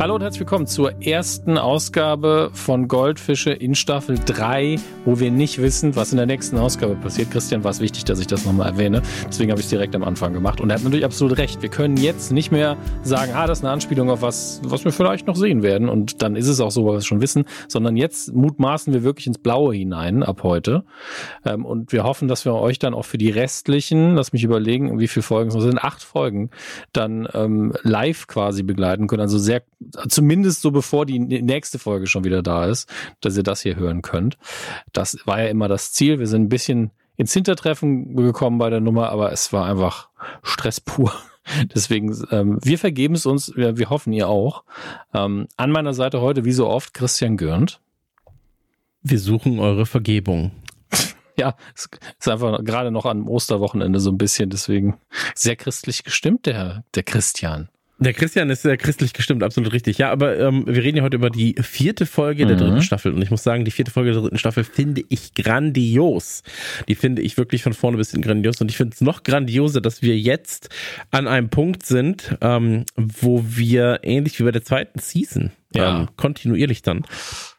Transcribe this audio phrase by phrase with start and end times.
[0.00, 5.60] Hallo und herzlich willkommen zur ersten Ausgabe von Goldfische in Staffel 3, wo wir nicht
[5.60, 7.30] wissen, was in der nächsten Ausgabe passiert.
[7.30, 9.02] Christian war es wichtig, dass ich das nochmal erwähne.
[9.28, 10.62] Deswegen habe ich es direkt am Anfang gemacht.
[10.62, 11.60] Und er hat natürlich absolut recht.
[11.60, 14.92] Wir können jetzt nicht mehr sagen, ah, das ist eine Anspielung auf was, was wir
[14.92, 15.90] vielleicht noch sehen werden.
[15.90, 17.44] Und dann ist es auch so, weil wir schon wissen.
[17.68, 20.84] Sondern jetzt mutmaßen wir wirklich ins Blaue hinein ab heute.
[21.44, 24.98] Ähm, und wir hoffen, dass wir euch dann auch für die restlichen, lass mich überlegen,
[24.98, 26.48] wie viele Folgen es sind, acht Folgen,
[26.94, 29.20] dann ähm, live quasi begleiten können.
[29.20, 29.60] Also sehr
[30.08, 32.88] zumindest so bevor die nächste Folge schon wieder da ist,
[33.20, 34.38] dass ihr das hier hören könnt.
[34.92, 36.18] Das war ja immer das Ziel.
[36.18, 40.08] Wir sind ein bisschen ins Hintertreffen gekommen bei der Nummer, aber es war einfach
[40.42, 41.12] Stress pur.
[41.74, 44.64] Deswegen, ähm, wir vergeben es uns, wir, wir hoffen ihr auch.
[45.12, 47.80] Ähm, an meiner Seite heute, wie so oft, Christian Görnd.
[49.02, 50.52] Wir suchen eure Vergebung.
[51.36, 54.98] Ja, es ist einfach gerade noch am Osterwochenende so ein bisschen, deswegen
[55.34, 57.69] sehr christlich gestimmt, der, der Christian.
[58.02, 59.98] Der Christian ist sehr christlich gestimmt, absolut richtig.
[59.98, 62.48] Ja, aber ähm, wir reden ja heute über die vierte Folge mhm.
[62.48, 63.12] der dritten Staffel.
[63.12, 66.42] Und ich muss sagen, die vierte Folge der dritten Staffel finde ich grandios.
[66.88, 68.58] Die finde ich wirklich von vorne bis hin grandios.
[68.62, 70.70] Und ich finde es noch grandioser, dass wir jetzt
[71.10, 76.00] an einem Punkt sind, ähm, wo wir ähnlich wie bei der zweiten Season ja.
[76.00, 77.04] ähm, kontinuierlich dann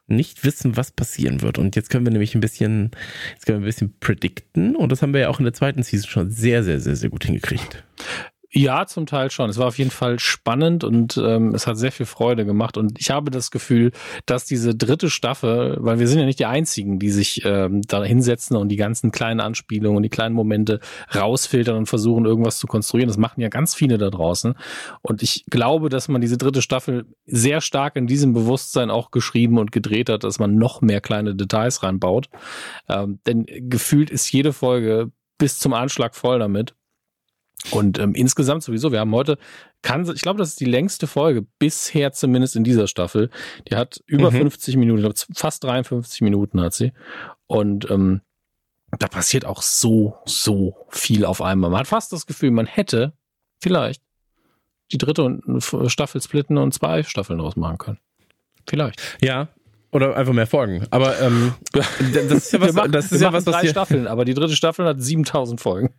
[0.08, 1.60] nicht wissen, was passieren wird.
[1.60, 2.92] Und jetzt können wir nämlich ein bisschen,
[3.34, 4.76] jetzt können wir ein bisschen predikten.
[4.76, 7.10] Und das haben wir ja auch in der zweiten Season schon sehr, sehr, sehr, sehr
[7.10, 7.84] gut hingekriegt.
[8.54, 9.50] Ja, zum Teil schon.
[9.50, 12.76] Es war auf jeden Fall spannend und ähm, es hat sehr viel Freude gemacht.
[12.76, 13.92] Und ich habe das Gefühl,
[14.26, 18.04] dass diese dritte Staffel, weil wir sind ja nicht die einzigen, die sich ähm, da
[18.04, 20.82] hinsetzen und die ganzen kleinen Anspielungen und die kleinen Momente
[21.16, 23.08] rausfiltern und versuchen, irgendwas zu konstruieren.
[23.08, 24.54] Das machen ja ganz viele da draußen.
[25.02, 29.60] Und ich glaube, dass man diese dritte Staffel sehr stark in diesem Bewusstsein auch geschrieben
[29.60, 32.28] und gedreht hat, dass man noch mehr kleine Details reinbaut.
[32.90, 36.76] Ähm, denn gefühlt ist jede Folge bis zum Anschlag voll damit.
[37.70, 39.38] Und ähm, insgesamt sowieso, wir haben heute,
[39.82, 43.30] kann, ich glaube, das ist die längste Folge bisher zumindest in dieser Staffel.
[43.70, 44.38] Die hat über mhm.
[44.38, 46.92] 50 Minuten, fast 53 Minuten hat sie.
[47.48, 48.22] Und ähm,
[49.00, 51.70] da passiert auch so, so viel auf einmal.
[51.70, 53.14] Man hat fast das Gefühl, man hätte
[53.62, 54.02] vielleicht
[54.92, 55.40] die dritte
[55.88, 58.00] Staffel splitten und zwei Staffeln draus machen können.
[58.68, 59.02] Vielleicht.
[59.22, 59.48] Ja,
[59.92, 60.86] oder einfach mehr Folgen.
[60.90, 64.26] Aber ähm, das ist ja was, machen, das ist ja was, was drei Staffeln, aber
[64.26, 65.94] die dritte Staffel hat 7000 Folgen.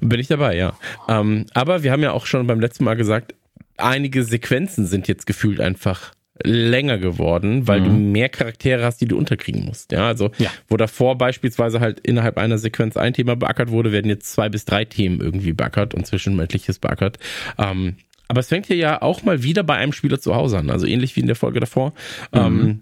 [0.00, 0.76] Bin ich dabei, ja.
[1.08, 3.34] Ähm, aber wir haben ja auch schon beim letzten Mal gesagt,
[3.76, 6.12] einige Sequenzen sind jetzt gefühlt einfach
[6.44, 7.84] länger geworden, weil mhm.
[7.84, 9.92] du mehr Charaktere hast, die du unterkriegen musst.
[9.92, 10.50] Ja, also ja.
[10.68, 14.64] wo davor beispielsweise halt innerhalb einer Sequenz ein Thema beackert wurde, werden jetzt zwei bis
[14.64, 17.18] drei Themen irgendwie beackert und zwischenmenschliches beackert.
[17.58, 17.96] Ähm,
[18.28, 20.86] aber es fängt hier ja auch mal wieder bei einem Spieler zu Hause an, also
[20.86, 21.92] ähnlich wie in der Folge davor,
[22.32, 22.40] mhm.
[22.40, 22.80] ähm,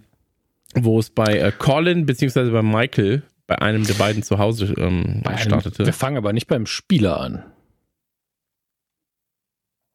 [0.75, 5.25] wo es bei äh, Colin beziehungsweise bei Michael bei einem der beiden zu Hause ähm,
[5.37, 5.85] startete.
[5.85, 7.43] Wir fangen aber nicht beim Spieler an.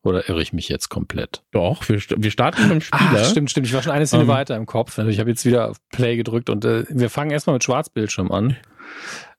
[0.03, 1.41] Oder irre ich mich jetzt komplett?
[1.51, 3.21] Doch, wir, wir starten beim Spieler.
[3.21, 3.65] Ach, stimmt, stimmt.
[3.65, 4.27] Ich war schon eine Szene ähm.
[4.27, 4.97] weiter im Kopf.
[4.97, 8.57] Ich habe jetzt wieder auf Play gedrückt und äh, wir fangen erstmal mit Schwarzbildschirm an.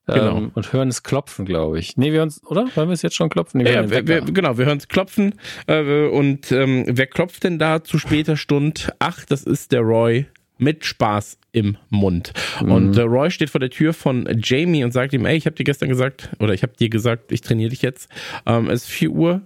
[0.06, 0.38] Genau.
[0.38, 1.98] Ähm, und hören es klopfen, glaube ich.
[1.98, 2.70] Nee, wir hören es, oder?
[2.74, 3.58] Hören wir es jetzt schon klopfen?
[3.58, 5.34] Nee, wir ja, wir, wir, genau, wir hören es klopfen.
[5.66, 8.80] Äh, und ähm, wer klopft denn da zu später Stunde?
[8.98, 10.26] Ach, das ist der Roy
[10.56, 12.34] mit Spaß im Mund.
[12.62, 12.70] Mhm.
[12.70, 15.56] Und äh, Roy steht vor der Tür von Jamie und sagt ihm, ey, ich habe
[15.56, 18.10] dir gestern gesagt, oder ich habe dir gesagt, ich trainiere dich jetzt.
[18.44, 19.40] Ähm, es ist 4 Uhr.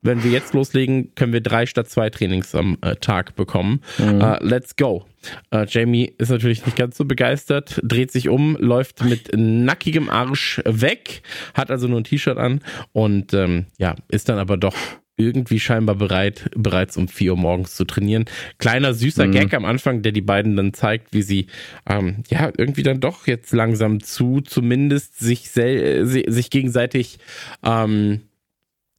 [0.00, 3.80] Wenn wir jetzt loslegen, können wir drei statt zwei Trainings am äh, Tag bekommen.
[3.98, 4.20] Mhm.
[4.20, 5.06] Uh, let's go.
[5.52, 10.60] Uh, Jamie ist natürlich nicht ganz so begeistert, dreht sich um, läuft mit nackigem Arsch
[10.66, 11.22] weg,
[11.54, 12.60] hat also nur ein T-Shirt an
[12.92, 14.76] und ähm, ja, ist dann aber doch
[15.16, 18.24] irgendwie scheinbar bereit, bereits um vier Uhr morgens zu trainieren.
[18.58, 19.32] Kleiner süßer mhm.
[19.32, 21.46] Gag am Anfang, der die beiden dann zeigt, wie sie
[21.88, 27.18] ähm, ja irgendwie dann doch jetzt langsam zu zumindest sich sel sich gegenseitig
[27.64, 28.22] ähm,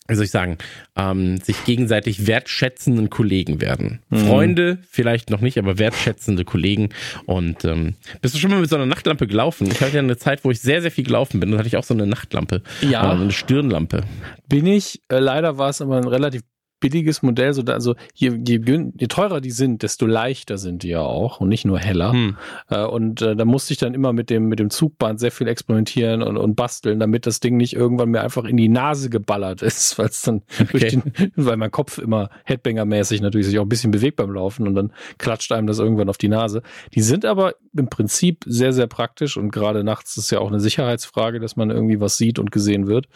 [0.08, 0.58] wie soll ich sagen,
[0.96, 4.00] ähm, sich gegenseitig wertschätzenden Kollegen werden.
[4.10, 4.18] Mhm.
[4.28, 6.90] Freunde vielleicht noch nicht, aber wertschätzende Kollegen.
[7.26, 9.68] Und ähm, bist du schon mal mit so einer Nachtlampe gelaufen?
[9.72, 11.52] Ich hatte ja eine Zeit, wo ich sehr, sehr viel gelaufen bin.
[11.52, 12.62] Da hatte ich auch so eine Nachtlampe.
[12.82, 13.12] Ja.
[13.12, 14.04] Äh, eine Stirnlampe.
[14.48, 15.02] Bin ich.
[15.10, 16.44] Äh, leider war es aber ein relativ
[16.86, 18.62] billiges Modell, so da, also je, je,
[18.96, 22.12] je teurer die sind, desto leichter sind die ja auch und nicht nur heller.
[22.12, 22.38] Hm.
[22.70, 25.48] Äh, und äh, da musste ich dann immer mit dem, mit dem Zugband sehr viel
[25.48, 29.62] experimentieren und, und basteln, damit das Ding nicht irgendwann mir einfach in die Nase geballert
[29.64, 30.68] ist, weil es dann okay.
[30.72, 31.04] durch den,
[31.36, 34.94] weil mein Kopf immer Headbanger-mäßig natürlich sich auch ein bisschen bewegt beim Laufen und dann
[35.18, 36.62] klatscht einem das irgendwann auf die Nase.
[36.94, 40.60] Die sind aber im Prinzip sehr, sehr praktisch und gerade nachts ist ja auch eine
[40.60, 43.08] Sicherheitsfrage, dass man irgendwie was sieht und gesehen wird.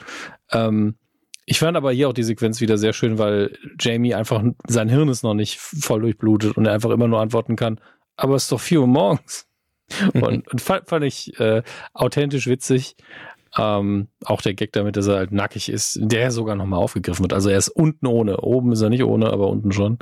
[0.51, 0.95] Ähm,
[1.49, 5.09] ich fand aber hier auch die Sequenz wieder sehr schön, weil Jamie einfach, sein Hirn
[5.09, 7.81] ist noch nicht voll durchblutet und er einfach immer nur antworten kann,
[8.15, 9.47] aber es ist doch vier Uhr morgens.
[10.13, 11.63] und, und fand, fand ich äh,
[11.93, 12.95] authentisch witzig.
[13.57, 17.33] Ähm, auch der Gag damit, dass er halt nackig ist, der sogar nochmal aufgegriffen wird.
[17.33, 18.37] Also er ist unten ohne.
[18.41, 19.97] Oben ist er nicht ohne, aber unten schon.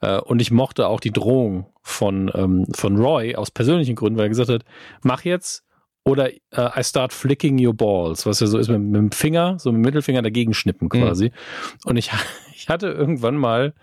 [0.00, 4.26] Äh, und ich mochte auch die Drohung von, ähm, von Roy aus persönlichen Gründen, weil
[4.26, 4.64] er gesagt hat,
[5.04, 5.64] mach jetzt
[6.04, 9.58] oder äh, I start flicking your balls, was ja so ist mit, mit dem Finger,
[9.58, 11.26] so mit dem Mittelfinger dagegen schnippen quasi.
[11.26, 11.30] Mhm.
[11.84, 12.10] Und ich,
[12.54, 13.74] ich hatte irgendwann mal,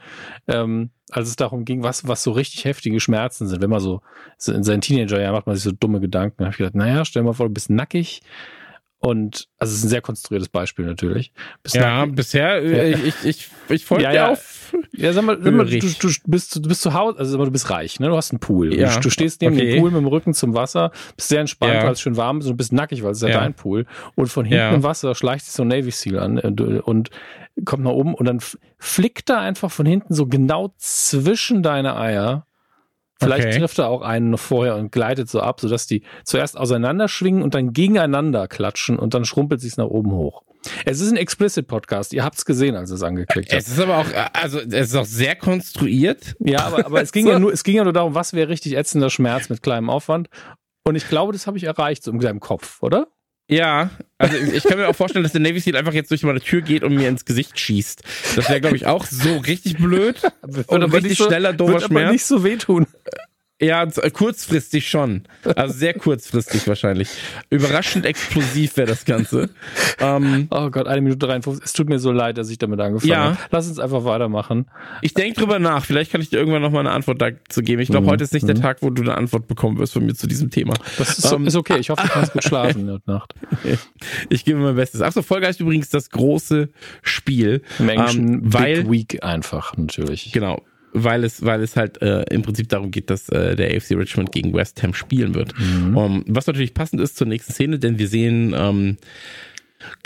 [0.47, 4.01] ähm, als es darum ging, was, was so richtig heftige Schmerzen sind, wenn man so,
[4.47, 7.33] in seinen Teenagerjahren macht man sich so dumme Gedanken, habe ich gedacht, naja, stell mal
[7.33, 8.21] vor, du bist nackig,
[8.99, 11.31] und also es ist ein sehr konstruiertes Beispiel natürlich.
[11.61, 14.31] Bislang, ja, bisher, äh, ich, ich, ich, ich folge ja, ja.
[14.31, 14.73] auf.
[14.91, 17.45] Ja, sag mal, sag mal du, du, bist, du bist zu Hause, also sag mal,
[17.45, 18.07] du bist reich, ne?
[18.07, 18.73] Du hast einen Pool.
[18.73, 18.95] Ja.
[18.95, 19.71] Du, du stehst neben okay.
[19.71, 21.83] dem Pool mit dem Rücken zum Wasser, bist sehr entspannt, ja.
[21.83, 23.85] weil es schön warm ist und du bist nackig, weil es ist ja, dein Pool.
[24.15, 27.11] Und von hinten im Wasser schleicht sich so ein Navy Seal an und, äh, und
[27.65, 28.39] kommt nach oben und dann
[28.79, 32.46] flickt er einfach von hinten so genau zwischen deine Eier
[33.19, 33.59] Vielleicht okay.
[33.59, 37.55] trifft er auch einen noch vorher und gleitet so ab, sodass die zuerst auseinanderschwingen und
[37.55, 40.43] dann gegeneinander klatschen und dann schrumpelt sich's nach oben hoch.
[40.85, 42.13] Es ist ein Explicit Podcast.
[42.13, 43.59] Ihr habt's gesehen, als es angeklickt hat.
[43.59, 46.35] Es ist aber auch, also es ist auch sehr konstruiert.
[46.39, 47.31] Ja, aber, aber es ging so.
[47.31, 50.29] ja nur, es ging ja nur darum, was wäre richtig ätzender Schmerz mit kleinem Aufwand.
[50.83, 53.07] Und ich glaube, das habe ich erreicht, so in seinem Kopf, oder?
[53.49, 56.41] Ja, also ich kann mir auch vorstellen, dass der Navy Seal einfach jetzt durch meine
[56.41, 58.03] Tür geht und mir ins Gesicht schießt.
[58.35, 60.21] Das wäre, glaube ich, auch so richtig blöd.
[60.67, 62.03] Und richtig so, schneller, doofer Schmerz.
[62.03, 62.87] Aber nicht so wehtun.
[63.59, 65.23] Ja, äh, kurzfristig schon.
[65.55, 67.09] Also sehr kurzfristig wahrscheinlich.
[67.49, 69.49] Überraschend explosiv wäre das Ganze.
[69.99, 71.65] Ähm, oh Gott, eine Minute 53.
[71.65, 73.23] Es tut mir so leid, dass ich damit angefangen ja.
[73.23, 73.37] habe.
[73.49, 74.67] Lass uns einfach weitermachen.
[75.01, 75.85] Ich denke drüber nach.
[75.85, 77.81] Vielleicht kann ich dir irgendwann noch mal eine Antwort dazu geben.
[77.81, 78.11] Ich glaube, mhm.
[78.11, 78.47] heute ist nicht mhm.
[78.47, 80.75] der Tag, wo du eine Antwort bekommen wirst von mir zu diesem Thema.
[80.99, 81.79] Das ist, ähm, ist okay.
[81.79, 83.33] Ich hoffe, du kannst gut schlafen in der Nacht.
[84.29, 85.01] Ich gebe mein Bestes.
[85.01, 86.69] Achso, Folge heißt übrigens das große
[87.01, 87.63] Spiel.
[87.79, 90.31] Im Englischen ähm, weil, Big Week einfach, natürlich.
[90.31, 90.61] Genau
[90.93, 94.31] weil es, weil es halt äh, im Prinzip darum geht, dass äh, der AFC Richmond
[94.31, 95.53] gegen West Ham spielen wird.
[95.59, 95.97] Mhm.
[95.97, 98.97] Um, was natürlich passend ist zur nächsten Szene, denn wir sehen ähm,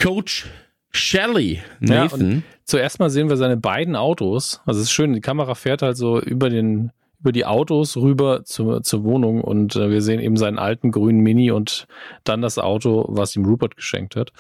[0.02, 0.48] Coach
[0.92, 2.32] Shelley Nathan.
[2.32, 4.62] Ja, zuerst mal sehen wir seine beiden Autos.
[4.66, 6.92] Also es ist schön, die Kamera fährt halt so über den
[7.22, 11.20] über die Autos rüber zur, zur Wohnung und äh, wir sehen eben seinen alten grünen
[11.20, 11.86] Mini und
[12.24, 14.34] dann das Auto, was ihm Rupert geschenkt hat.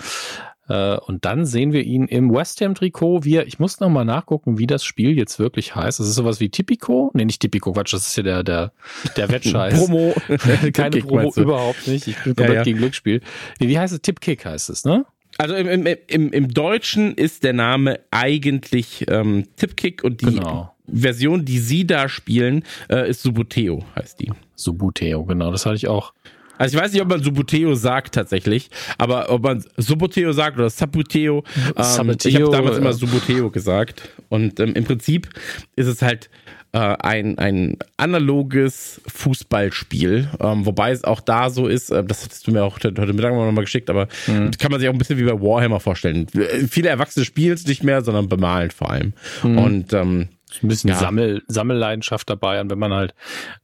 [0.72, 3.26] Äh, und dann sehen wir ihn im West Ham Trikot.
[3.26, 6.00] Wir, ich muss noch mal nachgucken, wie das Spiel jetzt wirklich heißt.
[6.00, 7.12] Das ist sowas wie Tipico?
[7.14, 8.72] Nee, nicht Tipico, Quatsch, das ist ja der, der,
[9.18, 9.74] der Wettscheiß.
[9.86, 10.16] Promo.
[10.74, 12.08] Keine Promo, überhaupt nicht.
[12.08, 12.64] Ich bin komplett ja, ja.
[12.64, 13.20] gegen Glücksspiel.
[13.60, 14.02] Nee, wie heißt es?
[14.02, 15.06] Tipkick heißt es, ne?
[15.38, 20.74] Also im, im, im, im Deutschen ist der Name eigentlich ähm, Tipkick und die genau.
[20.88, 24.32] Version, die sie da spielen, äh, ist Subuteo, heißt die.
[24.56, 25.52] Subuteo, genau.
[25.52, 26.14] Das hatte ich auch
[26.62, 28.70] also ich weiß nicht, ob man Subuteo sagt tatsächlich,
[29.00, 31.44] aber ob man Subuteo sagt oder Sabuteo.
[31.76, 34.10] Ähm, ich habe damals immer Subuteo gesagt.
[34.30, 35.30] Und ähm, im Prinzip
[35.76, 36.30] ist es halt
[36.74, 42.48] äh, ein, ein analoges Fußballspiel, ähm, wobei es auch da so ist, äh, das hast
[42.48, 44.52] du mir auch heute Mittag noch mal geschickt, aber mhm.
[44.52, 46.28] kann man sich auch ein bisschen wie bei Warhammer vorstellen.
[46.70, 49.14] Viele Erwachsene spielen es nicht mehr, sondern bemalen vor allem.
[49.44, 49.58] Mhm.
[49.58, 50.28] Und ähm,
[50.64, 50.96] ein bisschen ja.
[50.96, 52.62] Sammel, Sammelleidenschaft dabei.
[52.62, 53.14] Und wenn man halt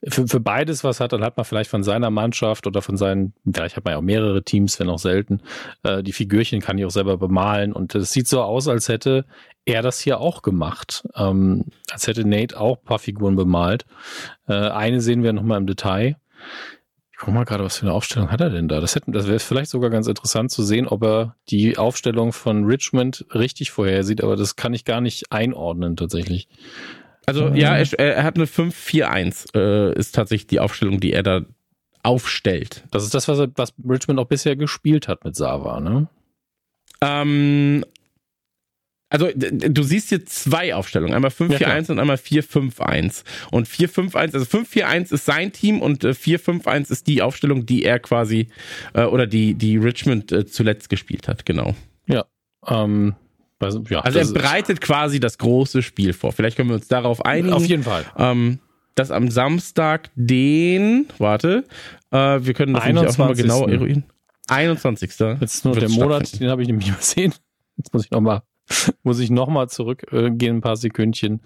[0.08, 3.34] für, für beides was hat, dann hat man vielleicht von seiner Mannschaft oder von seinen,
[3.52, 5.42] vielleicht hat man ja auch mehrere Teams, wenn auch selten,
[5.84, 7.74] äh, die Figürchen kann ich auch selber bemalen.
[7.74, 9.26] Und es sieht so aus, als hätte
[9.66, 11.08] er das hier auch gemacht.
[11.16, 13.86] Ähm, als hätte Nate auch ein paar Figuren bemalt.
[14.48, 16.16] Äh, eine sehen wir nochmal im Detail.
[17.18, 18.80] Ich guck mal gerade, was für eine Aufstellung hat er denn da?
[18.80, 23.26] Das, das wäre vielleicht sogar ganz interessant zu sehen, ob er die Aufstellung von Richmond
[23.34, 26.48] richtig vorhersieht, aber das kann ich gar nicht einordnen tatsächlich.
[27.26, 31.42] Also ja, er, er hat eine 5-4-1, äh, ist tatsächlich die Aufstellung, die er da
[32.04, 32.84] aufstellt.
[32.92, 36.08] Das ist das, was, er, was Richmond auch bisher gespielt hat mit Sava, ne?
[37.02, 37.84] Ähm,
[39.10, 43.24] also du siehst hier zwei Aufstellungen, einmal 5-4-1 ja, und einmal 4-5-1.
[43.52, 48.00] Und 4-5-1, also 5-4-1 ist sein Team und äh, 4-5-1 ist die Aufstellung, die er
[48.00, 48.50] quasi
[48.94, 51.74] äh, oder die, die Richmond äh, zuletzt gespielt hat, genau.
[52.08, 52.26] Ja.
[52.68, 53.16] Ähm,
[53.60, 56.34] also, ja, also er bereitet quasi das große Spiel vor.
[56.34, 57.54] Vielleicht können wir uns darauf einigen.
[57.54, 58.06] Auf jeden Fall.
[58.18, 58.60] Ähm,
[58.96, 61.64] dass am Samstag den, warte,
[62.12, 64.04] äh, wir können das nämlich auch nochmal genau eruieren.
[64.50, 65.12] 21.
[65.40, 67.34] Jetzt ist nur der Monat, den habe ich nämlich übersehen.
[67.78, 68.42] Jetzt muss ich nochmal
[69.04, 71.42] muss ich nochmal zurückgehen, äh, ein paar Sekündchen.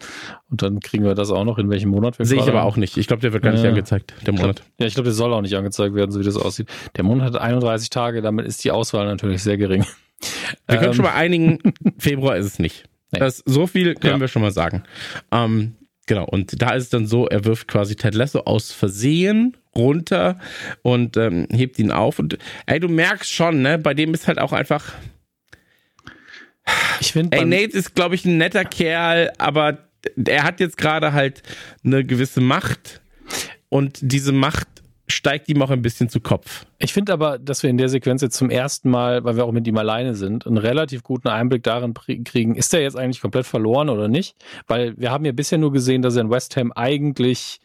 [0.50, 2.78] Und dann kriegen wir das auch noch, in welchem Monat wir Sehe ich aber auch
[2.78, 2.98] nicht.
[2.98, 4.58] Ich glaube, der wird gar nicht angezeigt, der Monat.
[4.58, 6.68] Glaub, ja, ich glaube, der soll auch nicht angezeigt werden, so wie das aussieht.
[6.96, 9.86] Der Monat hat 31 Tage, damit ist die Auswahl natürlich sehr gering.
[10.68, 10.94] Wir können ähm.
[10.94, 11.60] schon mal einigen,
[11.98, 12.86] Februar ist es nicht.
[13.12, 13.20] Nee.
[13.20, 14.20] Das, so viel können ja.
[14.22, 14.84] wir schon mal sagen.
[15.32, 15.76] Ähm,
[16.06, 20.40] genau, und da ist es dann so, er wirft quasi Ted Lasso aus Versehen runter
[20.82, 22.20] und ähm, hebt ihn auf.
[22.20, 22.38] Und
[22.68, 24.94] ey, du merkst schon, ne, bei dem ist halt auch einfach
[27.00, 27.38] ich finde.
[27.38, 29.80] Ey, Nate ist, glaube ich, ein netter Kerl, aber
[30.26, 31.44] er hat jetzt gerade halt
[31.84, 33.02] eine gewisse Macht
[33.70, 34.68] und diese Macht
[35.08, 36.66] steigt ihm auch ein bisschen zu Kopf.
[36.80, 39.52] Ich finde aber, dass wir in der Sequenz jetzt zum ersten Mal, weil wir auch
[39.52, 43.46] mit ihm alleine sind, einen relativ guten Einblick darin kriegen, ist er jetzt eigentlich komplett
[43.46, 44.36] verloren oder nicht?
[44.68, 47.60] Weil wir haben ja bisher nur gesehen, dass er in West Ham eigentlich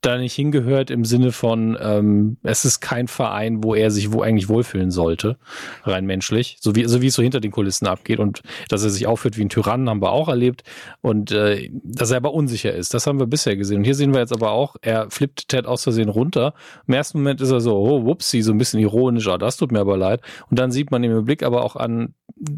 [0.00, 4.22] da nicht hingehört im Sinne von, ähm, es ist kein Verein, wo er sich wo
[4.22, 5.36] eigentlich wohlfühlen sollte,
[5.84, 8.90] rein menschlich, so wie, so wie es so hinter den Kulissen abgeht und dass er
[8.90, 10.62] sich aufführt wie ein Tyrann, haben wir auch erlebt.
[11.00, 13.78] Und äh, dass er aber unsicher ist, das haben wir bisher gesehen.
[13.78, 16.54] Und hier sehen wir jetzt aber auch, er flippt Ted aus Versehen runter,
[16.86, 19.72] im ersten Moment ist er so, oh, whoopsie, so ein bisschen ironisch, ah, das tut
[19.72, 20.20] mir aber leid.
[20.50, 22.14] Und dann sieht man ihm im Blick aber auch an,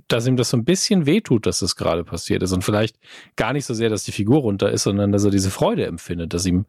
[0.08, 2.52] dass ihm das so ein bisschen wehtut, dass das gerade passiert ist.
[2.52, 2.96] Und vielleicht
[3.36, 6.34] gar nicht so sehr, dass die Figur runter ist, sondern dass er diese Freude empfindet,
[6.34, 6.66] dass ihm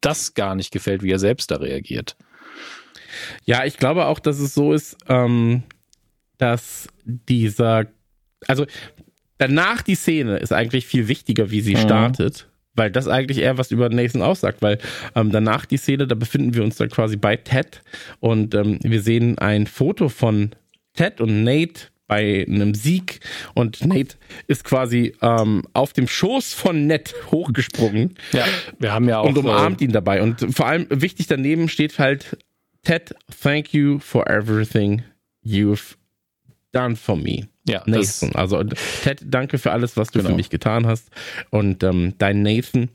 [0.00, 2.16] das gar nicht gefällt, wie er selbst da reagiert.
[3.44, 5.62] Ja, ich glaube auch, dass es so ist, ähm,
[6.36, 7.86] dass dieser,
[8.46, 8.66] also
[9.38, 11.80] danach die Szene ist eigentlich viel wichtiger, wie sie mhm.
[11.80, 14.78] startet, weil das eigentlich eher was über Nathan aussagt, weil
[15.14, 17.82] ähm, danach die Szene, da befinden wir uns dann quasi bei Ted
[18.20, 20.50] und ähm, wir sehen ein Foto von
[20.94, 23.20] Ted und Nate bei einem Sieg
[23.54, 24.16] und Nate
[24.48, 28.14] ist quasi ähm, auf dem Schoß von Ned hochgesprungen.
[28.32, 28.46] Ja,
[28.78, 29.28] wir haben ja auch.
[29.28, 30.22] Und umarmt äh, ihn dabei.
[30.22, 32.38] Und vor allem wichtig daneben steht halt
[32.82, 35.02] Ted, thank you for everything
[35.44, 35.96] you've
[36.72, 37.48] done for me.
[37.68, 38.34] Ja, Nathan.
[38.34, 38.64] Also
[39.02, 40.30] Ted, danke für alles, was du genau.
[40.30, 41.10] für mich getan hast.
[41.50, 42.88] Und ähm, dein Nathan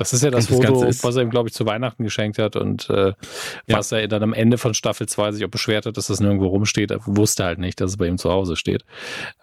[0.00, 2.56] das ist ja das, das Foto, was er ihm, glaube ich, zu Weihnachten geschenkt hat
[2.56, 3.14] und äh, ja.
[3.66, 6.46] was er dann am Ende von Staffel 2 sich auch beschwert hat, dass das nirgendwo
[6.46, 6.90] rumsteht.
[6.90, 8.86] Er wusste halt nicht, dass es bei ihm zu Hause steht.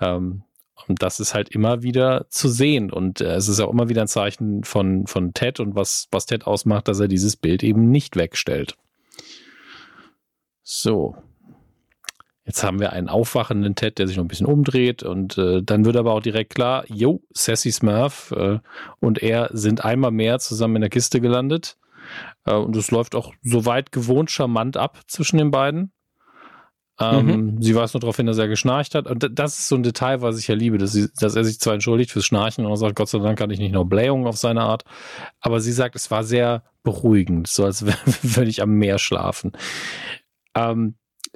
[0.02, 0.42] Ähm,
[0.88, 2.92] und das ist halt immer wieder zu sehen.
[2.92, 6.26] Und äh, es ist auch immer wieder ein Zeichen von, von Ted und was, was
[6.26, 8.76] Ted ausmacht, dass er dieses Bild eben nicht wegstellt.
[10.64, 11.16] So,
[12.48, 15.84] Jetzt haben wir einen aufwachenden Ted, der sich noch ein bisschen umdreht und äh, dann
[15.84, 18.60] wird aber auch direkt klar, jo, Sassy Smurf äh,
[19.02, 21.78] und er sind einmal mehr zusammen in der Kiste gelandet
[22.46, 25.92] äh, und es läuft auch soweit gewohnt charmant ab zwischen den beiden.
[27.02, 27.62] Ähm, mhm.
[27.62, 29.08] Sie weiß nur darauf hin, dass er geschnarcht hat.
[29.08, 31.60] Und das ist so ein Detail, was ich ja liebe, dass, sie, dass er sich
[31.60, 34.38] zwar entschuldigt fürs Schnarchen und sagt, Gott sei Dank hatte ich nicht nur Blähungen auf
[34.38, 34.86] seine Art,
[35.42, 37.86] aber sie sagt, es war sehr beruhigend, so als
[38.24, 39.52] würde ich am Meer schlafen.
[40.56, 40.96] Ähm,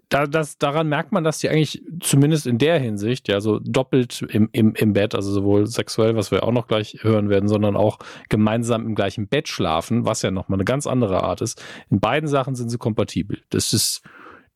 [0.10, 4.25] da, das, daran merkt man, dass die eigentlich zumindest in der Hinsicht, ja, so doppelt
[4.29, 7.75] im, im, im Bett, also sowohl sexuell, was wir auch noch gleich hören werden, sondern
[7.75, 11.63] auch gemeinsam im gleichen Bett schlafen, was ja nochmal eine ganz andere Art ist.
[11.89, 13.39] In beiden Sachen sind sie kompatibel.
[13.50, 14.01] Das ist,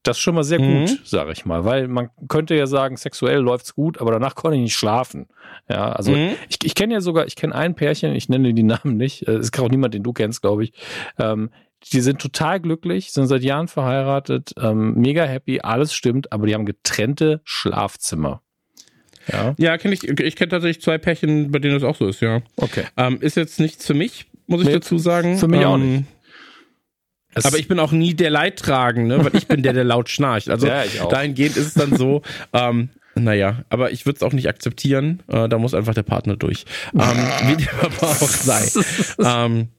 [0.03, 0.85] das ist schon mal sehr mhm.
[0.85, 4.57] gut, sage ich mal, weil man könnte ja sagen, sexuell läuft's gut, aber danach konnte
[4.57, 5.27] ich nicht schlafen.
[5.69, 6.35] Ja, also mhm.
[6.47, 9.47] ich, ich kenne ja sogar, ich kenne ein Pärchen, ich nenne die Namen nicht, es
[9.47, 10.73] ist auch niemand, den du kennst, glaube ich,
[11.17, 11.49] ähm,
[11.91, 16.53] die sind total glücklich, sind seit Jahren verheiratet, ähm, mega happy, alles stimmt, aber die
[16.53, 18.41] haben getrennte Schlafzimmer.
[19.31, 20.03] Ja, ja kenne ich.
[20.03, 22.41] Ich kenne tatsächlich zwei Pärchen, bei denen das auch so ist, ja.
[22.55, 22.83] Okay.
[22.97, 25.37] Ähm, ist jetzt nichts für mich, muss ich nee, dazu sagen.
[25.37, 26.05] Für mich ähm, auch nicht.
[27.33, 30.49] Es aber ich bin auch nie der Leidtragende, weil ich bin der, der laut schnarcht.
[30.49, 32.21] Also ja, dahingehend ist es dann so,
[32.53, 35.21] ähm, naja, aber ich würde es auch nicht akzeptieren.
[35.27, 36.65] Äh, da muss einfach der Partner durch.
[36.93, 37.01] Ähm,
[37.47, 38.69] wie dem aber auch sei.
[39.45, 39.69] ähm,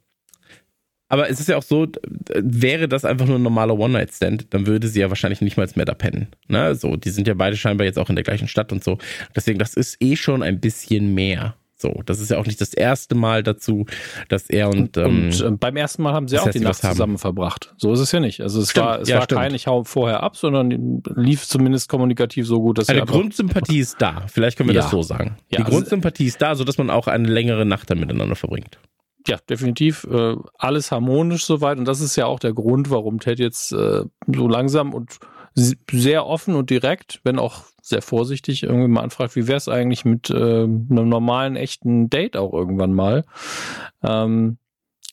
[1.09, 1.87] aber es ist ja auch so,
[2.35, 5.85] wäre das einfach nur ein normaler One-Night-Stand, dann würde sie ja wahrscheinlich nicht mal mehr
[5.85, 6.29] da pennen.
[6.49, 6.75] Ne?
[6.75, 8.99] So, die sind ja beide scheinbar jetzt auch in der gleichen Stadt und so.
[9.35, 11.55] Deswegen, das ist eh schon ein bisschen mehr.
[11.79, 13.85] So, das ist ja auch nicht das erste Mal dazu,
[14.31, 17.19] dass er und, ähm, und äh, beim ersten Mal haben sie auch die Nacht zusammen
[17.19, 17.75] verbracht.
[17.77, 18.41] So ist es ja nicht.
[18.41, 21.91] Also es stimmt, war es ja, war kein ich hau vorher ab, sondern lief zumindest
[21.91, 24.25] kommunikativ so gut, dass eine Grundsympathie ist da.
[24.27, 24.83] Vielleicht können wir ja.
[24.83, 25.37] das so sagen.
[25.51, 28.37] Ja, die also, Grundsympathie ist da, so dass man auch eine längere Nacht dann miteinander
[28.37, 28.79] verbringt
[29.27, 31.79] ja, definitiv äh, alles harmonisch soweit.
[31.79, 35.19] Und das ist ja auch der Grund, warum Ted jetzt äh, so langsam und
[35.91, 40.05] sehr offen und direkt, wenn auch sehr vorsichtig, irgendwie mal anfragt, wie wäre es eigentlich
[40.05, 43.25] mit äh, einem normalen, echten Date auch irgendwann mal.
[44.03, 44.59] Ähm,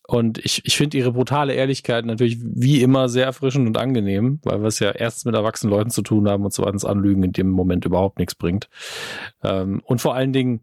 [0.06, 4.60] und ich, ich finde ihre brutale Ehrlichkeit natürlich wie immer sehr erfrischend und angenehm, weil
[4.62, 7.50] wir es ja erst mit erwachsenen Leuten zu tun haben und zweitens Anlügen in dem
[7.50, 8.70] Moment überhaupt nichts bringt.
[9.44, 10.62] Ähm, und vor allen Dingen,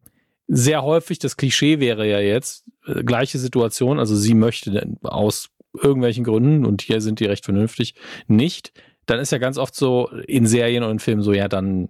[0.53, 6.25] sehr häufig, das Klischee wäre ja jetzt, äh, gleiche Situation, also sie möchte aus irgendwelchen
[6.25, 7.95] Gründen, und hier sind die recht vernünftig,
[8.27, 8.73] nicht,
[9.07, 11.89] dann ist ja ganz oft so in Serien und in Filmen so, ja, dann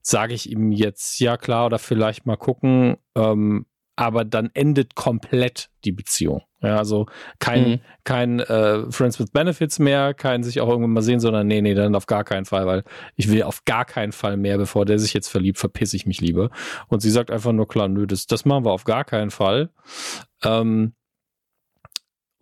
[0.00, 3.66] sage ich ihm jetzt, ja klar, oder vielleicht mal gucken, ähm,
[4.00, 6.40] aber dann endet komplett die Beziehung.
[6.62, 7.04] Ja, also
[7.38, 7.80] kein, mhm.
[8.04, 11.74] kein äh, Friends with Benefits mehr, kein sich auch irgendwann mal sehen, sondern nee, nee,
[11.74, 12.82] dann auf gar keinen Fall, weil
[13.16, 16.22] ich will auf gar keinen Fall mehr, bevor der sich jetzt verliebt, verpiss ich mich
[16.22, 16.48] lieber.
[16.88, 19.68] Und sie sagt einfach nur klar, nö, das, das machen wir auf gar keinen Fall.
[20.42, 20.94] Ähm,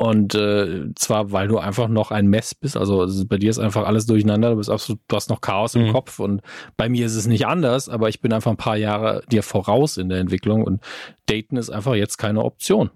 [0.01, 3.85] und äh, zwar, weil du einfach noch ein Mess bist, also, bei dir ist einfach
[3.85, 5.93] alles durcheinander, du bist absolut, du hast noch Chaos im mhm.
[5.93, 6.41] Kopf und
[6.77, 9.97] bei mir ist es nicht anders, aber ich bin einfach ein paar Jahre dir voraus
[9.97, 10.81] in der Entwicklung und
[11.27, 12.91] daten ist einfach jetzt keine Option.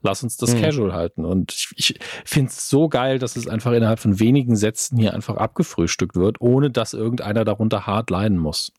[0.00, 0.62] Lass uns das mhm.
[0.62, 1.26] casual halten.
[1.26, 5.12] Und ich, ich finde es so geil, dass es einfach innerhalb von wenigen Sätzen hier
[5.12, 8.72] einfach abgefrühstückt wird, ohne dass irgendeiner darunter hart leiden muss.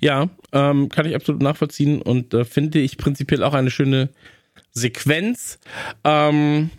[0.00, 4.08] Ja, ähm, kann ich absolut nachvollziehen und äh, finde ich prinzipiell auch eine schöne
[4.72, 5.58] Sequenz.
[6.04, 6.70] Ähm,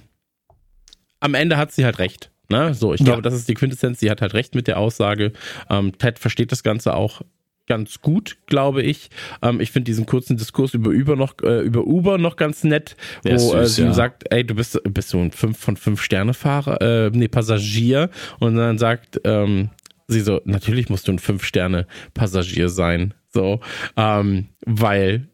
[1.20, 2.32] am Ende hat sie halt recht.
[2.50, 2.74] Ne?
[2.74, 3.06] So, ich ja.
[3.06, 4.00] glaube, das ist die Quintessenz.
[4.00, 5.32] Sie hat halt recht mit der Aussage.
[5.70, 7.22] Ähm, Ted versteht das Ganze auch
[7.68, 9.10] ganz gut, glaube ich.
[9.42, 12.96] Ähm, ich finde diesen kurzen Diskurs über Uber noch äh, über Uber noch ganz nett,
[13.24, 13.94] wo süß, äh, sie ja.
[13.94, 18.10] sagt, ey, du bist bist so ein 5 von 5 Sterne Fahrer, äh, nee, Passagier
[18.40, 19.70] und dann sagt ähm,
[20.08, 23.62] sie so, natürlich musst du ein 5 Sterne Passagier sein, so,
[23.96, 25.30] ähm, weil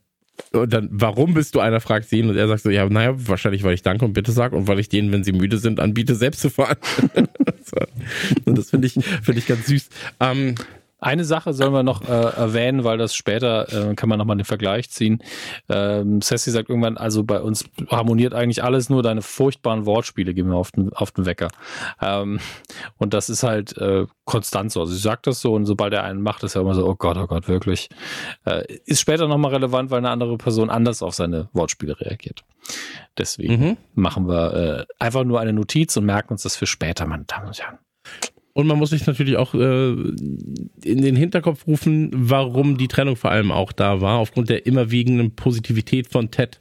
[0.51, 3.13] und dann, warum bist du einer, fragt sie ihn und er sagt so, ja, naja,
[3.15, 5.79] wahrscheinlich, weil ich Danke und Bitte sag und weil ich denen, wenn sie müde sind,
[5.79, 6.77] anbiete, selbst zu fahren.
[8.45, 9.89] und das finde ich, finde ich ganz süß.
[10.19, 10.55] Ähm,
[10.99, 14.45] eine Sache sollen wir noch äh, erwähnen, weil das später äh, kann man nochmal den
[14.45, 15.23] Vergleich ziehen.
[15.69, 20.49] Ähm, Sassy sagt irgendwann, also bei uns harmoniert eigentlich alles, nur deine furchtbaren Wortspiele gehen
[20.49, 21.49] wir auf den, auf den Wecker.
[22.01, 22.39] Ähm,
[22.97, 24.81] und das ist halt äh, konstant so.
[24.81, 26.95] Also sie sagt das so und sobald er einen macht, ist er immer so, oh
[26.95, 27.89] Gott, oh Gott, wirklich.
[28.45, 32.43] Äh, ist später nochmal relevant, weil eine andere Person anders auf seine Wortspiele reagiert.
[33.17, 33.77] Deswegen mhm.
[33.95, 37.47] machen wir äh, einfach nur eine Notiz und merken uns das für später, meine Damen
[37.47, 37.79] und Herren.
[38.53, 43.31] Und man muss sich natürlich auch äh, in den Hinterkopf rufen, warum die Trennung vor
[43.31, 46.59] allem auch da war, aufgrund der immerwiegenden Positivität von Ted,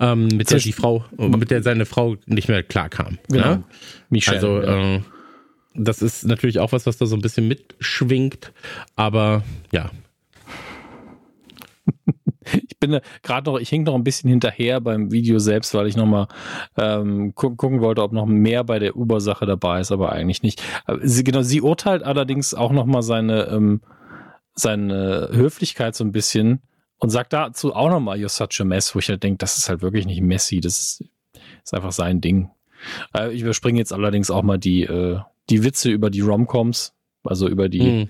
[0.00, 3.14] ähm, mit der die Frau, mit der seine Frau nicht mehr klarkam.
[3.14, 3.18] Ne?
[3.28, 3.48] Genau.
[3.48, 3.64] Ne?
[4.10, 4.96] Michelle, also ja.
[4.96, 5.00] äh,
[5.74, 8.52] das ist natürlich auch was, was da so ein bisschen mitschwingt,
[8.96, 9.90] aber ja,
[12.52, 15.96] ich bin gerade noch, ich hing noch ein bisschen hinterher beim Video selbst, weil ich
[15.96, 16.28] noch mal
[16.76, 20.62] ähm, gu gucken wollte, ob noch mehr bei der Uber-Sache dabei ist, aber eigentlich nicht.
[21.02, 23.80] Sie, genau, sie urteilt allerdings auch noch mal seine ähm,
[24.54, 26.60] seine Höflichkeit so ein bisschen
[26.98, 29.56] und sagt dazu auch noch mal, you're such a mess, wo ich halt denke, das
[29.56, 31.04] ist halt wirklich nicht messy, das ist,
[31.62, 32.50] ist einfach sein Ding.
[33.14, 37.48] Äh, ich überspringe jetzt allerdings auch mal die äh, die Witze über die Romcoms, also
[37.48, 38.08] über die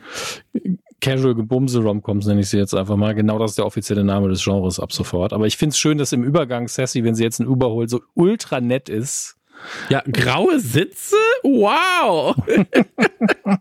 [0.52, 0.78] mhm.
[1.00, 3.14] Casual Gebumse Romcoms nenne ich sie jetzt einfach mal.
[3.14, 5.32] Genau das ist der offizielle Name des Genres ab sofort.
[5.32, 7.90] Aber ich finde es schön, dass im Übergang Sassy, wenn sie jetzt einen Uber holt,
[7.90, 9.36] so ultra nett ist.
[9.88, 11.16] Ja, graue Sitze?
[11.42, 12.36] Wow!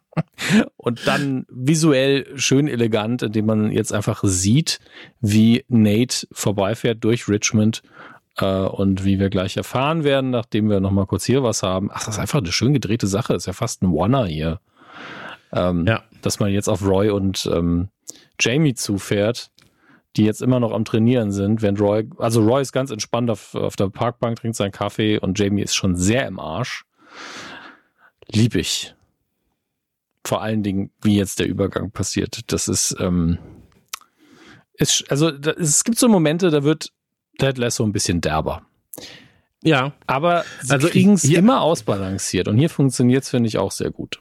[0.77, 4.79] und dann visuell schön elegant, indem man jetzt einfach sieht,
[5.21, 7.81] wie Nate vorbeifährt durch Richmond
[8.37, 11.89] äh, und wie wir gleich erfahren werden, nachdem wir nochmal kurz hier was haben.
[11.91, 13.33] Ach, das ist einfach eine schön gedrehte Sache.
[13.33, 14.59] Das ist ja fast ein Wanner hier.
[15.53, 16.03] Ähm, ja.
[16.27, 17.87] Dass man jetzt auf Roy und ähm,
[18.37, 19.49] Jamie zufährt,
[20.17, 23.55] die jetzt immer noch am Trainieren sind, wenn Roy, also Roy ist ganz entspannt auf,
[23.55, 26.83] auf der Parkbank, trinkt seinen Kaffee und Jamie ist schon sehr im Arsch.
[28.29, 28.93] Lieb ich.
[30.25, 32.51] Vor allen Dingen, wie jetzt der Übergang passiert.
[32.51, 33.37] Das ist, ähm,
[34.73, 36.91] ist also da, es gibt so Momente, da wird
[37.39, 38.63] Ted Lasso ein bisschen derber.
[39.63, 39.93] Ja.
[40.07, 43.91] Aber sie also kriegen es immer ausbalanciert und hier funktioniert es, finde ich, auch sehr
[43.91, 44.19] gut.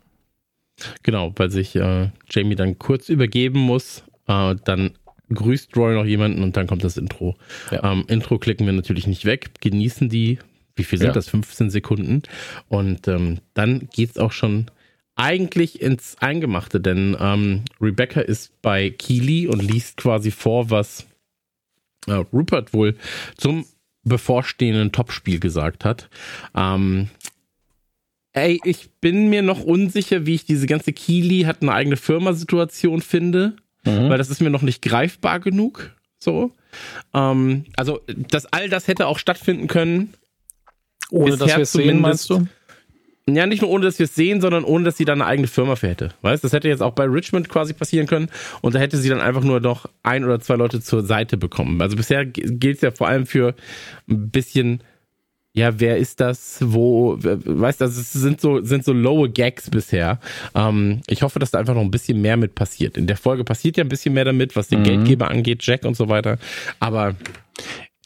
[1.03, 4.05] Genau, weil sich äh, Jamie dann kurz übergeben muss.
[4.27, 4.93] Äh, dann
[5.33, 7.37] grüßt Roy noch jemanden und dann kommt das Intro.
[7.71, 7.93] Ja.
[7.93, 10.39] Ähm, Intro klicken wir natürlich nicht weg, genießen die,
[10.77, 11.13] wie viel sind ja.
[11.13, 11.29] das?
[11.29, 12.23] 15 Sekunden.
[12.69, 14.67] Und ähm, dann geht's auch schon
[15.17, 21.07] eigentlich ins Eingemachte, denn ähm, Rebecca ist bei Keely und liest quasi vor, was
[22.07, 22.97] äh, Rupert wohl
[23.37, 23.65] zum
[24.05, 26.09] bevorstehenden Topspiel gesagt hat.
[26.55, 27.09] Ähm,
[28.37, 33.01] Ey, ich bin mir noch unsicher, wie ich diese ganze Kili hat eine eigene Firma-Situation
[33.01, 33.55] finde,
[33.87, 34.11] mhm.
[34.11, 35.91] weil das ist mir noch nicht greifbar genug.
[36.19, 36.53] So.
[37.15, 40.13] Ähm, also, dass all das hätte auch stattfinden können.
[41.11, 42.47] Ohne dass wir es sehen, meinst du?
[43.27, 45.49] Ja, nicht nur ohne, dass wir es sehen, sondern ohne, dass sie da eine eigene
[45.49, 46.11] Firma für hätte.
[46.21, 48.29] Weißt, das hätte jetzt auch bei Richmond quasi passieren können
[48.61, 51.81] und da hätte sie dann einfach nur noch ein oder zwei Leute zur Seite bekommen.
[51.81, 53.55] Also bisher gilt es ja vor allem für
[54.11, 54.83] ein bisschen
[55.57, 60.21] ja, wer ist das, wo, weißt du, es sind so, sind so lowe Gags bisher.
[60.55, 62.99] Ähm, ich hoffe, dass da einfach noch ein bisschen mehr mit passiert.
[62.99, 64.85] In der Folge passiert ja ein bisschen mehr damit, was den mhm.
[64.85, 66.37] Geldgeber angeht, Jack und so weiter.
[66.79, 67.17] Aber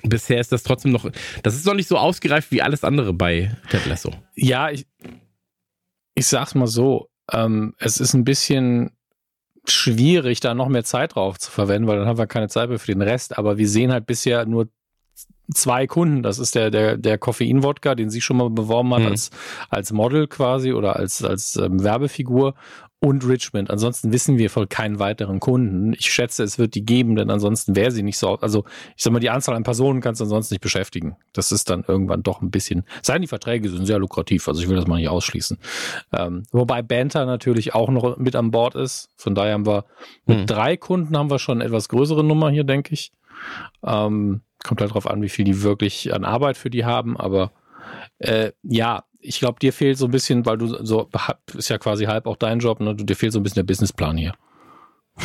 [0.04, 1.10] bisher ist das trotzdem noch,
[1.42, 4.14] das ist noch nicht so ausgereift wie alles andere bei Ted Lasso.
[4.36, 4.86] Ja, ich,
[6.14, 8.92] ich sag's mal so, ähm, es ist ein bisschen
[9.66, 12.78] schwierig, da noch mehr Zeit drauf zu verwenden, weil dann haben wir keine Zeit mehr
[12.78, 13.38] für den Rest.
[13.38, 14.68] Aber wir sehen halt bisher nur
[15.54, 16.22] zwei Kunden.
[16.22, 19.09] Das ist der, der, der Koffein-Wodka, den sie schon mal beworben hat, mhm.
[19.09, 19.30] als,
[19.68, 22.54] als Model quasi oder als, als ähm, Werbefigur
[23.00, 23.70] und Richmond.
[23.70, 25.94] Ansonsten wissen wir von keinen weiteren Kunden.
[25.94, 28.38] Ich schätze, es wird die geben, denn ansonsten wäre sie nicht so.
[28.40, 31.16] Also ich sag mal, die Anzahl an Personen kannst du ansonsten nicht beschäftigen.
[31.33, 32.85] Das ist dann irgendwann doch ein bisschen.
[33.02, 35.59] Seien die Verträge sind sehr lukrativ, also ich will das mal nicht ausschließen.
[36.12, 39.09] Ähm, wobei Banter natürlich auch noch mit an Bord ist.
[39.16, 39.87] Von daher haben wir
[40.26, 40.46] mit hm.
[40.46, 43.12] drei Kunden haben wir schon eine etwas größere Nummer hier, denke ich.
[43.83, 47.53] Ähm, kommt halt drauf an, wie viel die wirklich an Arbeit für die haben, aber
[48.18, 51.09] äh, ja, ich glaube, dir fehlt so ein bisschen, weil du so,
[51.55, 52.94] ist ja quasi halb auch dein Job, ne?
[52.94, 54.33] dir fehlt so ein bisschen der Businessplan hier.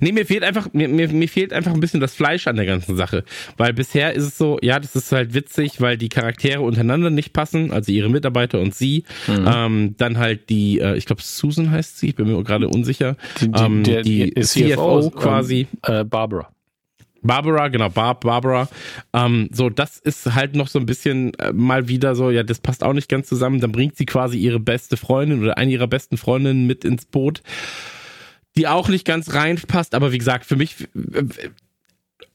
[0.00, 2.66] Nee, mir fehlt einfach, mir, mir, mir fehlt einfach ein bisschen das Fleisch an der
[2.66, 3.24] ganzen Sache.
[3.56, 7.32] Weil bisher ist es so, ja, das ist halt witzig, weil die Charaktere untereinander nicht
[7.32, 9.04] passen, also ihre Mitarbeiter und sie.
[9.26, 9.48] Mhm.
[9.50, 13.16] Ähm, dann halt die, äh, ich glaube Susan heißt sie, ich bin mir gerade unsicher.
[13.40, 15.66] Die, die, ähm, der, die CFO, CFO quasi.
[15.82, 16.50] Äh, Barbara.
[17.22, 18.68] Barbara, genau, Barb, Barbara.
[19.12, 22.60] Ähm, so, das ist halt noch so ein bisschen äh, mal wieder so, ja, das
[22.60, 23.60] passt auch nicht ganz zusammen.
[23.60, 27.42] Dann bringt sie quasi ihre beste Freundin oder eine ihrer besten Freundinnen mit ins Boot
[28.56, 30.88] die auch nicht ganz reinpasst, aber wie gesagt, für mich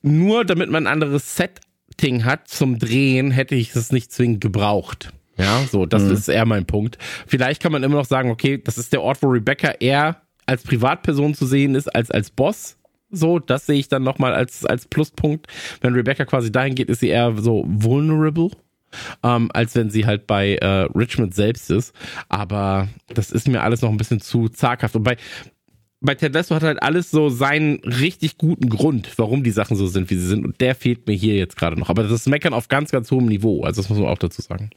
[0.01, 5.11] nur damit man ein anderes Setting hat zum Drehen, hätte ich es nicht zwingend gebraucht.
[5.37, 6.11] Ja, so, das mhm.
[6.11, 6.97] ist eher mein Punkt.
[7.25, 10.63] Vielleicht kann man immer noch sagen, okay, das ist der Ort, wo Rebecca eher als
[10.63, 12.77] Privatperson zu sehen ist als als Boss.
[13.11, 15.47] So, das sehe ich dann nochmal als, als Pluspunkt.
[15.81, 18.51] Wenn Rebecca quasi dahin geht, ist sie eher so vulnerable.
[19.23, 21.93] Ähm, als wenn sie halt bei äh, Richmond selbst ist.
[22.27, 24.95] Aber das ist mir alles noch ein bisschen zu zaghaft.
[24.97, 25.15] Und bei,
[26.01, 29.87] bei Ted Lasso hat halt alles so seinen richtig guten Grund, warum die Sachen so
[29.87, 30.43] sind, wie sie sind.
[30.45, 31.89] Und der fehlt mir hier jetzt gerade noch.
[31.89, 33.63] Aber das ist Meckern auf ganz, ganz hohem Niveau.
[33.63, 34.71] Also das muss man auch dazu sagen.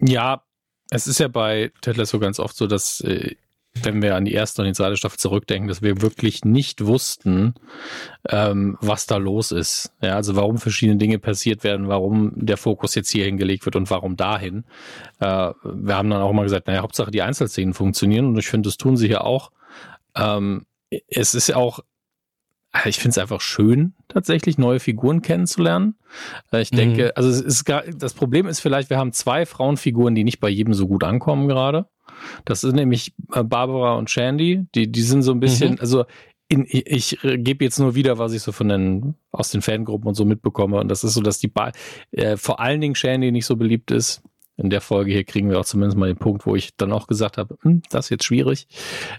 [0.00, 0.42] Ja,
[0.90, 3.34] es ist ja bei Ted Lasso ganz oft so, dass, äh,
[3.74, 7.54] wenn wir an die erste und die zweite Staffel zurückdenken, dass wir wirklich nicht wussten,
[8.28, 9.92] ähm, was da los ist.
[10.02, 13.90] Ja, also warum verschiedene Dinge passiert werden, warum der Fokus jetzt hier hingelegt wird und
[13.90, 14.64] warum dahin.
[15.20, 15.26] Äh,
[15.62, 18.76] wir haben dann auch mal gesagt, naja, Hauptsache die Einzelszenen funktionieren und ich finde, das
[18.76, 19.52] tun sie hier auch.
[20.16, 20.66] Ähm,
[21.08, 21.80] es ist ja auch,
[22.84, 25.94] ich finde es einfach schön, tatsächlich neue Figuren kennenzulernen.
[26.52, 27.10] Äh, ich denke, mhm.
[27.14, 30.48] also es ist gar, das Problem ist vielleicht, wir haben zwei Frauenfiguren, die nicht bei
[30.48, 31.86] jedem so gut ankommen gerade.
[32.44, 34.66] Das sind nämlich äh, Barbara und Shandy.
[34.74, 35.80] Die, die sind so ein bisschen, mhm.
[35.80, 36.04] also
[36.48, 40.08] in, ich, ich gebe jetzt nur wieder, was ich so von den aus den Fangruppen
[40.08, 40.78] und so mitbekomme.
[40.78, 41.72] Und das ist so, dass die ba
[42.10, 44.22] äh, vor allen Dingen Shandy nicht so beliebt ist
[44.60, 47.06] in der Folge hier kriegen wir auch zumindest mal den Punkt, wo ich dann auch
[47.06, 48.66] gesagt habe, hm, das ist jetzt schwierig.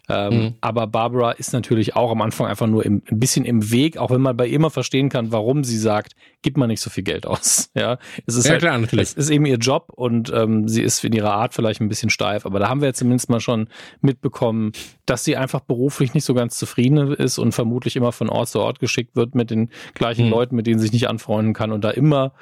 [0.08, 0.54] Ähm, mhm.
[0.62, 4.12] Aber Barbara ist natürlich auch am Anfang einfach nur im, ein bisschen im Weg, auch
[4.12, 7.04] wenn man bei ihr immer verstehen kann, warum sie sagt, gib mal nicht so viel
[7.04, 7.70] Geld aus.
[7.82, 9.10] Ja, es ist ja, halt, klar, natürlich.
[9.10, 12.10] Es ist eben ihr Job und ähm, sie ist in ihrer Art vielleicht ein bisschen
[12.10, 13.70] steif, aber da haben wir jetzt zumindest mal schon
[14.02, 14.74] mitbekommen,
[15.06, 18.60] dass sie einfach beruflich nicht so ganz zufrieden ist und vermutlich immer von Ort zu
[18.60, 20.32] Ort geschickt wird mit den gleichen mhm.
[20.32, 22.34] Leuten, mit denen sie sich nicht anfreunden kann und da immer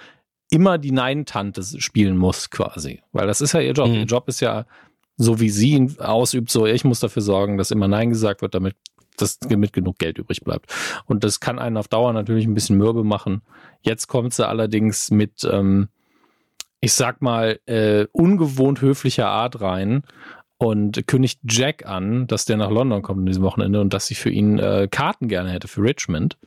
[0.50, 3.02] immer die Nein-Tante spielen muss, quasi.
[3.12, 3.90] Weil das ist ja ihr Job.
[3.90, 3.96] Mhm.
[3.96, 4.66] Ihr Job ist ja,
[5.18, 8.56] so wie sie ihn ausübt, so ich muss dafür sorgen, dass immer Nein gesagt wird,
[8.56, 8.76] damit
[9.18, 10.74] das mit genug Geld übrig bleibt.
[11.06, 13.42] Und das kann einen auf Dauer natürlich ein bisschen mürbe machen.
[13.82, 15.90] Jetzt kommt sie allerdings mit, ähm,
[16.80, 20.04] ich sag mal, äh, ungewohnt höflicher Art rein
[20.60, 24.16] und kündigt Jack an, dass der nach London kommt in diesem Wochenende und dass sie
[24.16, 26.38] für ihn äh, Karten gerne hätte für Richmond.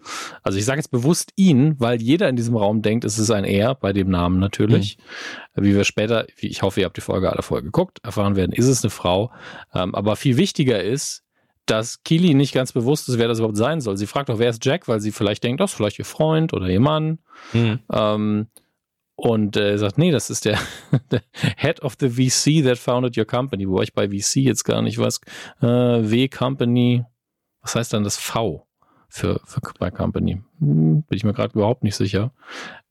[0.42, 3.44] Also ich sage jetzt bewusst ihn, weil jeder in diesem Raum denkt, es ist ein
[3.44, 4.98] Er, bei dem Namen natürlich.
[5.56, 5.64] Mhm.
[5.64, 8.52] Wie wir später, wie ich hoffe, ihr habt die Folge alle vorher geguckt, erfahren werden,
[8.52, 9.32] ist es eine Frau.
[9.72, 11.24] Ähm, aber viel wichtiger ist,
[11.64, 13.96] dass Kili nicht ganz bewusst ist, wer das überhaupt sein soll.
[13.96, 16.52] Sie fragt auch, wer ist Jack, weil sie vielleicht denkt, das ist vielleicht ihr Freund
[16.52, 17.20] oder ihr Mann.
[17.54, 17.78] Mhm.
[17.90, 18.48] Ähm,
[19.22, 20.58] und äh, sagt, nee, das ist der,
[21.12, 21.22] der,
[21.56, 24.98] Head of the VC that founded your company, wo ich bei VC jetzt gar nicht
[24.98, 25.20] weiß.
[25.60, 27.04] Äh, W Company,
[27.60, 28.66] was heißt dann das V
[29.08, 30.42] für, für bei Company?
[30.58, 32.32] Hm, bin ich mir gerade überhaupt nicht sicher.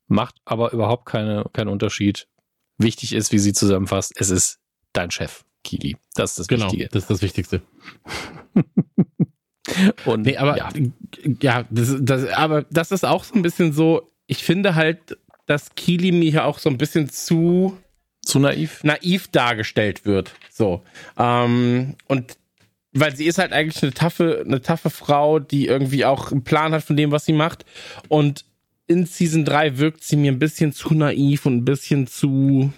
[0.07, 2.29] Macht aber überhaupt keine, keinen Unterschied.
[2.77, 4.61] Wichtig ist, wie sie zusammenfasst, es ist
[4.93, 5.97] dein Chef, Kili.
[6.15, 6.87] Das ist das genau, Wichtige.
[6.87, 7.61] Das ist das Wichtigste.
[10.05, 10.69] Und nee, aber ja,
[11.41, 15.17] ja das, das, aber das ist auch so ein bisschen so, ich finde halt,
[15.51, 17.77] dass Kili mir hier auch so ein bisschen zu
[18.23, 20.33] zu naiv naiv dargestellt wird.
[20.49, 20.81] So
[21.17, 22.37] ähm, und
[22.93, 26.71] weil sie ist halt eigentlich eine taffe eine taffe Frau, die irgendwie auch einen Plan
[26.73, 27.65] hat von dem, was sie macht
[28.07, 28.45] und
[28.87, 32.71] in Season 3 wirkt sie mir ein bisschen zu naiv und ein bisschen zu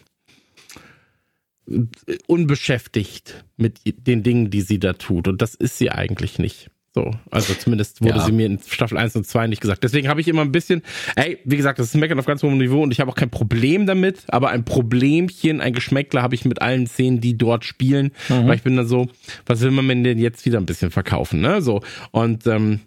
[2.27, 5.27] unbeschäftigt mit den Dingen, die sie da tut.
[5.27, 6.69] Und das ist sie eigentlich nicht.
[6.95, 8.25] So, also zumindest wurde ja.
[8.25, 9.83] sie mir in Staffel 1 und 2 nicht gesagt.
[9.83, 10.83] Deswegen habe ich immer ein bisschen,
[11.15, 13.31] ey, wie gesagt, das ist Meckern auf ganz hohem Niveau und ich habe auch kein
[13.31, 18.11] Problem damit, aber ein Problemchen, ein Geschmäckler habe ich mit allen Szenen, die dort spielen,
[18.29, 18.47] mhm.
[18.47, 19.07] weil ich bin dann so,
[19.47, 21.63] was will man denn jetzt wieder ein bisschen verkaufen, ne?
[21.63, 22.81] So, und ähm,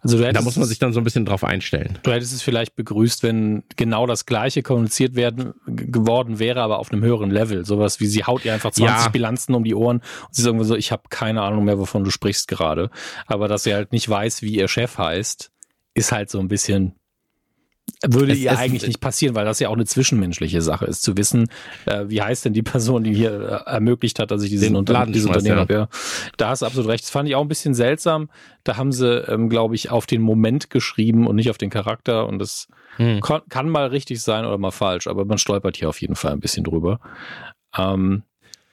[0.00, 1.98] also da muss man sich dann so ein bisschen drauf einstellen.
[2.02, 6.92] Du hättest es vielleicht begrüßt, wenn genau das Gleiche kommuniziert werden geworden wäre, aber auf
[6.92, 7.64] einem höheren Level.
[7.64, 9.08] Sowas wie sie haut ihr einfach 20 ja.
[9.08, 12.10] Bilanzen um die Ohren und sie sagen so, ich habe keine Ahnung mehr, wovon du
[12.10, 12.90] sprichst gerade.
[13.26, 15.50] Aber dass sie halt nicht weiß, wie ihr Chef heißt,
[15.94, 16.94] ist halt so ein bisschen
[18.06, 21.02] würde es, ihr es, eigentlich nicht passieren, weil das ja auch eine zwischenmenschliche Sache ist,
[21.02, 21.48] zu wissen,
[21.86, 25.06] äh, wie heißt denn die Person, die hier äh, ermöglicht hat, dass ich diesen Unter
[25.06, 25.72] dieses Unternehmen habe.
[25.72, 25.88] Ja.
[26.36, 27.04] Da hast du absolut recht.
[27.04, 28.28] Das fand ich auch ein bisschen seltsam.
[28.64, 32.26] Da haben sie, ähm, glaube ich, auf den Moment geschrieben und nicht auf den Charakter.
[32.26, 33.20] Und das hm.
[33.20, 36.32] kann, kann mal richtig sein oder mal falsch, aber man stolpert hier auf jeden Fall
[36.32, 37.00] ein bisschen drüber.
[37.76, 38.22] Ähm,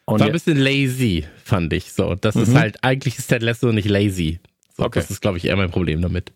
[0.06, 2.16] und War ein bisschen lazy, fand ich so.
[2.16, 2.42] Das mhm.
[2.42, 4.40] ist halt, eigentlich ist Ted Lasso nicht lazy.
[4.76, 5.00] So, okay.
[5.00, 6.32] Das ist, glaube ich, eher mein Problem damit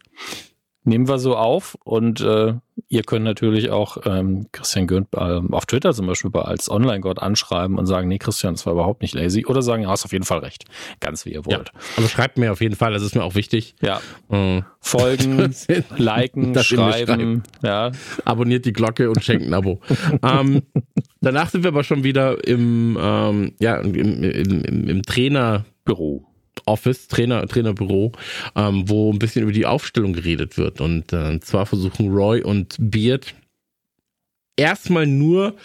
[0.85, 2.53] nehmen wir so auf und äh,
[2.87, 7.77] ihr könnt natürlich auch ähm, Christian Gürnt äh, auf Twitter zum Beispiel als Online-Gott anschreiben
[7.77, 10.25] und sagen, nee, Christian, das war überhaupt nicht lazy oder sagen, ja, hast auf jeden
[10.25, 10.65] Fall recht.
[10.99, 11.71] Ganz wie ihr wollt.
[11.73, 13.75] Ja, also schreibt mir auf jeden Fall, das ist mir auch wichtig.
[13.81, 14.01] Ja.
[14.29, 14.65] Mhm.
[14.79, 15.37] Folgen,
[15.97, 17.91] liken, schreiben, schreiben, ja.
[18.25, 19.79] Abonniert die Glocke und schenkt ein Abo.
[20.23, 20.63] ähm,
[21.21, 26.32] danach sind wir aber schon wieder im, ähm, ja, im, im, im, im Trainerbüro.
[26.65, 28.11] Office, Trainer, Trainerbüro,
[28.55, 30.81] ähm, wo ein bisschen über die Aufstellung geredet wird.
[30.81, 33.33] Und äh, zwar versuchen Roy und Beard
[34.55, 35.55] erstmal nur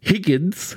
[0.00, 0.76] Higgins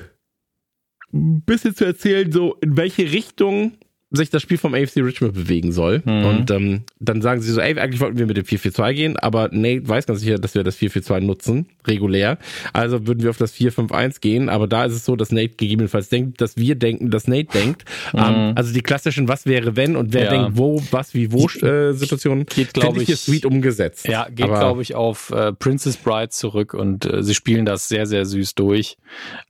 [1.13, 3.73] ein bisschen zu erzählen, so in welche Richtung
[4.11, 6.01] sich das Spiel vom AFC Richmond bewegen soll.
[6.03, 6.25] Mhm.
[6.25, 9.49] Und ähm, dann sagen sie so, ey, eigentlich wollten wir mit dem 4-4-2 gehen, aber
[9.51, 12.39] Nate weiß ganz sicher, dass wir das 4-4-2 nutzen, regulär.
[12.73, 16.09] Also würden wir auf das 4-5-1 gehen, aber da ist es so, dass Nate gegebenenfalls
[16.09, 17.85] denkt, dass wir denken, dass Nate denkt.
[18.13, 18.19] Mhm.
[18.19, 20.29] Ähm, also die klassischen Was wäre wenn und wer ja.
[20.29, 24.07] denkt wo, was, wie, wo äh, Situationen, geht, glaube ich, hier sweet umgesetzt.
[24.07, 28.05] Ja, geht, glaube ich, auf äh, Princess Bride zurück und äh, sie spielen das sehr,
[28.07, 28.97] sehr süß durch.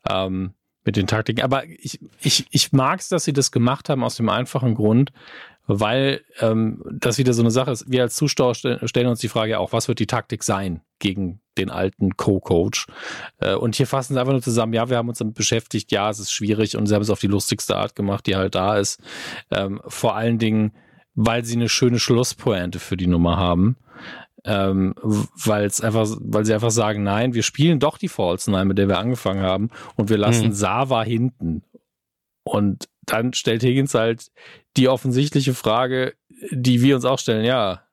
[0.10, 0.52] Ähm,
[0.85, 1.41] mit den Taktiken.
[1.41, 5.11] Aber ich, ich, ich mag es, dass sie das gemacht haben aus dem einfachen Grund,
[5.67, 7.89] weil ähm, das wieder so eine Sache ist.
[7.89, 11.69] Wir als Zuschauer stellen uns die Frage auch, was wird die Taktik sein gegen den
[11.69, 12.87] alten Co-Coach?
[13.37, 16.09] Äh, und hier fassen sie einfach nur zusammen, ja, wir haben uns damit beschäftigt, ja,
[16.09, 18.77] es ist schwierig und sie haben es auf die lustigste Art gemacht, die halt da
[18.77, 18.99] ist.
[19.51, 20.71] Ähm, vor allen Dingen,
[21.13, 23.77] weil sie eine schöne Schlusspointe für die Nummer haben
[24.45, 28.65] ähm, weil es einfach, weil sie einfach sagen, nein, wir spielen doch die False Nine,
[28.65, 30.54] mit der wir angefangen haben, und wir lassen mhm.
[30.54, 31.63] Sava hinten.
[32.43, 34.32] Und dann stellt Higgins halt
[34.78, 36.15] die offensichtliche Frage,
[36.52, 37.84] die wir uns auch stellen, ja,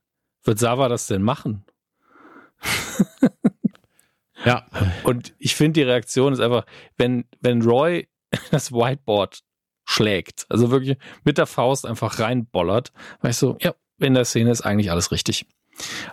[0.44, 1.64] wird Sava das denn machen?
[4.44, 4.66] ja.
[5.02, 6.64] Und ich finde, die Reaktion ist einfach,
[6.96, 8.08] wenn, wenn Roy
[8.50, 9.40] das Whiteboard
[9.84, 14.62] schlägt, also wirklich mit der Faust einfach reinbollert, weißt du, ja, in der Szene ist
[14.62, 15.46] eigentlich alles richtig.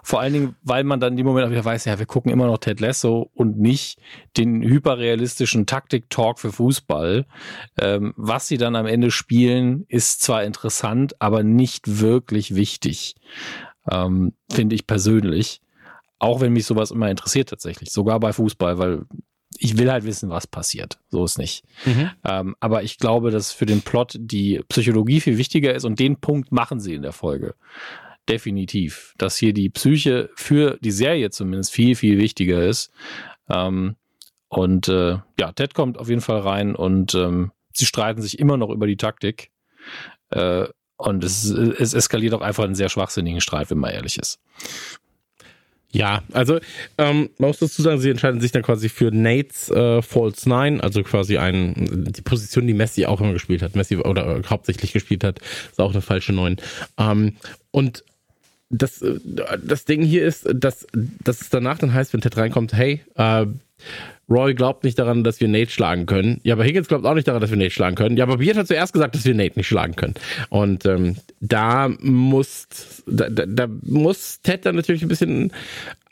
[0.04, 2.32] Vor allen Dingen, weil man dann in dem Moment auch wieder weiß, ja, wir gucken
[2.32, 4.00] immer noch Ted Lasso und nicht
[4.38, 7.26] den hyperrealistischen Taktik-Talk für Fußball.
[7.80, 13.16] Ähm, was sie dann am Ende spielen, ist zwar interessant, aber nicht wirklich wichtig,
[13.90, 15.62] ähm, finde ich persönlich.
[16.20, 19.06] Auch wenn mich sowas immer interessiert tatsächlich, sogar bei Fußball, weil
[19.58, 21.00] ich will halt wissen, was passiert.
[21.10, 21.64] So ist nicht.
[21.86, 22.10] Mhm.
[22.24, 26.18] Ähm, aber ich glaube, dass für den Plot die Psychologie viel wichtiger ist und den
[26.18, 27.56] Punkt machen sie in der Folge
[28.30, 32.92] definitiv, dass hier die Psyche für die Serie zumindest viel, viel wichtiger ist.
[33.50, 33.96] Ähm,
[34.48, 38.58] und äh, ja, Ted kommt auf jeden Fall rein und ähm, sie streiten sich immer
[38.58, 39.50] noch über die Taktik.
[40.30, 44.40] Äh, und es, es eskaliert auch einfach einen sehr schwachsinnigen Streit, wenn man ehrlich ist.
[45.92, 46.60] Ja, also
[46.98, 50.82] ähm, man muss dazu sagen, sie entscheiden sich dann quasi für Nates äh, False 9,
[50.82, 51.74] also quasi ein,
[52.12, 55.80] die Position, die Messi auch immer gespielt hat, Messi oder äh, hauptsächlich gespielt hat, ist
[55.80, 56.58] auch eine falsche 9.
[56.98, 57.36] Ähm,
[57.70, 58.04] und
[58.70, 59.20] das, äh,
[59.64, 63.46] das Ding hier ist, dass, dass es danach dann heißt, wenn Ted reinkommt, hey, äh,
[64.30, 66.40] Roy glaubt nicht daran, dass wir Nate schlagen können.
[66.44, 68.16] Ja, aber Higgins glaubt auch nicht daran, dass wir Nate schlagen können.
[68.16, 70.14] Ja, aber Beard hat zuerst gesagt, dass wir Nate nicht schlagen können.
[70.50, 72.68] Und ähm, da muss
[73.06, 75.52] da, da, da muss Ted dann natürlich ein bisschen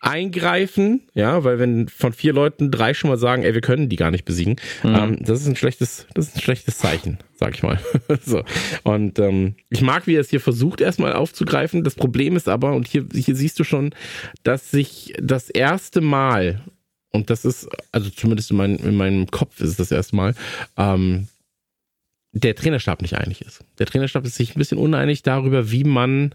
[0.01, 3.95] eingreifen, ja, weil wenn von vier Leuten drei schon mal sagen, ey, wir können die
[3.95, 4.95] gar nicht besiegen, mhm.
[4.95, 7.79] ähm, das ist ein schlechtes, das ist ein schlechtes Zeichen, sag ich mal.
[8.25, 8.43] so.
[8.83, 11.83] Und ähm, ich mag, wie er es hier versucht, erstmal aufzugreifen.
[11.83, 13.93] Das Problem ist aber, und hier, hier siehst du schon,
[14.41, 16.61] dass sich das erste Mal,
[17.11, 20.33] und das ist, also zumindest in, mein, in meinem Kopf ist es das erste Mal,
[20.77, 21.27] ähm,
[22.33, 23.63] der Trainerstab nicht einig ist.
[23.77, 26.33] Der Trainerstab ist sich ein bisschen uneinig darüber, wie man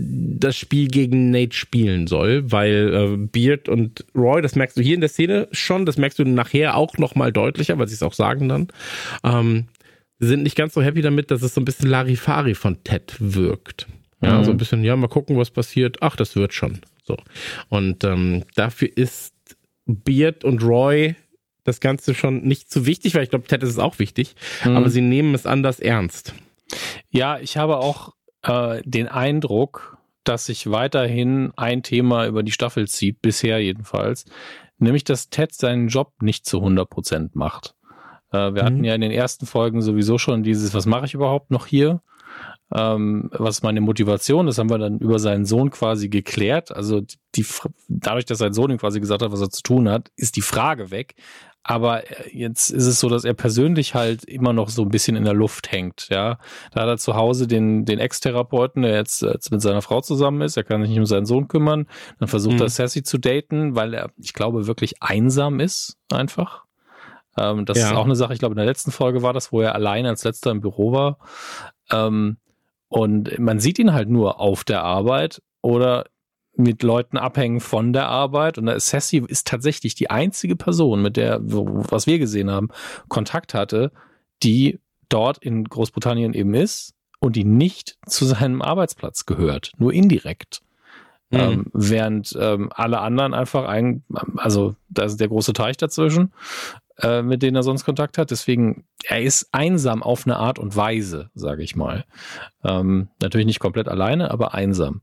[0.00, 4.94] das Spiel gegen Nate spielen soll, weil äh, Beard und Roy, das merkst du hier
[4.94, 8.14] in der Szene schon, das merkst du nachher auch nochmal deutlicher, weil sie es auch
[8.14, 8.68] sagen dann,
[9.24, 9.66] ähm,
[10.18, 13.86] sind nicht ganz so happy damit, dass es so ein bisschen Larifari von Ted wirkt.
[14.22, 14.44] Ja, mhm.
[14.44, 15.98] so ein bisschen, ja, mal gucken, was passiert.
[16.00, 16.80] Ach, das wird schon.
[17.02, 17.16] So.
[17.68, 19.34] Und ähm, dafür ist
[19.86, 21.14] Beard und Roy
[21.64, 24.34] das Ganze schon nicht zu wichtig, weil ich glaube, Ted ist es auch wichtig,
[24.64, 24.76] mhm.
[24.76, 26.34] aber sie nehmen es anders ernst.
[27.10, 32.88] Ja, ich habe auch äh, den Eindruck, dass sich weiterhin ein Thema über die Staffel
[32.88, 34.26] zieht, bisher jedenfalls,
[34.78, 37.74] nämlich dass Ted seinen Job nicht zu 100 Prozent macht.
[38.32, 38.66] Äh, wir mhm.
[38.66, 42.02] hatten ja in den ersten Folgen sowieso schon dieses, was mache ich überhaupt noch hier?
[42.72, 44.46] Ähm, was ist meine Motivation?
[44.46, 46.70] Das haben wir dann über seinen Sohn quasi geklärt.
[46.70, 47.02] Also
[47.34, 47.44] die,
[47.88, 50.42] dadurch, dass sein Sohn ihm quasi gesagt hat, was er zu tun hat, ist die
[50.42, 51.14] Frage weg.
[51.62, 55.16] Aber äh, jetzt ist es so, dass er persönlich halt immer noch so ein bisschen
[55.16, 56.08] in der Luft hängt.
[56.10, 56.38] Ja,
[56.72, 60.40] da hat er zu Hause den den Ex-Therapeuten, der jetzt, jetzt mit seiner Frau zusammen
[60.42, 60.56] ist.
[60.56, 61.86] Er kann sich nicht um seinen Sohn kümmern.
[62.18, 62.62] Dann versucht mhm.
[62.62, 66.64] er Sassy zu daten, weil er, ich glaube, wirklich einsam ist einfach.
[67.36, 67.88] Ähm, das ja.
[67.88, 68.32] ist auch eine Sache.
[68.32, 70.92] Ich glaube, in der letzten Folge war das, wo er allein als letzter im Büro
[70.92, 71.18] war.
[71.90, 72.38] Ähm,
[72.88, 76.06] und man sieht ihn halt nur auf der Arbeit oder
[76.62, 78.58] mit Leuten abhängen von der Arbeit.
[78.58, 82.68] Und Sassy ist tatsächlich die einzige Person, mit der, was wir gesehen haben,
[83.08, 83.92] Kontakt hatte,
[84.42, 90.62] die dort in Großbritannien eben ist und die nicht zu seinem Arbeitsplatz gehört, nur indirekt.
[91.30, 91.38] Mhm.
[91.38, 94.02] Ähm, während ähm, alle anderen einfach ein,
[94.36, 96.32] also da ist der große Teich dazwischen,
[96.98, 98.30] äh, mit denen er sonst Kontakt hat.
[98.30, 102.04] Deswegen, er ist einsam auf eine Art und Weise, sage ich mal.
[102.64, 105.02] Ähm, natürlich nicht komplett alleine, aber einsam.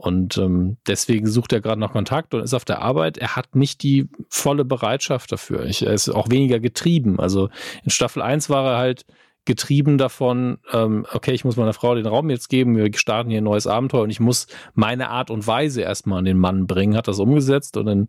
[0.00, 3.18] Und ähm, deswegen sucht er gerade noch Kontakt und ist auf der Arbeit.
[3.18, 5.66] Er hat nicht die volle Bereitschaft dafür.
[5.66, 7.20] Ich, er ist auch weniger getrieben.
[7.20, 7.50] Also
[7.84, 9.04] in Staffel 1 war er halt
[9.44, 13.42] getrieben davon, ähm, okay, ich muss meiner Frau den Raum jetzt geben, wir starten hier
[13.42, 16.96] ein neues Abenteuer und ich muss meine Art und Weise erstmal an den Mann bringen,
[16.96, 18.08] hat das umgesetzt und dann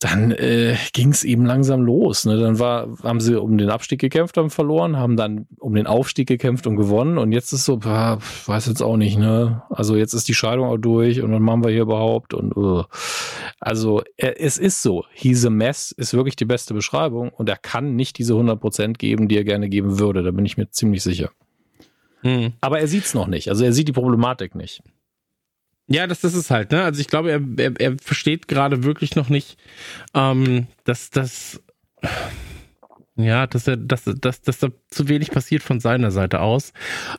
[0.00, 2.24] dann äh, ging es eben langsam los.
[2.24, 2.38] Ne?
[2.38, 6.26] Dann war, haben sie um den Abstieg gekämpft, haben verloren, haben dann um den Aufstieg
[6.26, 7.18] gekämpft und gewonnen.
[7.18, 9.62] Und jetzt ist so, bah, weiß jetzt auch nicht, ne?
[9.68, 12.32] Also jetzt ist die Scheidung auch durch und was machen wir hier überhaupt?
[12.32, 12.84] Und uh.
[13.60, 17.58] also er, es ist so, he's a mess ist wirklich die beste Beschreibung und er
[17.58, 20.22] kann nicht diese 100% geben, die er gerne geben würde.
[20.22, 21.30] Da bin ich mir ziemlich sicher.
[22.22, 22.54] Hm.
[22.62, 23.50] Aber er sieht's noch nicht.
[23.50, 24.82] Also er sieht die Problematik nicht.
[25.92, 26.84] Ja, das, das ist halt, ne?
[26.84, 29.58] Also ich glaube, er, er, er versteht gerade wirklich noch nicht,
[30.14, 31.60] ähm, dass das
[33.16, 36.72] ja, dass er, dass, dass, dass da zu wenig passiert von seiner Seite aus.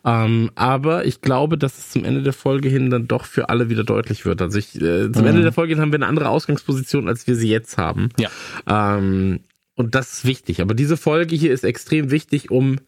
[0.05, 3.69] Ähm, aber ich glaube, dass es zum Ende der Folge hin dann doch für alle
[3.69, 4.41] wieder deutlich wird.
[4.41, 5.27] Also ich, äh, zum mhm.
[5.27, 8.10] Ende der Folge hin haben wir eine andere Ausgangsposition, als wir sie jetzt haben.
[8.17, 8.29] Ja.
[8.67, 9.41] Ähm,
[9.75, 10.62] und das ist wichtig.
[10.62, 12.79] Aber diese Folge hier ist extrem wichtig, um,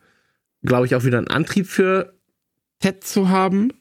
[0.63, 2.13] glaube ich, auch wieder einen Antrieb für
[2.79, 3.73] Ted zu haben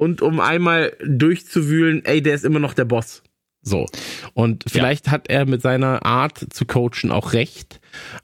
[0.00, 3.22] und um einmal durchzuwühlen, ey, der ist immer noch der Boss.
[3.60, 3.84] So.
[4.32, 5.12] Und vielleicht ja.
[5.12, 7.80] hat er mit seiner Art zu coachen auch recht.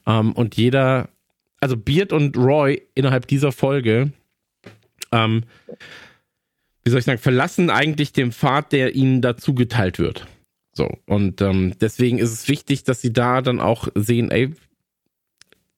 [0.07, 1.11] Ähm, und jeder,
[1.61, 4.11] also Beard und Roy innerhalb dieser Folge,
[5.13, 5.45] ähm,
[6.83, 10.27] wie soll ich sagen, verlassen eigentlich den Pfad, der ihnen dazu geteilt wird.
[10.73, 10.89] So.
[11.05, 14.55] Und ähm, deswegen ist es wichtig, dass sie da dann auch sehen, ey,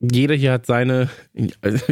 [0.01, 1.09] jeder hier hat seine,
[1.61, 1.85] also,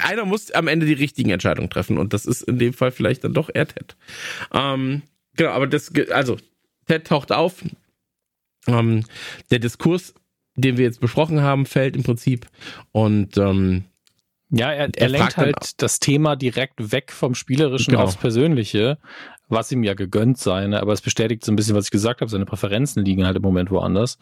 [0.00, 3.24] einer muss am Ende die richtigen Entscheidungen treffen und das ist in dem Fall vielleicht
[3.24, 3.96] dann doch eher Ted.
[4.52, 5.02] Ähm,
[5.36, 6.36] genau, aber das, also
[6.86, 7.64] Ted taucht auf.
[8.66, 9.04] Ähm,
[9.50, 10.14] der Diskurs,
[10.56, 12.46] den wir jetzt besprochen haben, fällt im Prinzip
[12.92, 13.84] und ähm,
[14.50, 18.04] ja, er, er, er lenkt halt das Thema direkt weg vom Spielerischen genau.
[18.04, 18.98] aufs Persönliche,
[19.48, 20.80] was ihm ja gegönnt sei, ne?
[20.80, 23.42] aber es bestätigt so ein bisschen, was ich gesagt habe, seine Präferenzen liegen halt im
[23.42, 24.18] Moment woanders.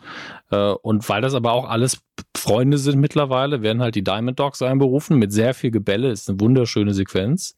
[0.51, 2.01] Äh, und weil das aber auch alles
[2.37, 6.41] Freunde sind mittlerweile, werden halt die Diamond Dogs einberufen mit sehr viel Gebälle, ist eine
[6.41, 7.57] wunderschöne Sequenz.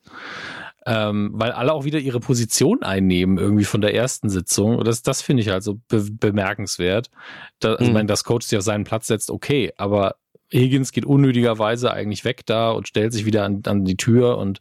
[0.86, 4.82] Ähm, weil alle auch wieder ihre Position einnehmen, irgendwie von der ersten Sitzung.
[4.84, 7.10] Das, das finde ich halt so be bemerkenswert.
[7.58, 7.88] Da, also, mhm.
[7.88, 10.16] Ich meine, dass Coach sich auf seinen Platz setzt, okay, aber
[10.52, 14.60] Higgins geht unnötigerweise eigentlich weg da und stellt sich wieder an, an die Tür und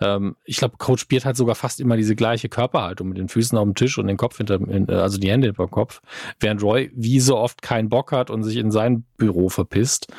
[0.00, 3.56] ähm, ich glaube, Coach Beard hat sogar fast immer diese gleiche Körperhaltung mit den Füßen
[3.58, 6.00] auf dem Tisch und den Kopf hinter, also die Hände hinter dem Kopf,
[6.38, 10.12] während Roy wie so oft keinen Bock hat und sich in sein Büro verpisst.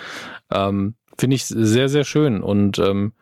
[0.51, 3.13] Ähm, Finde ich sehr, sehr schön und ähm,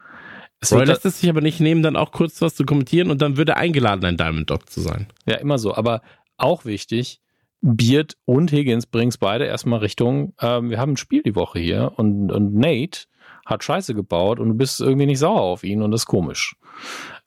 [0.62, 3.22] es Roy lässt es sich aber nicht nehmen, dann auch kurz was zu kommentieren und
[3.22, 5.08] dann würde er eingeladen, ein Diamond Dog zu sein.
[5.26, 5.74] Ja, immer so.
[5.76, 6.02] Aber
[6.38, 7.22] auch wichtig,
[7.62, 11.60] Beard und Higgins bringen es beide erstmal Richtung, ähm, wir haben ein Spiel die Woche
[11.60, 13.02] hier und, und Nate
[13.46, 16.56] hat Scheiße gebaut und du bist irgendwie nicht sauer auf ihn und das ist komisch.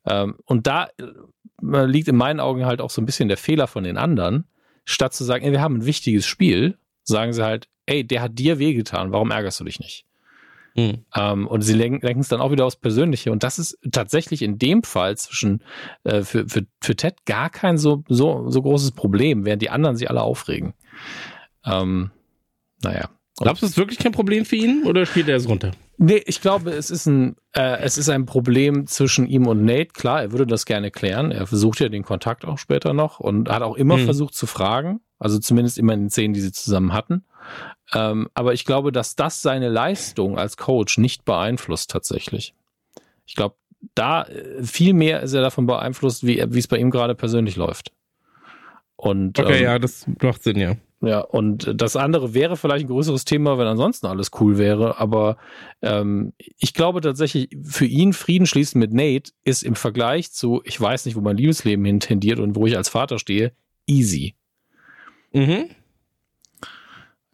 [0.07, 3.67] Ähm, und da äh, liegt in meinen Augen halt auch so ein bisschen der Fehler
[3.67, 4.47] von den anderen.
[4.85, 8.39] Statt zu sagen, ey, wir haben ein wichtiges Spiel, sagen sie halt, ey, der hat
[8.39, 10.07] dir wehgetan, warum ärgerst du dich nicht?
[10.75, 11.05] Mhm.
[11.15, 13.33] Ähm, und sie lenken es dann auch wieder aufs Persönliche.
[13.33, 15.63] Und das ist tatsächlich in dem Fall zwischen
[16.05, 19.97] äh, für, für, für Ted gar kein so, so, so großes Problem, während die anderen
[19.97, 20.75] sich alle aufregen.
[21.65, 22.11] Ähm,
[22.83, 23.11] naja.
[23.39, 25.73] Glaubst du, es ist wirklich kein Problem für ihn oder spielt er es runter?
[25.97, 29.87] Nee, ich glaube, es ist ein, äh, es ist ein Problem zwischen ihm und Nate.
[29.87, 31.31] Klar, er würde das gerne klären.
[31.31, 34.05] Er versucht ja den Kontakt auch später noch und hat auch immer mhm.
[34.05, 35.01] versucht zu fragen.
[35.19, 37.25] Also zumindest immer in den Szenen, die sie zusammen hatten.
[37.95, 42.55] Ähm, aber ich glaube, dass das seine Leistung als Coach nicht beeinflusst tatsächlich.
[43.27, 43.55] Ich glaube,
[43.95, 47.57] da äh, viel mehr ist er davon beeinflusst, wie, wie es bei ihm gerade persönlich
[47.57, 47.93] läuft.
[48.97, 50.77] Und, okay, ähm, ja, das macht Sinn, ja.
[51.05, 55.01] Ja, und das andere wäre vielleicht ein größeres Thema, wenn ansonsten alles cool wäre.
[55.01, 55.37] Aber
[55.83, 60.81] ähm, ich glaube tatsächlich, für ihn Frieden schließen mit Nate ist im Vergleich zu, ich
[60.81, 63.53] weiß nicht, wo mein Liebesleben hin tendiert und wo ich als Vater stehe,
[63.85, 64.37] easy.
[65.33, 65.71] Mhm.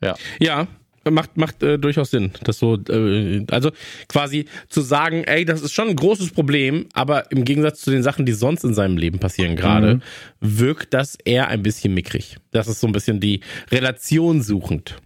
[0.01, 0.15] Ja.
[0.41, 0.67] Ja,
[1.11, 3.71] macht macht äh, durchaus Sinn, das so äh, also
[4.09, 8.03] quasi zu sagen, ey, das ist schon ein großes Problem, aber im Gegensatz zu den
[8.03, 10.03] Sachen, die sonst in seinem Leben passieren gerade, mhm.
[10.41, 12.37] wirkt das eher ein bisschen mickrig.
[12.51, 13.41] Das ist so ein bisschen die
[13.71, 14.97] Relation suchend.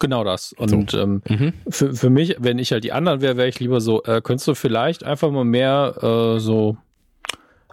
[0.00, 0.52] Genau das.
[0.52, 0.98] Und so.
[0.98, 1.52] ähm, mhm.
[1.68, 4.48] für, für mich, wenn ich halt die anderen wäre, wäre ich lieber so, äh, könntest
[4.48, 5.94] du vielleicht einfach mal mehr
[6.36, 6.76] äh, so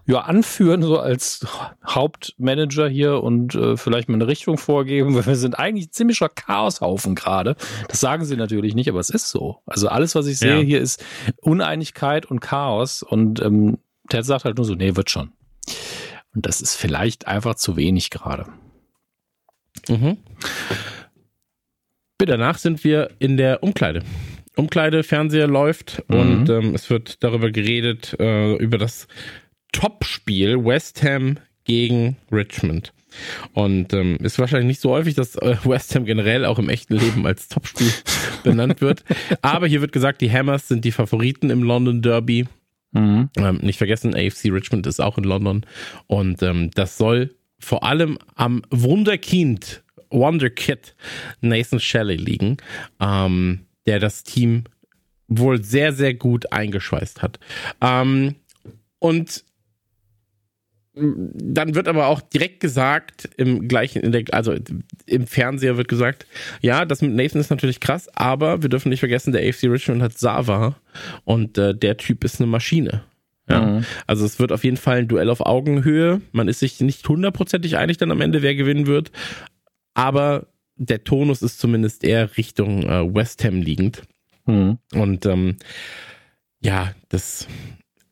[0.06, 1.45] ja, anführen, so als
[1.86, 6.30] Hauptmanager hier und äh, vielleicht mal eine Richtung vorgeben, weil wir sind eigentlich ein ziemlicher
[6.30, 7.56] Chaoshaufen gerade.
[7.88, 9.60] Das sagen sie natürlich nicht, aber es ist so.
[9.66, 10.62] Also alles, was ich sehe ja.
[10.62, 11.04] hier, ist
[11.41, 13.78] Uneinigkeit und Chaos und ähm,
[14.10, 15.32] Ted sagt halt nur so, nee, wird schon.
[16.34, 18.47] Und das ist vielleicht einfach zu wenig gerade.
[19.88, 20.18] Mhm.
[22.18, 24.04] Danach sind wir in der Umkleide.
[24.56, 26.20] Umkleide, Fernseher läuft mhm.
[26.20, 29.08] und ähm, es wird darüber geredet, äh, über das
[29.72, 32.93] Topspiel West Ham gegen Richmond.
[33.53, 36.95] Und ähm, ist wahrscheinlich nicht so häufig, dass äh, West Ham generell auch im echten
[36.95, 37.91] Leben als Topspiel
[38.43, 39.03] benannt wird.
[39.41, 42.45] Aber hier wird gesagt, die Hammers sind die Favoriten im London Derby.
[42.91, 43.30] Mhm.
[43.38, 45.65] Ähm, nicht vergessen, AFC Richmond ist auch in London.
[46.07, 50.95] Und ähm, das soll vor allem am Wunderkind, Wonderkid
[51.39, 52.57] Nathan Shelley liegen,
[52.99, 54.65] ähm, der das Team
[55.28, 57.39] wohl sehr, sehr gut eingeschweißt hat.
[57.80, 58.36] Ähm,
[58.99, 59.45] und
[60.94, 64.56] dann wird aber auch direkt gesagt, im gleichen, also
[65.06, 66.26] im Fernseher wird gesagt,
[66.60, 70.02] ja, das mit Nathan ist natürlich krass, aber wir dürfen nicht vergessen, der AFC Richmond
[70.02, 70.76] hat Sava
[71.24, 73.04] und äh, der Typ ist eine Maschine.
[73.48, 73.62] Ja.
[73.62, 73.86] Mhm.
[74.06, 76.22] Also es wird auf jeden Fall ein Duell auf Augenhöhe.
[76.32, 79.12] Man ist sich nicht hundertprozentig einig dann am Ende, wer gewinnen wird.
[79.94, 84.04] Aber der Tonus ist zumindest eher Richtung äh, West Ham liegend.
[84.46, 84.78] Mhm.
[84.94, 85.58] Und ähm,
[86.62, 87.48] ja, das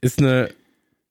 [0.02, 0.50] ist eine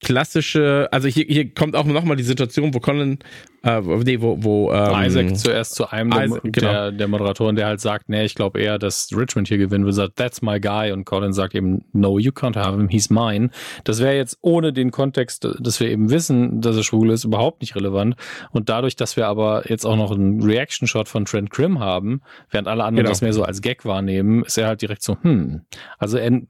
[0.01, 3.19] klassische, also hier, hier kommt auch nochmal die Situation, wo Colin,
[3.65, 6.73] äh, nee, wo, wo ähm, Isaac zuerst zu einem Isaac, der, genau.
[6.73, 9.93] der, der, Moderatoren, der halt sagt, nee, ich glaube eher, dass Richmond hier gewinnen will,
[9.93, 13.51] sagt, that's my guy und Colin sagt eben, no, you can't have him, he's mine.
[13.85, 17.61] Das wäre jetzt ohne den Kontext, dass wir eben wissen, dass er schwul ist, überhaupt
[17.61, 18.15] nicht relevant
[18.53, 22.69] und dadurch, dass wir aber jetzt auch noch einen Reaction-Shot von Trent Grimm haben, während
[22.69, 23.11] alle anderen genau.
[23.11, 25.63] das mehr so als Gag wahrnehmen, ist er halt direkt so, hm,
[25.99, 26.41] also er,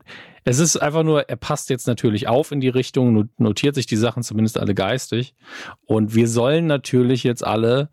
[0.49, 3.96] es ist einfach nur, er passt jetzt natürlich auf in die Richtung, notiert sich die
[3.96, 5.34] Sachen zumindest alle geistig.
[5.84, 7.90] Und wir sollen natürlich jetzt alle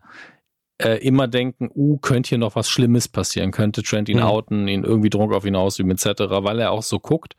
[0.81, 4.23] äh, immer denken, uh, könnte hier noch was Schlimmes passieren, könnte Trent ihn mhm.
[4.23, 7.35] outen, ihn irgendwie Druck auf ihn ausüben, etc., weil er auch so guckt.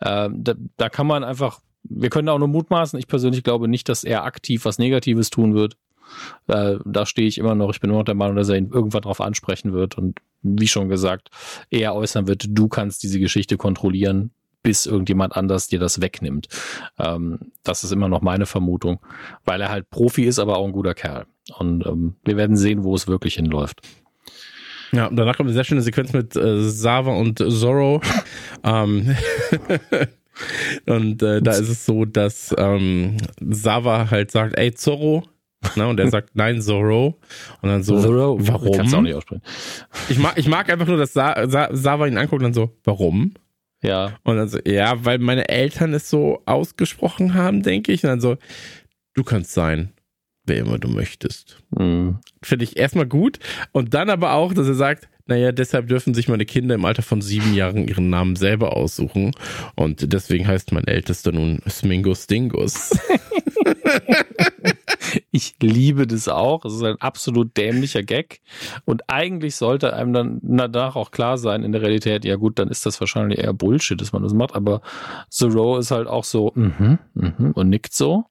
[0.00, 2.98] Äh, da, da kann man einfach, wir können auch nur mutmaßen.
[2.98, 5.76] Ich persönlich glaube nicht, dass er aktiv was Negatives tun wird.
[6.48, 7.70] Äh, da stehe ich immer noch.
[7.70, 10.66] Ich bin immer noch der Meinung, dass er ihn irgendwann darauf ansprechen wird und wie
[10.66, 11.30] schon gesagt,
[11.70, 14.32] eher äußern wird, du kannst diese Geschichte kontrollieren
[14.66, 16.48] bis irgendjemand anders dir das wegnimmt.
[16.98, 18.98] Ähm, das ist immer noch meine Vermutung,
[19.44, 21.26] weil er halt Profi ist, aber auch ein guter Kerl.
[21.56, 23.80] Und ähm, wir werden sehen, wo es wirklich hinläuft.
[24.90, 28.00] Ja, und danach kommt eine sehr schöne Sequenz mit äh, Sava und Zorro.
[28.64, 29.16] ähm,
[30.86, 35.22] und äh, da ist es so, dass ähm, Sava halt sagt, ey Zorro,
[35.76, 37.20] na, und er sagt, nein, Zorro.
[37.62, 38.36] Und dann so, Zorro.
[38.40, 38.72] warum?
[38.76, 39.42] Kannst du auch nicht aussprechen.
[40.08, 42.76] Ich mag, ich mag einfach nur, dass Sa Sa Sava ihn anguckt und dann so,
[42.82, 43.34] warum?
[43.86, 44.18] Ja.
[44.24, 48.02] Und dann so, ja, weil meine Eltern es so ausgesprochen haben, denke ich.
[48.04, 48.36] Und dann so,
[49.14, 49.92] du kannst sein,
[50.44, 51.58] wer immer du möchtest.
[51.70, 52.18] Mhm.
[52.42, 53.38] Finde ich erstmal gut.
[53.72, 57.02] Und dann aber auch, dass er sagt, naja, deshalb dürfen sich meine Kinder im Alter
[57.02, 59.32] von sieben Jahren ihren Namen selber aussuchen.
[59.74, 62.96] Und deswegen heißt mein Ältester nun Smingus Dingus.
[65.36, 66.64] ich liebe das auch.
[66.64, 68.40] Es ist ein absolut dämlicher Gag.
[68.86, 72.68] Und eigentlich sollte einem dann danach auch klar sein in der Realität, ja gut, dann
[72.68, 74.54] ist das wahrscheinlich eher Bullshit, dass man das macht.
[74.54, 74.80] Aber
[75.28, 78.24] Zero ist halt auch so, mhm, mhm, und nickt so.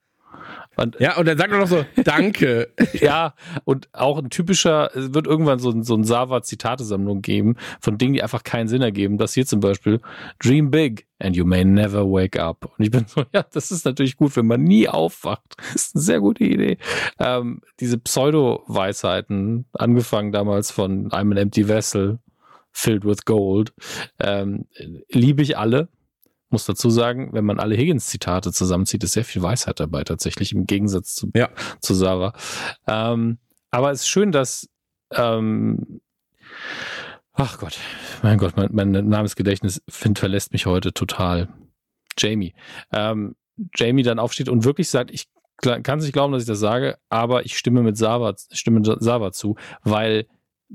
[0.77, 2.69] Und, ja, und dann sagt er noch so, danke.
[2.93, 8.13] ja, und auch ein typischer, es wird irgendwann so, so ein Sava-Zitatesammlung geben von Dingen,
[8.13, 9.17] die einfach keinen Sinn ergeben.
[9.17, 10.01] Das hier zum Beispiel,
[10.39, 12.71] Dream big and you may never wake up.
[12.77, 15.55] Und ich bin so, ja, das ist natürlich gut, wenn man nie aufwacht.
[15.57, 16.77] Das ist eine sehr gute Idee.
[17.19, 22.19] Ähm, diese Pseudo-Weisheiten, angefangen damals von I'm an empty vessel,
[22.71, 23.73] filled with gold,
[24.19, 24.65] ähm,
[25.09, 25.87] liebe ich alle
[26.55, 30.65] muss dazu sagen, wenn man alle Higgins-Zitate zusammenzieht, ist sehr viel Weisheit dabei tatsächlich, im
[30.65, 31.49] Gegensatz zu, ja.
[31.81, 32.31] zu Sarah.
[32.87, 33.39] Ähm,
[33.71, 34.69] aber es ist schön, dass
[35.11, 35.99] ähm,
[37.33, 37.77] Ach Gott,
[38.23, 41.49] mein Gott, mein, mein Namensgedächtnis find, verlässt mich heute total.
[42.17, 42.53] Jamie.
[42.93, 43.35] Ähm,
[43.75, 45.27] Jamie dann aufsteht und wirklich sagt, ich
[45.61, 49.33] kann es nicht glauben, dass ich das sage, aber ich stimme mit Sava, stimme Sava
[49.33, 50.27] zu, weil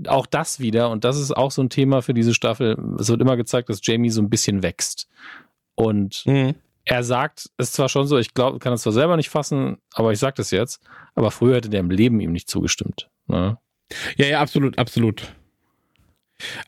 [0.07, 3.20] auch das wieder, und das ist auch so ein Thema für diese Staffel, es wird
[3.22, 5.09] immer gezeigt, dass Jamie so ein bisschen wächst.
[5.81, 6.55] Und mhm.
[6.85, 9.78] er sagt, es ist zwar schon so, ich glaube, kann es zwar selber nicht fassen,
[9.95, 10.81] aber ich sage das jetzt,
[11.14, 13.09] aber früher hätte der im Leben ihm nicht zugestimmt.
[13.26, 13.57] Ne?
[14.16, 15.33] Ja, ja, absolut, absolut.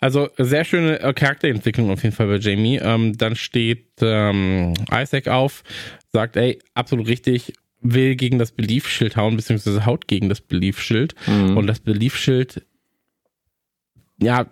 [0.01, 2.77] Also sehr schöne äh, Charakterentwicklung auf jeden Fall bei Jamie.
[2.77, 5.63] Ähm, dann steht ähm, Isaac auf,
[6.13, 11.15] sagt, ey, absolut richtig, will gegen das Belief-Schild hauen, beziehungsweise haut gegen das Belief-Schild.
[11.27, 11.57] Mhm.
[11.57, 12.65] Und das Belief-Schild
[14.25, 14.47] ja,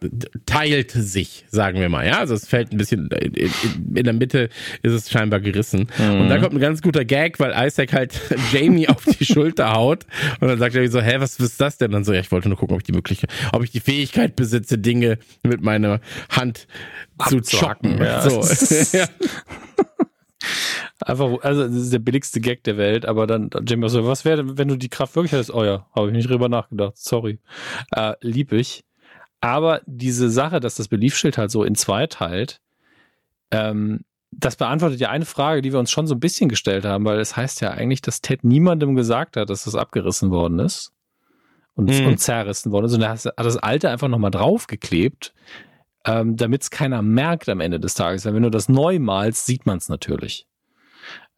[0.47, 2.07] teilt sich, sagen wir mal.
[2.07, 3.51] Ja, also es fällt ein bisschen in,
[3.95, 4.49] in der Mitte
[4.83, 5.89] ist es scheinbar gerissen.
[5.99, 6.21] Mhm.
[6.23, 8.21] Und da kommt ein ganz guter Gag, weil Isaac halt
[8.53, 10.07] Jamie auf die Schulter haut
[10.41, 11.93] und dann sagt er so, hä, was ist das denn?
[11.93, 14.37] Dann so, ja, ich wollte nur gucken, ob ich die Möglichkeit, ob ich die Fähigkeit
[14.37, 16.01] besitze, Dinge mit meiner
[16.31, 16.67] Hand
[17.29, 17.99] zu chocken.
[17.99, 18.29] Ja.
[18.29, 18.43] So.
[18.97, 19.07] ja.
[21.03, 24.59] Einfach, also das ist der billigste Gag der Welt, aber dann Jamie so, was wäre,
[24.59, 25.53] wenn du die Kraft wirklich hättest?
[25.53, 27.39] Oh ja, habe ich nicht drüber nachgedacht, sorry.
[27.93, 28.85] Äh, lieb ich.
[29.41, 32.61] Aber diese Sache, dass das Beliefschild halt so in zwei teilt,
[33.51, 34.01] ähm,
[34.33, 37.19] das beantwortet ja eine Frage, die wir uns schon so ein bisschen gestellt haben, weil
[37.19, 40.93] es heißt ja eigentlich, dass Ted niemandem gesagt hat, dass das abgerissen worden ist
[41.75, 42.07] und, mhm.
[42.07, 42.95] und zerrissen worden ist.
[42.95, 45.35] Und er hat das alte einfach nochmal draufgeklebt,
[46.05, 48.25] ähm, damit es keiner merkt am Ende des Tages.
[48.25, 50.47] Weil wenn du das neu malst, sieht man es natürlich.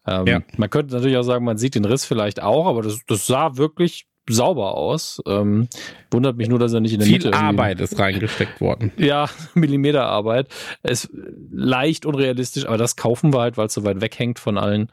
[0.05, 0.41] Ähm, ja.
[0.57, 3.57] Man könnte natürlich auch sagen, man sieht den Riss vielleicht auch, aber das, das sah
[3.57, 5.21] wirklich sauber aus.
[5.27, 5.67] Ähm,
[6.11, 7.29] wundert mich nur, dass er nicht in der Viel Mitte.
[7.29, 8.91] Viel Arbeit ist reingesteckt worden.
[8.97, 10.47] Ja, Millimeterarbeit.
[10.83, 11.09] Ist
[11.51, 14.91] leicht unrealistisch, aber das kaufen wir halt, weil es so weit weghängt von allen.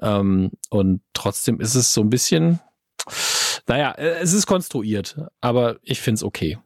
[0.00, 2.60] Ähm, und trotzdem ist es so ein bisschen,
[3.66, 6.58] naja, es ist konstruiert, aber ich finde es okay.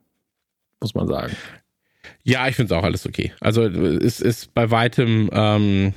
[0.80, 1.34] Muss man sagen.
[2.22, 3.32] Ja, ich finde es auch alles okay.
[3.40, 5.94] Also es ist bei weitem ähm,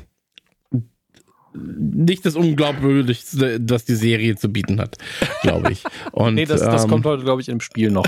[1.54, 4.98] nicht das Unglaubwürdigste, das die Serie zu bieten hat,
[5.42, 5.84] glaube ich.
[6.12, 8.06] Und, nee, das, das ähm, kommt heute, glaube ich, im Spiel noch.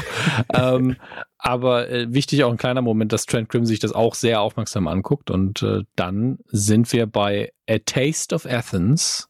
[0.53, 0.95] ähm,
[1.37, 4.87] aber äh, wichtig auch ein kleiner Moment, dass Trent Grimm sich das auch sehr aufmerksam
[4.87, 5.31] anguckt.
[5.31, 9.29] Und äh, dann sind wir bei A Taste of Athens,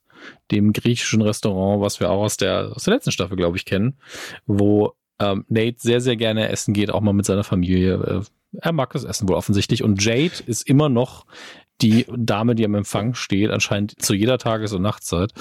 [0.52, 3.98] dem griechischen Restaurant, was wir auch aus der, aus der letzten Staffel, glaube ich, kennen,
[4.46, 7.94] wo ähm, Nate sehr, sehr gerne essen geht, auch mal mit seiner Familie.
[7.94, 9.84] Äh, er mag das Essen wohl offensichtlich.
[9.84, 11.26] Und Jade ist immer noch
[11.82, 15.32] die Dame, die am Empfang steht, anscheinend zu jeder Tages- und Nachtzeit.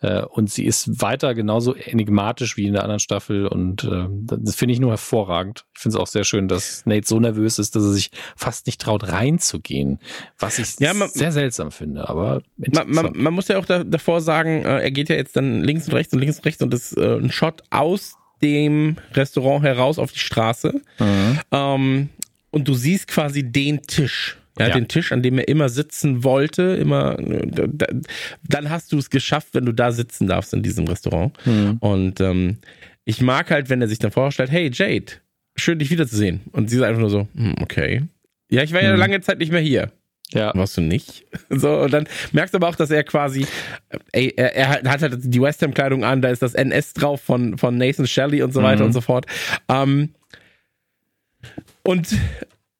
[0.00, 3.46] Äh, und sie ist weiter genauso enigmatisch wie in der anderen Staffel.
[3.46, 5.64] Und äh, das finde ich nur hervorragend.
[5.74, 8.66] Ich finde es auch sehr schön, dass Nate so nervös ist, dass er sich fast
[8.66, 9.98] nicht traut, reinzugehen.
[10.38, 12.08] Was ich ja, man, sehr seltsam finde.
[12.08, 15.36] Aber man, man, man, muss ja auch da, davor sagen, äh, er geht ja jetzt
[15.36, 18.96] dann links und rechts und links und rechts und das äh, ein Shot aus dem
[19.12, 20.80] Restaurant heraus auf die Straße.
[20.98, 21.40] Mhm.
[21.52, 22.08] Ähm,
[22.50, 26.24] und du siehst quasi den Tisch ja, ja, den Tisch, an dem er immer sitzen
[26.24, 31.34] wollte, immer, dann hast du es geschafft, wenn du da sitzen darfst in diesem Restaurant.
[31.46, 31.78] Mhm.
[31.80, 32.58] Und ähm,
[33.04, 35.12] ich mag halt, wenn er sich dann vorstellt, hey Jade,
[35.56, 36.40] schön dich wiederzusehen.
[36.52, 38.02] Und sie ist einfach nur so, hm, okay.
[38.50, 38.98] Ja, ich war ja mhm.
[38.98, 39.90] lange Zeit nicht mehr hier.
[40.32, 40.52] Ja.
[40.54, 41.24] Warst du nicht?
[41.50, 43.46] So, und dann merkst du aber auch, dass er quasi,
[44.12, 47.20] ey, er, er hat halt die West Ham Kleidung an, da ist das NS drauf
[47.20, 48.86] von, von Nathan Shelley und so weiter mhm.
[48.86, 49.26] und so fort.
[49.68, 50.14] Ähm,
[51.82, 52.08] und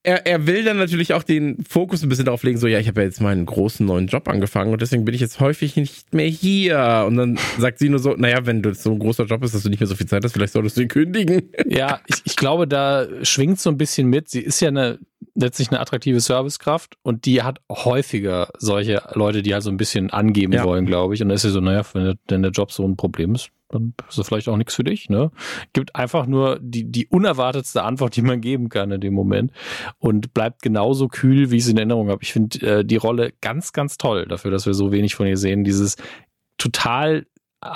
[0.05, 2.89] er, er will dann natürlich auch den Fokus ein bisschen darauf legen, so, ja, ich
[2.89, 6.13] habe ja jetzt meinen großen neuen Job angefangen und deswegen bin ich jetzt häufig nicht
[6.13, 7.05] mehr hier.
[7.07, 9.63] Und dann sagt sie nur so, naja, wenn du so ein großer Job bist, dass
[9.63, 11.43] du nicht mehr so viel Zeit hast, vielleicht solltest du ihn kündigen.
[11.73, 14.29] Ja, ich, ich glaube, da schwingt so ein bisschen mit.
[14.29, 14.99] Sie ist ja eine
[15.35, 20.11] letztlich eine attraktive Servicekraft und die hat häufiger solche Leute, die halt so ein bisschen
[20.11, 20.65] angeben ja.
[20.65, 21.23] wollen, glaube ich.
[21.23, 23.95] Und dann ist sie so, naja, wenn, wenn der Job so ein Problem ist, dann
[24.09, 25.31] ist das vielleicht auch nichts für dich, ne?
[25.73, 29.53] Gibt einfach nur die, die unerwartetste Antwort, die man geben kann in dem Moment
[29.99, 32.23] und bleibt genauso kühl, wie ich es in Erinnerung habe.
[32.23, 35.37] Ich finde äh, die Rolle ganz, ganz toll dafür, dass wir so wenig von ihr
[35.37, 35.65] sehen.
[35.65, 35.97] Dieses
[36.59, 37.27] total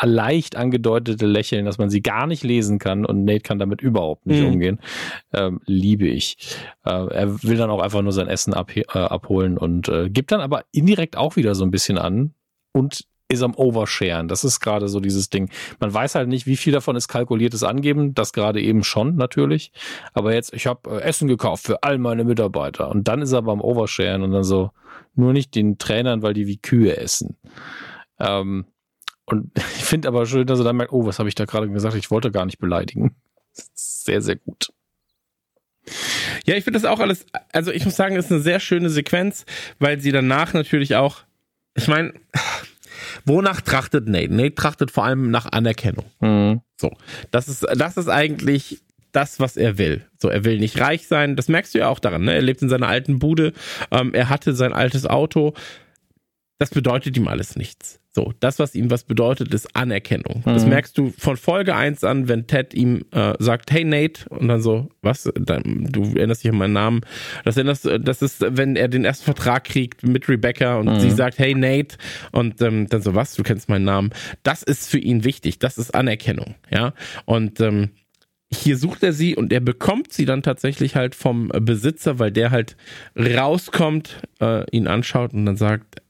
[0.02, 4.26] leicht angedeutete Lächeln, dass man sie gar nicht lesen kann und Nate kann damit überhaupt
[4.26, 4.48] nicht mhm.
[4.48, 4.80] umgehen,
[5.32, 6.36] ähm, liebe ich.
[6.84, 10.32] Äh, er will dann auch einfach nur sein Essen ab, äh, abholen und äh, gibt
[10.32, 12.34] dann aber indirekt auch wieder so ein bisschen an
[12.72, 14.28] und ist am Oversharen.
[14.28, 15.50] Das ist gerade so dieses Ding.
[15.80, 18.14] Man weiß halt nicht, wie viel davon ist kalkuliertes Angeben.
[18.14, 19.72] Das gerade eben schon natürlich.
[20.12, 22.88] Aber jetzt, ich habe äh, Essen gekauft für all meine Mitarbeiter.
[22.88, 24.70] Und dann ist er aber am Oversharen und dann so,
[25.14, 27.36] nur nicht den Trainern, weil die wie Kühe essen.
[28.18, 28.66] Ähm,
[29.24, 31.68] und ich finde aber schön, dass er dann merkt, oh, was habe ich da gerade
[31.68, 31.96] gesagt?
[31.96, 33.16] Ich wollte gar nicht beleidigen.
[33.74, 34.72] Sehr, sehr gut.
[36.44, 39.46] Ja, ich finde das auch alles, also ich muss sagen, ist eine sehr schöne Sequenz,
[39.78, 41.22] weil sie danach natürlich auch,
[41.74, 42.12] ich meine,
[43.26, 44.32] Wonach trachtet Nate?
[44.32, 46.06] Nate trachtet vor allem nach Anerkennung.
[46.20, 46.60] Mhm.
[46.80, 46.92] So,
[47.30, 48.80] das ist, das ist eigentlich
[49.12, 50.04] das, was er will.
[50.18, 51.36] So, er will nicht reich sein.
[51.36, 52.24] Das merkst du ja auch daran.
[52.24, 52.34] Ne?
[52.34, 53.52] Er lebt in seiner alten Bude.
[53.90, 55.54] Ähm, er hatte sein altes Auto.
[56.58, 58.00] Das bedeutet ihm alles nichts.
[58.16, 60.42] So, das, was ihm was bedeutet, ist Anerkennung.
[60.46, 60.54] Mhm.
[60.54, 64.48] Das merkst du von Folge 1 an, wenn Ted ihm äh, sagt, hey Nate, und
[64.48, 67.00] dann so, was, dann, du erinnerst dich an meinen Namen.
[67.44, 71.00] Das, erinnerst, das ist, wenn er den ersten Vertrag kriegt mit Rebecca und mhm.
[71.00, 71.98] sie sagt, hey Nate,
[72.32, 74.10] und ähm, dann so, was, du kennst meinen Namen.
[74.42, 76.94] Das ist für ihn wichtig, das ist Anerkennung, ja.
[77.26, 77.90] Und ähm,
[78.50, 82.50] hier sucht er sie und er bekommt sie dann tatsächlich halt vom Besitzer, weil der
[82.50, 82.76] halt
[83.14, 86.00] rauskommt, äh, ihn anschaut und dann sagt,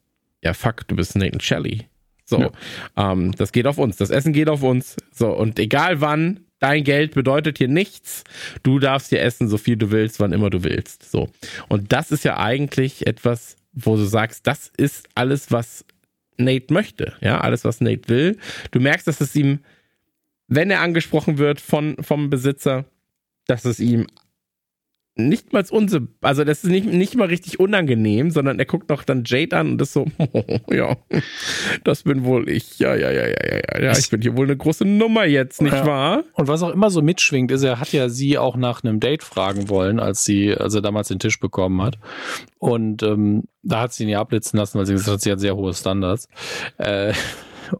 [0.43, 1.87] ja fuck, du bist Nathan Shelley.
[2.25, 3.13] So, ja.
[3.13, 3.97] ähm, das geht auf uns.
[3.97, 4.97] Das Essen geht auf uns.
[5.13, 8.25] So, und egal wann, dein Geld bedeutet hier nichts.
[8.63, 11.09] Du darfst hier essen, so viel du willst, wann immer du willst.
[11.09, 11.29] So.
[11.69, 15.85] Und das ist ja eigentlich etwas, wo du sagst, das ist alles, was
[16.37, 17.15] Nate möchte.
[17.21, 18.39] Ja, alles, was Nate will.
[18.73, 19.61] Du merkst, dass es ihm,
[20.49, 22.87] wenn er angesprochen wird von, vom Besitzer,
[23.47, 24.07] dass es ihm
[25.19, 29.03] nicht mal unse, also das ist nicht, nicht mal richtig unangenehm, sondern er guckt noch
[29.03, 30.97] dann Jade an und ist so, oh, ja,
[31.85, 32.79] das bin wohl ich.
[32.79, 33.35] Ja, ja, ja, ja,
[33.73, 33.93] ja, ja.
[33.99, 35.87] Ich bin hier wohl eine große Nummer jetzt, nicht ja.
[35.87, 36.25] wahr?
[36.35, 39.23] Und was auch immer so mitschwingt, ist, er hat ja sie auch nach einem Date
[39.23, 41.99] fragen wollen, als sie, als er damals den Tisch bekommen hat.
[42.59, 45.41] Und ähm, da hat sie ihn ja abblitzen lassen, weil sie gesagt hat, sie hat
[45.41, 46.29] sehr hohe Standards.
[46.77, 47.15] Äh,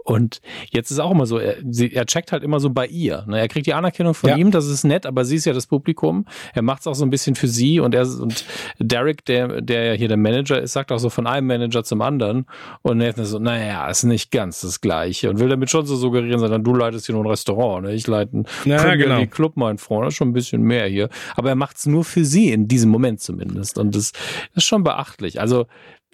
[0.05, 3.25] und jetzt ist auch immer so, er, sie, er checkt halt immer so bei ihr.
[3.27, 3.39] Ne?
[3.39, 4.37] Er kriegt die Anerkennung von ja.
[4.37, 6.27] ihm, das ist nett, aber sie ist ja das Publikum.
[6.55, 8.45] Er macht es auch so ein bisschen für sie und er und
[8.79, 12.03] Derek, der, der ja hier der Manager ist, sagt auch so von einem Manager zum
[12.03, 12.47] anderen.
[12.83, 15.97] Und Nathan ist so, naja, ist nicht ganz das Gleiche und will damit schon so
[15.97, 17.95] suggerieren, sondern du leitest hier nur ein Restaurant, ne?
[17.95, 19.25] ich leite einen ja, genau.
[19.27, 21.09] Club, mein Freund, das ist schon ein bisschen mehr hier.
[21.35, 23.79] Aber er macht es nur für sie in diesem Moment zumindest.
[23.79, 24.23] Und das, das
[24.55, 25.41] ist schon beachtlich.
[25.41, 25.67] Also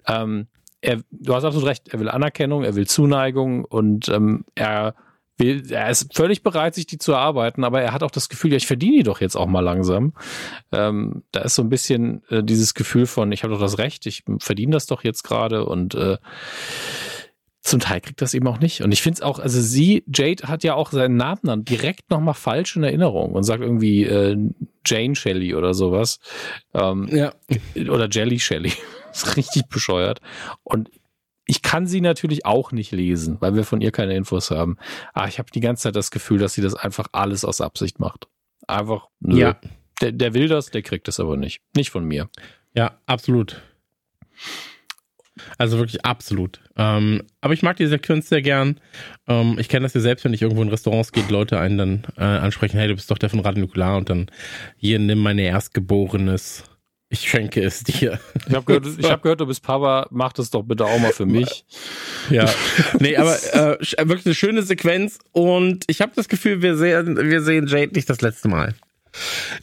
[0.07, 0.47] ähm,
[0.83, 4.95] er, du hast absolut recht, er will Anerkennung, er will Zuneigung und ähm, er
[5.37, 8.51] will, er ist völlig bereit, sich die zu erarbeiten, aber er hat auch das Gefühl,
[8.51, 10.13] ja, ich verdiene die doch jetzt auch mal langsam.
[10.71, 14.05] Ähm, da ist so ein bisschen äh, dieses Gefühl von, ich habe doch das Recht,
[14.05, 16.17] ich verdiene das doch jetzt gerade und äh,
[17.61, 18.81] zum Teil kriegt das eben auch nicht.
[18.81, 22.09] Und ich finde es auch, also sie, Jade hat ja auch seinen Namen dann direkt
[22.11, 24.37] nochmal falsch in Erinnerung und sagt irgendwie äh,
[24.85, 26.19] Jane Shelley oder sowas.
[26.73, 27.33] Ähm, ja.
[27.89, 28.73] Oder Jelly Shelley.
[29.27, 30.21] ist richtig bescheuert.
[30.63, 30.89] Und
[31.45, 34.77] ich kann sie natürlich auch nicht lesen, weil wir von ihr keine Infos haben.
[35.13, 37.99] Aber ich habe die ganze Zeit das Gefühl, dass sie das einfach alles aus Absicht
[37.99, 38.27] macht.
[38.67, 39.37] Einfach, nö.
[39.37, 39.59] Ja.
[40.01, 41.61] Der, der will das, der kriegt das aber nicht.
[41.75, 42.29] Nicht von mir.
[42.73, 43.61] Ja, absolut.
[45.57, 46.61] Also wirklich absolut.
[46.77, 48.79] Ähm, aber ich mag die Sequenz sehr gern.
[49.27, 52.03] Ähm, ich kenne das ja selbst, wenn ich irgendwo in Restaurants gehe, Leute einen dann
[52.17, 54.27] äh, ansprechen, hey, du bist doch der von Radio Nukular und dann
[54.77, 56.63] hier nimm meine Erstgeborenes
[57.13, 58.19] ich schenke es dir.
[58.47, 61.27] Ich habe gehört, hab gehört, du bist Papa, mach das doch bitte auch mal für
[61.27, 61.63] mich.
[62.29, 62.49] Ja,
[62.99, 67.41] nee, aber äh, wirklich eine schöne Sequenz und ich habe das Gefühl, wir sehen, wir
[67.41, 68.73] sehen Jade nicht das letzte Mal.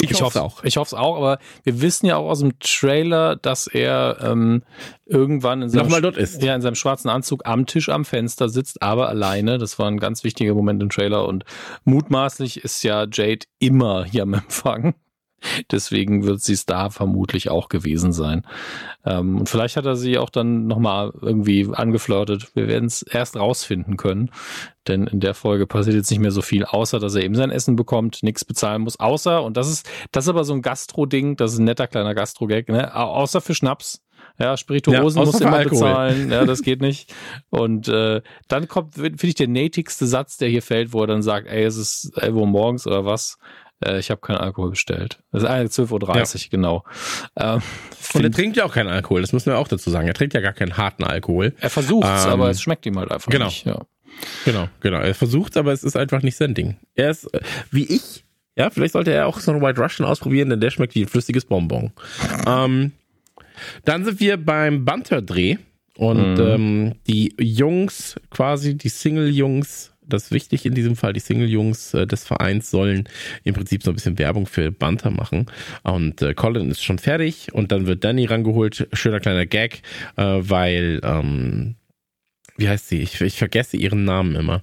[0.01, 0.63] Ich, ich hoffe es auch.
[0.63, 4.63] Ich hoffe es auch, aber wir wissen ja auch aus dem Trailer, dass er ähm,
[5.07, 6.41] irgendwann in seinem, dort ist.
[6.41, 9.59] Ja, in seinem schwarzen Anzug am Tisch am Fenster sitzt, aber alleine.
[9.59, 11.45] Das war ein ganz wichtiger Moment im Trailer und
[11.85, 14.95] mutmaßlich ist ja Jade immer hier am Empfang.
[15.71, 18.47] Deswegen wird sie es da vermutlich auch gewesen sein.
[19.05, 22.55] Ähm, und vielleicht hat er sie auch dann nochmal irgendwie angeflirtet.
[22.55, 24.31] Wir werden es erst rausfinden können.
[24.89, 27.51] Denn in der Folge passiert jetzt nicht mehr so viel, außer dass er eben sein
[27.51, 31.37] Essen bekommt, nichts bezahlen muss, außer, und das ist, das ist aber so ein Gastro-Ding,
[31.37, 32.95] das ist ein netter kleiner Gastro-Gag, ne?
[32.95, 34.03] Außer für Schnaps.
[34.39, 35.89] Ja, Spirituosen ja, muss immer Alkohol.
[35.89, 36.31] bezahlen.
[36.31, 37.13] Ja, das geht nicht.
[37.51, 41.23] Und äh, dann kommt, finde ich, der nätigste Satz, der hier fällt, wo er dann
[41.23, 43.39] sagt, ey, es ist 11 Uhr morgens oder was.
[43.85, 45.19] Äh, ich habe keinen Alkohol bestellt.
[45.33, 46.25] Das ist 12.30 Uhr, ja.
[46.51, 46.85] genau.
[47.37, 47.63] Ähm,
[48.15, 50.07] und er trinkt ja auch keinen Alkohol, das müssen wir auch dazu sagen.
[50.07, 51.55] Er trinkt ja gar keinen harten Alkohol.
[51.61, 53.47] Er versucht es, ähm, aber es schmeckt ihm halt einfach genau.
[53.47, 53.67] nicht.
[53.67, 53.81] Ja.
[54.45, 54.99] Genau, genau.
[54.99, 56.77] Er versucht aber es ist einfach nicht sein Ding.
[56.95, 58.25] Er ist, äh, wie ich,
[58.57, 61.09] ja, vielleicht sollte er auch so einen White Russian ausprobieren, denn der schmeckt wie ein
[61.09, 61.93] flüssiges Bonbon.
[62.47, 62.93] ähm,
[63.85, 65.57] dann sind wir beim Banter-Dreh.
[65.97, 66.41] Und mhm.
[66.41, 72.07] ähm, die Jungs, quasi die Single-Jungs, das ist wichtig in diesem Fall, die Single-Jungs äh,
[72.07, 73.09] des Vereins sollen
[73.45, 75.47] im Prinzip so ein bisschen Werbung für Banter machen.
[75.83, 78.89] Und äh, Colin ist schon fertig und dann wird Danny rangeholt.
[78.93, 79.83] Schöner kleiner Gag,
[80.17, 81.77] äh, weil, ähm,
[82.57, 83.01] wie heißt sie?
[83.01, 84.63] Ich, ich vergesse ihren Namen immer.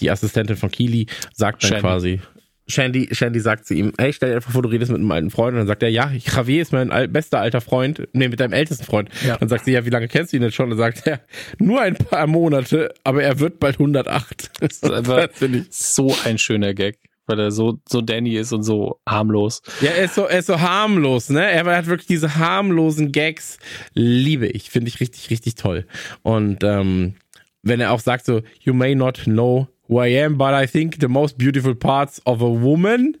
[0.00, 1.80] Die Assistentin von Keely sagt dann Shandy.
[1.80, 2.20] quasi,
[2.68, 5.30] Shandy, Shandy sagt zu ihm, hey, stell dir einfach vor, du redest mit einem alten
[5.30, 5.54] Freund.
[5.54, 8.06] Und dann sagt er, ja, Javier ist mein al bester alter Freund.
[8.12, 9.08] Nee, mit deinem ältesten Freund.
[9.26, 9.36] Ja.
[9.38, 10.70] Dann sagt sie, ja, wie lange kennst du ihn denn schon?
[10.70, 11.20] Und dann sagt er,
[11.58, 14.50] nur ein paar Monate, aber er wird bald 108.
[14.60, 14.80] Das,
[15.32, 16.98] finde ich so ein schöner Gag
[17.28, 19.62] weil er so, so Danny ist und so harmlos.
[19.82, 21.44] Ja, er ist so, er ist so harmlos, ne?
[21.48, 23.58] Er hat wirklich diese harmlosen Gags.
[23.92, 24.70] Liebe ich.
[24.70, 25.86] Finde ich richtig, richtig toll.
[26.22, 27.16] Und ähm,
[27.62, 31.00] wenn er auch sagt so, you may not know who I am, but I think
[31.00, 33.16] the most beautiful parts of a woman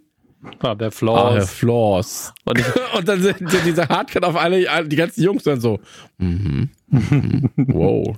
[0.60, 1.42] Ah, der Flaws.
[1.42, 2.34] Ah, Flaws.
[2.44, 2.62] Und,
[2.96, 5.80] und dann sind, sind diese Hardcut auf alle, die ganzen Jungs dann so,
[6.18, 6.70] mhm.
[7.56, 8.16] wow.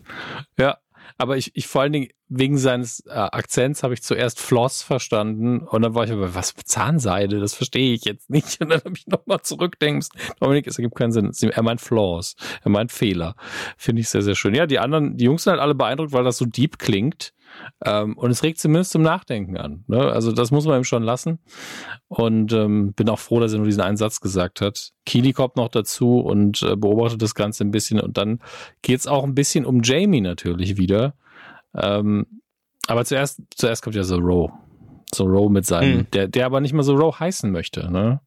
[0.58, 0.76] Ja,
[1.16, 5.60] aber ich, ich vor allen Dingen wegen seines äh, Akzents habe ich zuerst Floss verstanden
[5.60, 8.60] und dann war ich aber, was Zahnseide, das verstehe ich jetzt nicht.
[8.60, 10.34] Und dann habe ich nochmal zurückdenken müssen.
[10.38, 11.50] Dominik, es ergibt keinen Sinn.
[11.50, 13.34] Er meint Flaws, er meint Fehler.
[13.76, 14.54] Finde ich sehr, sehr schön.
[14.54, 17.32] Ja, die anderen, die Jungs sind halt alle beeindruckt, weil das so deep klingt.
[17.84, 19.84] Ähm, und es regt zumindest zum Nachdenken an.
[19.86, 20.00] Ne?
[20.00, 21.38] Also das muss man ihm schon lassen.
[22.08, 24.92] Und ähm, bin auch froh, dass er nur diesen einen Satz gesagt hat.
[25.06, 28.00] Keely kommt noch dazu und äh, beobachtet das Ganze ein bisschen.
[28.00, 28.40] Und dann
[28.82, 31.14] geht es auch ein bisschen um Jamie natürlich wieder.
[31.74, 32.26] Ähm,
[32.86, 34.52] aber zuerst, zuerst kommt ja so Rowe.
[35.14, 36.06] So Rowe mit seinem, hm.
[36.12, 38.20] der, der aber nicht mehr so Rowe heißen möchte, ne?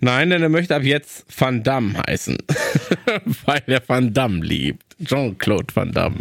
[0.00, 2.38] Nein, denn er möchte ab jetzt Van Damme heißen.
[3.44, 4.96] Weil er Van Damme liebt.
[5.04, 6.16] Jean-Claude Van Damme.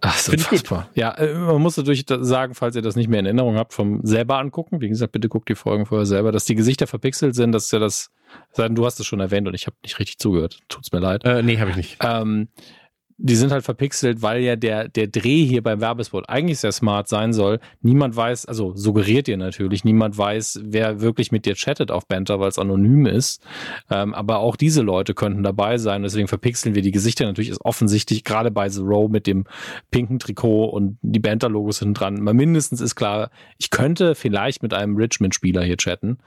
[0.00, 0.88] Ach, so furchtbar.
[0.94, 4.00] Ja, äh, man muss natürlich sagen, falls ihr das nicht mehr in Erinnerung habt, vom
[4.04, 4.80] selber angucken.
[4.80, 7.50] Wie gesagt, bitte guckt die Folgen vorher selber, dass die Gesichter verpixelt sind.
[7.52, 8.10] Das ist ja das,
[8.56, 10.60] du hast es schon erwähnt und ich habe nicht richtig zugehört.
[10.68, 11.24] Tut's mir leid.
[11.24, 11.98] Äh, nee, habe ich nicht.
[12.02, 12.48] Ähm,
[13.20, 17.08] die sind halt verpixelt, weil ja der, der Dreh hier beim Werbespot eigentlich sehr smart
[17.08, 17.58] sein soll.
[17.82, 22.38] Niemand weiß, also suggeriert ihr natürlich, niemand weiß, wer wirklich mit dir chattet auf Banter,
[22.38, 23.42] weil es anonym ist.
[23.90, 26.04] Ähm, aber auch diese Leute könnten dabei sein.
[26.04, 27.26] Deswegen verpixeln wir die Gesichter.
[27.26, 29.46] Natürlich ist offensichtlich, gerade bei The Row mit dem
[29.90, 32.22] pinken Trikot und die Banter-Logos sind dran.
[32.22, 36.18] Mal mindestens ist klar, ich könnte vielleicht mit einem Richmond-Spieler hier chatten.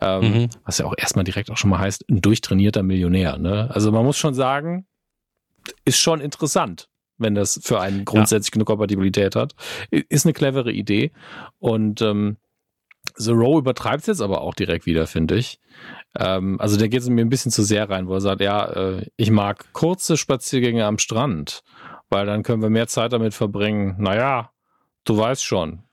[0.00, 0.48] Ähm, mhm.
[0.64, 3.38] Was ja auch erstmal direkt auch schon mal heißt, ein durchtrainierter Millionär.
[3.38, 3.68] Ne?
[3.72, 4.86] Also man muss schon sagen,
[5.84, 8.58] ist schon interessant, wenn das für einen grundsätzlich ja.
[8.58, 9.54] eine Kompatibilität hat.
[9.90, 11.12] Ist eine clevere Idee.
[11.58, 12.36] Und ähm,
[13.16, 15.58] The Row übertreibt es jetzt aber auch direkt wieder, finde ich.
[16.18, 19.06] Ähm, also der geht mir ein bisschen zu sehr rein, wo er sagt, ja, äh,
[19.16, 21.62] ich mag kurze Spaziergänge am Strand,
[22.10, 23.96] weil dann können wir mehr Zeit damit verbringen.
[23.98, 24.52] Naja,
[25.04, 25.84] du weißt schon,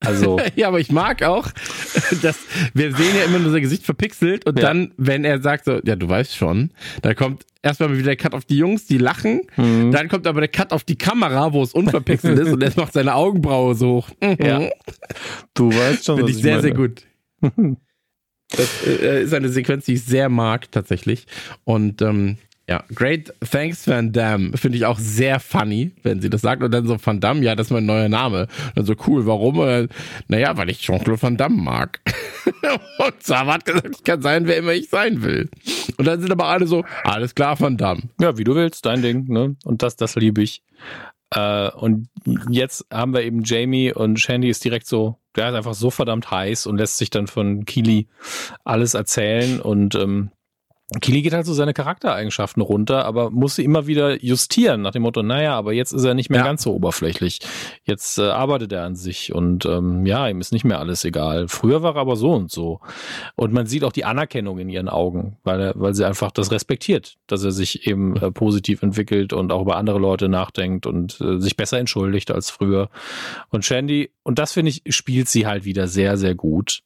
[0.00, 0.40] also.
[0.56, 1.48] ja, aber ich mag auch,
[2.22, 2.38] dass
[2.74, 4.64] wir sehen ja immer nur sein Gesicht verpixelt und ja.
[4.64, 6.70] dann, wenn er sagt so, ja, du weißt schon,
[7.02, 9.92] dann kommt erstmal wieder der Cut auf die Jungs, die lachen, mhm.
[9.92, 12.94] dann kommt aber der Cut auf die Kamera, wo es unverpixelt ist und er macht
[12.94, 14.10] seine Augenbraue so hoch.
[14.38, 14.70] Ja.
[15.54, 16.62] Du weißt schon, Finde ich, ich sehr, meine.
[16.62, 17.02] sehr gut.
[18.50, 21.26] Das äh, ist eine Sequenz, die ich sehr mag, tatsächlich.
[21.64, 22.38] Und ähm,
[22.70, 26.62] ja, Great Thanks Van Damme finde ich auch sehr funny, wenn sie das sagt.
[26.62, 28.42] Und dann so Van Damme, ja, das ist mein neuer Name.
[28.42, 29.88] Und dann so cool, warum?
[30.28, 32.00] Naja, weil ich Jean-Claude Van Damme mag.
[32.98, 35.50] und Sava hat gesagt, ich kann sein, wer immer ich sein will.
[35.96, 38.02] Und dann sind aber alle so, alles klar, Van Damme.
[38.20, 39.56] Ja, wie du willst, dein Ding, ne?
[39.64, 40.62] Und das, das liebe ich.
[41.34, 42.08] Äh, und
[42.50, 46.30] jetzt haben wir eben Jamie und Shandy ist direkt so, der ist einfach so verdammt
[46.30, 48.06] heiß und lässt sich dann von Keely
[48.62, 50.30] alles erzählen und ähm,
[51.00, 55.02] Kili geht halt so seine Charaktereigenschaften runter, aber muss sie immer wieder justieren nach dem
[55.02, 56.44] Motto, naja, aber jetzt ist er nicht mehr ja.
[56.44, 57.38] ganz so oberflächlich.
[57.84, 61.46] Jetzt äh, arbeitet er an sich und ähm, ja, ihm ist nicht mehr alles egal.
[61.46, 62.80] Früher war er aber so und so.
[63.36, 66.50] Und man sieht auch die Anerkennung in ihren Augen, weil, er, weil sie einfach das
[66.50, 71.20] respektiert, dass er sich eben äh, positiv entwickelt und auch über andere Leute nachdenkt und
[71.20, 72.90] äh, sich besser entschuldigt als früher.
[73.50, 76.82] Und Shandy, und das finde ich, spielt sie halt wieder sehr, sehr gut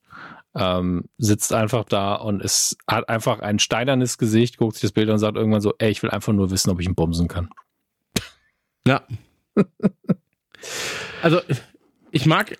[0.56, 5.08] ähm, sitzt einfach da und es hat einfach ein steinernes Gesicht, guckt sich das Bild
[5.08, 7.50] und sagt irgendwann so, ey, ich will einfach nur wissen, ob ich ihn bumsen kann.
[8.86, 9.02] Ja.
[11.22, 11.40] also,
[12.10, 12.56] ich mag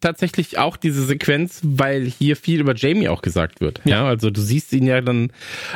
[0.00, 3.80] tatsächlich auch diese Sequenz, weil hier viel über Jamie auch gesagt wird.
[3.84, 5.32] Ja, ja also du siehst ihn ja dann,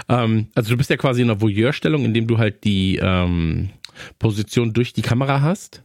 [0.08, 3.70] ähm, also du bist ja quasi in einer Voyeurstellung, indem du halt die ähm,
[4.18, 5.82] Position durch die Kamera hast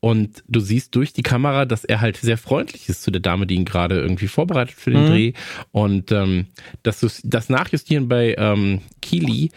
[0.00, 3.46] und du siehst durch die Kamera, dass er halt sehr freundlich ist zu der Dame,
[3.46, 5.08] die ihn gerade irgendwie vorbereitet für den mhm.
[5.08, 5.32] Dreh
[5.72, 6.46] und ähm,
[6.82, 9.50] dass du das Nachjustieren bei ähm, Keely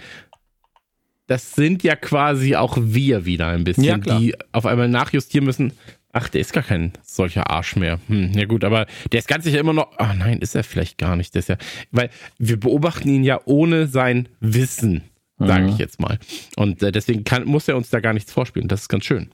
[1.30, 5.74] das sind ja quasi auch wir wieder ein bisschen, ja, die auf einmal nachjustieren müssen.
[6.12, 8.00] Ach, der ist gar kein solcher Arsch mehr.
[8.08, 9.96] Hm, ja gut, aber der ist ganz sicher immer noch.
[10.00, 11.36] Ah nein, ist er vielleicht gar nicht.
[11.36, 11.58] Ist ja,
[11.92, 15.04] weil wir beobachten ihn ja ohne sein Wissen
[15.40, 15.80] sage ich mhm.
[15.80, 16.20] jetzt mal.
[16.58, 18.68] Und äh, deswegen kann, muss er uns da gar nichts vorspielen.
[18.68, 19.32] Das ist ganz schön.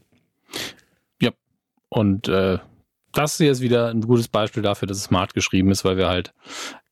[1.22, 1.32] Ja.
[1.90, 2.60] Und äh,
[3.12, 6.08] das hier ist wieder ein gutes Beispiel dafür, dass es smart geschrieben ist, weil wir
[6.08, 6.34] halt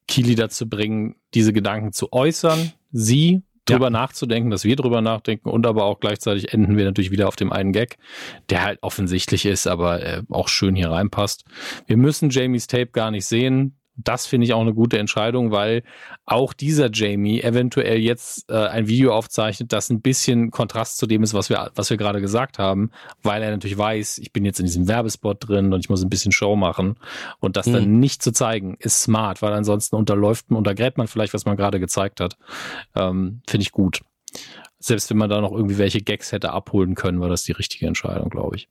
[0.07, 3.91] Kili dazu bringen, diese Gedanken zu äußern, sie drüber ja.
[3.91, 7.51] nachzudenken, dass wir drüber nachdenken und aber auch gleichzeitig enden wir natürlich wieder auf dem
[7.51, 7.97] einen Gag,
[8.49, 11.45] der halt offensichtlich ist, aber äh, auch schön hier reinpasst.
[11.88, 13.78] Wir müssen Jamies Tape gar nicht sehen.
[13.95, 15.83] Das finde ich auch eine gute Entscheidung, weil
[16.25, 21.21] auch dieser Jamie eventuell jetzt äh, ein Video aufzeichnet, das ein bisschen Kontrast zu dem
[21.21, 22.91] ist, was wir, was wir gerade gesagt haben,
[23.21, 26.09] weil er natürlich weiß, ich bin jetzt in diesem Werbespot drin und ich muss ein
[26.09, 26.95] bisschen Show machen.
[27.39, 27.73] Und das mhm.
[27.73, 31.55] dann nicht zu zeigen, ist smart, weil ansonsten unterläuft man, untergräbt man vielleicht, was man
[31.55, 32.37] gerade gezeigt hat.
[32.95, 34.01] Ähm, finde ich gut.
[34.79, 37.85] Selbst wenn man da noch irgendwie welche Gags hätte abholen können, war das die richtige
[37.87, 38.69] Entscheidung, glaube ich.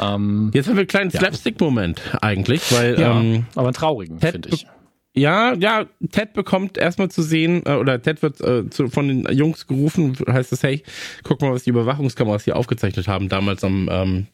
[0.00, 2.98] Ähm, Jetzt haben wir einen kleinen Slapstick-Moment eigentlich, weil.
[3.00, 4.66] Ja, ähm, aber einen traurigen, finde ich.
[5.14, 9.26] Ja, ja, Ted bekommt erstmal zu sehen, äh, oder Ted wird äh, zu, von den
[9.32, 10.82] Jungs gerufen, heißt es, hey,
[11.24, 14.26] guck mal, was die Überwachungskameras hier aufgezeichnet haben, damals am ähm,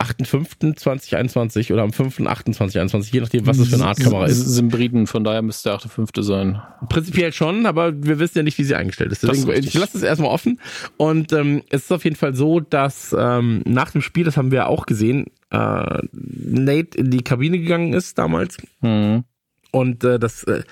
[0.00, 4.38] 8.5.2021 oder am 5.8.2021, je nachdem, was es für eine Art Kamera ist.
[4.46, 6.22] Symbriden, von daher müsste der 8.5.
[6.22, 6.62] sein.
[6.88, 9.22] Prinzipiell schon, aber wir wissen ja nicht, wie sie eingestellt ist.
[9.22, 10.58] Deswegen, ist ich lasse es erstmal offen.
[10.96, 14.50] Und ähm, es ist auf jeden Fall so, dass ähm, nach dem Spiel, das haben
[14.50, 18.56] wir auch gesehen, äh, Nate in die Kabine gegangen ist damals.
[18.80, 19.24] Mhm
[19.72, 20.64] und äh, das äh,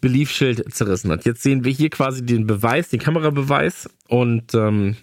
[0.00, 1.24] Beliefschild zerrissen hat.
[1.24, 4.96] Jetzt sehen wir hier quasi den Beweis, den Kamerabeweis und ähm,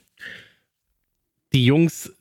[1.53, 2.11] die Jungs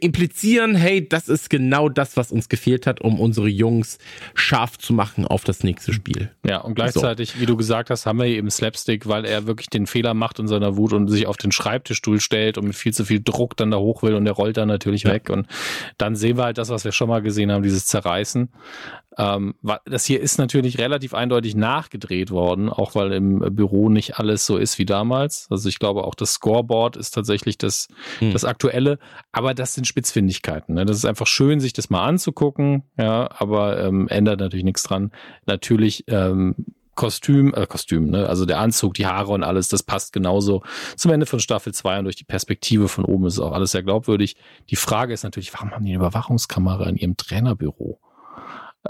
[0.00, 3.98] implizieren, hey, das ist genau das, was uns gefehlt hat, um unsere Jungs
[4.34, 6.30] scharf zu machen auf das nächste Spiel.
[6.46, 7.40] Ja, und gleichzeitig, so.
[7.40, 10.48] wie du gesagt hast, haben wir eben Slapstick, weil er wirklich den Fehler macht in
[10.48, 13.70] seiner Wut und sich auf den Schreibtischstuhl stellt und mit viel zu viel Druck dann
[13.70, 15.12] da hoch will und der rollt dann natürlich ja.
[15.12, 15.30] weg.
[15.30, 15.46] Und
[15.98, 18.48] dann sehen wir halt das, was wir schon mal gesehen haben, dieses Zerreißen.
[19.16, 19.54] Ähm,
[19.84, 24.56] das hier ist natürlich relativ eindeutig nachgedreht worden, auch weil im Büro nicht alles so
[24.56, 25.46] ist wie damals.
[25.50, 27.88] Also ich glaube auch das Scoreboard ist tatsächlich das,
[28.18, 28.32] hm.
[28.32, 28.98] das aktuelle,
[29.32, 30.74] aber das sind Spitzfindigkeiten.
[30.74, 30.84] Ne?
[30.84, 35.12] Das ist einfach schön, sich das mal anzugucken, ja, aber ähm, ändert natürlich nichts dran.
[35.46, 36.56] Natürlich ähm,
[36.94, 38.28] Kostüm, äh, Kostüm, ne?
[38.28, 40.62] Also der Anzug, die Haare und alles, das passt genauso
[40.96, 43.82] zum Ende von Staffel 2 und durch die Perspektive von oben ist auch alles sehr
[43.82, 44.36] glaubwürdig.
[44.70, 48.00] Die Frage ist natürlich, warum haben die eine Überwachungskamera in ihrem Trainerbüro?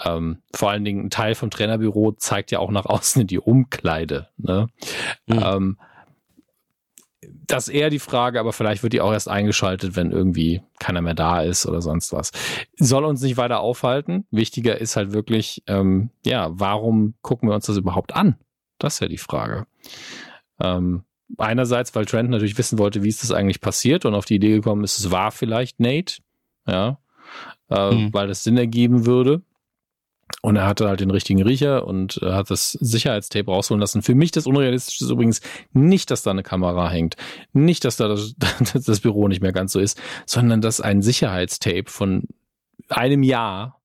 [0.03, 3.39] Ähm, vor allen Dingen ein Teil vom Trainerbüro zeigt ja auch nach außen in die
[3.39, 4.29] Umkleide.
[4.37, 4.69] Ne?
[5.27, 5.43] Mhm.
[5.43, 5.79] Ähm,
[7.47, 11.03] das ist eher die Frage, aber vielleicht wird die auch erst eingeschaltet, wenn irgendwie keiner
[11.03, 12.33] mehr da ist oder sonst was.
[12.77, 14.27] Soll uns nicht weiter aufhalten.
[14.31, 18.37] Wichtiger ist halt wirklich, ähm, ja, warum gucken wir uns das überhaupt an?
[18.79, 19.67] Das ist ja die Frage.
[20.61, 21.05] Ähm,
[21.39, 24.53] einerseits, weil Trent natürlich wissen wollte, wie ist das eigentlich passiert und auf die Idee
[24.53, 26.17] gekommen ist, es war vielleicht Nate,
[26.67, 26.99] ja,
[27.71, 28.15] äh, mhm.
[28.15, 29.43] weil das Sinn ergeben würde.
[30.43, 34.03] Und er hatte halt den richtigen Riecher und hat das Sicherheitstape rausholen lassen.
[34.03, 35.41] Für mich das Unrealistische ist übrigens
[35.73, 37.17] nicht, dass da eine Kamera hängt.
[37.53, 38.35] Nicht, dass da das,
[38.87, 42.25] das Büro nicht mehr ganz so ist, sondern dass ein Sicherheitstape von
[42.89, 43.81] einem Jahr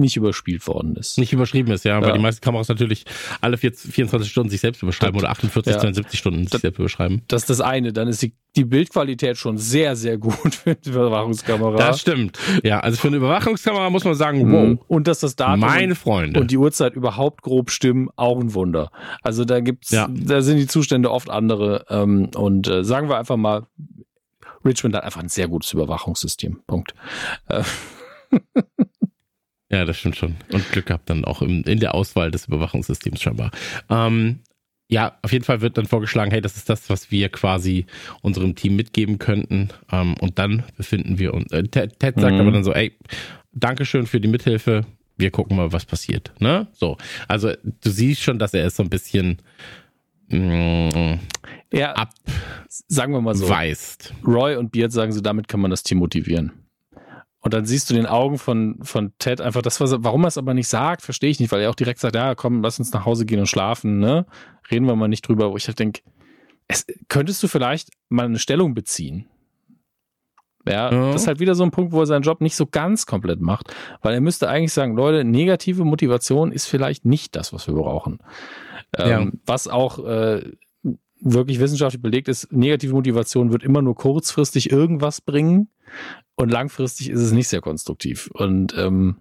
[0.00, 1.18] nicht überspielt worden ist.
[1.18, 2.06] Nicht überschrieben ist, ja, ja.
[2.06, 3.04] weil die meisten Kameras natürlich
[3.40, 5.80] alle 24 Stunden sich selbst überschreiben das, oder 48, ja.
[5.80, 7.22] 72 Stunden sich das, selbst überschreiben.
[7.28, 7.92] Das ist das eine.
[7.92, 11.76] Dann ist die, die Bildqualität schon sehr, sehr gut für eine Überwachungskamera.
[11.76, 12.38] Das stimmt.
[12.64, 14.78] Ja, also für eine Überwachungskamera muss man sagen, wow.
[14.88, 16.40] Und dass das Datum Meine Freunde.
[16.40, 18.90] und die Uhrzeit überhaupt grob stimmen, auch ein Wunder.
[19.22, 20.08] Also da gibt's, ja.
[20.10, 21.84] da sind die Zustände oft andere.
[21.88, 23.66] Ähm, und äh, sagen wir einfach mal,
[24.64, 26.60] Richmond hat einfach ein sehr gutes Überwachungssystem.
[26.66, 26.94] Punkt.
[27.48, 27.62] Äh.
[29.70, 30.36] Ja, das stimmt schon.
[30.52, 33.50] Und Glück gehabt dann auch im, in der Auswahl des Überwachungssystems scheinbar.
[33.88, 34.40] Ähm,
[34.88, 37.86] ja, auf jeden Fall wird dann vorgeschlagen, hey, das ist das, was wir quasi
[38.22, 39.68] unserem Team mitgeben könnten.
[39.92, 41.52] Ähm, und dann befinden wir uns.
[41.52, 42.40] Äh, Ted, Ted sagt mhm.
[42.40, 42.96] aber dann so, ey,
[43.52, 44.84] Dankeschön für die Mithilfe.
[45.16, 46.32] Wir gucken mal, was passiert.
[46.40, 46.66] Ne?
[46.72, 46.96] So.
[47.28, 49.38] Also du siehst schon, dass er ist so ein bisschen
[50.28, 51.20] mh, mm,
[51.72, 52.10] ja, ab
[52.88, 53.48] sagen wir mal so.
[53.48, 54.12] Weist.
[54.26, 56.52] Roy und Beard sagen so, damit kann man das Team motivieren.
[57.40, 60.38] Und dann siehst du den Augen von, von Ted einfach das, was warum er es
[60.38, 62.92] aber nicht sagt, verstehe ich nicht, weil er auch direkt sagt, ja, komm, lass uns
[62.92, 64.26] nach Hause gehen und schlafen, ne?
[64.70, 66.02] Reden wir mal nicht drüber, wo ich halt denke,
[66.68, 69.26] es, könntest du vielleicht mal eine Stellung beziehen?
[70.68, 72.66] Ja, ja, das ist halt wieder so ein Punkt, wo er seinen Job nicht so
[72.66, 77.54] ganz komplett macht, weil er müsste eigentlich sagen, Leute, negative Motivation ist vielleicht nicht das,
[77.54, 78.18] was wir brauchen.
[78.98, 79.40] Ähm, ja.
[79.46, 80.52] Was auch äh,
[81.20, 85.68] wirklich wissenschaftlich belegt ist, negative Motivation wird immer nur kurzfristig irgendwas bringen
[86.36, 88.30] und langfristig ist es nicht sehr konstruktiv.
[88.32, 89.16] Und ähm,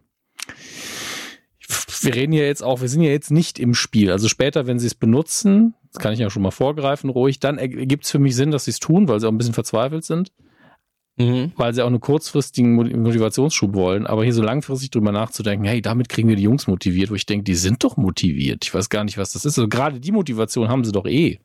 [2.01, 4.11] wir reden ja jetzt auch, wir sind ja jetzt nicht im Spiel.
[4.11, 7.57] Also später, wenn sie es benutzen, das kann ich ja schon mal vorgreifen, ruhig, dann
[7.57, 10.05] ergibt es für mich Sinn, dass sie es tun, weil sie auch ein bisschen verzweifelt
[10.05, 10.31] sind.
[11.17, 11.51] Mhm.
[11.57, 16.07] Weil sie auch einen kurzfristigen Motivationsschub wollen, aber hier so langfristig drüber nachzudenken, hey, damit
[16.07, 18.63] kriegen wir die Jungs motiviert, wo ich denke, die sind doch motiviert.
[18.63, 19.57] Ich weiß gar nicht, was das ist.
[19.57, 21.39] Also gerade die Motivation haben sie doch eh.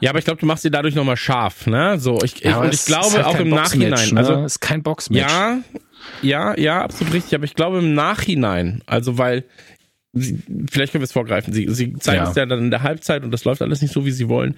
[0.00, 1.98] Ja, aber ich glaube, du machst sie dadurch nochmal scharf, ne?
[1.98, 4.10] So, ich, ja, ich, und ich glaube halt auch im Nachhinein.
[4.10, 4.18] Ne?
[4.18, 5.20] Also, ist kein Boxmatch.
[5.20, 5.58] Ja,
[6.22, 7.34] ja, ja, absolut richtig.
[7.34, 9.44] Aber ich glaube im Nachhinein, also weil,
[10.12, 11.52] sie, vielleicht können wir es vorgreifen.
[11.52, 12.30] Sie, sie zeigen ja.
[12.30, 14.56] es ja dann in der Halbzeit und das läuft alles nicht so, wie sie wollen.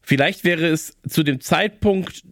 [0.00, 2.24] Vielleicht wäre es zu dem Zeitpunkt,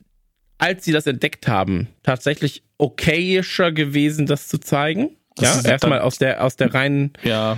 [0.59, 5.17] als sie das entdeckt haben, tatsächlich okayischer gewesen, das zu zeigen.
[5.37, 7.57] Das ja, erstmal aus der, aus der reinen, ja.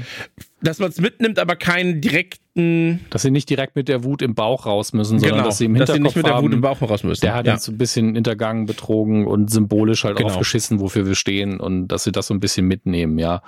[0.63, 3.01] Dass man es mitnimmt, aber keinen direkten.
[3.11, 5.65] Dass sie nicht direkt mit der Wut im Bauch raus müssen, sondern genau, dass sie
[5.65, 7.21] im Hinterkopf dass sie nicht mit der Wut im Bauch raus müssen.
[7.23, 7.55] Der hat ja.
[7.55, 10.31] uns ein bisschen hintergangen, betrogen und symbolisch halt genau.
[10.31, 13.43] aufgeschissen, wofür wir stehen und dass sie das so ein bisschen mitnehmen, ja.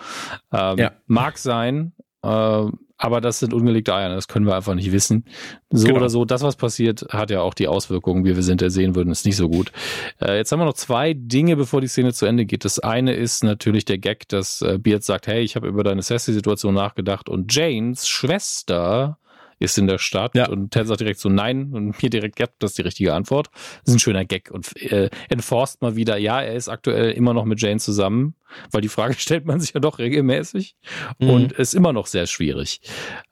[0.53, 0.93] Ähm, ja.
[1.07, 1.93] Mag sein,
[2.23, 2.65] äh,
[2.97, 5.25] aber das sind ungelegte Eier, das können wir einfach nicht wissen.
[5.71, 5.99] So genau.
[5.99, 9.11] oder so, das, was passiert, hat ja auch die Auswirkungen, wie wir sind, sehen würden,
[9.11, 9.73] ist nicht so gut.
[10.21, 12.65] Äh, jetzt haben wir noch zwei Dinge, bevor die Szene zu Ende geht.
[12.65, 16.03] Das eine ist natürlich der Gag, dass äh, Beard sagt, hey, ich habe über deine
[16.03, 19.19] Sassy-Situation nachgedacht und Janes Schwester
[19.59, 20.49] ist in der Stadt ja.
[20.49, 23.51] und Ted sagt direkt so nein und mir direkt, ja, das ist die richtige Antwort.
[23.53, 27.35] Das ist ein schöner Gag und äh, enforst mal wieder, ja, er ist aktuell immer
[27.35, 28.35] noch mit Jane zusammen,
[28.71, 30.77] weil die Frage stellt man sich ja doch regelmäßig
[31.19, 31.31] mhm.
[31.31, 32.81] und ist immer noch sehr schwierig.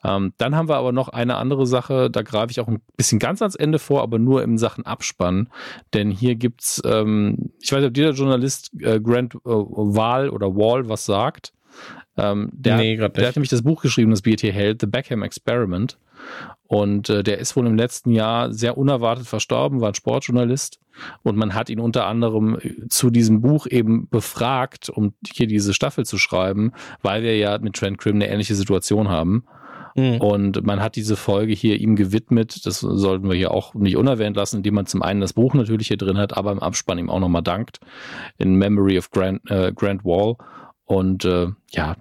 [0.04, 3.18] Ähm, dann haben wir aber noch eine andere Sache, da greife ich auch ein bisschen
[3.18, 5.48] ganz ans Ende vor, aber nur in Sachen Abspann,
[5.94, 10.54] denn hier gibt's, ähm, ich weiß nicht, ob dieser Journalist äh, Grant äh, Wall oder
[10.54, 11.52] Wall was sagt.
[12.16, 15.22] Ähm, der, nee, hat, der hat nämlich das Buch geschrieben, das BT hält, The Beckham
[15.22, 15.98] Experiment.
[16.66, 20.80] Und äh, der ist wohl im letzten Jahr sehr unerwartet verstorben, war ein Sportjournalist.
[21.22, 25.74] Und man hat ihn unter anderem äh, zu diesem Buch eben befragt, um hier diese
[25.74, 29.44] Staffel zu schreiben, weil wir ja mit Trent Krim eine ähnliche Situation haben.
[29.94, 30.16] Mhm.
[30.18, 32.64] Und man hat diese Folge hier ihm gewidmet.
[32.66, 35.88] Das sollten wir hier auch nicht unerwähnt lassen, indem man zum einen das Buch natürlich
[35.88, 37.80] hier drin hat, aber im Abspann ihm auch nochmal dankt.
[38.38, 40.36] In Memory of Grant, äh, Grant Wall.
[40.84, 41.96] Und äh, ja,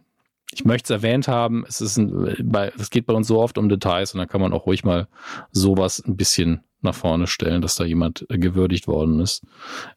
[0.52, 3.58] ich möchte es erwähnt haben, es ist ein, bei, es geht bei uns so oft
[3.58, 5.08] um Details und da kann man auch ruhig mal
[5.52, 9.43] sowas ein bisschen nach vorne stellen, dass da jemand äh, gewürdigt worden ist.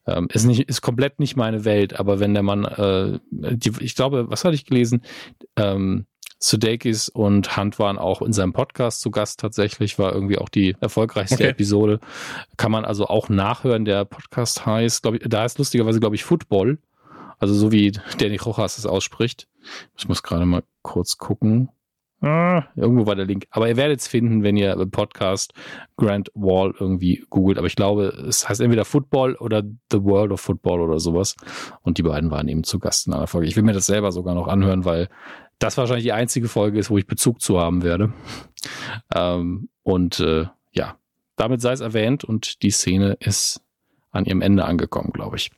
[0.07, 3.95] Ähm, ist nicht, ist komplett nicht meine Welt, aber wenn der Mann, äh, die, ich
[3.95, 5.03] glaube, was hatte ich gelesen?
[5.57, 6.07] Ähm,
[6.39, 10.77] Sudeikis und Hunt waren auch in seinem Podcast zu Gast tatsächlich, war irgendwie auch die
[10.79, 11.49] erfolgreichste okay.
[11.49, 12.01] Episode.
[12.59, 13.87] Kann man also auch nachhören.
[13.87, 16.79] Der Podcast heißt, glaube ich, da ist lustigerweise, glaube ich, Football.
[17.39, 19.49] Also so wie Danny Rojas es ausspricht.
[19.97, 21.71] Ich muss gerade mal kurz gucken.
[22.21, 23.47] Ah, irgendwo war der Link.
[23.51, 25.53] Aber ihr werdet es finden, wenn ihr Podcast
[25.99, 27.59] Grand Wall irgendwie googelt.
[27.59, 31.37] Aber ich glaube, es heißt entweder Football oder The World of Football oder sowas.
[31.83, 33.47] Und die beiden waren eben zu Gast in einer Folge.
[33.47, 35.11] Ich will mir das selber sogar noch anhören, weil
[35.59, 38.15] das wahrscheinlich die einzige Folge ist, wo ich Bezug zu haben werde.
[39.15, 40.97] Ähm, und äh, ja,
[41.37, 43.61] damit sei es erwähnt und die Szene ist
[44.13, 45.51] an ihrem Ende angekommen, glaube ich.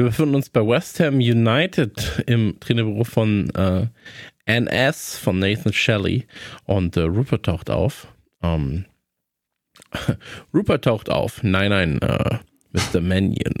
[0.00, 3.86] Wir befinden uns bei West Ham United im Trainerbüro von äh,
[4.46, 6.26] NS von Nathan Shelley
[6.64, 8.08] und äh, Rupert taucht auf.
[8.42, 8.86] Ähm,
[10.54, 11.42] Rupert taucht auf.
[11.42, 12.38] Nein, nein, äh,
[12.72, 13.02] Mr.
[13.02, 13.52] Mannion.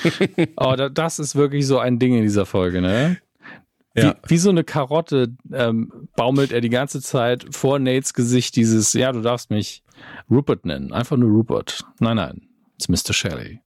[0.56, 3.18] oh, das ist wirklich so ein Ding in dieser Folge, ne?
[3.94, 4.14] Ja.
[4.24, 8.94] Wie, wie so eine Karotte ähm, baumelt er die ganze Zeit vor Nates Gesicht dieses,
[8.94, 9.82] ja, du darfst mich
[10.30, 10.90] Rupert nennen.
[10.94, 11.84] Einfach nur Rupert.
[12.00, 12.48] Nein, nein.
[12.74, 13.12] It's Mr.
[13.12, 13.60] Shelley.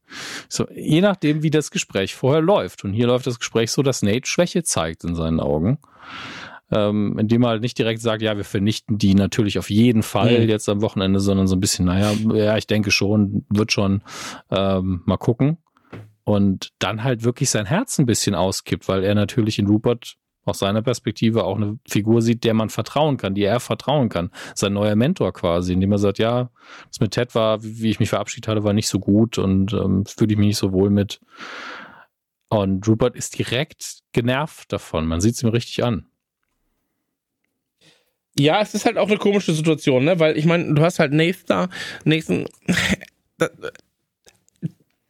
[0.49, 2.85] So, je nachdem, wie das Gespräch vorher läuft.
[2.85, 5.79] Und hier läuft das Gespräch so, dass Nate Schwäche zeigt in seinen Augen.
[6.71, 10.41] Ähm, indem er halt nicht direkt sagt, ja, wir vernichten die natürlich auf jeden Fall
[10.41, 10.49] mhm.
[10.49, 14.03] jetzt am Wochenende, sondern so ein bisschen, naja, ja, ich denke schon, wird schon
[14.51, 15.59] ähm, mal gucken.
[16.25, 20.17] Und dann halt wirklich sein Herz ein bisschen auskippt, weil er natürlich in Rupert
[20.47, 24.31] aus seiner Perspektive auch eine Figur sieht, der man vertrauen kann, die er vertrauen kann.
[24.55, 26.51] Sein neuer Mentor quasi, indem er sagt, ja,
[26.89, 30.07] das mit Ted war, wie ich mich verabschiedet hatte, war nicht so gut und ähm,
[30.07, 31.21] fühle ich mich nicht so wohl mit.
[32.49, 35.07] Und Rupert ist direkt genervt davon.
[35.07, 36.07] Man sieht es ihm richtig an.
[38.39, 40.21] Ja, es ist halt auch eine komische Situation, ne?
[40.21, 41.69] Weil ich meine, du hast halt Nathan
[42.05, 42.47] Nathan,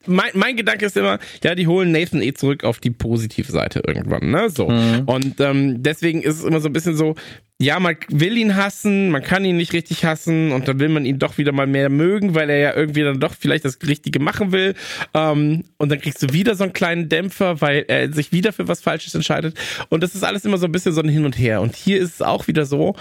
[0.06, 3.82] mein, mein Gedanke ist immer, ja, die holen Nathan eh zurück auf die positive Seite
[3.86, 4.50] irgendwann, ne?
[4.50, 4.68] So.
[4.68, 5.02] Mhm.
[5.06, 7.14] Und ähm, deswegen ist es immer so ein bisschen so,
[7.58, 11.06] ja, man will ihn hassen, man kann ihn nicht richtig hassen und dann will man
[11.06, 14.18] ihn doch wieder mal mehr mögen, weil er ja irgendwie dann doch vielleicht das Richtige
[14.18, 14.74] machen will.
[15.14, 18.68] Ähm, und dann kriegst du wieder so einen kleinen Dämpfer, weil er sich wieder für
[18.68, 19.56] was Falsches entscheidet.
[19.88, 21.62] Und das ist alles immer so ein bisschen so ein Hin und Her.
[21.62, 22.94] Und hier ist es auch wieder so,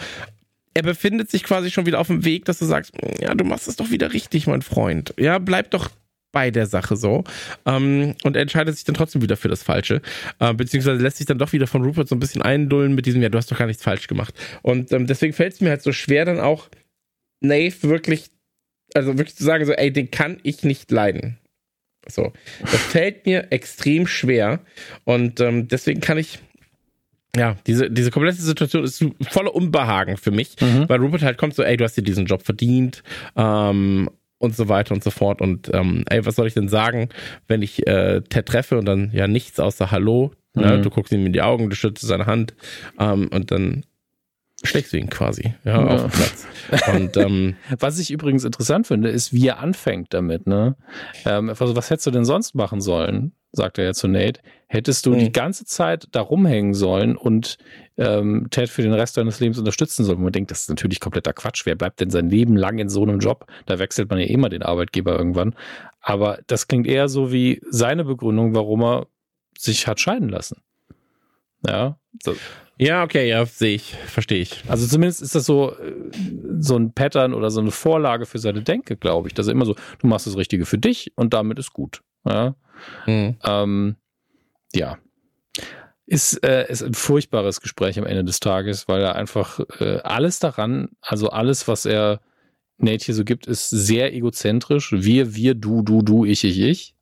[0.74, 3.68] er befindet sich quasi schon wieder auf dem Weg, dass du sagst, ja, du machst
[3.68, 5.14] es doch wieder richtig, mein Freund.
[5.18, 5.90] Ja, bleib doch
[6.36, 7.24] bei der Sache so.
[7.66, 10.02] Ähm, und er entscheidet sich dann trotzdem wieder für das Falsche.
[10.40, 13.22] Äh, beziehungsweise lässt sich dann doch wieder von Rupert so ein bisschen eindullen mit diesem,
[13.22, 14.36] ja, du hast doch gar nichts falsch gemacht.
[14.62, 16.68] Und ähm, deswegen fällt es mir halt so schwer, dann auch
[17.40, 18.32] Nave wirklich,
[18.94, 21.38] also wirklich zu sagen, so, ey, den kann ich nicht leiden.
[22.06, 22.34] So.
[22.60, 24.60] Das fällt mir extrem schwer.
[25.06, 26.40] Und ähm, deswegen kann ich,
[27.34, 30.90] ja, diese, diese komplette Situation ist voller Unbehagen für mich, mhm.
[30.90, 33.04] weil Rupert halt kommt so, ey, du hast dir diesen Job verdient,
[33.38, 35.42] ähm, und so weiter und so fort.
[35.42, 37.10] Und ähm, ey, was soll ich denn sagen,
[37.48, 40.64] wenn ich äh, Ted treffe und dann ja nichts außer Hallo, ne?
[40.64, 40.72] mhm.
[40.72, 40.82] ne?
[40.82, 42.56] du guckst ihm in die Augen, du schützt seine Hand
[43.00, 43.86] ähm, und dann
[44.64, 45.88] du ihn quasi ja, ja.
[45.88, 46.48] auf den Platz.
[46.94, 50.48] Und, ähm, was ich übrigens interessant finde, ist, wie er anfängt damit.
[50.48, 50.76] Ne?
[51.26, 53.34] Ähm, also, was hättest du denn sonst machen sollen?
[53.56, 55.20] sagt er ja zu Nate, hättest du mhm.
[55.20, 57.58] die ganze Zeit da rumhängen sollen und
[57.98, 60.22] ähm, Ted für den Rest deines Lebens unterstützen sollen.
[60.22, 61.66] Man denkt, das ist natürlich kompletter Quatsch.
[61.66, 63.48] Wer bleibt denn sein Leben lang in so einem Job?
[63.66, 65.56] Da wechselt man ja immer den Arbeitgeber irgendwann.
[66.02, 69.08] Aber das klingt eher so wie seine Begründung, warum er
[69.58, 70.62] sich hat scheiden lassen.
[71.66, 71.98] Ja.
[72.22, 72.36] So.
[72.78, 74.64] Ja, okay, ja, sehe ich, verstehe ich.
[74.68, 75.94] Also zumindest ist das so, äh,
[76.60, 79.34] so ein Pattern oder so eine Vorlage für seine Denke, glaube ich.
[79.34, 82.02] Dass er immer so, du machst das Richtige für dich und damit ist gut.
[82.26, 82.56] Ja.
[83.06, 83.38] Mhm.
[83.46, 83.96] Ähm,
[84.74, 84.98] ja.
[86.06, 90.40] Ist, äh, ist ein furchtbares Gespräch am Ende des Tages, weil er einfach äh, alles
[90.40, 92.20] daran, also alles, was er
[92.78, 94.92] Nate hier so gibt, ist sehr egozentrisch.
[94.92, 96.96] Wir, wir, du, du, du, ich, ich, ich.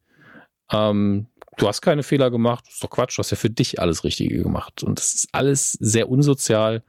[0.71, 1.27] Ähm,
[1.57, 4.41] du hast keine Fehler gemacht, ist doch Quatsch, du hast ja für dich alles Richtige
[4.41, 4.83] gemacht.
[4.83, 6.83] Und das ist alles sehr unsozial.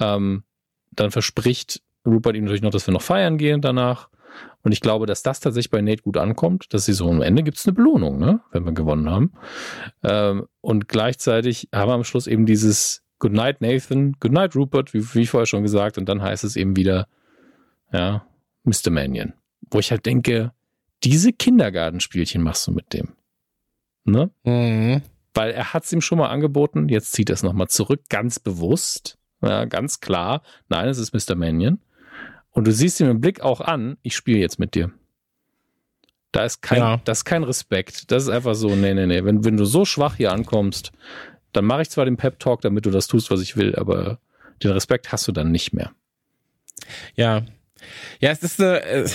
[0.00, 0.44] Ähm,
[0.92, 4.08] dann verspricht Rupert ihm natürlich noch, dass wir noch feiern gehen danach.
[4.62, 7.42] Und ich glaube, dass das tatsächlich bei Nate gut ankommt, dass sie so am Ende
[7.42, 9.32] gibt es eine Belohnung, ne, wenn wir gewonnen haben.
[10.02, 14.92] Ähm, und gleichzeitig haben wir am Schluss eben dieses Good night, Nathan, Good night, Rupert,
[14.94, 15.98] wie, wie vorher schon gesagt.
[15.98, 17.08] Und dann heißt es eben wieder,
[17.92, 18.26] ja,
[18.64, 18.90] Mr.
[18.90, 19.32] Mannion.
[19.70, 20.52] Wo ich halt denke,
[21.02, 23.14] diese Kindergartenspielchen machst du mit dem.
[24.06, 24.30] Ne?
[24.44, 25.02] Mhm.
[25.34, 28.38] Weil er hat es ihm schon mal angeboten, jetzt zieht er es nochmal zurück, ganz
[28.38, 30.42] bewusst, ja, ganz klar.
[30.68, 31.34] Nein, es ist Mr.
[31.34, 31.80] Mannion.
[32.50, 34.90] Und du siehst ihm im Blick auch an, ich spiele jetzt mit dir.
[36.32, 37.00] Da ist kein, ja.
[37.04, 38.10] das ist kein Respekt.
[38.10, 39.24] Das ist einfach so, nee, nee, nee.
[39.24, 40.92] Wenn, wenn du so schwach hier ankommst,
[41.52, 44.18] dann mache ich zwar den Pep-Talk, damit du das tust, was ich will, aber
[44.62, 45.92] den Respekt hast du dann nicht mehr.
[47.14, 47.42] Ja.
[48.20, 49.06] Ja, es ist eine,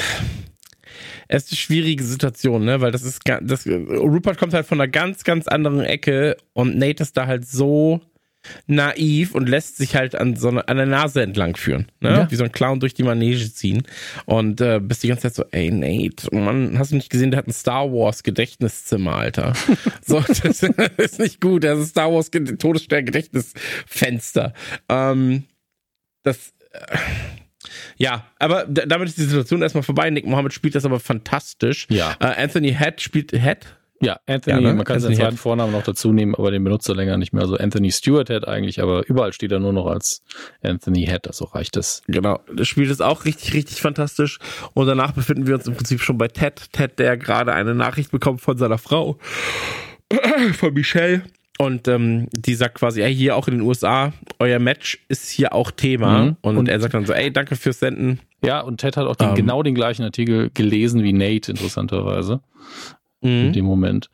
[1.28, 4.91] es ist eine schwierige Situation, ne, weil das ist, das, Rupert kommt halt von einer
[4.91, 8.02] ganz, ganz anderen Ecke und Nate ist da halt so
[8.68, 12.10] naiv und lässt sich halt an so eine, an der Nase entlang führen, ne?
[12.10, 12.32] Ja.
[12.32, 13.84] Wie so ein Clown durch die Manege ziehen
[14.26, 17.39] und äh, bist die ganze Zeit so, ey Nate, Mann, hast du nicht gesehen, der
[17.39, 19.54] hat ein Star Wars Gedächtniszimmer, Alter.
[20.06, 20.64] so, das
[20.97, 24.54] ist nicht gut, das ist Star Wars Todesstern Gedächtnisfenster.
[24.89, 25.43] Ähm,
[26.24, 26.97] das äh,
[27.97, 30.09] ja, aber damit ist die Situation erstmal vorbei.
[30.09, 31.88] Nick Mohammed spielt das aber fantastisch.
[31.89, 32.16] Ja.
[32.20, 33.68] Äh, Anthony Head spielt Head.
[34.01, 34.76] Ja, Anthony, ja, ne?
[34.76, 37.43] man kann seinen zweiten Vornamen noch dazu nehmen, aber den benutzt er länger nicht mehr.
[37.43, 40.24] Also Anthony Stewart Head eigentlich, aber überall steht er nur noch als
[40.64, 42.01] Anthony Head, also reicht das.
[42.07, 44.39] Genau, das Spiel ist auch richtig, richtig fantastisch.
[44.74, 46.74] Und danach befinden wir uns im Prinzip schon bei Ted.
[46.74, 49.20] Ted, der gerade eine Nachricht bekommt von seiner Frau,
[50.53, 51.22] von Michelle.
[51.62, 55.53] Und ähm, die sagt quasi, ey, hier auch in den USA, euer Match ist hier
[55.53, 56.24] auch Thema.
[56.24, 56.38] Mhm.
[56.41, 58.20] Und, und, er sagt dann so, ey, danke fürs Senden.
[58.43, 59.36] Ja, und Ted hat auch den, ähm.
[59.36, 62.41] genau den gleichen Artikel gelesen wie Nate, interessanterweise.
[63.22, 63.30] Mhm.
[63.30, 64.09] In dem Moment.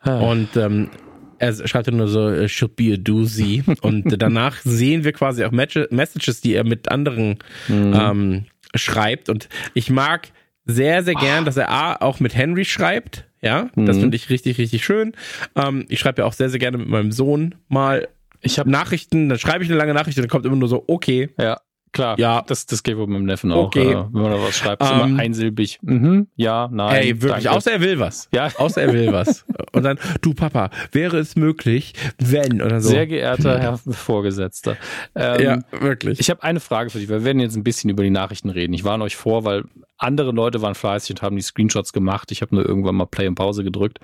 [0.00, 0.20] Ah.
[0.20, 0.90] Und ähm,
[1.38, 3.64] er schreibt dann nur so, should be a doozy.
[3.80, 7.94] und danach sehen wir quasi auch Messages, die er mit anderen mhm.
[7.98, 9.30] ähm, schreibt.
[9.30, 10.28] Und ich mag
[10.66, 13.24] sehr, sehr gern, dass er A auch mit Henry schreibt.
[13.40, 13.86] Ja, mhm.
[13.86, 15.12] das finde ich richtig, richtig schön.
[15.54, 18.08] Ähm, ich schreibe ja auch sehr, sehr gerne mit meinem Sohn mal
[18.40, 20.84] ich habe Nachrichten, dann schreibe ich eine lange Nachricht und dann kommt immer nur so,
[20.86, 21.30] okay.
[21.38, 21.60] Ja.
[21.92, 22.42] Klar, ja.
[22.46, 23.66] das, das geht wohl mit meinem Neffen auch.
[23.66, 23.92] Okay.
[23.92, 25.78] Äh, wenn man da was schreibt, ist um, immer ähm, einsilbig.
[25.82, 27.02] Mhm, ja, nein.
[27.02, 27.56] Ey, wirklich, danke.
[27.56, 28.28] außer er will was.
[28.32, 28.50] Ja.
[28.56, 29.44] Außer er will was.
[29.72, 32.90] Und dann, du Papa, wäre es möglich, wenn oder so.
[32.90, 34.76] Sehr geehrter Herr Vorgesetzter.
[35.14, 36.20] Ähm, ja, wirklich.
[36.20, 38.50] Ich habe eine Frage für dich, weil wir werden jetzt ein bisschen über die Nachrichten
[38.50, 38.72] reden.
[38.74, 39.64] Ich warne euch vor, weil
[39.98, 42.30] andere Leute waren fleißig und haben die Screenshots gemacht.
[42.32, 43.98] Ich habe nur irgendwann mal Play und Pause gedrückt.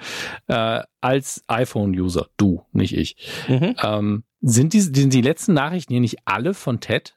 [0.48, 3.16] Äh, als iPhone-User, du, nicht ich.
[3.48, 3.74] Mhm.
[3.82, 7.14] Ähm, sind, die, sind die letzten Nachrichten hier nicht alle von Ted?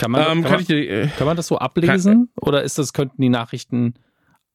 [0.00, 2.12] Kann man, ähm, kann, kann, man, dir, äh, kann man das so ablesen?
[2.12, 3.94] Kann, oder ist das, könnten die Nachrichten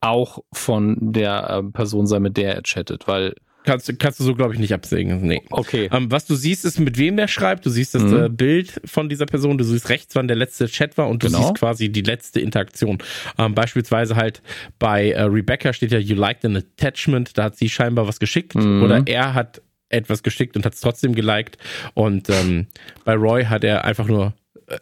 [0.02, 3.08] auch von der äh, Person sein, mit der er chattet?
[3.08, 3.36] Weil
[3.66, 5.22] Kannst, kannst du so, glaube ich, nicht absägen.
[5.22, 5.42] Nee.
[5.50, 5.90] Okay.
[5.92, 7.66] Ähm, was du siehst, ist, mit wem der schreibt.
[7.66, 8.24] Du siehst das mhm.
[8.24, 9.58] äh, Bild von dieser Person.
[9.58, 11.40] Du siehst rechts, wann der letzte Chat war und du genau.
[11.40, 13.00] siehst quasi die letzte Interaktion.
[13.40, 14.44] Ähm, beispielsweise halt
[14.78, 17.38] bei äh, Rebecca steht ja, you liked an attachment.
[17.38, 18.54] Da hat sie scheinbar was geschickt.
[18.54, 18.84] Mhm.
[18.84, 21.58] Oder er hat etwas geschickt und hat es trotzdem geliked.
[21.96, 22.68] Und ähm,
[23.04, 24.36] bei Roy hat er einfach nur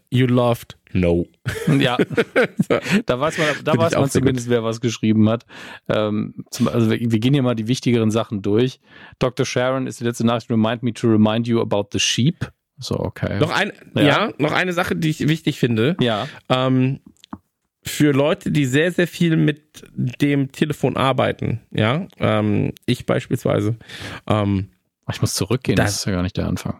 [0.10, 1.26] you loved no.
[1.80, 1.98] Ja,
[3.06, 5.46] da weiß man, da weiß man zumindest, wer was geschrieben hat.
[5.90, 8.80] Ähm, zum, also wir, wir, gehen hier mal die wichtigeren Sachen durch.
[9.20, 9.46] Dr.
[9.46, 12.52] Sharon ist die letzte Nachricht, remind me to remind you about the sheep.
[12.80, 13.40] So, okay.
[13.40, 14.04] Noch ein, ja.
[14.04, 15.96] ja noch eine Sache, die ich wichtig finde.
[16.00, 16.28] Ja.
[16.50, 17.00] Ähm,
[17.84, 23.78] für Leute, die sehr, sehr viel mit dem Telefon arbeiten, ja, ähm, ich beispielsweise.
[24.26, 24.70] Ähm,
[25.12, 26.80] ich muss zurückgehen, das, das ist ja gar nicht der Anfang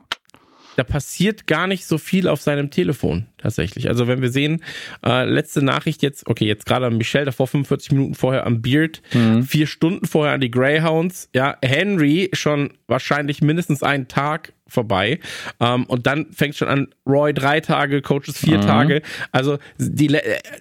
[0.76, 3.90] da passiert gar nicht so viel auf seinem Telefon tatsächlich.
[3.90, 4.64] Also wenn wir sehen,
[5.06, 9.02] äh, letzte Nachricht jetzt, okay, jetzt gerade an Michelle, davor 45 Minuten vorher am Beard,
[9.14, 9.44] mhm.
[9.44, 15.20] vier Stunden vorher an die Greyhounds, ja, Henry schon wahrscheinlich mindestens einen Tag vorbei.
[15.60, 18.62] Ähm, und dann fängt schon an, Roy drei Tage, Coaches vier mhm.
[18.62, 19.02] Tage.
[19.32, 20.18] Also die,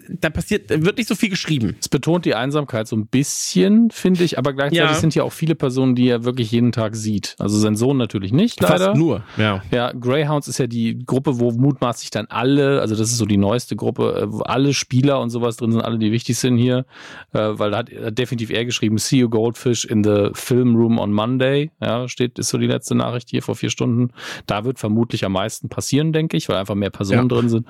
[0.08, 1.76] da passiert, wird nicht so viel geschrieben.
[1.80, 4.94] Es betont die Einsamkeit so ein bisschen, finde ich, aber gleichzeitig ja.
[4.94, 7.36] sind ja auch viele Personen, die er wirklich jeden Tag sieht.
[7.38, 8.86] Also sein Sohn natürlich nicht, leider.
[8.86, 9.62] Fast nur, ja.
[9.70, 13.36] Ja, Greyhounds ist ja die Gruppe, wo mutmaßlich dann alle, also das ist so die
[13.36, 16.84] neueste Gruppe, äh, wo alle Spieler und sowas drin sind, alle, die wichtig sind hier,
[17.32, 21.12] äh, weil da hat definitiv er geschrieben, see you Goldfish in the film room on
[21.12, 24.01] Monday, ja, steht, ist so die letzte Nachricht hier vor vier Stunden.
[24.46, 27.36] Da wird vermutlich am meisten passieren, denke ich, weil einfach mehr Personen ja.
[27.36, 27.66] drin sind.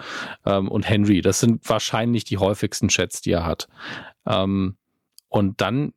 [0.47, 3.69] Ähm, und Henry, das sind wahrscheinlich die häufigsten Chats, die er hat.
[4.27, 4.77] Ähm,
[5.29, 5.95] und dann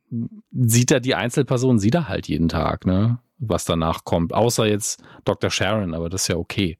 [0.50, 3.18] sieht er die Einzelpersonen, sieht er halt jeden Tag, ne?
[3.38, 4.32] Was danach kommt.
[4.32, 5.50] Außer jetzt Dr.
[5.50, 6.78] Sharon, aber das ist ja okay.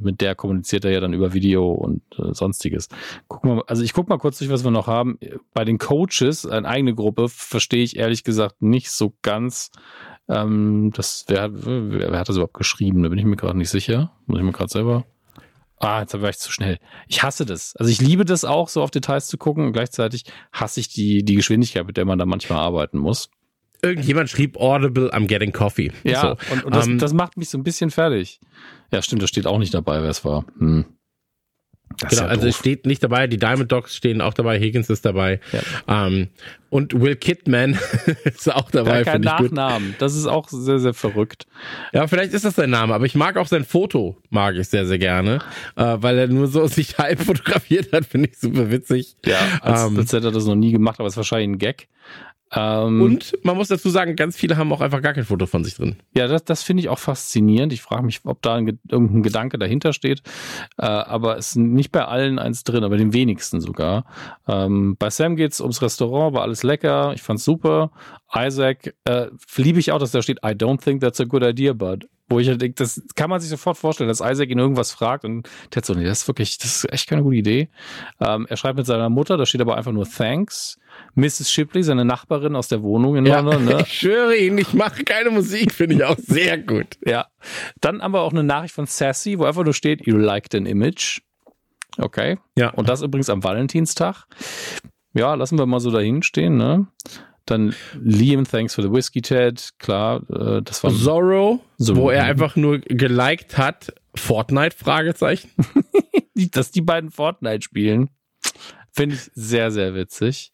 [0.00, 2.88] mit der kommuniziert er ja dann über Video und äh, sonstiges.
[3.28, 5.18] Gucken wir, also ich guck mal kurz durch, was wir noch haben.
[5.52, 9.70] Bei den Coaches, eine eigene Gruppe, verstehe ich ehrlich gesagt nicht so ganz.
[10.28, 13.02] Ähm, das, wer, wer, wer hat das überhaupt geschrieben?
[13.02, 14.12] Da bin ich mir gerade nicht sicher.
[14.26, 15.04] Muss ich mir gerade selber.
[15.78, 16.78] Ah, jetzt war ich zu schnell.
[17.08, 17.76] Ich hasse das.
[17.76, 19.66] Also ich liebe das auch, so auf Details zu gucken.
[19.66, 23.28] Und gleichzeitig hasse ich die, die Geschwindigkeit, mit der man da manchmal arbeiten muss.
[23.82, 25.92] Irgendjemand schrieb Audible, I'm getting coffee.
[26.04, 26.54] Ja, so.
[26.54, 28.40] und, und das, ähm, das macht mich so ein bisschen fertig.
[28.90, 30.46] Ja, stimmt, das steht auch nicht dabei, wer es war.
[30.58, 30.86] Hm.
[31.98, 34.90] Das genau, ja also es steht nicht dabei, die Diamond Dogs stehen auch dabei, Higgins
[34.90, 35.40] ist dabei.
[35.52, 36.06] Ja.
[36.06, 36.28] Ähm,
[36.70, 37.78] und Will Kidman
[38.24, 39.04] ist auch dabei.
[39.04, 40.02] Kein Nachnamen, gut.
[40.02, 41.46] das ist auch sehr, sehr verrückt.
[41.92, 44.86] Ja, vielleicht ist das sein Name, aber ich mag auch sein Foto, mag ich sehr,
[44.86, 45.38] sehr gerne,
[45.76, 49.16] äh, weil er nur so sich halb fotografiert hat, finde ich super witzig.
[49.24, 51.58] Ja, als, ähm, als hätte er das noch nie gemacht, aber es ist wahrscheinlich ein
[51.58, 51.88] Gag.
[52.54, 55.64] Ähm, und man muss dazu sagen, ganz viele haben auch einfach gar kein Foto von
[55.64, 55.96] sich drin.
[56.14, 57.72] Ja, das, das finde ich auch faszinierend.
[57.72, 60.22] Ich frage mich, ob da ein, irgendein Gedanke dahinter steht.
[60.78, 64.04] Äh, aber es ist nicht bei allen eins drin, aber den wenigsten sogar.
[64.46, 67.12] Ähm, bei Sam geht es ums Restaurant, war alles lecker.
[67.14, 67.90] Ich fand's super.
[68.34, 71.72] Isaac, äh, liebe ich auch, dass da steht, I don't think that's a good idea,
[71.72, 72.08] bud.
[72.28, 75.48] Wo ich denke, das kann man sich sofort vorstellen, dass Isaac ihn irgendwas fragt und
[75.70, 77.68] Ted so, nee, das ist wirklich, das ist echt keine gute Idee.
[78.18, 80.78] Ähm, er schreibt mit seiner Mutter, da steht aber einfach nur Thanks.
[81.16, 81.50] Mrs.
[81.50, 83.64] Shipley, seine Nachbarin aus der Wohnung in ja, London.
[83.64, 83.80] Ne?
[83.82, 86.96] Ich schwöre Ihnen, ich mache keine Musik, finde ich auch sehr gut.
[87.04, 87.26] Ja.
[87.80, 90.66] Dann haben wir auch eine Nachricht von Sassy, wo einfach nur steht, you liked an
[90.66, 91.20] image.
[91.98, 92.38] Okay.
[92.56, 92.70] Ja.
[92.70, 94.26] Und das übrigens am Valentinstag.
[95.12, 96.86] Ja, lassen wir mal so dahin stehen, ne?
[97.46, 99.70] Dann Liam, thanks for the whiskey, Ted.
[99.78, 105.50] Klar, äh, das war Zorro, so wo er einfach nur geliked hat, Fortnite, Fragezeichen.
[106.52, 108.10] Dass die beiden Fortnite spielen,
[108.92, 110.52] finde ich sehr, sehr witzig.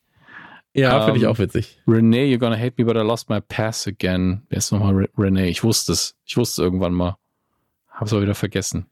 [0.75, 1.81] Ja, um, finde ich ähm, auch witzig.
[1.87, 4.43] Renee, you're gonna hate me, but I lost my pass again.
[4.49, 5.49] Wer ist nochmal Renee?
[5.49, 6.17] Ich wusste es.
[6.25, 7.17] Ich wusste es irgendwann mal.
[7.89, 8.87] Hab's aber wieder vergessen.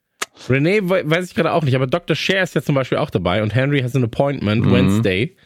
[0.49, 2.15] Renee weiß ich gerade auch nicht, aber Dr.
[2.15, 4.73] Share ist ja zum Beispiel auch dabei und Henry has an appointment mhm.
[4.73, 5.37] Wednesday.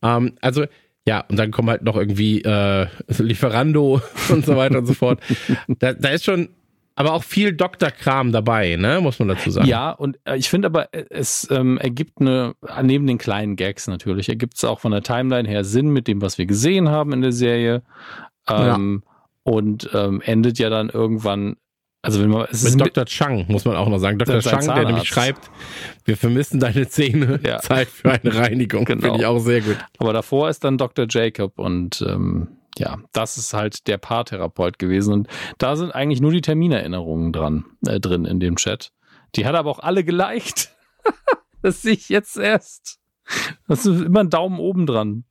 [0.00, 0.64] Um, also,
[1.08, 2.86] ja, und dann kommen halt noch irgendwie äh,
[3.18, 5.20] Lieferando und so weiter und so fort.
[5.78, 6.50] Da, da ist schon
[6.96, 9.68] aber auch viel Doktorkram dabei, ne, muss man dazu sagen.
[9.68, 13.86] Ja, und äh, ich finde aber, äh, es ähm, ergibt eine, neben den kleinen Gags
[13.86, 17.12] natürlich, ergibt es auch von der Timeline her Sinn mit dem, was wir gesehen haben
[17.12, 17.82] in der Serie.
[18.48, 19.12] Ähm, ja.
[19.44, 21.56] Und ähm, endet ja dann irgendwann
[22.00, 23.04] also wenn man, es mit ist Dr.
[23.06, 24.18] Chang muss man auch noch sagen.
[24.18, 24.40] Dr.
[24.40, 25.50] Chang, der nämlich schreibt,
[26.04, 27.58] wir vermissen deine Zähne, ja.
[27.58, 28.84] Zeit für eine Reinigung.
[28.84, 29.02] genau.
[29.02, 29.78] Finde ich auch sehr gut.
[29.98, 31.06] Aber davor ist dann Dr.
[31.08, 32.48] Jacob und ähm,
[32.78, 35.12] ja, das ist halt der Paartherapeut gewesen.
[35.12, 38.92] Und da sind eigentlich nur die Terminerinnerungen dran, äh, drin in dem Chat.
[39.34, 40.70] Die hat aber auch alle geliked.
[41.62, 43.00] das sehe ich jetzt erst.
[43.66, 45.24] Das ist immer ein Daumen oben dran.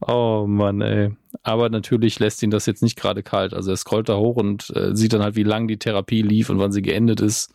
[0.00, 1.16] Oh Mann, ey.
[1.42, 3.54] Aber natürlich lässt ihn das jetzt nicht gerade kalt.
[3.54, 6.50] Also er scrollt da hoch und äh, sieht dann halt, wie lang die Therapie lief
[6.50, 7.54] und wann sie geendet ist.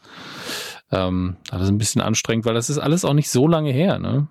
[0.91, 3.99] Ähm, das ist ein bisschen anstrengend, weil das ist alles auch nicht so lange her,
[3.99, 4.27] ne?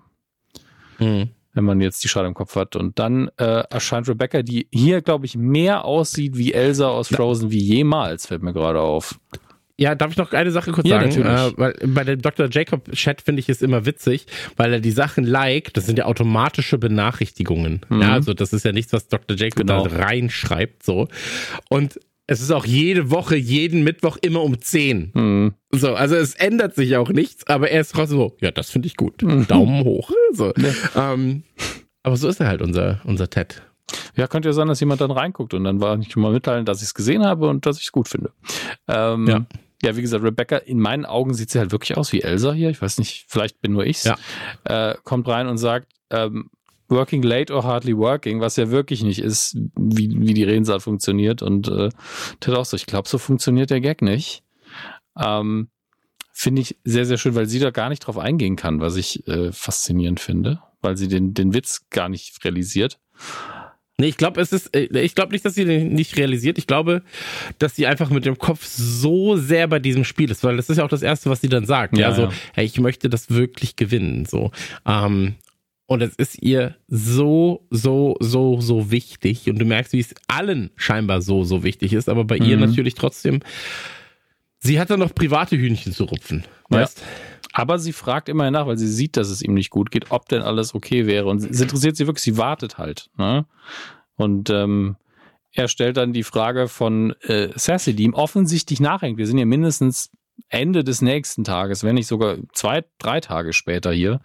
[0.99, 2.75] Mhm wenn man jetzt die Schale im Kopf hat.
[2.75, 7.51] Und dann äh, erscheint Rebecca, die hier, glaube ich, mehr aussieht wie Elsa aus Frozen
[7.51, 9.19] wie jemals, fällt mir gerade auf.
[9.77, 11.25] Ja, darf ich noch eine Sache kurz ja, sagen?
[11.25, 12.47] Äh, weil bei dem Dr.
[12.51, 14.25] Jacob Chat finde ich es immer witzig,
[14.57, 17.81] weil er die Sachen liked, das sind ja automatische Benachrichtigungen.
[17.89, 18.01] Mhm.
[18.01, 19.35] Ja, also das ist ja nichts, was Dr.
[19.37, 19.87] Jacob genau.
[19.87, 21.07] da reinschreibt, so.
[21.69, 25.11] Und es ist auch jede Woche, jeden Mittwoch immer um 10.
[25.13, 25.53] Mhm.
[25.71, 28.87] So, also es ändert sich auch nichts, aber er ist trotzdem so, ja, das finde
[28.87, 29.21] ich gut.
[29.21, 29.47] Mhm.
[29.47, 30.11] Daumen hoch.
[30.31, 30.53] So.
[30.57, 31.13] Ja.
[31.13, 31.43] Ähm,
[32.03, 33.61] aber so ist er halt, unser, unser Ted.
[34.15, 36.79] Ja, könnte ja sein, dass jemand dann reinguckt und dann war ich mal mitteilen, dass
[36.79, 38.31] ich es gesehen habe und dass ich es gut finde.
[38.87, 39.45] Ähm, ja.
[39.83, 42.69] Ja, wie gesagt, Rebecca, in meinen Augen sieht sie halt wirklich aus wie Elsa hier.
[42.69, 44.03] Ich weiß nicht, vielleicht bin nur ich's.
[44.03, 44.15] Ja.
[44.63, 46.51] Äh, kommt rein und sagt, ähm,
[46.87, 51.41] working late or hardly working, was ja wirklich nicht ist, wie, wie die Redensart funktioniert.
[51.41, 51.89] Und äh,
[52.39, 54.43] Ted auch so, ich glaube, so funktioniert der Gag nicht.
[55.17, 55.69] Ähm,
[56.31, 59.27] finde ich sehr, sehr schön, weil sie da gar nicht drauf eingehen kann, was ich
[59.27, 62.99] äh, faszinierend finde, weil sie den, den Witz gar nicht realisiert.
[64.01, 66.57] Nee, ich glaube, es ist, äh, ich glaube nicht, dass sie den nicht realisiert.
[66.57, 67.03] Ich glaube,
[67.59, 70.77] dass sie einfach mit dem Kopf so sehr bei diesem Spiel ist, weil das ist
[70.77, 71.95] ja auch das Erste, was sie dann sagt.
[71.97, 72.31] Ja, ja so, ja.
[72.53, 74.25] hey, ich möchte das wirklich gewinnen.
[74.25, 74.49] So.
[74.87, 75.35] Ähm,
[75.85, 79.47] und es ist ihr so, so, so, so wichtig.
[79.47, 82.45] Und du merkst, wie es allen scheinbar so, so wichtig ist, aber bei mhm.
[82.45, 83.41] ihr natürlich trotzdem.
[84.57, 86.43] Sie hat dann noch private Hühnchen zu rupfen.
[86.69, 86.99] Weißt?
[86.99, 87.05] Ja.
[87.53, 90.27] Aber sie fragt immerhin nach, weil sie sieht, dass es ihm nicht gut geht, ob
[90.29, 91.27] denn alles okay wäre.
[91.27, 93.09] Und es interessiert sie wirklich, sie wartet halt.
[93.17, 93.45] Ne?
[94.15, 94.95] Und ähm,
[95.53, 99.17] er stellt dann die Frage von äh, Sassy, die ihm offensichtlich nachhängt.
[99.17, 100.11] Wir sind ja mindestens
[100.49, 104.21] Ende des nächsten Tages, wenn nicht sogar zwei, drei Tage später hier.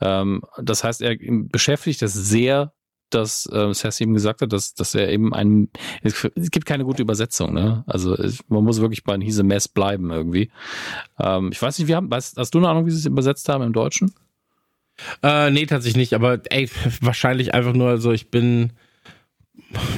[0.00, 2.72] Ähm, das heißt, er beschäftigt das sehr
[3.14, 5.68] dass äh, Sassy eben gesagt hat, dass, dass er eben ein,
[6.02, 7.84] es, gibt keine gute Übersetzung, ne?
[7.86, 8.16] Also
[8.48, 10.50] man muss wirklich bei He's a Mess bleiben irgendwie.
[11.18, 13.48] Ähm, ich weiß nicht, wie haben, weißt, hast du eine Ahnung, wie sie es übersetzt
[13.48, 14.12] haben im Deutschen?
[15.22, 16.68] Äh, nee, tatsächlich nicht, aber ey,
[17.00, 18.72] wahrscheinlich einfach nur, also ich bin,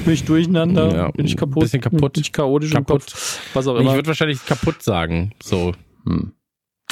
[0.04, 3.02] bin ich durcheinander, ja, bin ich kaputt, bisschen kaputt, bin ich chaotisch kaputt.
[3.02, 3.90] im Kopf, was auch immer.
[3.90, 5.72] Ich würde wahrscheinlich kaputt sagen, so.
[6.04, 6.32] Hm.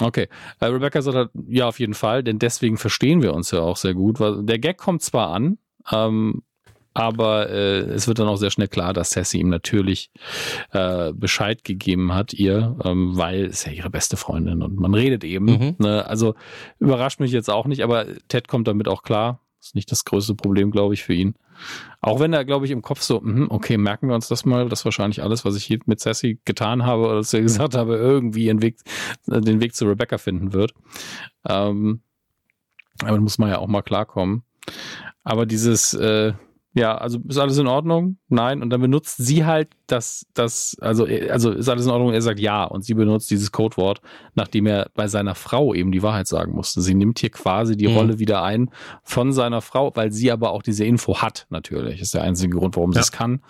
[0.00, 0.28] Okay,
[0.58, 3.76] äh, Rebecca sagt halt, ja, auf jeden Fall, denn deswegen verstehen wir uns ja auch
[3.76, 4.20] sehr gut.
[4.20, 5.58] Weil der Gag kommt zwar an,
[5.90, 6.42] ähm,
[6.94, 10.10] aber äh, es wird dann auch sehr schnell klar, dass Sassy ihm natürlich
[10.72, 15.24] äh, Bescheid gegeben hat, ihr, ähm, weil es ja ihre beste Freundin und man redet
[15.24, 15.46] eben.
[15.46, 15.76] Mhm.
[15.78, 16.06] Ne?
[16.06, 16.34] Also
[16.78, 19.40] überrascht mich jetzt auch nicht, aber Ted kommt damit auch klar.
[19.58, 21.34] Ist nicht das größte Problem, glaube ich, für ihn.
[22.00, 24.68] Auch wenn er, glaube ich, im Kopf so, mh, okay, merken wir uns das mal,
[24.68, 27.96] dass wahrscheinlich alles, was ich hier mit Sassy getan habe oder dass er gesagt habe,
[27.96, 28.78] irgendwie den Weg,
[29.26, 30.74] den Weg zu Rebecca finden wird.
[31.48, 32.00] Ähm,
[33.04, 34.42] aber muss man ja auch mal klarkommen.
[35.24, 36.32] Aber dieses, äh,
[36.74, 38.16] ja, also ist alles in Ordnung?
[38.28, 38.62] Nein.
[38.62, 42.12] Und dann benutzt sie halt das, das, also, also ist alles in Ordnung?
[42.12, 42.64] Er sagt ja.
[42.64, 44.00] Und sie benutzt dieses Codewort,
[44.34, 46.80] nachdem er bei seiner Frau eben die Wahrheit sagen musste.
[46.80, 47.96] Sie nimmt hier quasi die mhm.
[47.96, 48.70] Rolle wieder ein
[49.02, 52.00] von seiner Frau, weil sie aber auch diese Info hat, natürlich.
[52.00, 53.02] Ist der einzige Grund, warum ja.
[53.02, 53.42] sie es kann.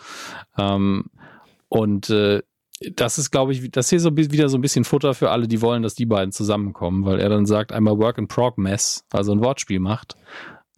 [0.58, 1.04] Ähm,
[1.68, 2.42] und äh,
[2.96, 5.62] das ist, glaube ich, das hier so wieder so ein bisschen Futter für alle, die
[5.62, 9.32] wollen, dass die beiden zusammenkommen, weil er dann sagt, einmal Work in Prog Mess, also
[9.32, 10.16] ein Wortspiel macht.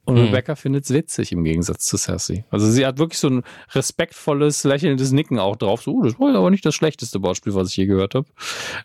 [0.04, 0.26] Und mhm.
[0.26, 2.44] Rebecca findet es witzig im Gegensatz zu Sassy.
[2.50, 5.82] Also sie hat wirklich so ein respektvolles, lächelndes Nicken auch drauf.
[5.82, 8.26] So, oh, das war aber nicht das schlechteste Wortspiel, was ich je gehört habe.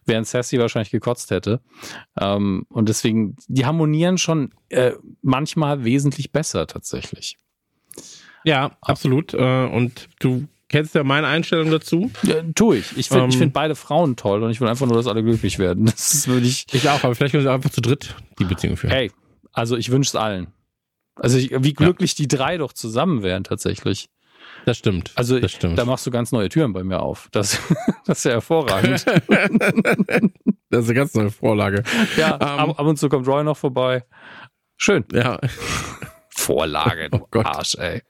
[0.06, 1.62] Während Sassy wahrscheinlich gekotzt hätte.
[2.20, 7.38] Ähm, und deswegen, die harmonieren schon äh, manchmal wesentlich besser tatsächlich.
[8.46, 9.34] Ja, absolut.
[9.34, 12.12] Äh, und du kennst ja meine Einstellung dazu.
[12.24, 12.98] Ja, tu ich.
[12.98, 15.60] Ich finde ähm, find beide Frauen toll und ich will einfach nur, dass alle glücklich
[15.60, 15.86] werden.
[16.00, 16.66] Das würde ich.
[16.72, 18.92] Ich auch, aber vielleicht können sie einfach zu dritt die Beziehung führen.
[18.92, 19.12] Hey,
[19.52, 20.48] also ich wünsche es allen.
[21.20, 22.24] Also ich, wie glücklich ja.
[22.24, 24.10] die drei doch zusammen wären tatsächlich.
[24.66, 25.12] Das stimmt.
[25.16, 25.78] Also das stimmt.
[25.78, 27.30] da machst du ganz neue Türen bei mir auf.
[27.32, 27.60] Das,
[28.06, 29.06] das ist ja hervorragend.
[30.70, 31.84] das ist eine ganz neue Vorlage.
[32.18, 34.04] Ja, um, ab, ähm, ab, und zu kommt Roy noch vorbei.
[34.78, 35.06] Schön.
[35.12, 35.40] Ja.
[36.30, 38.02] Vorlage, du oh Arsch, ey.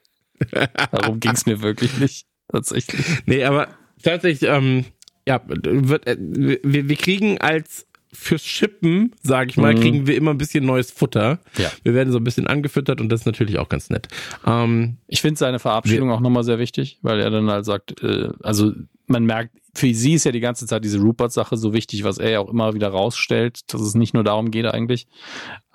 [0.92, 2.28] Darum ging es mir wirklich nicht.
[2.52, 3.06] Tatsächlich.
[3.26, 3.68] Nee, aber
[4.02, 4.86] tatsächlich, ähm,
[5.28, 9.80] ja, wird, äh, wir, wir kriegen als fürs Schippen, sage ich mal, mhm.
[9.80, 11.40] kriegen wir immer ein bisschen neues Futter.
[11.58, 11.72] Ja.
[11.84, 14.08] Wir werden so ein bisschen angefüttert und das ist natürlich auch ganz nett.
[14.46, 18.30] Ähm, ich finde seine Verabschiedung auch nochmal sehr wichtig, weil er dann halt sagt, äh,
[18.42, 18.74] also
[19.06, 22.32] man merkt, für sie ist ja die ganze Zeit diese Rupert-Sache so wichtig, was er
[22.32, 25.08] ja auch immer wieder rausstellt, dass es nicht nur darum geht eigentlich.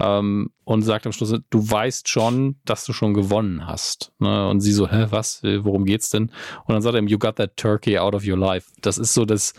[0.00, 4.12] Ähm, und sagt am Schluss, du weißt schon, dass du schon gewonnen hast.
[4.18, 4.48] Ne?
[4.48, 5.42] Und sie so, hä, was?
[5.42, 6.24] Worum geht's denn?
[6.66, 8.70] Und dann sagt er ihm, you got that turkey out of your life.
[8.80, 9.54] Das ist so das,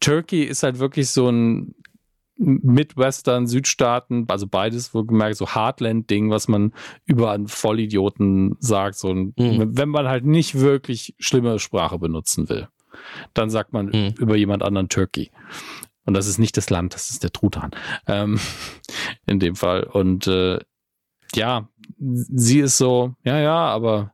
[0.00, 1.74] Turkey ist halt wirklich so ein
[2.36, 6.72] Midwestern, Südstaaten, also beides, wo gemerkt, so Heartland-Ding, was man
[7.04, 9.76] über einen Vollidioten sagt, so ein, mhm.
[9.76, 12.68] wenn man halt nicht wirklich schlimme Sprache benutzen will,
[13.34, 14.14] dann sagt man mhm.
[14.18, 15.30] über jemand anderen Turkey.
[16.06, 17.70] Und das ist nicht das Land, das ist der Truthahn.
[18.06, 18.38] Ähm,
[19.26, 19.84] in dem Fall.
[19.84, 20.58] Und äh,
[21.34, 24.12] ja, sie ist so, ja, ja, aber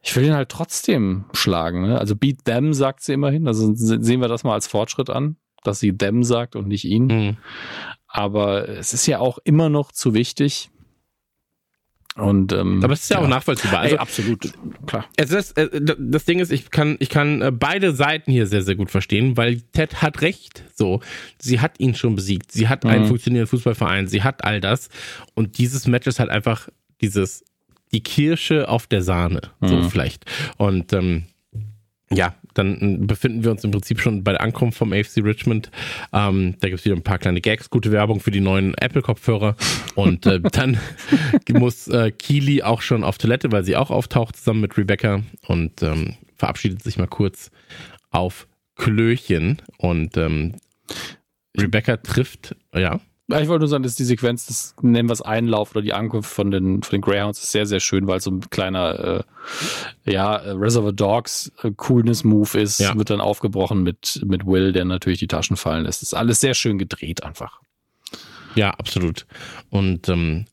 [0.00, 1.82] ich will ihn halt trotzdem schlagen.
[1.82, 1.98] Ne?
[1.98, 3.48] Also beat them, sagt sie immerhin.
[3.48, 7.06] Also sehen wir das mal als Fortschritt an dass sie them sagt und nicht ihn.
[7.06, 7.36] Mhm.
[8.06, 10.70] Aber es ist ja auch immer noch zu wichtig.
[12.18, 13.24] Und, ähm, Aber es ist ja, ja.
[13.24, 13.80] auch nachvollziehbar.
[13.80, 14.52] Also, Ey, absolut,
[14.86, 15.04] klar.
[15.16, 15.68] Es ist, äh,
[15.98, 19.36] das Ding ist, ich kann, ich kann äh, beide Seiten hier sehr, sehr gut verstehen,
[19.36, 20.64] weil Ted hat recht.
[20.74, 21.00] So,
[21.38, 22.50] sie hat ihn schon besiegt.
[22.50, 22.90] Sie hat mhm.
[22.90, 24.08] einen funktionierenden Fußballverein.
[24.08, 24.88] Sie hat all das.
[25.34, 26.68] Und dieses Match ist halt einfach
[27.00, 27.44] dieses,
[27.92, 29.42] die Kirsche auf der Sahne.
[29.60, 29.68] Mhm.
[29.68, 30.24] So vielleicht.
[30.56, 31.26] Und, ähm,
[32.10, 35.70] ja, dann befinden wir uns im Prinzip schon bei der Ankunft vom AFC Richmond.
[36.12, 39.56] Ähm, da gibt es wieder ein paar kleine Gags, gute Werbung für die neuen Apple-Kopfhörer.
[39.94, 40.78] Und äh, dann
[41.50, 45.82] muss äh, Keely auch schon auf Toilette, weil sie auch auftaucht zusammen mit Rebecca und
[45.82, 47.50] ähm, verabschiedet sich mal kurz
[48.10, 49.62] auf Klöchen.
[49.76, 50.56] Und ähm,
[51.56, 53.00] Rebecca trifft, ja.
[53.30, 55.92] Ja, ich wollte nur sagen, dass die Sequenz, das nennen wir es Einlauf oder die
[55.92, 59.24] Ankunft von den, von den Greyhounds ist sehr, sehr schön, weil so ein kleiner,
[60.06, 62.96] äh, ja, Reservoir Dogs äh, Coolness-Move ist, ja.
[62.96, 66.00] wird dann aufgebrochen mit, mit Will, der natürlich die Taschen fallen lässt.
[66.00, 67.60] Das ist alles sehr schön gedreht einfach.
[68.54, 69.26] Ja, absolut.
[69.68, 70.46] Und ähm,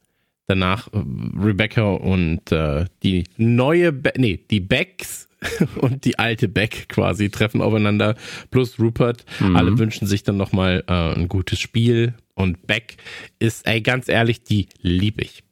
[0.48, 1.02] danach äh,
[1.42, 5.30] Rebecca und äh, die neue, Be nee, die Becks
[5.82, 8.16] und die alte Beck quasi treffen aufeinander,
[8.52, 9.26] plus Rupert.
[9.40, 9.56] Mhm.
[9.56, 12.14] Alle wünschen sich dann nochmal äh, ein gutes Spiel.
[12.34, 12.98] Und Beck
[13.40, 15.44] ist, ey, ganz ehrlich, die liebe ich.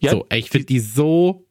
[0.00, 1.45] Ja, so, ey, ich finde die so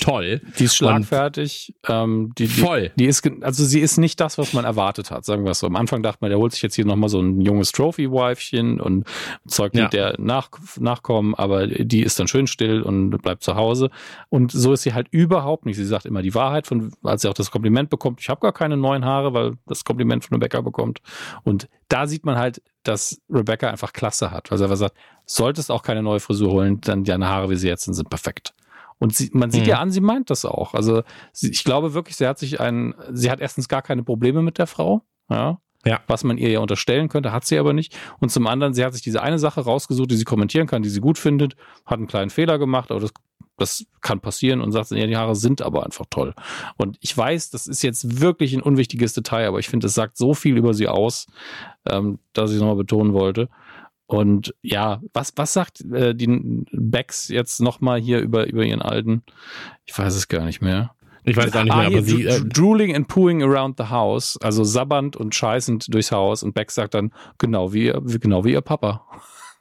[0.00, 0.40] toll.
[0.58, 1.74] Die ist schlagfertig.
[1.88, 2.90] Ähm, die, die, voll.
[2.96, 5.66] Die ist, also sie ist nicht das, was man erwartet hat, sagen wir es so.
[5.66, 9.06] Am Anfang dachte man, der holt sich jetzt hier nochmal so ein junges Trophy-Wifchen und
[9.46, 9.84] zeugt ja.
[9.84, 13.90] mit der nach, Nachkommen, aber die ist dann schön still und bleibt zu Hause.
[14.28, 15.76] Und so ist sie halt überhaupt nicht.
[15.76, 18.52] Sie sagt immer die Wahrheit, von, als sie auch das Kompliment bekommt, ich habe gar
[18.52, 21.00] keine neuen Haare, weil das Kompliment von Rebecca bekommt.
[21.44, 24.50] Und da sieht man halt, dass Rebecca einfach Klasse hat.
[24.50, 24.96] Weil sie einfach sagt,
[25.26, 28.54] solltest auch keine neue Frisur holen, dann deine Haare, wie sie jetzt sind, sind perfekt.
[28.98, 29.68] Und sie, man sieht mhm.
[29.68, 30.74] ja an, sie meint das auch.
[30.74, 31.02] Also
[31.32, 34.58] sie, ich glaube wirklich, sie hat sich ein, sie hat erstens gar keine Probleme mit
[34.58, 36.00] der Frau, ja, ja.
[36.06, 37.96] Was man ihr ja unterstellen könnte, hat sie aber nicht.
[38.18, 40.88] Und zum anderen, sie hat sich diese eine Sache rausgesucht, die sie kommentieren kann, die
[40.88, 41.54] sie gut findet,
[41.86, 43.12] hat einen kleinen Fehler gemacht, aber das,
[43.56, 46.34] das kann passieren und sagt, ja, die Haare sind aber einfach toll.
[46.76, 50.16] Und ich weiß, das ist jetzt wirklich ein unwichtiges Detail, aber ich finde, es sagt
[50.16, 51.26] so viel über sie aus,
[51.88, 53.48] ähm, dass ich es nochmal betonen wollte.
[54.08, 59.22] Und ja, was, was sagt äh, die Becks jetzt nochmal hier über, über ihren alten?
[59.84, 60.94] Ich weiß es gar nicht mehr.
[61.24, 62.24] Ich weiß gar nicht mehr, ah, aber sie.
[62.24, 66.42] Äh, drooling and pooing around the house, also sabbernd und scheißend durchs Haus.
[66.42, 69.04] Und Beck sagt dann, genau wie, genau wie ihr Papa.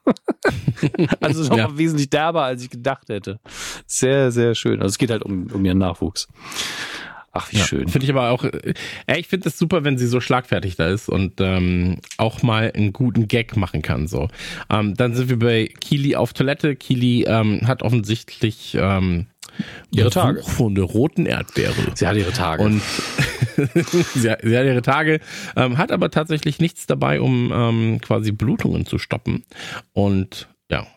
[1.19, 1.77] also noch ja.
[1.77, 3.41] wesentlich derber, als ich gedacht hätte.
[3.85, 4.79] Sehr, sehr schön.
[4.81, 6.29] Also es geht halt um, um ihren Nachwuchs.
[7.31, 7.87] Ach, wie ja, schön.
[7.87, 8.73] Finde ich aber auch, äh,
[9.15, 12.93] ich finde es super, wenn sie so schlagfertig da ist und ähm, auch mal einen
[12.93, 14.07] guten Gag machen kann.
[14.07, 14.29] So,
[14.69, 16.75] ähm, Dann sind wir bei Kili auf Toilette.
[16.75, 19.27] Kili ähm, hat offensichtlich ähm,
[19.91, 20.41] ihre Tage.
[20.43, 21.75] von der roten Erdbeere.
[21.95, 22.63] Sie hat ihre Tage.
[22.63, 22.81] Und
[24.15, 25.19] sie, hat, sie, hat, ihre Tage,
[25.55, 29.43] ähm, hat aber tatsächlich nichts dabei, um ähm, quasi Blutungen zu stoppen.
[29.93, 30.87] Und ja,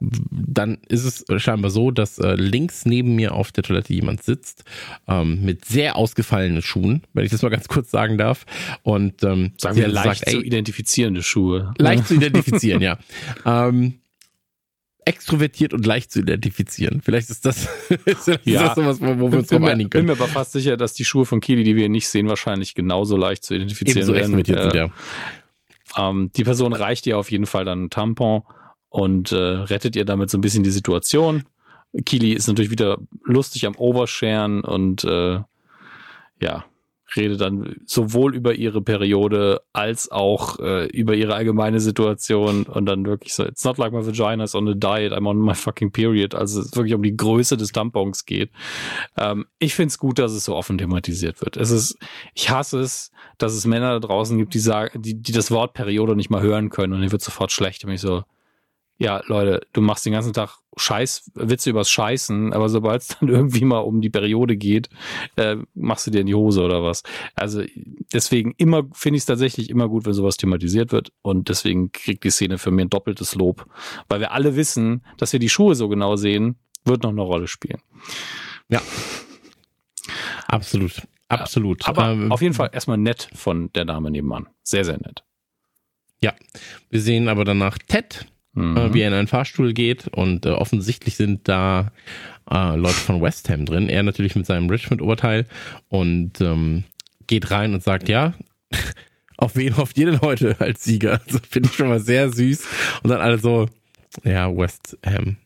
[0.00, 4.64] dann ist es scheinbar so, dass äh, links neben mir auf der Toilette jemand sitzt
[5.06, 8.46] ähm, mit sehr ausgefallenen Schuhen, wenn ich das mal ganz kurz sagen darf.
[8.82, 11.74] Und ähm, sagen wir leicht sagt, zu identifizierende Schuhe.
[11.78, 12.98] Leicht zu identifizieren, ja.
[13.44, 14.00] Ähm,
[15.04, 17.00] extrovertiert und leicht zu identifizieren.
[17.02, 17.68] Vielleicht ist das,
[18.04, 20.04] ist das ja, sowas, wo, wo wir uns drauf einigen können.
[20.04, 22.28] Ich bin mir aber fast sicher, dass die Schuhe von Kili, die wir nicht sehen,
[22.28, 24.38] wahrscheinlich genauso leicht zu identifizieren Ebenso werden.
[24.38, 24.74] Extrovertiert sind,
[25.96, 26.10] ja.
[26.10, 28.42] Ähm, die Person reicht ihr auf jeden Fall dann ein Tampon
[28.90, 31.44] und äh, rettet ihr damit so ein bisschen die Situation.
[32.04, 35.40] Kili ist natürlich wieder lustig am Oversharen und äh,
[36.40, 36.64] ja,
[37.16, 43.04] redet dann sowohl über ihre Periode als auch äh, über ihre allgemeine Situation und dann
[43.04, 45.90] wirklich so, it's not like my vagina is on a diet, I'm on my fucking
[45.90, 46.34] period.
[46.34, 48.50] Also es wirklich um die Größe des Tampons geht.
[49.16, 51.56] Ähm, ich finde es gut, dass es so offen thematisiert wird.
[51.56, 51.98] Es ist,
[52.34, 55.74] ich hasse es, dass es Männer da draußen gibt, die sagen, die, die das Wort
[55.74, 58.22] Periode nicht mal hören können und ihr wird sofort schlecht, wenn ich so,
[59.00, 63.28] ja, Leute, du machst den ganzen Tag Scheiß, Witze übers Scheißen, aber sobald es dann
[63.30, 64.90] irgendwie mal um die Periode geht,
[65.36, 67.02] äh, machst du dir in die Hose oder was.
[67.34, 67.62] Also
[68.12, 72.24] deswegen immer, finde ich es tatsächlich immer gut, wenn sowas thematisiert wird und deswegen kriegt
[72.24, 73.66] die Szene für mich ein doppeltes Lob,
[74.08, 77.48] weil wir alle wissen, dass wir die Schuhe so genau sehen, wird noch eine Rolle
[77.48, 77.80] spielen.
[78.68, 78.82] Ja.
[80.46, 81.02] Absolut.
[81.28, 81.88] Absolut.
[81.88, 84.48] Aber ähm, auf jeden Fall erstmal nett von der Dame nebenan.
[84.62, 85.24] Sehr, sehr nett.
[86.22, 86.34] Ja.
[86.90, 88.76] Wir sehen aber danach Ted, mhm.
[88.76, 91.92] äh, wie er in einen Fahrstuhl geht und äh, offensichtlich sind da
[92.50, 93.88] äh, Leute von West Ham drin.
[93.88, 95.46] Er natürlich mit seinem Richmond-Oberteil
[95.88, 96.84] und ähm,
[97.26, 98.34] geht rein und sagt, ja,
[99.36, 101.20] auf wen hofft ihr denn heute als Sieger?
[101.26, 102.66] Das finde ich schon mal sehr süß.
[103.02, 103.68] Und dann alle so,
[104.24, 105.36] ja, West Ham.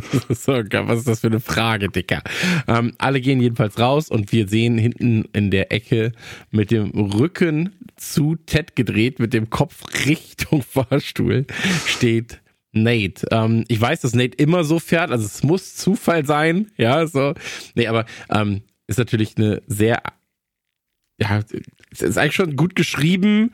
[0.28, 2.22] so, was ist das für eine Frage, Dicker?
[2.66, 6.12] Ähm, alle gehen jedenfalls raus und wir sehen hinten in der Ecke
[6.50, 11.46] mit dem Rücken zu Ted gedreht, mit dem Kopf Richtung Fahrstuhl
[11.86, 12.40] steht
[12.72, 13.26] Nate.
[13.30, 17.34] Ähm, ich weiß, dass Nate immer so fährt, also es muss Zufall sein, ja, so.
[17.74, 20.02] Nee, aber ähm, ist natürlich eine sehr
[21.20, 21.40] ja,
[21.90, 23.52] es ist eigentlich schon gut geschrieben,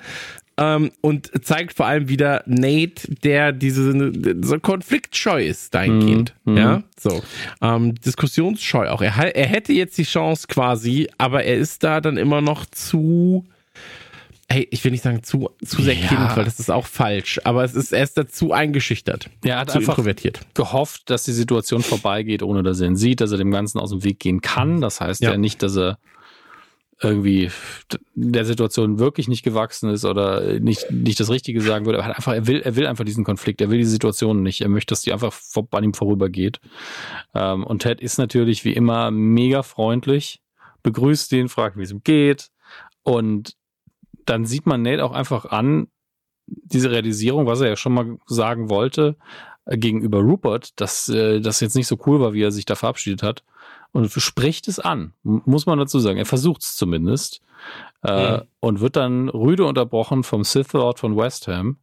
[0.57, 4.13] ähm, und zeigt vor allem wieder Nate, der diese
[4.43, 6.35] so konfliktscheu ist dahingehend.
[6.45, 6.57] Mhm.
[6.57, 7.23] Ja, so
[7.61, 9.03] ähm, diskussionsscheu auch.
[9.03, 13.45] Er, er hätte jetzt die Chance quasi, aber er ist da dann immer noch zu
[14.47, 16.07] Hey, ich will nicht sagen zu, zu sehr ja.
[16.07, 19.31] kind, weil das ist auch falsch, aber es ist, er ist dazu eingeschüchtert.
[19.43, 20.41] Er hat zu einfach introvertiert.
[20.53, 23.91] gehofft, dass die Situation vorbeigeht, ohne dass er ihn sieht, dass er dem Ganzen aus
[23.91, 24.83] dem Weg gehen kann.
[24.83, 25.99] Das heißt ja, ja nicht, dass er
[27.05, 27.51] irgendwie
[28.15, 31.99] der Situation wirklich nicht gewachsen ist oder nicht, nicht das Richtige sagen würde.
[31.99, 34.61] Er, einfach, er, will, er will einfach diesen Konflikt, er will die Situation nicht.
[34.61, 35.33] Er möchte, dass die einfach
[35.71, 36.61] an ihm vorübergeht.
[37.35, 40.43] Ähm, und Ted ist natürlich wie immer mega freundlich,
[40.83, 42.51] begrüßt ihn, fragt, wie es ihm geht.
[43.03, 43.57] Und
[44.25, 45.89] dann sieht man Nate auch einfach an,
[46.47, 49.17] diese Realisierung, was er ja schon mal sagen wollte,
[49.67, 52.75] äh, gegenüber Rupert, dass äh, das jetzt nicht so cool war, wie er sich da
[52.75, 53.45] verabschiedet hat
[53.95, 56.19] und spricht es an, muss man dazu sagen.
[56.19, 57.41] Er versucht es zumindest
[58.03, 58.43] äh, mhm.
[58.59, 61.79] und wird dann rüde unterbrochen vom Sith Lord von West Ham,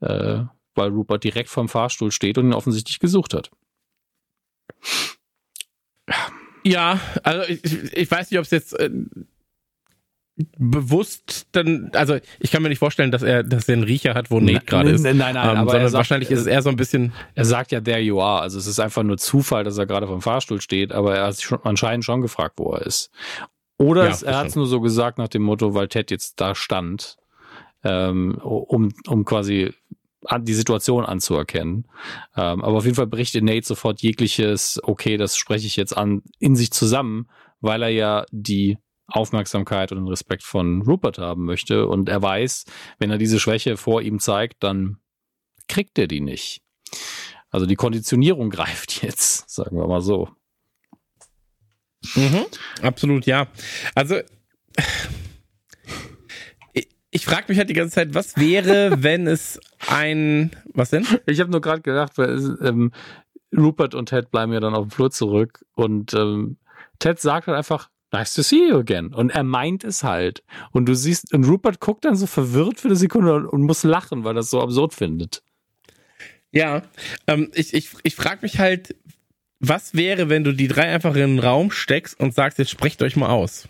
[0.00, 0.44] äh,
[0.76, 3.50] weil Rupert direkt vom Fahrstuhl steht und ihn offensichtlich gesucht hat.
[6.62, 8.90] Ja, also ich, ich weiß nicht, ob es jetzt äh,
[10.58, 14.30] bewusst dann, also ich kann mir nicht vorstellen, dass er, dass er einen Riecher hat,
[14.30, 15.02] wo Nate gerade ist.
[15.02, 17.12] Nein, nein, nein, ähm, aber sagt, wahrscheinlich ist es eher so ein bisschen.
[17.34, 18.40] Er sagt ja, there you are.
[18.40, 21.36] Also es ist einfach nur Zufall, dass er gerade vom Fahrstuhl steht, aber er hat
[21.36, 23.10] sich schon, anscheinend schon gefragt, wo er ist.
[23.78, 26.40] Oder ja, es, er hat es nur so gesagt nach dem Motto, weil Ted jetzt
[26.40, 27.16] da stand,
[27.82, 29.72] ähm, um, um quasi
[30.40, 31.86] die Situation anzuerkennen.
[32.36, 36.22] Ähm, aber auf jeden Fall berichtet Nate sofort jegliches, okay, das spreche ich jetzt an,
[36.38, 37.28] in sich zusammen,
[37.60, 38.78] weil er ja die
[39.10, 41.86] Aufmerksamkeit und den Respekt von Rupert haben möchte.
[41.86, 42.64] Und er weiß,
[42.98, 44.98] wenn er diese Schwäche vor ihm zeigt, dann
[45.68, 46.62] kriegt er die nicht.
[47.50, 50.28] Also die Konditionierung greift jetzt, sagen wir mal so.
[52.14, 52.46] Mhm,
[52.82, 53.48] absolut, ja.
[53.94, 54.16] Also
[56.72, 61.06] ich, ich frage mich halt die ganze Zeit, was wäre, wenn es ein, was denn?
[61.26, 62.92] Ich habe nur gerade gedacht, weil ähm,
[63.56, 66.56] Rupert und Ted bleiben ja dann auf dem Flur zurück und ähm,
[66.98, 69.14] Ted sagt halt einfach, nice to see you again.
[69.14, 70.42] Und er meint es halt.
[70.72, 73.84] Und du siehst, und Rupert guckt dann so verwirrt für eine Sekunde und, und muss
[73.84, 75.42] lachen, weil er es so absurd findet.
[76.52, 76.82] Ja,
[77.26, 78.96] ähm, ich, ich, ich frage mich halt,
[79.60, 83.02] was wäre, wenn du die drei einfach in den Raum steckst und sagst, jetzt sprecht
[83.02, 83.68] euch mal aus.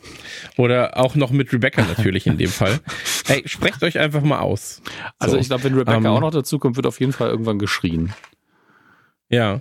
[0.57, 2.81] Oder auch noch mit Rebecca natürlich in dem Fall.
[3.27, 4.83] Hey, sprecht euch einfach mal aus.
[5.21, 5.41] Also so.
[5.41, 8.13] ich glaube, wenn Rebecca ähm, auch noch dazu kommt, wird auf jeden Fall irgendwann geschrien.
[9.29, 9.61] Ja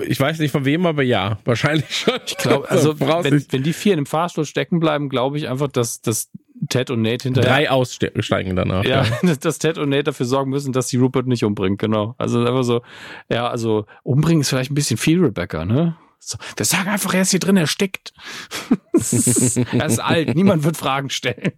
[0.00, 2.18] ich weiß nicht von wem, aber ja, wahrscheinlich schon.
[2.26, 5.68] Ich glaube, also wenn, wenn die vier in dem Fahrstuhl stecken bleiben, glaube ich einfach,
[5.68, 6.30] dass, dass
[6.68, 7.50] Ted und Nate hinterher.
[7.50, 8.84] Drei aussteigen danach.
[8.84, 12.14] Ja, ja, dass Ted und Nate dafür sorgen müssen, dass sie Rupert nicht umbringt, genau.
[12.18, 12.82] Also einfach so,
[13.28, 15.96] ja, also umbringen ist vielleicht ein bisschen viel, Rebecca, ne?
[16.24, 18.12] So, wir sagen einfach, er ist hier drin erstickt.
[18.92, 21.52] er ist alt, niemand wird Fragen stellen.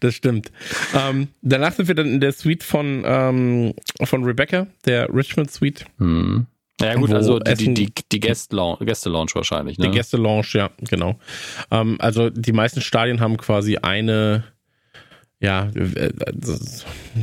[0.00, 0.50] das stimmt.
[0.94, 5.86] Ähm, danach sind wir dann in der Suite von, ähm, von Rebecca, der Richmond Suite.
[5.98, 6.48] Hm.
[6.80, 9.78] Ja gut, also die, die, die Gäste-Lounge Gäste wahrscheinlich.
[9.78, 9.86] Ne?
[9.86, 11.18] Die Gäste-Lounge, ja, genau.
[11.70, 14.44] Ähm, also die meisten Stadien haben quasi eine
[15.40, 16.10] ja, äh,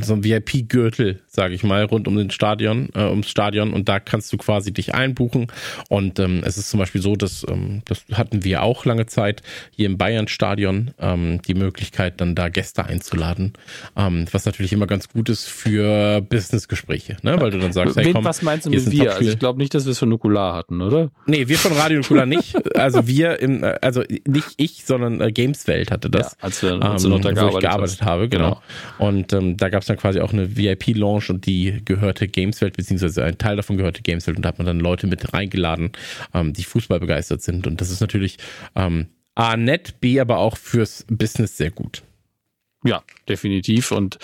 [0.02, 3.72] so ein VIP-Gürtel, sage ich mal, rund um den Stadion, äh, ums Stadion.
[3.72, 5.46] Und da kannst du quasi dich einbuchen.
[5.88, 9.42] Und ähm, es ist zum Beispiel so, dass ähm, das hatten wir auch lange Zeit
[9.70, 13.52] hier im Bayern-Stadion ähm, die Möglichkeit, dann da Gäste einzuladen,
[13.96, 17.40] ähm, was natürlich immer ganz gut ist für Business-Gespräche, ne?
[17.40, 19.14] weil du dann sagst, hey komm, was meinst du mit wir?
[19.14, 21.10] Also ich glaube nicht, dass wir es von Nukular hatten, oder?
[21.26, 25.30] Nee, wir von Radio Nukular nicht, also wir im, äh, also nicht ich, sondern äh,
[25.30, 28.60] Gameswelt hatte das, ja, als wir, als ähm, noch da gearbeitet, gearbeitet habe, genau.
[28.98, 29.08] genau.
[29.08, 33.24] Und ähm, da gab es dann quasi auch eine VIP-Launch und die gehörte Gameswelt, beziehungsweise
[33.24, 35.92] ein Teil davon gehörte Gameswelt und da hat man dann Leute mit reingeladen,
[36.34, 37.66] ähm, die Fußball begeistert sind.
[37.66, 38.38] Und das ist natürlich
[38.74, 42.02] ähm, A nett, B aber auch fürs Business sehr gut.
[42.84, 43.90] Ja, definitiv.
[43.90, 44.18] Und,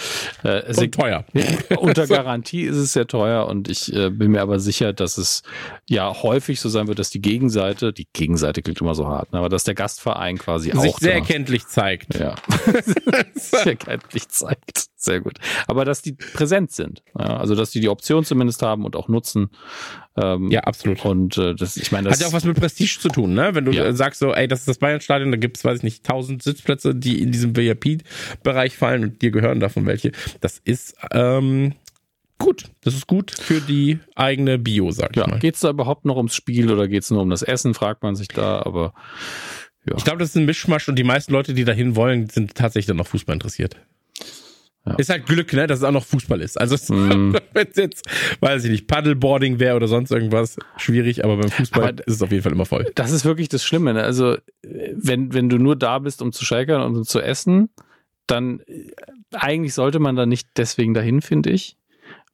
[0.44, 1.24] äh, und teuer.
[1.78, 5.42] unter Garantie ist es sehr teuer und ich äh, bin mir aber sicher, dass es
[5.88, 9.40] ja häufig so sein wird, dass die Gegenseite, die Gegenseite klingt immer so hart, ne,
[9.40, 12.14] aber dass der Gastverein quasi sich auch sehr erkenntlich zeigt.
[12.14, 12.36] Ja,
[13.34, 14.86] sehr erkenntlich zeigt.
[15.04, 15.38] Sehr gut.
[15.66, 19.08] Aber dass die präsent sind, ja, also dass die die Option zumindest haben und auch
[19.08, 19.50] nutzen.
[20.16, 21.04] Ähm, ja, absolut.
[21.04, 23.54] Und äh, das, ich meine, das hat ja auch was mit Prestige zu tun, ne?
[23.54, 23.92] Wenn du ja.
[23.92, 27.20] sagst so, ey, das ist das Bayern-Stadion, da gibt's, weiß ich nicht, tausend Sitzplätze, die
[27.20, 30.12] in diesem VIP-Bereich fallen und dir gehören davon welche.
[30.40, 31.74] Das ist ähm,
[32.38, 32.64] gut.
[32.80, 35.26] Das ist gut für die eigene Bio, sag ich ja.
[35.26, 35.38] mal.
[35.38, 38.28] Geht's da überhaupt noch ums Spiel oder geht's nur um das Essen, fragt man sich
[38.28, 38.94] da, aber
[39.86, 39.96] ja.
[39.98, 42.86] Ich glaube, das ist ein Mischmasch und die meisten Leute, die dahin wollen, sind tatsächlich
[42.86, 43.76] dann noch Fußball interessiert.
[44.86, 44.94] Ja.
[44.96, 46.60] Ist halt Glück, ne, dass es auch noch Fußball ist.
[46.60, 47.36] Also mm.
[47.54, 48.06] wenn es jetzt,
[48.40, 52.22] weiß ich nicht, Paddleboarding wäre oder sonst irgendwas, schwierig, aber beim Fußball aber ist es
[52.22, 52.90] auf jeden Fall immer voll.
[52.94, 53.94] Das ist wirklich das Schlimme.
[53.94, 54.02] Ne?
[54.02, 57.70] Also wenn, wenn du nur da bist, um zu schäkern und um zu essen,
[58.26, 58.90] dann äh,
[59.32, 61.76] eigentlich sollte man da nicht deswegen dahin, finde ich.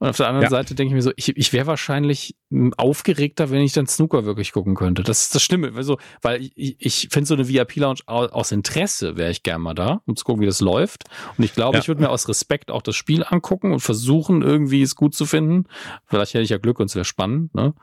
[0.01, 0.51] Und auf der anderen ja.
[0.51, 2.35] Seite denke ich mir so, ich, ich wäre wahrscheinlich
[2.79, 5.03] aufgeregter, wenn ich dann Snooker wirklich gucken könnte.
[5.03, 5.73] Das ist das Schlimme.
[5.77, 10.01] Also, weil ich, ich finde so eine VIP-Lounge aus Interesse wäre ich gerne mal da,
[10.07, 11.05] um zu gucken, wie das läuft.
[11.37, 11.83] Und ich glaube, ja.
[11.83, 15.27] ich würde mir aus Respekt auch das Spiel angucken und versuchen, irgendwie es gut zu
[15.27, 15.67] finden.
[16.07, 17.55] Vielleicht hätte ich ja Glück und es wäre spannend.
[17.55, 17.75] Ne?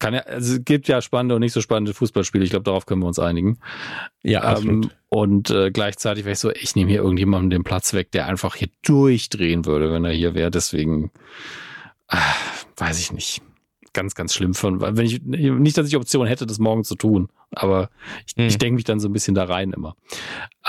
[0.00, 2.42] Kann ja, also es gibt ja spannende und nicht so spannende Fußballspiele.
[2.42, 3.60] Ich glaube, darauf können wir uns einigen.
[4.24, 4.86] Ja, absolut.
[4.86, 8.26] Ähm, und äh, gleichzeitig wäre ich so, ich nehme hier irgendjemanden den Platz weg, der
[8.26, 10.52] einfach hier durchdrehen würde, wenn er hier wäre.
[10.52, 11.10] Deswegen,
[12.08, 12.16] äh,
[12.76, 13.42] weiß ich nicht.
[13.92, 17.28] Ganz, ganz schlimm von, wenn ich, nicht, dass ich Option hätte, das morgen zu tun,
[17.50, 17.90] aber
[18.24, 18.46] ich, hm.
[18.46, 19.96] ich denke mich dann so ein bisschen da rein immer.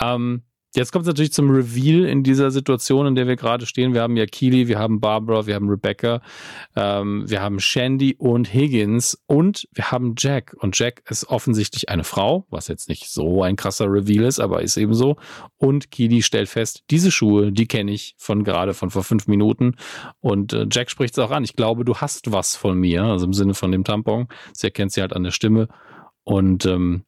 [0.02, 0.42] Ähm,
[0.74, 3.94] Jetzt kommt es natürlich zum Reveal in dieser Situation, in der wir gerade stehen.
[3.94, 6.22] Wir haben ja Keely, wir haben Barbara, wir haben Rebecca,
[6.78, 10.56] ähm, wir haben Shandy und Higgins und wir haben Jack.
[10.60, 14.62] Und Jack ist offensichtlich eine Frau, was jetzt nicht so ein krasser Reveal ist, aber
[14.62, 15.18] ist eben so.
[15.58, 19.76] Und Keely stellt fest, diese Schuhe, die kenne ich von gerade von vor fünf Minuten.
[20.22, 21.44] Und äh, Jack spricht es auch an.
[21.44, 24.28] Ich glaube, du hast was von mir, also im Sinne von dem Tampon.
[24.54, 25.68] Sie erkennt sie halt an der Stimme.
[26.24, 27.04] Und ähm,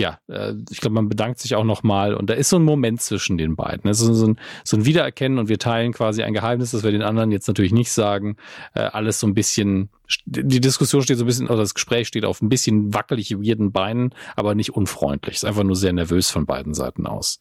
[0.00, 3.00] ja, äh, ich glaube, man bedankt sich auch nochmal und da ist so ein Moment
[3.00, 3.90] zwischen den beiden.
[3.90, 6.90] Es ist so ein, so ein Wiedererkennen und wir teilen quasi ein Geheimnis, das wir
[6.90, 8.36] den anderen jetzt natürlich nicht sagen.
[8.74, 9.90] Äh, alles so ein bisschen,
[10.24, 13.72] die Diskussion steht so ein bisschen, oder das Gespräch steht auf ein bisschen wackelig weirden
[13.72, 15.36] Beinen, aber nicht unfreundlich.
[15.36, 17.40] Ist einfach nur sehr nervös von beiden Seiten aus.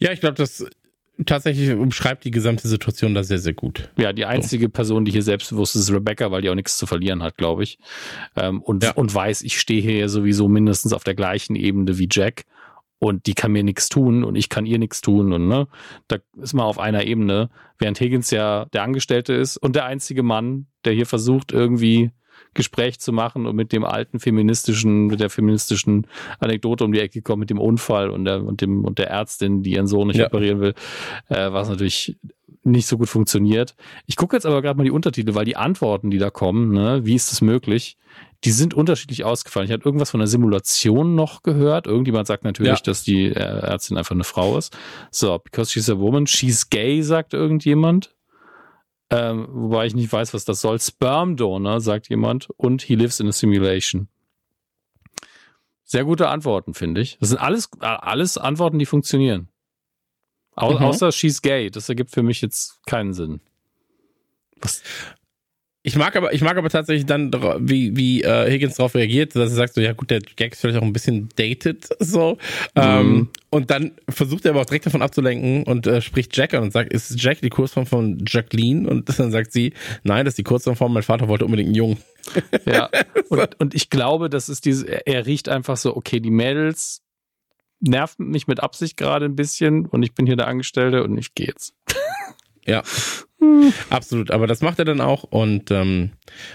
[0.00, 0.64] Ja, ich glaube, das
[1.26, 3.90] tatsächlich umschreibt die gesamte Situation da sehr, sehr gut.
[3.96, 4.70] Ja, die einzige so.
[4.70, 7.62] Person, die hier selbstbewusst ist, ist Rebecca, weil die auch nichts zu verlieren hat, glaube
[7.62, 7.78] ich.
[8.36, 8.92] Ähm, und, ja.
[8.92, 12.44] und weiß, ich stehe hier sowieso mindestens auf der gleichen Ebene wie Jack.
[12.98, 15.32] Und die kann mir nichts tun und ich kann ihr nichts tun.
[15.32, 15.66] Und ne,
[16.06, 20.22] da ist man auf einer Ebene, während Higgins ja der Angestellte ist und der einzige
[20.22, 22.12] Mann, der hier versucht, irgendwie
[22.54, 26.06] Gespräch zu machen und mit dem alten feministischen, mit der feministischen
[26.38, 29.62] Anekdote um die Ecke kommt, mit dem Unfall und der, und dem, und der Ärztin,
[29.62, 30.26] die ihren Sohn nicht ja.
[30.26, 30.74] operieren will,
[31.28, 32.16] äh, was natürlich
[32.64, 33.74] nicht so gut funktioniert.
[34.06, 37.00] Ich gucke jetzt aber gerade mal die Untertitel, weil die Antworten, die da kommen, ne,
[37.04, 37.96] wie ist das möglich,
[38.44, 39.66] die sind unterschiedlich ausgefallen.
[39.66, 41.86] Ich hatte irgendwas von einer Simulation noch gehört.
[41.86, 42.84] Irgendjemand sagt natürlich, ja.
[42.84, 44.76] dass die Ärztin einfach eine Frau ist.
[45.10, 48.14] So, because she's a woman, she's gay, sagt irgendjemand.
[49.12, 50.80] Ähm, wobei ich nicht weiß, was das soll.
[50.80, 52.48] Sperm Donor, sagt jemand.
[52.56, 54.08] Und he lives in a simulation.
[55.84, 57.18] Sehr gute Antworten, finde ich.
[57.20, 59.48] Das sind alles, alles Antworten, die funktionieren.
[60.56, 60.78] Au mhm.
[60.78, 61.70] Außer she's gay.
[61.70, 63.40] Das ergibt für mich jetzt keinen Sinn.
[64.56, 64.82] Was?
[65.84, 69.50] Ich mag aber, ich mag aber tatsächlich dann, wie, wie äh, Higgins darauf reagiert, dass
[69.50, 72.38] er sagt so, ja gut, der Gag ist vielleicht auch ein bisschen dated, so.
[72.76, 72.82] Mhm.
[72.82, 76.62] Ähm, und dann versucht er aber auch direkt davon abzulenken und äh, spricht Jack an
[76.62, 78.88] und sagt, ist Jack die Kurzform von Jacqueline?
[78.88, 81.76] Und dann sagt sie, nein, das ist die Kurzform von, mein Vater wollte unbedingt einen
[81.76, 81.98] Jungen.
[82.64, 82.88] Ja,
[83.30, 87.02] und, und ich glaube, das ist diese, er riecht einfach so, okay, die Mädels
[87.80, 91.34] nerven mich mit Absicht gerade ein bisschen und ich bin hier der Angestellte und ich
[91.34, 91.74] gehe jetzt.
[92.64, 92.82] Ja,
[93.90, 94.30] absolut.
[94.30, 96.10] Aber das macht er dann auch und ähm,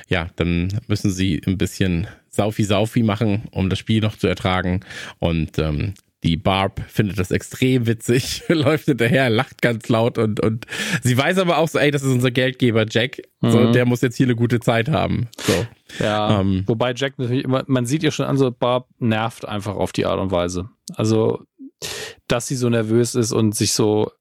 [0.07, 4.81] ja, dann müssen sie ein bisschen Saufi-Saufi machen, um das Spiel noch zu ertragen.
[5.19, 5.93] Und ähm,
[6.23, 10.65] die Barb findet das extrem witzig, läuft hinterher, lacht ganz laut und, und
[11.03, 13.51] sie weiß aber auch so, ey, das ist unser Geldgeber Jack, mhm.
[13.51, 15.27] so, der muss jetzt hier eine gute Zeit haben.
[15.37, 15.67] So.
[16.03, 19.75] Ja, ähm, wobei Jack natürlich immer, man sieht ja schon an, so Barb nervt einfach
[19.75, 20.69] auf die Art und Weise.
[20.95, 21.43] Also,
[22.27, 24.11] dass sie so nervös ist und sich so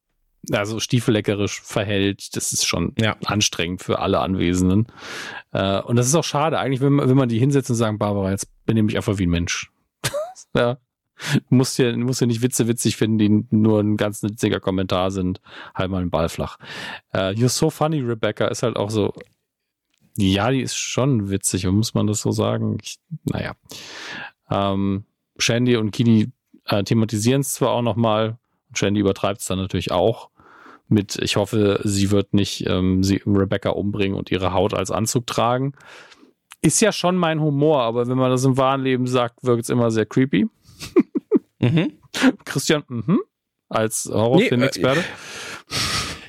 [0.53, 3.17] also stiefelleckerisch verhält, das ist schon ja.
[3.25, 4.87] anstrengend für alle Anwesenden.
[5.53, 6.59] Äh, und das ist auch schade.
[6.59, 9.27] Eigentlich will man, will man die hinsetzen und sagen, Barbara, jetzt benehme ich einfach wie
[9.27, 9.71] ein Mensch.
[10.55, 10.79] ja.
[11.49, 15.41] Du musst ja, musst nicht Witze witzig finden, die nur ein ganz witziger Kommentar sind.
[15.75, 16.59] Halt mal den Ball flach.
[17.13, 19.15] Äh, You're so funny, Rebecca, ist halt auch so.
[20.19, 22.79] Ja, die ist schon witzig, muss man das so sagen?
[22.83, 23.55] Ich, naja.
[24.51, 25.05] Ähm,
[25.39, 26.33] Shandy und Kini
[26.67, 28.39] äh, thematisieren es zwar auch nochmal,
[28.75, 30.31] Shandy übertreibt es dann natürlich auch
[30.89, 35.27] mit, ich hoffe, sie wird nicht ähm, sie, Rebecca umbringen und ihre Haut als Anzug
[35.27, 35.73] tragen.
[36.63, 39.69] Ist ja schon mein Humor, aber wenn man das im wahren Leben sagt, wirkt es
[39.69, 40.47] immer sehr creepy.
[41.59, 41.93] mhm.
[42.45, 43.21] Christian, mhm,
[43.69, 45.01] als Horrorfilm-Experte.
[45.01, 45.77] Nee, äh,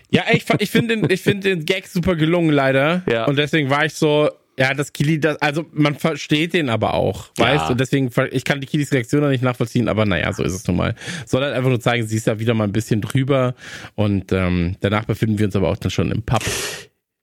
[0.09, 3.03] ja, ich, ich finde den, ich find den Gag super gelungen, leider.
[3.09, 3.25] Ja.
[3.25, 4.29] Und deswegen war ich so,
[4.59, 7.45] ja, das Kili, das, also man versteht den aber auch, ja.
[7.45, 10.53] weißt und deswegen, ich kann die Kilis Reaktion noch nicht nachvollziehen, aber naja, so ist
[10.53, 10.95] es nun mal.
[11.25, 13.53] Soll halt einfach nur zeigen, sie ist ja wieder mal ein bisschen drüber
[13.95, 16.41] und ähm, danach befinden wir uns aber auch dann schon im Pub.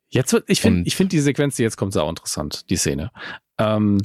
[0.09, 3.11] Jetzt wird, ich finde, ich finde die Sequenz, die jetzt kommt, sehr interessant, die Szene.
[3.59, 4.01] Ähm,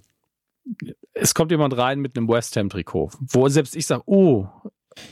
[1.13, 4.47] es kommt jemand rein mit einem West Ham Trikot, wo selbst ich sage, oh,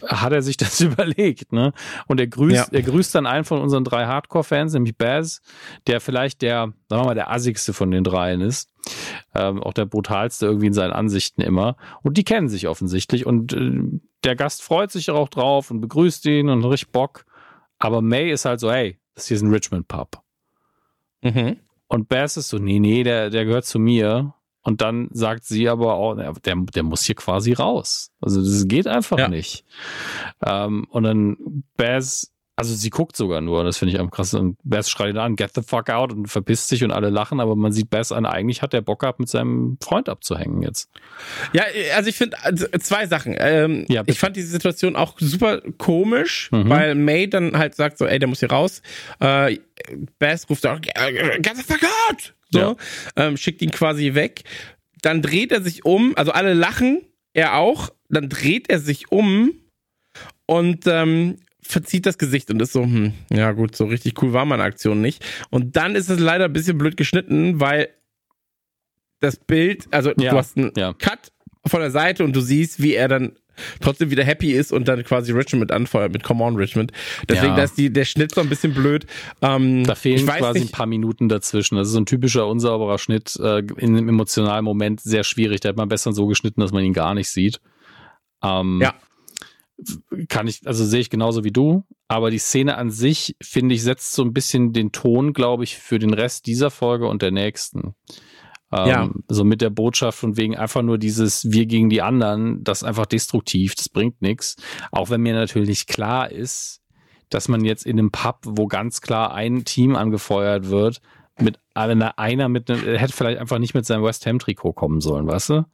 [0.06, 1.74] hat er sich das überlegt, ne?
[2.08, 2.78] Und er grüßt, ja.
[2.78, 5.42] er grüßt dann einen von unseren drei Hardcore-Fans, nämlich Baz,
[5.88, 8.70] der vielleicht der, sagen wir mal, der assigste von den dreien ist.
[9.36, 11.76] Ähm, auch der brutalste irgendwie in seinen Ansichten immer.
[12.04, 13.26] Und die kennen sich offensichtlich.
[13.26, 17.26] Und äh, der Gast freut sich auch drauf und begrüßt ihn und richtig Bock.
[17.80, 20.22] Aber May ist halt so, hey, das hier ist ein Richmond Pub.
[21.22, 21.58] Mhm.
[21.88, 24.34] Und Bass ist so, nee, nee, der, der gehört zu mir.
[24.68, 28.12] Und dann sagt sie aber auch, der, der muss hier quasi raus.
[28.20, 29.30] Also das geht einfach ja.
[29.30, 29.64] nicht.
[30.46, 34.34] Ähm, und dann Bass also sie guckt sogar nur, das finde ich am krass.
[34.34, 37.40] Und Bass schreit ihn an, get the fuck out und verpisst sich und alle lachen,
[37.40, 40.90] aber man sieht Bass an, eigentlich hat der Bock gehabt, mit seinem Freund abzuhängen jetzt.
[41.54, 41.64] Ja,
[41.96, 43.36] also ich finde also zwei Sachen.
[43.38, 46.68] Ähm, ja, ich fand diese Situation auch super komisch, mhm.
[46.68, 48.82] weil May dann halt sagt so, ey, der muss hier raus.
[49.22, 49.60] Äh,
[50.20, 52.34] Bass ruft auch, get the fuck out!
[52.50, 52.76] So, ja.
[53.16, 54.44] ähm, schickt ihn quasi weg.
[55.02, 57.02] Dann dreht er sich um, also alle lachen,
[57.34, 57.92] er auch.
[58.10, 59.54] Dann dreht er sich um
[60.46, 64.46] und ähm, verzieht das Gesicht und ist so, hm, ja gut, so richtig cool war
[64.46, 65.24] meine Aktion nicht.
[65.50, 67.90] Und dann ist es leider ein bisschen blöd geschnitten, weil
[69.20, 70.94] das Bild, also ja, du hast einen ja.
[70.94, 71.32] Cut
[71.66, 73.38] von der Seite und du siehst, wie er dann
[73.82, 76.92] trotzdem wieder happy ist und dann quasi Richmond mit anfeuert, mit Come on Richmond.
[77.30, 77.56] Deswegen, ja.
[77.58, 79.06] da ist die, der Schnitt so ein bisschen blöd.
[79.42, 80.70] Ähm, da fehlen quasi nicht.
[80.70, 81.76] ein paar Minuten dazwischen.
[81.76, 85.62] Das ist so ein typischer unsauberer Schnitt äh, in einem emotionalen Moment sehr schwierig.
[85.62, 87.60] Da hat man besser so geschnitten, dass man ihn gar nicht sieht.
[88.44, 88.94] Ähm, ja
[90.28, 93.84] kann ich, also sehe ich genauso wie du, aber die Szene an sich, finde ich,
[93.84, 97.32] setzt so ein bisschen den Ton, glaube ich, für den Rest dieser Folge und der
[97.32, 97.94] nächsten.
[98.72, 99.10] Ähm, ja.
[99.30, 102.88] So mit der Botschaft von wegen einfach nur dieses Wir gegen die anderen, das ist
[102.88, 104.56] einfach destruktiv, das bringt nichts.
[104.92, 106.82] Auch wenn mir natürlich klar ist,
[107.30, 111.02] dass man jetzt in einem Pub, wo ganz klar ein Team angefeuert wird,
[111.40, 115.02] mit einer, einer mit einem, hätte vielleicht einfach nicht mit seinem West Ham Trikot kommen
[115.02, 115.66] sollen, weißt du?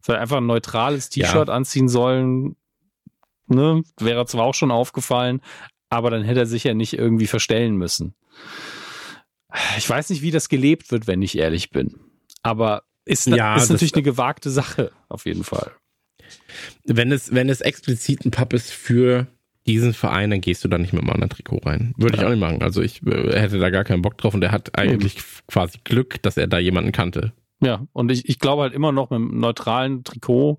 [0.00, 1.54] Vielleicht einfach ein neutrales T-Shirt ja.
[1.54, 2.56] anziehen sollen,
[3.46, 5.40] ne, wäre zwar auch schon aufgefallen,
[5.88, 8.14] aber dann hätte er sich ja nicht irgendwie verstellen müssen.
[9.76, 12.07] Ich weiß nicht, wie das gelebt wird, wenn ich ehrlich bin.
[12.48, 15.70] Aber ist, ja, ist natürlich eine gewagte Sache, auf jeden Fall.
[16.84, 19.26] Wenn es, wenn es explizit ein Pub ist für
[19.66, 21.94] diesen Verein, dann gehst du da nicht mit einem anderen Trikot rein.
[21.98, 22.22] Würde ja.
[22.22, 22.62] ich auch nicht machen.
[22.62, 25.20] Also ich äh, hätte da gar keinen Bock drauf und er hat eigentlich mhm.
[25.46, 27.34] quasi Glück, dass er da jemanden kannte.
[27.60, 30.58] Ja, und ich, ich glaube halt immer noch mit einem neutralen Trikot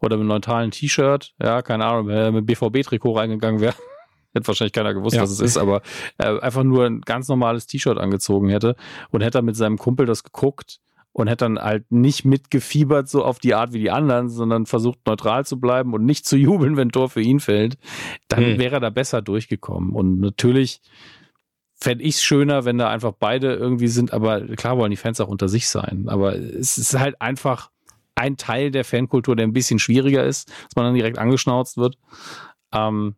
[0.00, 3.74] oder mit einem neutralen T-Shirt, ja, keine Ahnung, wenn er mit BVB-Trikot reingegangen wäre,
[4.34, 5.22] hätte wahrscheinlich keiner gewusst, ja.
[5.22, 5.82] was es ist, aber
[6.16, 8.74] äh, einfach nur ein ganz normales T-Shirt angezogen hätte
[9.10, 10.80] und hätte mit seinem Kumpel das geguckt
[11.12, 15.00] und hätte dann halt nicht mitgefiebert so auf die Art wie die anderen, sondern versucht
[15.06, 17.76] neutral zu bleiben und nicht zu jubeln, wenn Tor für ihn fällt,
[18.28, 18.58] dann hm.
[18.58, 19.92] wäre er da besser durchgekommen.
[19.92, 20.80] Und natürlich
[21.74, 25.20] fände ich es schöner, wenn da einfach beide irgendwie sind, aber klar wollen die Fans
[25.20, 26.06] auch unter sich sein.
[26.08, 27.70] Aber es ist halt einfach
[28.14, 31.96] ein Teil der Fankultur, der ein bisschen schwieriger ist, dass man dann direkt angeschnauzt wird.
[32.72, 33.14] Ähm,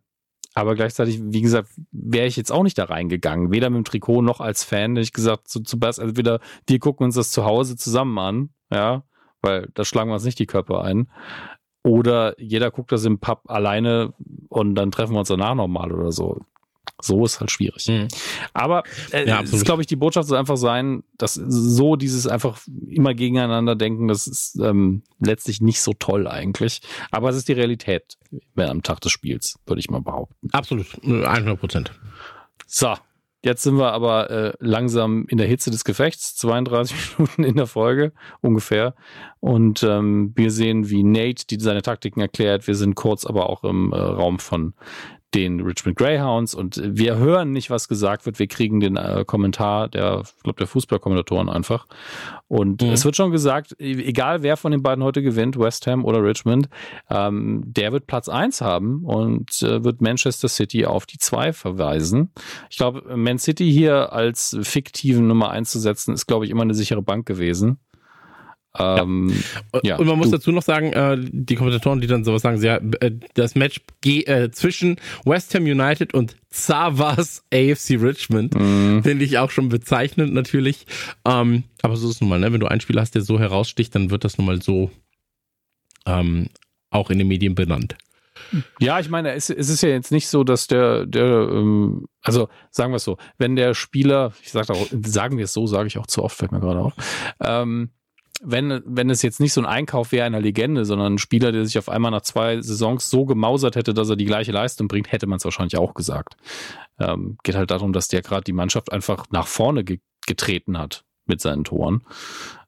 [0.53, 3.51] aber gleichzeitig, wie gesagt, wäre ich jetzt auch nicht da reingegangen.
[3.51, 4.91] Weder mit dem Trikot noch als Fan.
[4.91, 8.17] Hätte ich gesagt, zu, zu Bass, also wieder, wir gucken uns das zu Hause zusammen
[8.19, 9.03] an, ja,
[9.41, 11.09] weil da schlagen wir uns nicht die Körper ein.
[11.83, 14.13] Oder jeder guckt das im Pub alleine
[14.49, 16.41] und dann treffen wir uns danach nochmal oder so.
[17.01, 17.87] So ist halt schwierig.
[17.87, 18.07] Mhm.
[18.53, 22.59] Aber äh, ja, ist, glaube ich, die Botschaft soll einfach sein, dass so dieses einfach
[22.87, 26.81] immer gegeneinander denken, das ist ähm, letztlich nicht so toll eigentlich.
[27.09, 28.17] Aber es ist die Realität
[28.55, 30.49] am Tag des Spiels, würde ich mal behaupten.
[30.51, 31.91] Absolut, 100 Prozent.
[32.67, 32.95] So,
[33.43, 37.65] Jetzt sind wir aber äh, langsam in der Hitze des Gefechts, 32 Minuten in der
[37.65, 38.93] Folge ungefähr.
[39.39, 42.67] Und ähm, wir sehen, wie Nate die seine Taktiken erklärt.
[42.67, 44.75] Wir sind kurz aber auch im äh, Raum von
[45.33, 48.39] den Richmond Greyhounds und wir hören nicht, was gesagt wird.
[48.39, 51.87] Wir kriegen den äh, Kommentar der, ich glaube, der Fußballkommentatoren einfach.
[52.47, 52.89] Und mhm.
[52.89, 56.23] es wird schon gesagt, e-, egal wer von den beiden heute gewinnt, West Ham oder
[56.23, 56.67] Richmond,
[57.09, 62.31] ähm, der wird Platz eins haben und äh, wird Manchester City auf die zwei verweisen.
[62.69, 66.63] Ich glaube, Man City hier als fiktiven Nummer eins zu setzen, ist, glaube ich, immer
[66.63, 67.79] eine sichere Bank gewesen.
[68.77, 69.33] Ähm,
[69.83, 69.97] ja.
[69.97, 70.37] Und man muss du.
[70.37, 74.49] dazu noch sagen, äh, die Kommentatoren, die dann sowas sagen, sie, äh, das Match äh,
[74.51, 79.03] zwischen West Ham United und Zavas AFC Richmond mhm.
[79.03, 80.85] finde ich auch schon bezeichnend natürlich.
[81.25, 82.53] Ähm, aber so ist es nun mal, ne?
[82.53, 84.89] wenn du einen Spieler hast, der so heraussticht, dann wird das nun mal so
[86.05, 86.47] ähm,
[86.89, 87.95] auch in den Medien benannt.
[88.79, 92.49] Ja, ich meine, es, es, ist ja jetzt nicht so, dass der, der, ähm, also
[92.69, 95.87] sagen wir es so, wenn der Spieler, ich sag auch, sagen wir es so, sage
[95.87, 96.93] ich auch zu oft, fällt mir gerade auf,
[97.39, 97.91] ähm,
[98.43, 101.65] wenn, wenn es jetzt nicht so ein Einkauf wäre einer Legende, sondern ein Spieler, der
[101.65, 105.11] sich auf einmal nach zwei Saisons so gemausert hätte, dass er die gleiche Leistung bringt,
[105.11, 106.35] hätte man es wahrscheinlich auch gesagt.
[106.99, 111.03] Ähm, geht halt darum, dass der gerade die Mannschaft einfach nach vorne ge getreten hat
[111.25, 112.03] mit seinen Toren.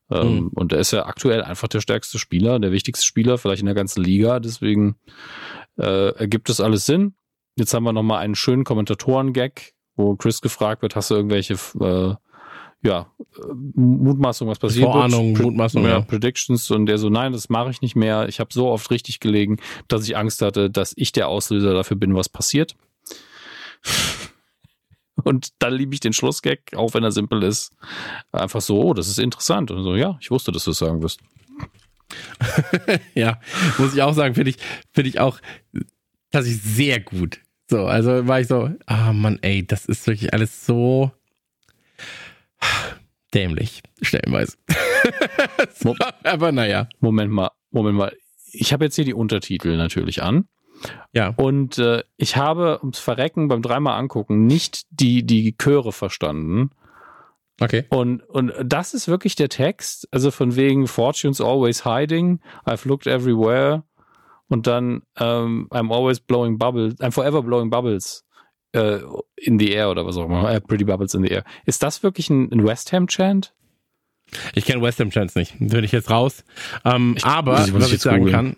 [0.10, 0.48] Ähm, mhm.
[0.50, 3.76] Und er ist ja aktuell einfach der stärkste Spieler, der wichtigste Spieler, vielleicht in der
[3.76, 4.40] ganzen Liga.
[4.40, 4.96] Deswegen
[5.78, 7.14] äh, ergibt es alles Sinn.
[7.56, 12.16] Jetzt haben wir nochmal einen schönen Kommentatoren-Gag, wo Chris gefragt wird, hast du irgendwelche äh,
[12.84, 13.12] ja,
[13.76, 15.46] Mutmaßung, was passiert Vorahnung, wird.
[15.46, 16.02] Mutmaßung, ja.
[16.02, 18.28] Predictions und der so, nein, das mache ich nicht mehr.
[18.28, 19.58] Ich habe so oft richtig gelegen,
[19.88, 22.76] dass ich Angst hatte, dass ich der Auslöser dafür bin, was passiert.
[25.24, 27.72] Und dann liebe ich den Schlussgag, auch wenn er simpel ist.
[28.34, 29.72] Einfach so, oh, das ist interessant.
[29.72, 31.22] Und so, ja, ich wusste, dass du es sagen wirst.
[33.16, 33.40] ja,
[33.78, 34.58] muss ich auch sagen, finde ich,
[34.92, 35.40] finde ich auch
[36.32, 37.40] tatsächlich sehr gut.
[37.70, 41.12] So, also war ich so, ah oh Mann, ey, das ist wirklich alles so
[43.34, 44.58] dämlich, stellenweise.
[45.74, 46.88] so, aber naja.
[47.00, 48.16] Moment mal, Moment mal.
[48.52, 50.48] Ich habe jetzt hier die Untertitel natürlich an.
[51.14, 51.34] Ja.
[51.38, 56.72] Und äh, ich habe ums Verrecken beim dreimal angucken nicht die, die Chöre verstanden.
[57.62, 57.86] Okay.
[57.90, 63.08] Und, und das ist wirklich der Text, also von wegen Fortune's always hiding, I've looked
[63.08, 63.84] everywhere
[64.50, 68.26] und dann um, ähm, I'm always blowing bubbles, I'm forever blowing bubbles
[68.76, 71.44] uh, in the air oder was auch immer, uh, pretty bubbles in the air.
[71.66, 73.54] Ist das wirklich ein, ein West Ham Chant?
[74.56, 76.44] Ich kenne West Ham Chants nicht, bin ich jetzt raus.
[76.86, 78.58] Ähm, ich, aber was ich, ich sagen kann,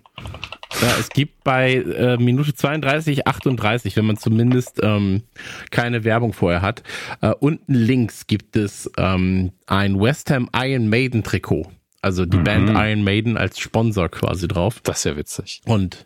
[0.82, 5.24] ja, es gibt bei äh, Minute 32, 38, wenn man zumindest ähm,
[5.72, 6.84] keine Werbung vorher hat,
[7.22, 11.72] äh, unten links gibt es ähm, ein West Ham Iron Maiden Trikot.
[12.02, 12.44] Also die mhm.
[12.44, 14.80] Band Iron Maiden als Sponsor quasi drauf.
[14.84, 15.62] Das ist ja witzig.
[15.66, 16.06] Und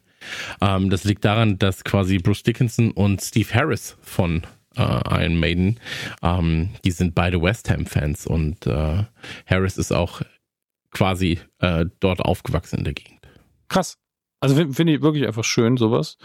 [0.62, 4.44] ähm, das liegt daran, dass quasi Bruce Dickinson und Steve Harris von
[4.76, 5.80] äh, Iron Maiden,
[6.22, 9.04] ähm, die sind beide West Ham Fans und äh,
[9.46, 10.22] Harris ist auch
[10.92, 13.20] quasi äh, dort aufgewachsen in der Gegend.
[13.68, 13.98] Krass.
[14.40, 16.18] Also finde find ich wirklich einfach schön, sowas.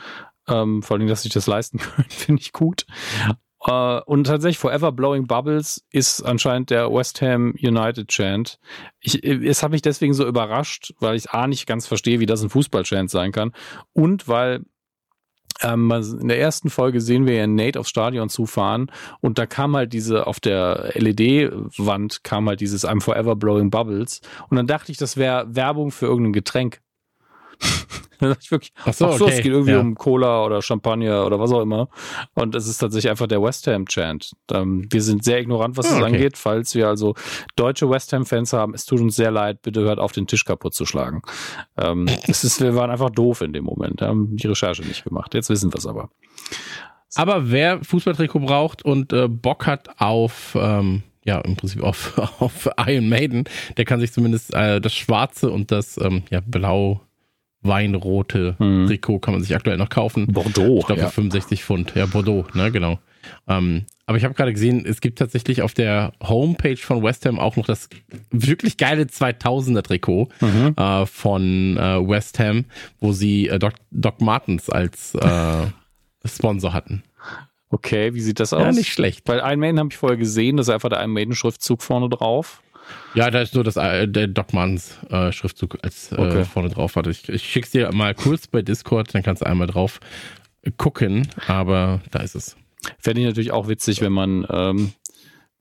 [0.46, 2.86] Ähm, vor allem, dass sich das leisten können, finde ich gut.
[3.66, 8.58] Uh, und tatsächlich Forever Blowing Bubbles ist anscheinend der West Ham United Chant.
[9.00, 12.42] Ich, es hat mich deswegen so überrascht, weil ich A nicht ganz verstehe, wie das
[12.42, 13.52] ein Fußball-Chant sein kann.
[13.94, 14.64] Und weil
[15.62, 19.76] ähm, in der ersten Folge sehen wir ja Nate aufs Stadion zufahren und da kam
[19.76, 24.20] halt diese, auf der LED-Wand kam halt dieses I'm Forever Blowing Bubbles
[24.50, 26.80] und dann dachte ich, das wäre Werbung für irgendein Getränk.
[28.40, 29.34] ich wirklich, ach so, ach so okay.
[29.34, 29.80] es geht irgendwie ja.
[29.80, 31.88] um Cola oder Champagner oder was auch immer.
[32.34, 34.32] Und es ist tatsächlich einfach der West Ham Chant.
[34.52, 36.04] Ähm, wir sind sehr ignorant, was das okay.
[36.04, 36.38] angeht.
[36.38, 37.14] Falls wir also
[37.56, 39.62] deutsche West Ham Fans haben, es tut uns sehr leid.
[39.62, 41.22] Bitte hört auf, den Tisch kaputt zu schlagen.
[41.76, 44.02] Ähm, es ist, wir waren einfach doof in dem Moment.
[44.02, 45.34] Haben die Recherche nicht gemacht.
[45.34, 46.10] Jetzt wissen wir es aber.
[47.16, 52.68] Aber wer Fußballtrikot braucht und äh, Bock hat auf ähm ja, im Prinzip auf, auf
[52.86, 53.44] Iron Maiden,
[53.78, 57.00] der kann sich zumindest äh, das schwarze und das ähm, ja, blau
[57.64, 58.86] weinrote hm.
[58.86, 60.26] Trikot kann man sich aktuell noch kaufen.
[60.28, 60.78] Bordeaux.
[60.80, 61.08] Ich glaube ja.
[61.08, 61.92] für 65 Pfund.
[61.94, 62.98] Ja, Bordeaux, ne, genau.
[63.48, 67.38] Ähm, aber ich habe gerade gesehen, es gibt tatsächlich auf der Homepage von West Ham
[67.38, 67.88] auch noch das
[68.30, 70.74] wirklich geile 2000er Trikot mhm.
[70.76, 72.66] äh, von äh, West Ham,
[73.00, 75.66] wo sie äh, Doc, Doc Martens als äh,
[76.26, 77.02] Sponsor hatten.
[77.70, 78.62] Okay, wie sieht das aus?
[78.62, 79.22] Ja, nicht schlecht.
[79.26, 82.08] Weil Iron Maiden habe ich vorher gesehen, das ist einfach der Iron Maiden Schriftzug vorne
[82.08, 82.62] drauf.
[83.14, 86.44] Ja, da ist nur das, äh, der Dockmans äh, Schriftzug als äh, okay.
[86.44, 86.96] vorne drauf.
[86.96, 90.00] Warte, ich, ich schick's dir mal kurz bei Discord, dann kannst du einmal drauf
[90.76, 92.56] gucken, aber da ist es.
[92.98, 94.92] Fände ich natürlich auch witzig, wenn man ähm,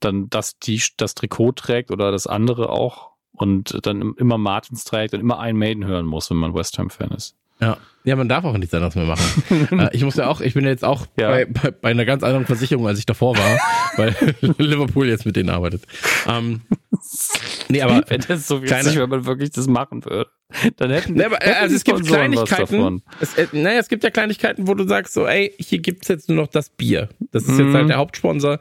[0.00, 5.14] dann das, die, das Trikot trägt oder das andere auch und dann immer Martins trägt
[5.14, 7.36] und immer einen Maiden hören muss, wenn man West Ham-Fan ist.
[7.60, 7.78] Ja.
[8.06, 9.78] Ja, man darf auch nichts anderes mehr machen.
[9.80, 11.30] äh, ich muss ja auch, ich bin ja jetzt auch ja.
[11.30, 13.58] Bei, bei, bei, einer ganz anderen Versicherung, als ich davor war,
[13.96, 14.14] weil
[14.58, 15.84] Liverpool jetzt mit denen arbeitet.
[16.28, 16.60] Ähm,
[17.70, 20.28] nee, aber wenn das so witzig, kleine, wenn man wirklich das machen würde.
[20.76, 23.02] Dann hätten, nee, aber, hätten also es gibt Kleinigkeiten.
[23.20, 26.28] Es, äh, naja, es gibt ja Kleinigkeiten, wo du sagst so, ey, hier gibt's jetzt
[26.28, 27.08] nur noch das Bier.
[27.32, 27.66] Das ist mhm.
[27.66, 28.58] jetzt halt der Hauptsponsor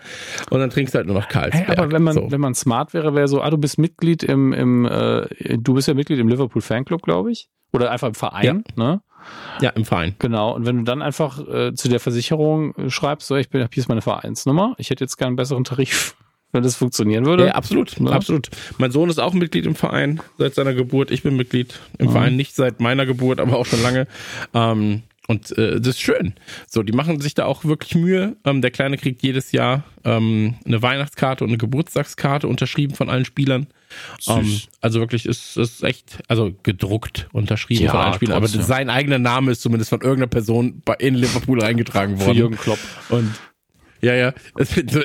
[0.51, 1.67] und dann trinkst du halt nur noch Karlsberg.
[1.67, 2.31] Hey, aber wenn man, so.
[2.31, 5.89] wenn man smart wäre, wäre so, ah, du bist Mitglied im, im äh, du bist
[5.89, 7.49] ja Mitglied im Liverpool Fanclub, glaube ich.
[7.73, 8.83] Oder einfach im Verein, ja.
[8.83, 9.01] ne?
[9.61, 10.15] Ja, im Verein.
[10.19, 10.53] Genau.
[10.53, 13.81] Und wenn du dann einfach äh, zu der Versicherung äh, schreibst, so, ich bin, hier
[13.81, 16.15] ist meine Vereinsnummer, ich hätte jetzt gerne einen besseren Tarif,
[16.51, 17.47] wenn das funktionieren würde.
[17.47, 18.11] Ja, absolut, ja.
[18.11, 18.49] absolut.
[18.77, 21.09] Mein Sohn ist auch Mitglied im Verein seit seiner Geburt.
[21.11, 22.11] Ich bin Mitglied im mhm.
[22.11, 24.07] Verein, nicht seit meiner Geburt, aber auch schon lange.
[24.53, 26.33] Ähm, und äh, das ist schön.
[26.67, 28.35] So, die machen sich da auch wirklich Mühe.
[28.43, 33.23] Ähm, der Kleine kriegt jedes Jahr ähm, eine Weihnachtskarte und eine Geburtstagskarte unterschrieben von allen
[33.23, 33.67] Spielern.
[34.27, 38.39] Ähm, also wirklich ist es echt, also gedruckt unterschrieben ja, von allen Spielern.
[38.39, 38.59] Trotzdem.
[38.59, 42.31] Aber sein eigener Name ist zumindest von irgendeiner Person in Liverpool eingetragen worden.
[42.31, 42.79] Für Jürgen Klopp.
[43.09, 43.33] Und
[44.03, 44.33] ja, ja.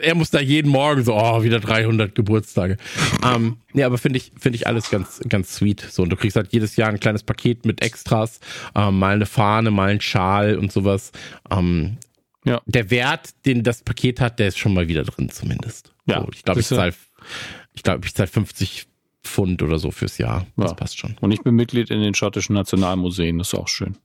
[0.02, 2.76] Er muss da jeden Morgen so, oh, wieder 300 Geburtstage.
[3.24, 5.80] ähm, nee, aber finde ich, finde ich alles ganz, ganz sweet.
[5.80, 8.40] So, und du kriegst halt jedes Jahr ein kleines Paket mit Extras,
[8.74, 11.12] ähm, mal eine Fahne, mal ein Schal und sowas.
[11.50, 11.98] Ähm,
[12.44, 12.60] ja.
[12.66, 15.92] Der Wert, den das Paket hat, der ist schon mal wieder drin, zumindest.
[16.06, 16.20] Ja.
[16.20, 16.94] So, ich glaube, ich zahle,
[17.74, 18.86] ich glaube, ich zahle 50
[19.22, 20.46] Pfund oder so fürs Jahr.
[20.56, 20.74] Das ja.
[20.74, 21.16] passt schon.
[21.20, 23.96] Und ich bin Mitglied in den schottischen Nationalmuseen, das ist auch schön.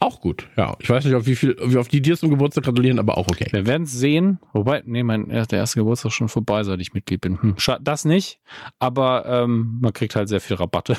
[0.00, 0.76] Auch gut, ja.
[0.80, 3.28] Ich weiß nicht, auf wie viel, wie auf die dir zum Geburtstag gratulieren, aber auch
[3.28, 3.46] okay.
[3.50, 4.38] Wir werden es sehen.
[4.52, 7.40] Wobei, nee, mein der erste Geburtstag ist schon vorbei, seit ich Mitglied bin.
[7.40, 8.40] Hm, das nicht,
[8.78, 10.96] aber ähm, man kriegt halt sehr viel Rabatte.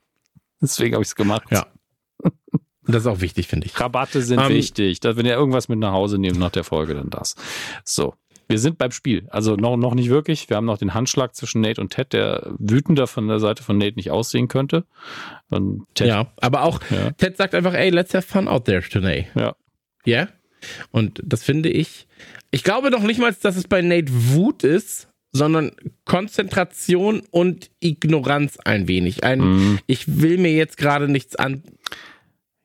[0.60, 1.44] Deswegen habe ich es gemacht.
[1.50, 1.66] Ja.
[2.86, 3.78] Das ist auch wichtig, finde ich.
[3.78, 5.00] Rabatte sind um, ähm, wichtig.
[5.00, 7.36] Dass, wenn ihr irgendwas mit nach Hause nehmt nach der Folge, dann das.
[7.84, 8.14] So.
[8.50, 9.28] Wir sind beim Spiel.
[9.30, 10.50] Also noch, noch nicht wirklich.
[10.50, 13.78] Wir haben noch den Handschlag zwischen Nate und Ted, der wütender von der Seite von
[13.78, 14.84] Nate nicht aussehen könnte.
[15.50, 17.12] Und Ted, ja, aber auch ja.
[17.12, 19.28] Ted sagt einfach, ey, let's have fun out there today.
[19.36, 19.54] Ja.
[20.04, 20.16] Ja.
[20.16, 20.28] Yeah?
[20.90, 22.08] Und das finde ich.
[22.50, 25.70] Ich glaube noch nicht mal, dass es bei Nate Wut ist, sondern
[26.04, 29.22] Konzentration und Ignoranz ein wenig.
[29.22, 29.78] Ein, mm.
[29.86, 31.62] ich will mir jetzt gerade nichts an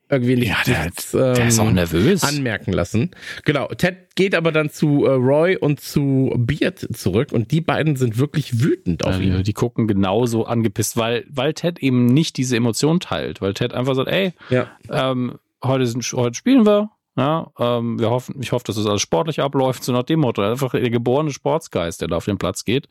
[0.10, 2.24] irgendwie nicht, ja, der, nichts, ähm, der ist auch nervös.
[2.24, 3.12] anmerken lassen.
[3.44, 3.68] Genau.
[3.68, 8.18] Ted geht aber dann zu äh, Roy und zu Beard zurück und die beiden sind
[8.18, 9.44] wirklich wütend auf ihn.
[9.44, 13.96] Die gucken genauso angepisst, weil, weil Ted eben nicht diese Emotion teilt, weil Ted einfach
[13.96, 14.70] sagt, ey, ja.
[14.90, 19.02] ähm, heute, sind, heute spielen wir, ja, ähm, wir hoffen, ich hoffe, dass das alles
[19.02, 20.42] sportlich abläuft, so nach dem Motto.
[20.42, 22.90] Einfach der geborene Sportsgeist, der da auf den Platz geht.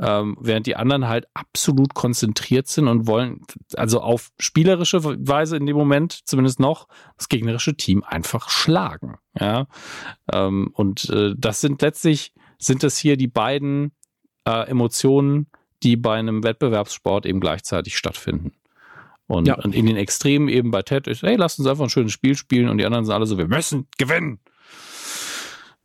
[0.00, 3.40] Ähm, während die anderen halt absolut konzentriert sind und wollen,
[3.76, 9.18] also auf spielerische Weise in dem Moment zumindest noch, das gegnerische Team einfach schlagen.
[9.38, 9.66] Ja.
[10.32, 13.92] Ähm, und äh, das sind letztlich, sind das hier die beiden
[14.44, 15.46] äh, Emotionen,
[15.84, 18.52] die bei einem Wettbewerbssport eben gleichzeitig stattfinden.
[19.32, 19.54] Und, ja.
[19.54, 22.36] und in den Extremen eben bei Ted ist, hey, lasst uns einfach ein schönes Spiel
[22.36, 24.40] spielen und die anderen sind alle so, wir müssen gewinnen.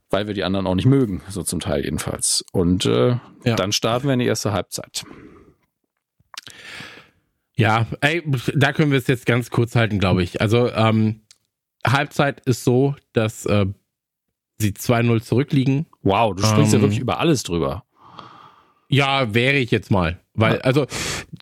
[0.09, 2.43] Weil wir die anderen auch nicht mögen, so zum Teil jedenfalls.
[2.51, 3.15] Und äh,
[3.45, 3.55] ja.
[3.55, 5.05] dann starten wir in die erste Halbzeit.
[7.55, 8.21] Ja, ey,
[8.53, 10.41] da können wir es jetzt ganz kurz halten, glaube ich.
[10.41, 11.21] Also, ähm,
[11.85, 13.65] Halbzeit ist so, dass äh,
[14.57, 15.85] sie 2-0 zurückliegen.
[16.01, 17.85] Wow, du sprichst ähm, ja wirklich über alles drüber.
[18.89, 20.17] Ja, wäre ich jetzt mal.
[20.33, 20.85] Weil, also,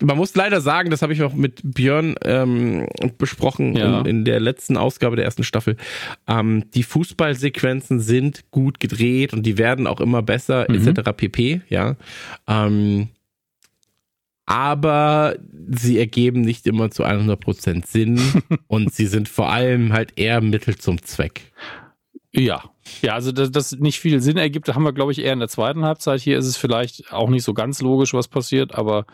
[0.00, 4.00] man muss leider sagen, das habe ich auch mit Björn ähm, besprochen ja.
[4.00, 5.76] in, in, der letzten Ausgabe der ersten Staffel.
[6.26, 10.88] Ähm, die Fußballsequenzen sind gut gedreht und die werden auch immer besser, mhm.
[10.88, 11.10] etc.
[11.14, 11.60] pp.
[11.68, 11.96] Ja.
[12.48, 13.08] Ähm,
[14.46, 15.36] aber
[15.68, 18.20] sie ergeben nicht immer zu 100% Sinn
[18.66, 21.52] und sie sind vor allem halt eher Mittel zum Zweck.
[22.32, 22.62] Ja,
[23.02, 25.48] ja, also dass das nicht viel Sinn ergibt, haben wir, glaube ich, eher in der
[25.48, 26.20] zweiten Halbzeit.
[26.20, 29.06] Hier ist es vielleicht auch nicht so ganz logisch, was passiert, aber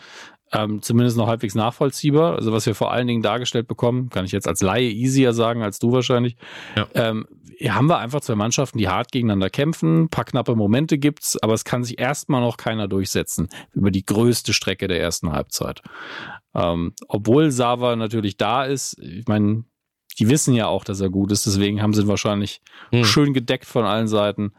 [0.53, 2.36] ähm, zumindest noch halbwegs nachvollziehbar.
[2.36, 5.62] Also was wir vor allen Dingen dargestellt bekommen, kann ich jetzt als Laie easier sagen
[5.62, 6.36] als du wahrscheinlich.
[6.77, 6.86] Ja.
[6.94, 7.27] Ähm,
[7.57, 11.55] hier haben wir einfach zwei Mannschaften, die hart gegeneinander kämpfen, paar knappe Momente gibt's, aber
[11.55, 15.81] es kann sich erstmal noch keiner durchsetzen über die größte Strecke der ersten Halbzeit.
[16.55, 19.65] Ähm, obwohl Sava natürlich da ist, ich meine,
[20.19, 22.61] die wissen ja auch, dass er gut ist, deswegen haben sie ihn wahrscheinlich
[22.91, 23.05] hm.
[23.05, 24.53] schön gedeckt von allen Seiten.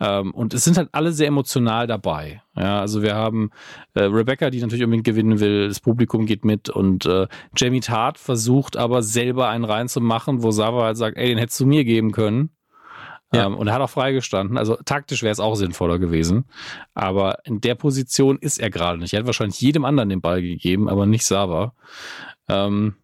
[0.00, 2.42] Ähm, und es sind halt alle sehr emotional dabei.
[2.56, 3.50] Ja, also wir haben
[3.94, 7.26] äh, Rebecca, die natürlich unbedingt gewinnen will, das Publikum geht mit und äh,
[7.56, 11.66] Jamie Tart versucht aber selber einen reinzumachen, wo Sava halt sagt, ey, den hättest du
[11.66, 12.50] mir geben können.
[13.32, 13.46] Ja.
[13.46, 14.56] Ähm, und er hat auch freigestanden.
[14.56, 16.44] Also taktisch wäre es auch sinnvoller gewesen.
[16.94, 19.12] Aber in der Position ist er gerade nicht.
[19.12, 21.74] Er hat wahrscheinlich jedem anderen den Ball gegeben, aber nicht Sava.
[22.48, 22.94] Ähm,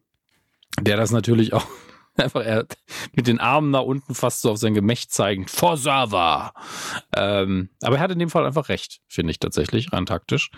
[0.81, 1.67] der das natürlich auch
[2.16, 2.66] Einfach er
[3.15, 5.51] mit den Armen nach unten fast so auf sein Gemächt zeigend.
[5.51, 6.55] Vor Sava.
[7.16, 10.51] Ähm, aber er hat in dem Fall einfach recht, finde ich tatsächlich, rein taktisch.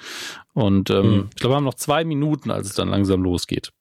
[0.53, 1.29] Und ähm, mhm.
[1.31, 3.73] ich glaube, wir haben noch zwei Minuten, als es dann langsam losgeht.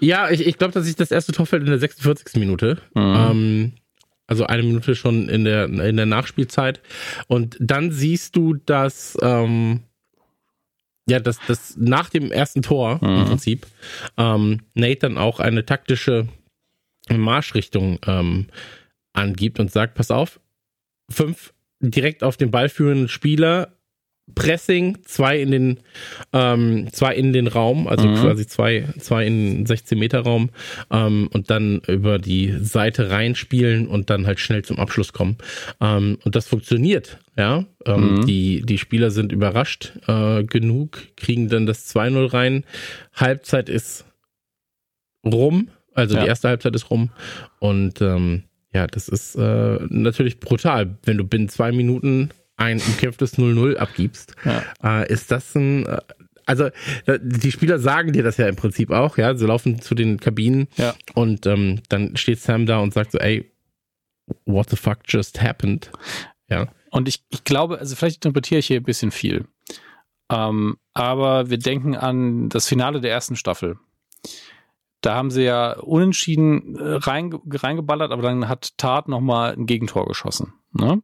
[0.00, 2.36] Ja, ich, ich glaube, dass sich das erste Tor fällt in der 46.
[2.36, 2.78] Minute.
[2.94, 3.02] Mhm.
[3.02, 3.72] Ähm,
[4.26, 6.80] also eine Minute schon in der, in der Nachspielzeit.
[7.26, 9.84] Und dann siehst du, dass ähm,
[11.10, 13.18] ja, das, das nach dem ersten Tor mhm.
[13.18, 13.66] im Prinzip
[14.16, 16.28] ähm, Nate dann auch eine taktische
[17.10, 18.46] Marschrichtung ähm,
[19.12, 20.40] angibt und sagt, pass auf,
[21.10, 23.76] fünf direkt auf den Ball führenden Spieler
[24.34, 25.80] Pressing, zwei in den,
[26.32, 28.16] ähm, zwei in den Raum, also mhm.
[28.16, 30.50] quasi zwei, zwei in den 16 Meter Raum
[30.90, 35.36] ähm, und dann über die Seite reinspielen und dann halt schnell zum Abschluss kommen.
[35.80, 37.64] Ähm, und das funktioniert, ja.
[37.86, 38.26] Ähm, mhm.
[38.26, 42.64] die, die Spieler sind überrascht äh, genug, kriegen dann das 2-0 rein.
[43.14, 44.04] Halbzeit ist
[45.24, 46.22] rum, also ja.
[46.22, 47.10] die erste Halbzeit ist rum
[47.58, 52.30] und ähm, ja, das ist äh, natürlich brutal, wenn du binnen zwei Minuten
[52.60, 54.62] ein umkämpftes 0-0 abgibst, ja.
[54.84, 56.00] äh, ist das ein, äh,
[56.44, 56.68] also
[57.22, 60.68] die Spieler sagen dir das ja im Prinzip auch, ja, sie laufen zu den Kabinen
[60.76, 60.94] ja.
[61.14, 63.50] und ähm, dann steht Sam da und sagt so, ey,
[64.44, 65.90] what the fuck just happened?
[66.48, 66.68] Ja.
[66.90, 69.46] Und ich, ich glaube, also vielleicht interpretiere ich hier ein bisschen viel.
[70.28, 73.78] Ähm, aber wir denken an das Finale der ersten Staffel.
[75.00, 80.06] Da haben sie ja unentschieden äh, rein, reingeballert, aber dann hat Tat nochmal ein Gegentor
[80.06, 80.52] geschossen.
[80.72, 81.02] Ne?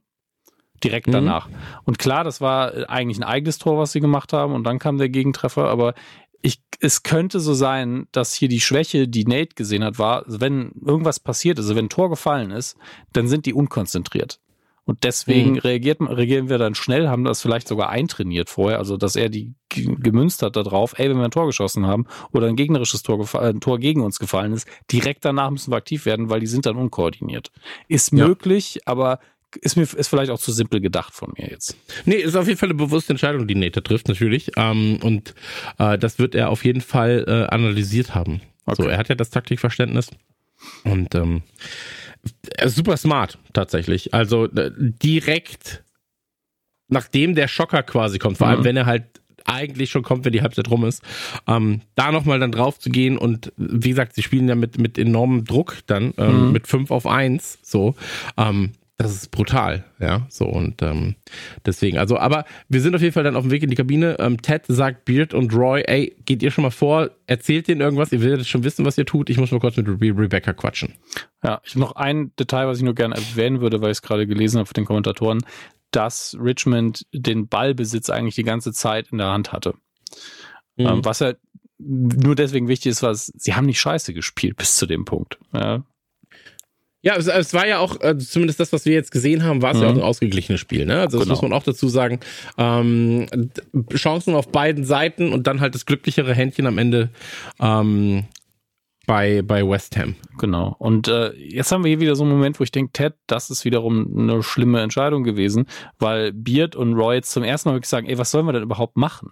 [0.85, 1.13] Direkt mhm.
[1.13, 1.49] danach.
[1.85, 4.99] Und klar, das war eigentlich ein eigenes Tor, was sie gemacht haben und dann kam
[4.99, 5.95] der Gegentreffer, aber
[6.43, 10.73] ich, es könnte so sein, dass hier die Schwäche, die Nate gesehen hat, war, wenn
[10.85, 12.77] irgendwas passiert ist, also wenn ein Tor gefallen ist,
[13.13, 14.39] dann sind die unkonzentriert.
[14.87, 15.59] Und deswegen mhm.
[15.59, 19.53] reagiert, reagieren wir dann schnell, haben das vielleicht sogar eintrainiert vorher, also dass er die
[19.69, 23.49] gemünzt hat darauf, ey, wenn wir ein Tor geschossen haben oder ein gegnerisches Tor, äh,
[23.49, 26.67] ein Tor gegen uns gefallen ist, direkt danach müssen wir aktiv werden, weil die sind
[26.67, 27.51] dann unkoordiniert.
[27.89, 28.83] Ist möglich, ja.
[28.85, 29.19] aber
[29.63, 31.77] ist mir ist vielleicht auch zu simpel gedacht von mir jetzt.
[32.05, 34.53] Nee, ist auf jeden Fall eine bewusste Entscheidung, die Nate trifft, natürlich.
[34.57, 35.35] Ähm, und
[35.79, 38.41] äh, das wird er auf jeden Fall äh, analysiert haben.
[38.65, 38.83] Okay.
[38.83, 40.11] So, er hat ja das Taktikverständnis.
[40.85, 41.43] Und ähm,
[42.65, 44.15] super smart, tatsächlich.
[44.15, 45.85] Also äh, direkt
[46.89, 48.65] nachdem der Schocker quasi kommt, vor allem mhm.
[48.65, 49.05] wenn er halt
[49.45, 51.03] eigentlich schon kommt, wenn die Halbzeit rum ist,
[51.47, 54.99] ähm, da nochmal dann drauf zu gehen und wie gesagt, sie spielen ja mit, mit
[54.99, 56.53] enormem Druck dann, ähm, mhm.
[56.53, 57.95] mit 5 auf 1, so,
[58.37, 61.17] ähm, das ist brutal, ja, so und ähm,
[61.67, 64.17] deswegen, also, aber wir sind auf jeden Fall dann auf dem Weg in die Kabine.
[64.19, 68.13] Ähm, Ted sagt Beard und Roy, ey, geht ihr schon mal vor, erzählt denen irgendwas,
[68.13, 69.29] ihr werdet schon wissen, was ihr tut.
[69.29, 70.95] Ich muss mal kurz mit Re Rebecca quatschen.
[71.43, 74.03] Ja, ich habe noch ein Detail, was ich nur gerne erwähnen würde, weil ich es
[74.03, 75.43] gerade gelesen habe von den Kommentatoren
[75.91, 79.75] dass Richmond den Ballbesitz eigentlich die ganze Zeit in der Hand hatte.
[80.77, 80.87] Mhm.
[80.87, 81.33] Ähm, was ja
[81.79, 85.39] nur deswegen wichtig ist, was sie haben nicht scheiße gespielt bis zu dem Punkt.
[85.55, 85.85] Ja,
[87.07, 89.71] ja, es, es, war ja auch, äh, zumindest das, was wir jetzt gesehen haben, war
[89.71, 89.83] es mhm.
[89.85, 90.87] ja auch ein ausgeglichenes Spiel.
[90.87, 90.99] Ne?
[90.99, 91.35] Also das genau.
[91.35, 92.19] muss man auch dazu sagen.
[92.59, 93.27] Ähm,
[93.95, 97.11] Chancen auf beiden Seiten und dann halt das glücklichere Händchen am Ende
[97.61, 98.25] ähm,
[99.07, 100.17] bei, bei West Ham.
[100.39, 100.75] Genau.
[100.81, 103.51] Und äh, jetzt haben wir hier wieder so einen Moment, wo ich denke, Ted, das
[103.51, 105.67] ist wiederum eine schlimme Entscheidung gewesen,
[106.01, 108.65] weil Beard und Roy jetzt zum ersten Mal wirklich sagen, ey, was sollen wir denn
[108.65, 109.31] überhaupt machen?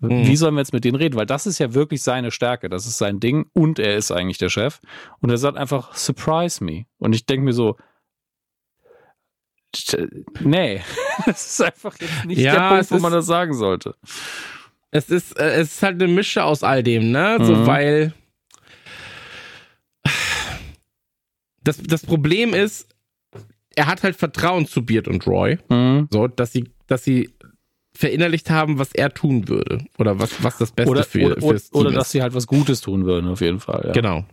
[0.00, 0.26] Mhm.
[0.26, 1.16] Wie sollen wir jetzt mit denen reden?
[1.16, 4.38] Weil das ist ja wirklich seine Stärke, das ist sein Ding und er ist eigentlich
[4.38, 4.80] der Chef.
[5.20, 6.86] Und er sagt einfach, surprise me.
[6.98, 7.76] Und ich denke mir so,
[10.40, 10.82] nee,
[11.26, 13.94] das ist einfach jetzt nicht ja, der Punkt, wo man das sagen sollte.
[14.90, 17.38] Es ist, äh, es ist halt eine Mische aus all dem, ne?
[17.40, 17.66] So, mhm.
[17.66, 18.14] weil
[21.62, 22.88] das, das Problem ist,
[23.76, 26.08] er hat halt Vertrauen zu Beard und Roy, mhm.
[26.10, 27.30] so, dass sie, dass sie
[27.92, 29.84] verinnerlicht haben, was er tun würde.
[29.98, 32.46] Oder was, was das Beste oder, für, oder, fürs Team Oder dass sie halt was
[32.46, 33.84] Gutes tun würden, auf jeden Fall.
[33.86, 33.92] Ja.
[33.92, 34.24] Genau.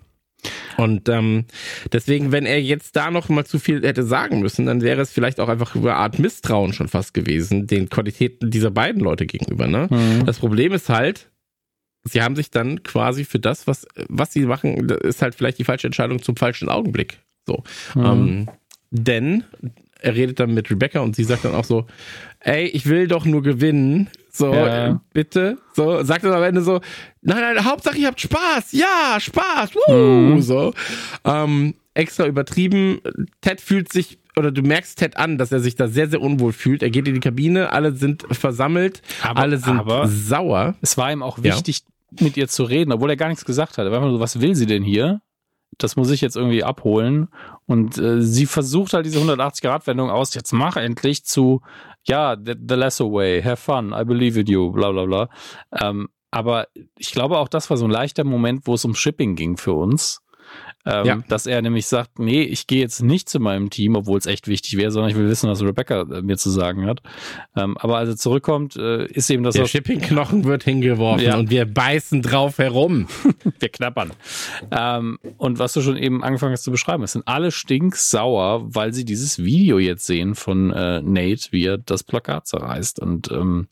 [0.78, 1.46] Und ähm,
[1.92, 5.12] deswegen, wenn er jetzt da noch mal zu viel hätte sagen müssen, dann wäre es
[5.12, 9.26] vielleicht auch einfach über eine Art Misstrauen schon fast gewesen, den Qualitäten dieser beiden Leute
[9.26, 9.68] gegenüber.
[9.68, 9.88] Ne?
[9.90, 10.26] Mhm.
[10.26, 11.30] Das Problem ist halt,
[12.04, 15.64] sie haben sich dann quasi für das, was, was sie machen, ist halt vielleicht die
[15.64, 17.20] falsche Entscheidung zum falschen Augenblick.
[17.48, 17.64] So.
[17.96, 18.06] Mhm.
[18.06, 18.50] Ähm,
[18.92, 19.44] denn
[20.00, 21.88] er redet dann mit Rebecca und sie sagt dann auch so,
[22.40, 24.10] ey, ich will doch nur gewinnen.
[24.32, 25.02] So, ja.
[25.14, 25.58] bitte.
[25.74, 26.80] So, sagt dann am Ende so,
[27.22, 28.72] nein, nein, Hauptsache ihr habt Spaß.
[28.74, 29.72] Ja, Spaß.
[29.76, 29.94] Woo!
[29.94, 30.42] Mhm.
[30.42, 30.74] So.
[31.26, 33.00] Ähm, extra übertrieben.
[33.42, 36.54] Ted fühlt sich oder du merkst Ted an, dass er sich da sehr, sehr unwohl
[36.54, 36.84] fühlt.
[36.84, 40.76] Er geht in die Kabine, alle sind versammelt, aber, alle sind sauer.
[40.82, 41.82] Es war ihm auch wichtig,
[42.20, 43.86] mit ihr zu reden, obwohl er gar nichts gesagt hat.
[43.86, 45.22] Er war einfach so, was will sie denn hier?
[45.78, 47.28] Das muss ich jetzt irgendwie abholen.
[47.66, 51.62] Und äh, sie versucht halt diese 180-Grad-Wendung aus, jetzt mach endlich zu,
[52.04, 55.30] ja, the, the lesser way, have fun, I believe in you, bla bla bla.
[55.80, 56.68] Ähm, aber
[56.98, 59.74] ich glaube auch, das war so ein leichter Moment, wo es um Shipping ging für
[59.74, 60.22] uns
[60.88, 61.24] ähm, ja.
[61.28, 64.48] dass er nämlich sagt, nee, ich gehe jetzt nicht zu meinem Team, obwohl es echt
[64.48, 67.02] wichtig wäre, sondern ich will wissen, was Rebecca äh, mir zu sagen hat.
[67.56, 69.56] Ähm, aber als er zurückkommt, äh, ist eben das...
[69.56, 71.38] Der Shipping-Knochen wird hingeworfen ja.
[71.38, 73.08] und wir beißen drauf herum.
[73.60, 74.14] wir knappern.
[74.72, 78.94] Ähm, und was du schon eben angefangen hast zu beschreiben, es sind alle stinksauer, weil
[78.94, 83.00] sie dieses Video jetzt sehen von äh, Nate, wie er das Plakat zerreißt.
[83.02, 83.68] Und ähm,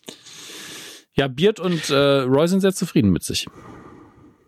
[1.14, 3.48] ja, Beard und äh, Roy sind sehr zufrieden mit sich.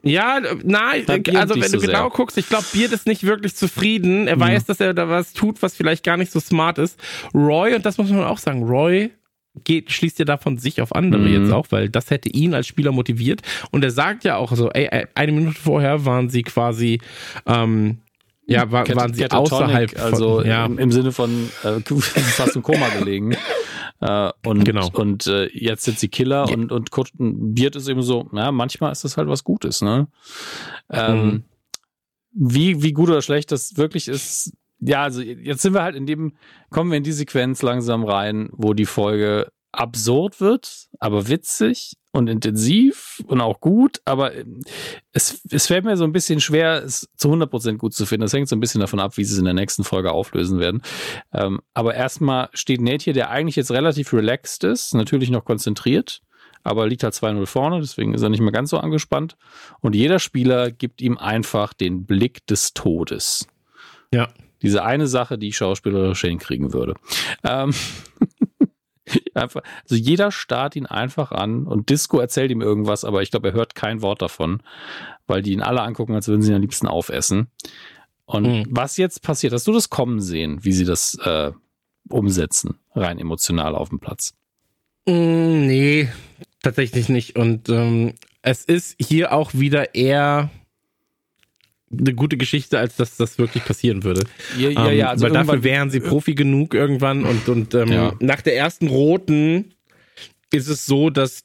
[0.08, 1.06] Ja, nein,
[1.36, 2.10] also wenn du so genau sehr.
[2.10, 4.28] guckst, ich glaube, Beard ist nicht wirklich zufrieden.
[4.28, 4.42] Er mhm.
[4.42, 7.00] weiß, dass er da was tut, was vielleicht gar nicht so smart ist.
[7.34, 9.12] Roy, und das muss man auch sagen, Roy
[9.64, 11.44] geht, schließt ja davon sich auf andere mhm.
[11.44, 13.42] jetzt auch, weil das hätte ihn als Spieler motiviert.
[13.72, 17.00] Und er sagt ja auch so, ey, eine Minute vorher waren sie quasi,
[17.46, 18.00] ähm,
[18.46, 20.66] ja, war, waren sie außerhalb, von, also ja.
[20.66, 23.36] im, im Sinne von äh, fast im Koma gelegen.
[24.00, 24.90] Äh, und genau.
[24.94, 26.54] und äh, jetzt sind sie Killer ja.
[26.54, 30.08] und, und Kurt Beard ist eben so, ja, manchmal ist das halt was Gutes, ne?
[30.92, 31.44] Ähm, mhm.
[32.32, 36.06] wie, wie gut oder schlecht das wirklich ist, ja, also jetzt sind wir halt in
[36.06, 36.34] dem,
[36.70, 42.28] kommen wir in die Sequenz langsam rein, wo die Folge absurd wird, aber witzig und
[42.28, 44.62] intensiv und auch gut, aber ähm,
[45.14, 48.24] es, es fällt mir so ein bisschen schwer, es zu 100% gut zu finden.
[48.24, 50.60] Das hängt so ein bisschen davon ab, wie sie es in der nächsten Folge auflösen
[50.60, 50.82] werden.
[51.34, 56.22] Ähm, aber erstmal steht Nate hier, der eigentlich jetzt relativ relaxed ist, natürlich noch konzentriert,
[56.64, 59.38] aber liegt halt 2-0 vorne, deswegen ist er nicht mehr ganz so angespannt.
[59.80, 63.48] Und jeder Spieler gibt ihm einfach den Blick des Todes.
[64.14, 64.28] Ja.
[64.64, 66.96] Diese eine Sache, die ich schauspielerisch hinkriegen würde.
[67.44, 67.74] Ähm
[69.38, 73.50] einfach, also jeder starrt ihn einfach an und Disco erzählt ihm irgendwas, aber ich glaube,
[73.50, 74.62] er hört kein Wort davon,
[75.28, 77.48] weil die ihn alle angucken, als würden sie ihn am liebsten aufessen.
[78.26, 78.66] Und mhm.
[78.70, 81.52] was jetzt passiert, hast du das kommen sehen, wie sie das äh,
[82.10, 84.34] umsetzen, rein emotional auf dem Platz?
[85.06, 86.10] Mm, nee,
[86.62, 87.38] tatsächlich nicht.
[87.38, 90.50] Und ähm, es ist hier auch wieder eher
[91.92, 94.24] eine gute Geschichte, als dass das wirklich passieren würde.
[94.58, 95.10] Ja, ja, ja.
[95.10, 98.14] Also weil dafür wären sie Profi genug irgendwann und, und ähm, ja.
[98.20, 99.74] nach der ersten roten
[100.52, 101.44] ist es so, dass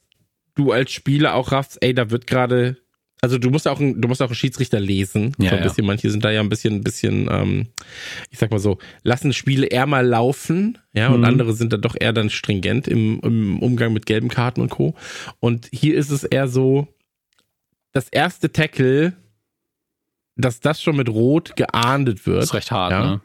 [0.55, 2.77] du als Spieler auch raffst, ey, da wird gerade
[3.25, 5.33] also du musst auch ein, du musst auch einen Schiedsrichter lesen.
[5.39, 5.87] Ja, so ein bisschen, ja.
[5.87, 7.69] manche sind da ja ein bisschen, ein bisschen, ähm,
[8.31, 11.27] ich sag mal so, lassen Spiele eher mal laufen, ja, und mhm.
[11.27, 14.97] andere sind da doch eher dann stringent im, im Umgang mit gelben Karten und Co.
[15.39, 16.89] Und hier ist es eher so,
[17.93, 19.13] das erste Tackle,
[20.37, 22.39] dass das schon mit Rot geahndet wird.
[22.39, 23.05] Das ist recht hart, ja.
[23.05, 23.21] ne?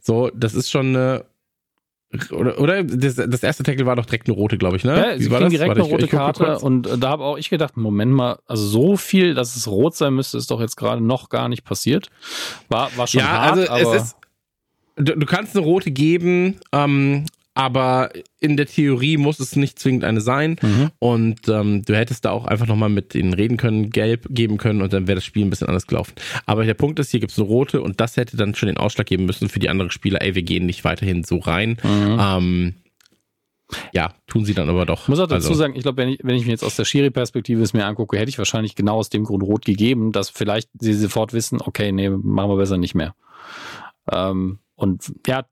[0.00, 1.24] So, das ist schon eine
[2.30, 4.96] oder, oder das, das, erste Tackle war doch direkt eine rote, glaube ich, ne?
[4.96, 7.50] Ja, sie kriegen direkt Warte, eine rote ich, ich Karte und da habe auch ich
[7.50, 11.02] gedacht, Moment mal, also so viel, dass es rot sein müsste, ist doch jetzt gerade
[11.02, 12.08] noch gar nicht passiert.
[12.68, 13.96] War, war schon ja, hart, also aber...
[13.96, 14.16] Es ist,
[14.96, 17.26] du, du kannst eine rote geben, ähm,
[17.56, 20.56] aber in der Theorie muss es nicht zwingend eine sein.
[20.60, 20.90] Mhm.
[20.98, 24.82] Und ähm, du hättest da auch einfach nochmal mit ihnen reden können, gelb geben können
[24.82, 26.12] und dann wäre das Spiel ein bisschen anders gelaufen.
[26.44, 28.76] Aber der Punkt ist, hier gibt es eine rote und das hätte dann schon den
[28.76, 31.78] Ausschlag geben müssen für die anderen Spieler, ey, wir gehen nicht weiterhin so rein.
[31.82, 32.18] Mhm.
[32.20, 32.74] Ähm,
[33.92, 35.04] ja, tun sie dann aber doch.
[35.04, 35.54] Ich muss auch dazu also.
[35.54, 38.18] sagen, ich glaube, wenn ich, wenn ich mir jetzt aus der Schiri-Perspektive es mir angucke,
[38.18, 41.90] hätte ich wahrscheinlich genau aus dem Grund rot gegeben, dass vielleicht sie sofort wissen, okay,
[41.90, 43.14] nee, machen wir besser nicht mehr.
[44.12, 45.46] Ähm, und ja.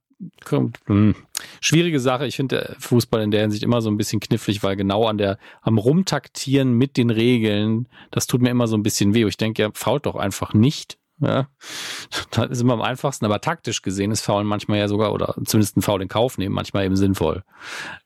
[1.61, 2.27] Schwierige Sache.
[2.27, 5.39] Ich finde Fußball in der Hinsicht immer so ein bisschen knifflig, weil genau an der,
[5.63, 9.27] am Rumtaktieren mit den Regeln, das tut mir immer so ein bisschen weh.
[9.27, 10.99] Ich denke, ja, fault doch einfach nicht.
[11.21, 11.49] Ja,
[12.33, 15.77] das ist immer am einfachsten, aber taktisch gesehen ist Faulen manchmal ja sogar, oder zumindest
[15.77, 17.45] ein Foul in Kauf nehmen, manchmal eben sinnvoll.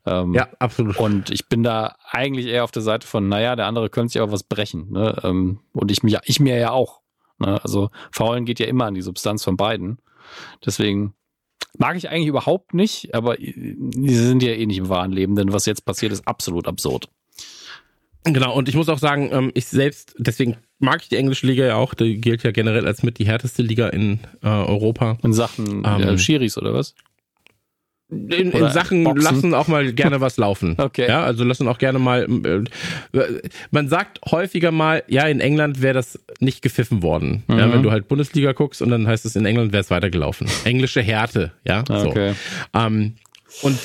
[0.05, 0.99] Ähm, ja, absolut.
[0.99, 4.21] Und ich bin da eigentlich eher auf der Seite von, naja, der andere könnte sich
[4.21, 4.93] auch was brechen.
[4.93, 5.19] Ne?
[5.25, 7.01] Ähm, und ich, mich, ich mir ja auch.
[7.39, 7.59] Ne?
[7.63, 9.99] Also Faulen geht ja immer an die Substanz von beiden.
[10.65, 11.15] Deswegen
[11.77, 15.53] Mag ich eigentlich überhaupt nicht, aber die sind ja eh nicht im wahren Leben, denn
[15.53, 17.09] was jetzt passiert, ist absolut absurd.
[18.25, 21.65] Genau, und ich muss auch sagen, ähm, ich selbst, deswegen mag ich die englische Liga
[21.65, 25.19] ja auch, die gilt ja generell als mit die härteste Liga in äh, Europa.
[25.23, 26.95] In Sachen ähm, äh, Schiris oder was?
[28.11, 29.23] In, in Sachen Boxen.
[29.23, 30.77] lassen auch mal gerne was laufen.
[30.89, 31.07] Okay.
[31.07, 32.27] Ja, also lassen auch gerne mal.
[32.45, 37.43] Äh, man sagt häufiger mal, ja, in England wäre das nicht gepfiffen worden.
[37.47, 37.59] Mhm.
[37.59, 40.47] Ja, wenn du halt Bundesliga guckst und dann heißt es, in England wäre es weitergelaufen.
[40.65, 41.85] Englische Härte, ja.
[41.89, 42.33] Okay.
[42.73, 42.79] So.
[42.81, 43.17] Ähm,
[43.63, 43.79] und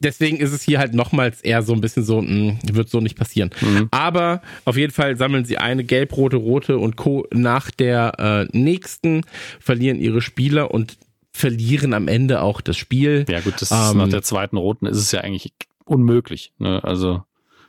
[0.00, 3.00] deswegen ist es hier halt nochmals eher so ein bisschen so, mh, hm, wird so
[3.00, 3.50] nicht passieren.
[3.60, 3.88] Mhm.
[3.90, 7.26] Aber auf jeden Fall sammeln sie eine gelb-rote, rote und Co.
[7.32, 9.22] nach der äh, nächsten,
[9.60, 10.96] verlieren ihre Spieler und
[11.32, 13.24] verlieren am Ende auch das Spiel.
[13.28, 15.52] Ja gut, das ähm, nach der zweiten roten ist es ja eigentlich
[15.84, 16.52] unmöglich.
[16.58, 16.82] Ne?
[16.84, 17.22] Also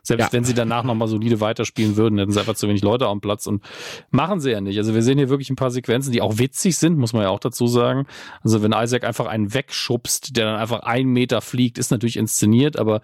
[0.05, 0.33] selbst ja.
[0.33, 3.47] wenn sie danach nochmal solide weiterspielen würden, hätten sie einfach zu wenig Leute am Platz
[3.47, 3.63] und
[4.11, 4.77] machen sie ja nicht.
[4.77, 7.29] Also wir sehen hier wirklich ein paar Sequenzen, die auch witzig sind, muss man ja
[7.29, 8.05] auch dazu sagen.
[8.41, 12.77] Also wenn Isaac einfach einen wegschubst, der dann einfach einen Meter fliegt, ist natürlich inszeniert,
[12.77, 13.01] aber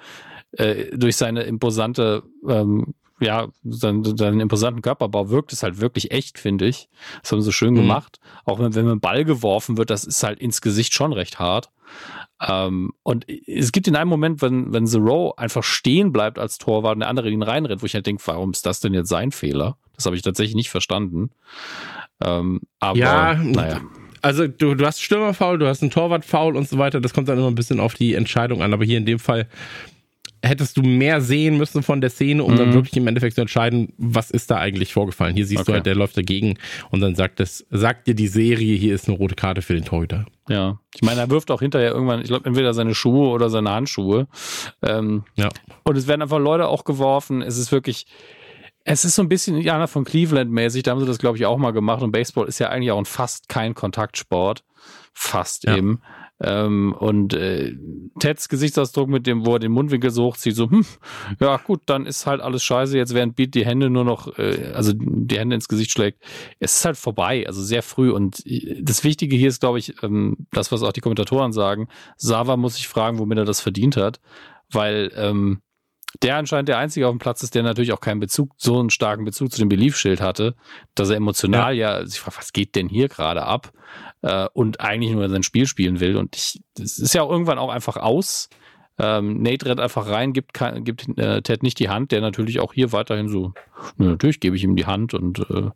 [0.52, 6.40] äh, durch seine imposante ähm, ja, seinen, seinen imposanten Körperbau wirkt es halt wirklich echt,
[6.40, 6.90] finde ich.
[7.22, 7.78] Das haben sie schön mhm.
[7.78, 8.20] gemacht.
[8.46, 11.70] Auch wenn, wenn ein Ball geworfen wird, das ist halt ins Gesicht schon recht hart.
[12.42, 16.58] Ähm, und es gibt in einem Moment, wenn, wenn The Row einfach stehen bleibt als
[16.58, 19.10] Torwart und der andere ihn reinrennt, wo ich halt denke, warum ist das denn jetzt
[19.10, 19.78] sein Fehler?
[19.96, 21.32] Das habe ich tatsächlich nicht verstanden.
[22.24, 23.82] Ähm, aber, ja, naja.
[24.22, 27.00] Also du, du hast Stürmerfaul, du hast einen Torwartfaul und so weiter.
[27.02, 28.74] Das kommt dann immer ein bisschen auf die Entscheidung an.
[28.74, 29.48] Aber hier in dem Fall
[30.44, 32.58] hättest du mehr sehen müssen von der Szene, um mhm.
[32.58, 35.36] dann wirklich im Endeffekt zu entscheiden, was ist da eigentlich vorgefallen.
[35.36, 35.72] Hier siehst okay.
[35.72, 36.58] du halt, der läuft dagegen
[36.92, 39.86] und dann sagt es, sagt dir die Serie, hier ist eine rote Karte für den
[39.86, 40.26] Torhüter.
[40.48, 43.70] Ja, ich meine, er wirft auch hinterher irgendwann, ich glaube, entweder seine Schuhe oder seine
[43.72, 44.28] Handschuhe.
[44.82, 45.50] Ähm, ja.
[45.84, 47.42] Und es werden einfach Leute auch geworfen.
[47.42, 48.08] Es ist wirklich,
[48.84, 50.84] es ist so ein bisschen Jana von Cleveland mäßig.
[50.84, 52.02] Da haben sie das, glaube ich, auch mal gemacht.
[52.02, 54.64] Und Baseball ist ja eigentlich auch ein fast kein Kontaktsport.
[55.14, 55.78] Fast ja.
[55.78, 56.02] eben.
[56.42, 57.76] Ähm, und äh,
[58.20, 60.86] Teds Gesichtsausdruck mit dem, wo er den Mundwinkel so hochzieht, so, hm,
[61.40, 64.72] ja gut, dann ist halt alles scheiße, jetzt während Beat die Hände nur noch, äh,
[64.74, 66.24] also die Hände ins Gesicht schlägt.
[66.60, 68.12] Es ist halt vorbei, also sehr früh.
[68.12, 71.88] Und äh, das Wichtige hier ist, glaube ich, ähm, das, was auch die Kommentatoren sagen,
[72.18, 74.20] Sava muss sich fragen, womit er das verdient hat,
[74.72, 75.62] weil ähm,
[76.24, 78.90] der anscheinend der Einzige auf dem Platz ist, der natürlich auch keinen Bezug, so einen
[78.90, 80.56] starken Bezug zu dem Beliefschild hatte,
[80.96, 83.72] dass er emotional ja, ja sich fragt, was geht denn hier gerade ab?
[84.22, 86.18] Äh, und eigentlich nur sein Spiel spielen will.
[86.18, 88.50] Und ich, das ist ja auch irgendwann auch einfach aus.
[88.98, 92.74] Ähm, Nate rennt einfach rein, gibt, gibt äh, Ted nicht die Hand, der natürlich auch
[92.74, 93.54] hier weiterhin so,
[93.96, 95.70] na, natürlich gebe ich ihm die Hand und äh,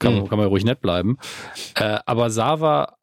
[0.00, 0.28] kann, mhm.
[0.28, 1.18] kann man ruhig nett bleiben.
[1.76, 2.96] Äh, aber Sava,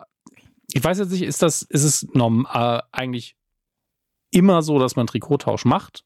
[0.74, 3.38] ich weiß jetzt nicht, ist das, ist es norm, äh, eigentlich
[4.30, 6.04] immer so, dass man Trikottausch macht?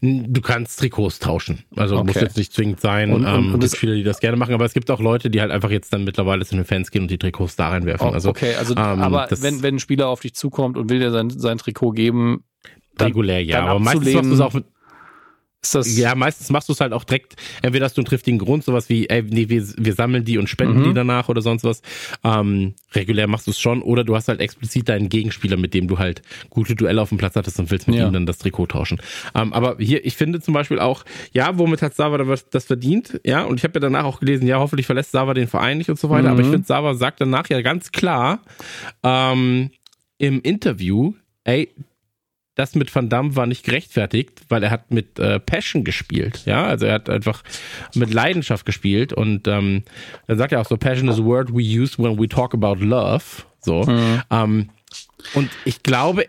[0.00, 1.64] Du kannst Trikots tauschen.
[1.76, 2.06] Also okay.
[2.06, 3.12] muss jetzt nicht zwingend sein.
[3.12, 5.30] Und, ähm, und es gibt viele, die das gerne machen, aber es gibt auch Leute,
[5.30, 8.08] die halt einfach jetzt dann mittlerweile zu den Fans gehen und die Trikots da reinwerfen.
[8.08, 10.98] Oh, also, okay, also ähm, aber wenn, wenn ein Spieler auf dich zukommt und will
[10.98, 12.44] dir sein, sein Trikot geben,
[12.96, 13.58] dann, regulär ja.
[13.58, 14.64] Dann aber meistens machst du es auch mit
[15.62, 18.38] Ist das ja, meistens machst du es halt auch direkt, entweder hast du einen triftigen
[18.38, 20.84] Grund, sowas wie, ey, nee, wir, wir sammeln die und spenden mhm.
[20.84, 21.82] die danach oder sonst was.
[22.24, 25.86] Ähm, regulär machst du es schon, oder du hast halt explizit deinen Gegenspieler, mit dem
[25.86, 28.06] du halt gute Duelle auf dem Platz hattest und willst mit ja.
[28.06, 29.02] ihm dann das Trikot tauschen.
[29.34, 33.20] Ähm, aber hier, ich finde zum Beispiel auch, ja, womit hat Sava das verdient?
[33.24, 35.90] Ja, und ich habe ja danach auch gelesen, ja, hoffentlich verlässt Sava den Verein nicht
[35.90, 36.28] und so weiter, mhm.
[36.28, 38.40] aber ich finde, Sava sagt danach ja ganz klar
[39.02, 39.70] ähm,
[40.16, 41.12] im Interview,
[41.44, 41.68] ey,
[42.60, 46.42] das mit Van Damme war nicht gerechtfertigt, weil er hat mit äh, Passion gespielt.
[46.44, 47.42] Ja, also er hat einfach
[47.94, 49.82] mit Leidenschaft gespielt und ähm,
[50.26, 52.84] dann sagt er auch so, Passion is a word we use when we talk about
[52.84, 53.24] love.
[53.60, 53.84] So.
[53.84, 54.22] Mhm.
[54.30, 54.70] Ähm,
[55.32, 56.26] und ich glaube,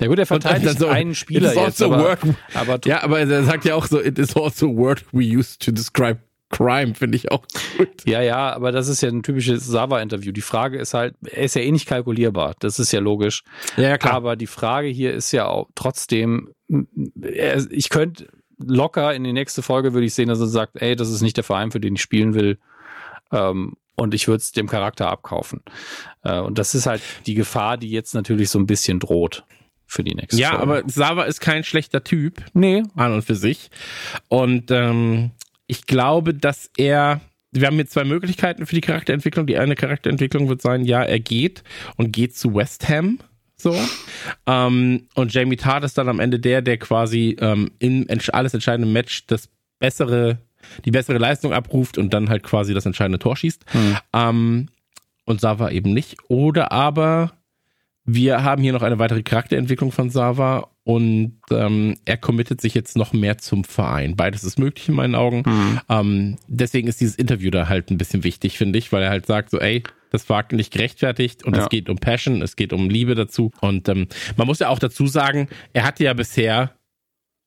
[0.00, 2.18] ja gut, er verteidigt so, einen Spieler jetzt, aber,
[2.54, 5.56] aber, ja, aber er sagt ja auch so, it is also a word we use
[5.56, 6.18] to describe
[6.52, 7.44] Crime, finde ich auch
[7.76, 7.88] gut.
[8.06, 10.30] Ja, ja, aber das ist ja ein typisches Sava-Interview.
[10.30, 12.54] Die Frage ist halt, er ist ja eh nicht kalkulierbar.
[12.60, 13.42] Das ist ja logisch.
[13.76, 14.14] Ja, klar.
[14.14, 16.50] Aber die Frage hier ist ja auch trotzdem,
[17.70, 21.10] ich könnte locker in die nächste Folge würde ich sehen, dass er sagt, ey, das
[21.10, 22.58] ist nicht der Verein, für den ich spielen will.
[23.32, 25.62] Ähm, und ich würde es dem Charakter abkaufen.
[26.22, 29.44] Äh, und das ist halt die Gefahr, die jetzt natürlich so ein bisschen droht
[29.86, 30.62] für die nächste ja, Folge.
[30.62, 32.42] aber Sava ist kein schlechter Typ.
[32.54, 32.82] Nee.
[32.94, 33.70] An und für sich.
[34.28, 35.32] Und ähm,
[35.72, 39.46] ich glaube, dass er wir haben hier zwei Möglichkeiten für die Charakterentwicklung.
[39.46, 41.62] Die eine Charakterentwicklung wird sein, ja, er geht
[41.96, 43.18] und geht zu West Ham.
[43.56, 43.74] So.
[44.46, 48.90] Ähm, und Jamie Tart ist dann am Ende der, der quasi ähm, im alles entscheidende
[48.90, 50.38] Match das bessere,
[50.84, 53.64] die bessere Leistung abruft und dann halt quasi das entscheidende Tor schießt.
[53.72, 53.96] Hm.
[54.12, 54.68] Ähm,
[55.24, 56.16] und Sava eben nicht.
[56.28, 57.32] Oder aber
[58.04, 62.96] wir haben hier noch eine weitere Charakterentwicklung von Sava und ähm, er committet sich jetzt
[62.96, 64.16] noch mehr zum Verein.
[64.16, 65.44] Beides ist möglich in meinen Augen.
[65.46, 65.80] Mhm.
[65.88, 69.26] Ähm, deswegen ist dieses Interview da halt ein bisschen wichtig, finde ich, weil er halt
[69.26, 71.62] sagt so, ey, das war nicht gerechtfertigt und ja.
[71.62, 73.52] es geht um Passion, es geht um Liebe dazu.
[73.60, 76.74] Und ähm, man muss ja auch dazu sagen, er hatte ja bisher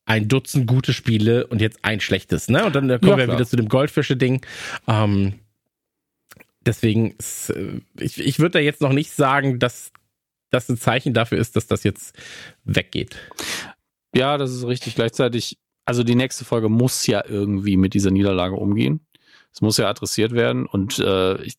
[0.06, 2.66] ein Dutzend gute Spiele und jetzt ein schlechtes, ne?
[2.66, 3.38] Und dann kommen ja, wir klar.
[3.38, 4.46] wieder zu dem Goldfische-Ding.
[4.88, 5.34] Ähm,
[6.66, 7.16] deswegen,
[7.50, 9.92] äh, ich, ich würde da jetzt noch nicht sagen, dass
[10.52, 12.18] das ein Zeichen dafür ist, dass das jetzt
[12.64, 13.16] weggeht.
[14.16, 14.96] Ja, das ist richtig.
[14.96, 19.06] Gleichzeitig, also die nächste Folge muss ja irgendwie mit dieser Niederlage umgehen.
[19.54, 20.66] Es muss ja adressiert werden.
[20.66, 21.56] Und äh, ich,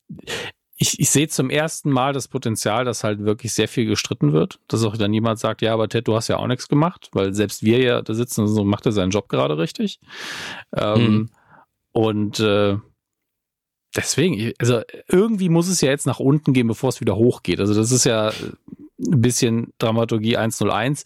[0.77, 4.59] ich, ich sehe zum ersten Mal das Potenzial, dass halt wirklich sehr viel gestritten wird.
[4.69, 7.35] Dass auch dann jemand sagt, ja, aber Ted, du hast ja auch nichts gemacht, weil
[7.35, 10.01] selbst wir ja da sitzen und so, macht er seinen Job gerade richtig.
[10.75, 11.31] Ähm, mhm.
[11.93, 12.77] Und äh,
[13.97, 17.61] deswegen, also irgendwie muss es ja jetzt nach unten gehen, bevor es wieder hochgeht.
[17.61, 21.05] Also das ist ja ein bisschen Dramaturgie 101.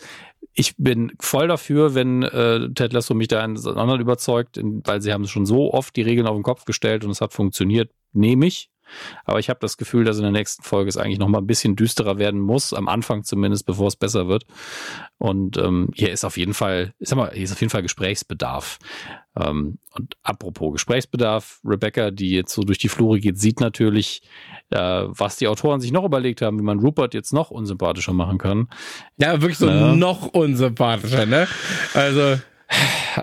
[0.52, 5.12] Ich bin voll dafür, wenn äh, Ted Lasso mich da einen anderen überzeugt, weil sie
[5.12, 8.46] haben schon so oft die Regeln auf den Kopf gestellt und es hat funktioniert, nehme
[8.46, 8.70] ich.
[9.24, 11.46] Aber ich habe das Gefühl, dass in der nächsten Folge es eigentlich noch mal ein
[11.46, 14.44] bisschen düsterer werden muss, am Anfang zumindest, bevor es besser wird.
[15.18, 17.82] Und ähm, hier ist auf jeden Fall, ich sag mal, hier ist auf jeden Fall
[17.82, 18.78] Gesprächsbedarf.
[19.36, 24.22] Ähm, und apropos Gesprächsbedarf, Rebecca, die jetzt so durch die Flure geht, sieht natürlich,
[24.70, 28.38] äh, was die Autoren sich noch überlegt haben, wie man Rupert jetzt noch unsympathischer machen
[28.38, 28.68] kann.
[29.18, 31.46] Ja, wirklich so äh, noch unsympathischer, ne?
[31.94, 32.40] Also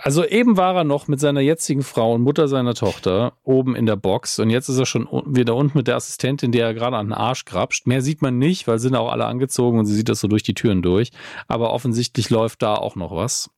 [0.02, 3.86] also eben war er noch mit seiner jetzigen Frau und Mutter seiner Tochter oben in
[3.86, 6.98] der Box und jetzt ist er schon wieder unten mit der Assistentin, der er gerade
[6.98, 7.88] an den Arsch grapscht.
[7.88, 10.44] Mehr sieht man nicht, weil sind auch alle angezogen und sie sieht das so durch
[10.44, 11.12] die Türen durch.
[11.48, 13.50] Aber offensichtlich läuft da auch noch was.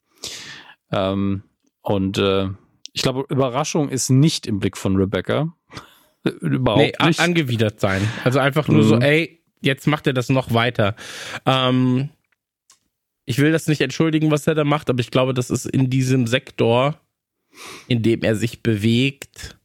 [0.91, 1.43] Ähm,
[1.81, 2.49] und äh,
[2.93, 5.53] ich glaube, Überraschung ist nicht im Blick von Rebecca.
[6.41, 7.19] Überhaupt nee, nicht.
[7.19, 8.07] angewidert sein.
[8.23, 8.87] Also einfach nur mhm.
[8.87, 10.95] so, ey, jetzt macht er das noch weiter.
[11.45, 12.09] Ähm,
[13.29, 15.91] ich will das nicht entschuldigen, was er da macht, aber ich glaube, das ist in
[15.91, 16.99] diesem Sektor,
[17.87, 19.55] in dem er sich bewegt,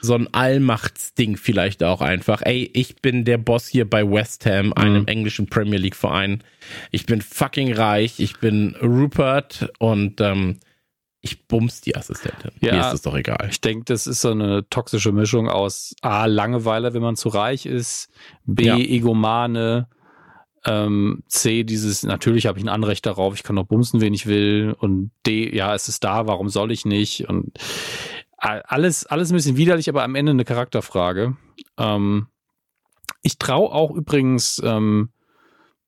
[0.00, 2.42] so ein Allmachtsding vielleicht auch einfach.
[2.42, 5.08] Ey, ich bin der Boss hier bei West Ham, einem mhm.
[5.08, 6.44] englischen Premier League Verein.
[6.92, 10.60] Ich bin fucking reich, ich bin Rupert und ähm,
[11.20, 12.52] ich bums die Assistentin.
[12.60, 13.48] Ja, Mir ist es doch egal.
[13.50, 17.66] Ich denke, das ist so eine toxische Mischung aus A, Langeweile, wenn man zu reich
[17.66, 18.08] ist,
[18.44, 18.76] B, ja.
[18.76, 19.88] Egomane,
[20.66, 24.26] ähm, C, dieses, natürlich habe ich ein Anrecht darauf, ich kann noch bumsen, wen ich
[24.26, 24.74] will.
[24.78, 27.28] Und D, ja, es ist da, warum soll ich nicht?
[27.28, 27.52] Und
[28.36, 31.36] alles, alles ein bisschen widerlich, aber am Ende eine Charakterfrage.
[31.78, 32.26] Ähm,
[33.22, 35.10] ich traue auch übrigens, ähm,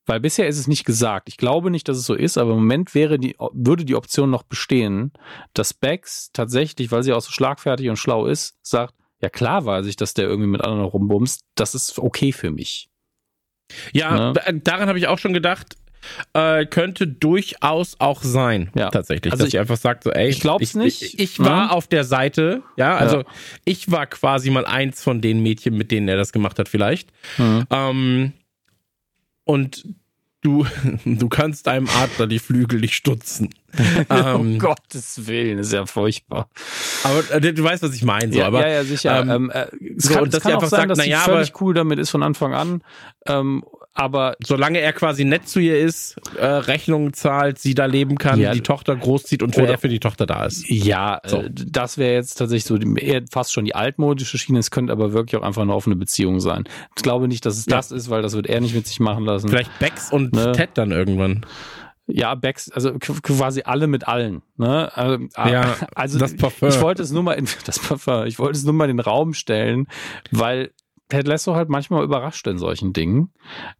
[0.07, 1.29] weil bisher ist es nicht gesagt.
[1.29, 4.31] Ich glaube nicht, dass es so ist, aber im Moment wäre die, würde die Option
[4.31, 5.13] noch bestehen,
[5.53, 9.87] dass Bex tatsächlich, weil sie auch so schlagfertig und schlau ist, sagt, ja klar weiß
[9.87, 11.43] ich, dass der irgendwie mit anderen rumbumst.
[11.57, 12.89] Das ist okay für mich.
[13.93, 14.61] Ja, ne?
[14.63, 15.77] daran habe ich auch schon gedacht.
[16.35, 18.91] Äh, könnte durchaus auch sein, ja.
[18.91, 19.33] tatsächlich.
[19.33, 21.03] Also dass ich einfach sagt so, ey, ich glaub's ich, nicht.
[21.03, 21.71] Ich, ich war ja.
[21.71, 23.25] auf der Seite, ja, also ja.
[23.65, 27.11] ich war quasi mal eins von den Mädchen, mit denen er das gemacht hat, vielleicht.
[27.39, 27.67] Mhm.
[27.71, 28.33] Ähm,
[29.43, 29.85] und
[30.43, 30.67] du,
[31.05, 33.51] du kannst einem Adler die Flügel nicht stutzen.
[34.11, 36.49] ähm, um Gottes Willen, ist ja furchtbar.
[37.05, 38.33] Aber äh, du weißt, was ich meine.
[38.33, 39.21] So, ja, aber, ja, ja, sicher.
[39.21, 39.67] Ähm, ähm, äh,
[39.97, 41.61] es so, kann, und dass sie auch einfach sein, sagt, dass na ja, völlig aber-
[41.63, 42.83] cool damit ist von Anfang an.
[43.27, 43.65] Ähm,
[43.99, 48.39] aber Solange er quasi nett zu ihr ist, äh, Rechnungen zahlt, sie da leben kann,
[48.39, 48.53] Ja.
[48.53, 50.69] die Tochter großzieht und wer Oder- er für die Tochter da ist.
[50.69, 51.39] ja, So.
[51.41, 54.59] äh, das wäre jetzt tatsächlich so die- eher fast schon die altmodische Schiene.
[54.59, 56.65] Es könnte aber wirklich auch einfach eine offene Beziehung sein.
[56.95, 57.77] Ich glaube nicht, dass es Ja.
[57.77, 59.49] das ist, weil das wird er nicht mit sich machen lassen.
[59.49, 60.53] Vielleicht Bex und Ne.
[60.53, 61.47] Ted dann irgendwann.
[62.09, 64.43] Ja, Becks, also quasi alle mit allen.
[64.57, 64.91] Ne?
[64.97, 66.69] Also, Ja, also das Parfum.
[66.69, 69.05] ich wollte es nur mal in das Parfum, ich wollte es nur mal in den
[69.05, 69.87] Raum stellen,
[70.31, 70.71] weil
[71.09, 73.33] Ted Lasso halt manchmal überrascht in solchen Dingen.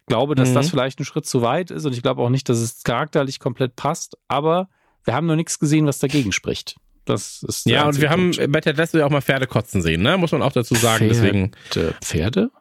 [0.07, 0.53] Glaube, dass Mhm.
[0.55, 3.39] das vielleicht ein Schritt zu weit ist und ich glaube auch nicht, dass es charakterlich
[3.39, 4.69] komplett passt, aber
[5.03, 6.75] wir haben noch nichts gesehen, was dagegen spricht.
[7.05, 8.51] Das ist Ja, und wir haben Punkt.
[8.51, 10.17] bei Ted Lasso ja auch mal Pferde kotzen sehen, ne?
[10.17, 11.07] Muss man auch dazu sagen.
[11.07, 11.95] Deswegen Pferde?
[12.01, 12.51] Pferde?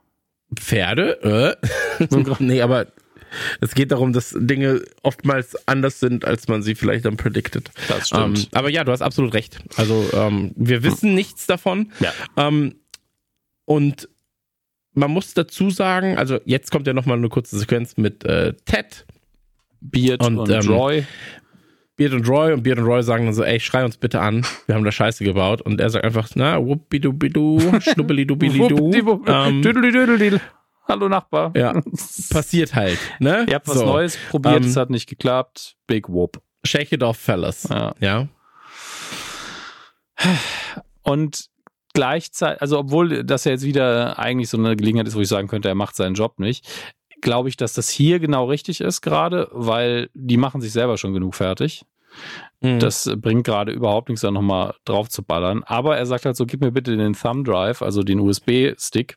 [0.55, 1.59] Pferde?
[2.01, 2.37] Äh?
[2.39, 2.87] nee, aber
[3.61, 7.70] es geht darum, dass Dinge oftmals anders sind, als man sie vielleicht dann predicted.
[7.89, 8.48] Das Ähm, stimmt.
[8.57, 9.59] aber ja, du hast absolut recht.
[9.77, 11.93] Also ähm, wir wissen nichts davon.
[12.01, 12.12] Ja.
[12.36, 12.74] Ähm,
[13.65, 14.09] und
[14.94, 19.05] man muss dazu sagen, also jetzt kommt ja nochmal eine kurze Sequenz mit äh, Ted,
[19.81, 21.05] Beard und, und, ähm, Roy.
[21.97, 24.44] Beard und Roy und Beard und Roy sagen dann so, ey, schrei uns bitte an,
[24.66, 25.62] wir haben da Scheiße gebaut.
[25.62, 28.90] Und er sagt einfach, na, wuppidubidu, schnubbelidubilidu.
[29.27, 29.62] ähm.
[30.89, 31.53] Hallo Nachbar.
[31.57, 31.73] Ja.
[32.31, 33.47] passiert halt, ne?
[33.49, 33.87] Ihr habt was So.
[33.87, 35.77] Neues probiert, Ähm, es hat nicht geklappt.
[35.87, 36.41] Big Whoop.
[36.65, 37.69] Shake it off, fellas.
[37.69, 37.95] Ja.
[38.01, 38.29] Ja.
[41.03, 41.47] Und
[41.95, 45.49] gleichzeitig, also obwohl das ja jetzt wieder eigentlich so eine Gelegenheit ist, wo ich sagen
[45.49, 46.67] könnte, er macht seinen Job nicht,
[47.21, 51.13] glaube ich, dass das hier genau richtig ist gerade, weil die machen sich selber schon
[51.13, 51.85] genug fertig.
[52.61, 52.79] Mhm.
[52.79, 55.63] Das bringt gerade überhaupt nichts, da nochmal drauf zu ballern.
[55.65, 59.17] Aber er sagt halt so, gib mir bitte den Thumb Drive, also den USB-Stick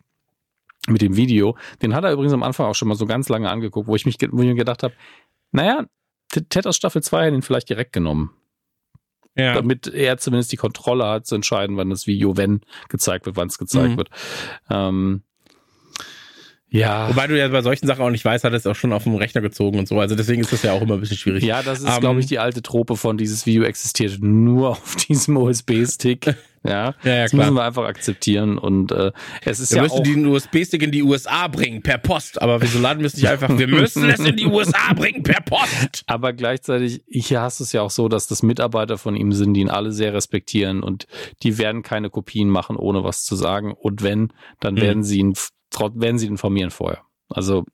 [0.88, 1.58] mit dem Video.
[1.82, 4.06] Den hat er übrigens am Anfang auch schon mal so ganz lange angeguckt, wo ich,
[4.06, 4.94] mich, wo ich mir gedacht habe,
[5.52, 5.86] naja,
[6.50, 8.32] Ted aus Staffel 2 hat ihn vielleicht direkt genommen
[9.40, 9.54] ja.
[9.54, 13.48] damit er zumindest die Kontrolle hat, zu entscheiden, wann das Video, wenn gezeigt wird, wann
[13.48, 13.98] es gezeigt Mhm.
[13.98, 14.10] wird.
[14.70, 15.24] Ähm,
[16.72, 17.10] ja.
[17.10, 19.04] Wobei du ja bei solchen Sachen auch nicht weißt, hat er es auch schon auf
[19.04, 20.00] dem Rechner gezogen und so.
[20.00, 21.44] Also deswegen ist das ja auch immer ein bisschen schwierig.
[21.44, 24.96] Ja, das ist, Ähm, glaube ich, die alte Trope von dieses Video existiert nur auf
[24.96, 26.36] diesem USB-Stick.
[26.64, 27.46] Ja, Ja, ja, das klar.
[27.46, 28.58] müssen wir einfach akzeptieren.
[28.58, 29.12] Und äh,
[29.46, 32.42] es ist Wir ja müssen auch, den USB-Stick in die USA bringen, per Post.
[32.42, 33.58] Aber wieso laden wir es nicht einfach?
[33.58, 36.04] Wir müssen es in die USA bringen, per Post.
[36.08, 39.54] aber gleichzeitig, hier hast du es ja auch so, dass das Mitarbeiter von ihm sind,
[39.54, 41.08] die ihn alle sehr respektieren und
[41.44, 43.72] die werden keine Kopien machen, ohne was zu sagen.
[43.74, 44.82] Und wenn, dann Mhm.
[44.82, 45.34] werden sie ihn,
[45.72, 47.04] werden sie informieren vorher.
[47.30, 47.66] Also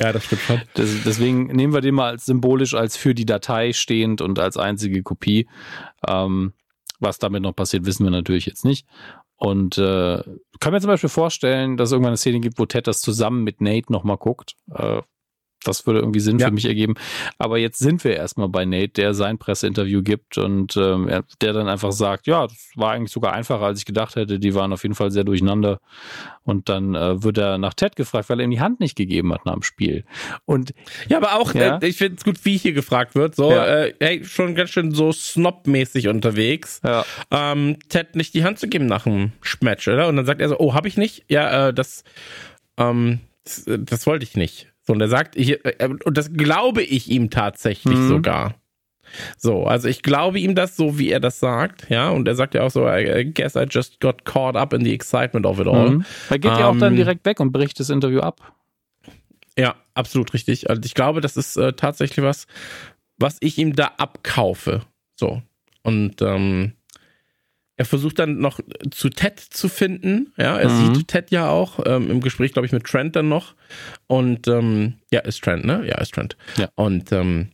[0.00, 0.62] Ja, das stimmt schon.
[0.74, 4.56] Das, deswegen nehmen wir den mal als symbolisch als für die Datei stehend und als
[4.56, 5.48] einzige Kopie.
[6.06, 6.52] Ähm,
[7.00, 8.86] was damit noch passiert, wissen wir natürlich jetzt nicht.
[9.36, 10.22] Und äh,
[10.60, 13.44] kann mir zum Beispiel vorstellen, dass es irgendwann eine Szene gibt, wo Ted das zusammen
[13.44, 14.54] mit Nate nochmal guckt.
[14.72, 15.02] Äh,
[15.64, 16.46] das würde irgendwie Sinn Ja.
[16.48, 16.94] für mich ergeben.
[17.38, 21.52] Aber jetzt sind wir erstmal bei Nate, der sein Presseinterview gibt und ähm, er- der
[21.52, 24.38] dann einfach sagt, ja, das war eigentlich sogar einfacher, als ich gedacht hätte.
[24.38, 25.80] Die waren auf jeden Fall sehr durcheinander.
[26.42, 29.32] Und dann äh, wird er nach Ted gefragt, weil er ihm die Hand nicht gegeben
[29.32, 30.04] hat nach dem Spiel.
[30.44, 30.74] Und
[31.08, 31.78] Ja, aber auch, Ja.
[31.78, 33.34] Äh, ich finde es gut, wie hier gefragt wird.
[33.34, 33.66] So, Ja.
[33.84, 36.80] äh, hey, schon ganz schön so snobmäßig unterwegs.
[37.30, 40.08] ähm, Ted nicht die Hand zu geben nach dem Match, oder?
[40.08, 41.24] Und dann sagt er so, oh, habe ich nicht?
[41.28, 42.04] Ja, äh, das,
[42.76, 44.72] ähm, das, äh, das wollte ich nicht.
[44.86, 48.08] So, und er sagt, ich, äh, und das glaube ich ihm tatsächlich Mhm.
[48.08, 48.54] sogar.
[49.36, 52.54] So, also ich glaube ihm das so, wie er das sagt, ja, und er sagt
[52.54, 55.66] ja auch so, I guess I just got caught up in the excitement of it
[55.66, 55.90] all.
[55.90, 56.04] Mhm.
[56.30, 58.52] Er geht ja auch dann Ähm, direkt weg und bricht das Interview ab.
[59.58, 60.68] Ja, absolut richtig.
[60.68, 62.46] Also ich glaube, das ist äh, tatsächlich was,
[63.18, 64.82] was ich ihm da abkaufe.
[65.14, 65.42] So.
[65.82, 66.72] Und ähm,
[67.76, 68.60] er versucht dann noch
[68.90, 70.32] zu Ted zu finden.
[70.36, 70.94] Ja, er Mhm.
[70.94, 73.54] sieht Ted ja auch ähm, im Gespräch, glaube ich, mit Trent dann noch.
[74.06, 75.84] Und ähm, ja, ist Trent, ne?
[75.86, 76.36] Ja, ist Trent.
[76.56, 76.68] Ja.
[76.76, 77.48] Und ähm,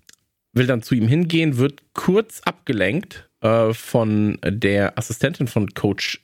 [0.52, 6.20] will dann zu ihm hingehen, wird kurz abgelenkt äh, von der Assistentin von Coach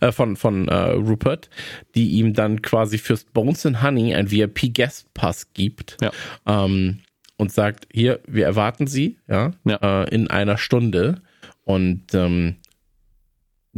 [0.00, 1.50] äh, von, von äh, Rupert,
[1.94, 6.10] die ihm dann quasi fürs Bones and Honey ein VIP Guest Pass gibt Ja.
[6.46, 7.00] ähm,
[7.36, 10.02] und sagt, hier, wir erwarten Sie ja, Ja.
[10.04, 11.20] Äh, in einer Stunde
[11.64, 12.56] und ähm,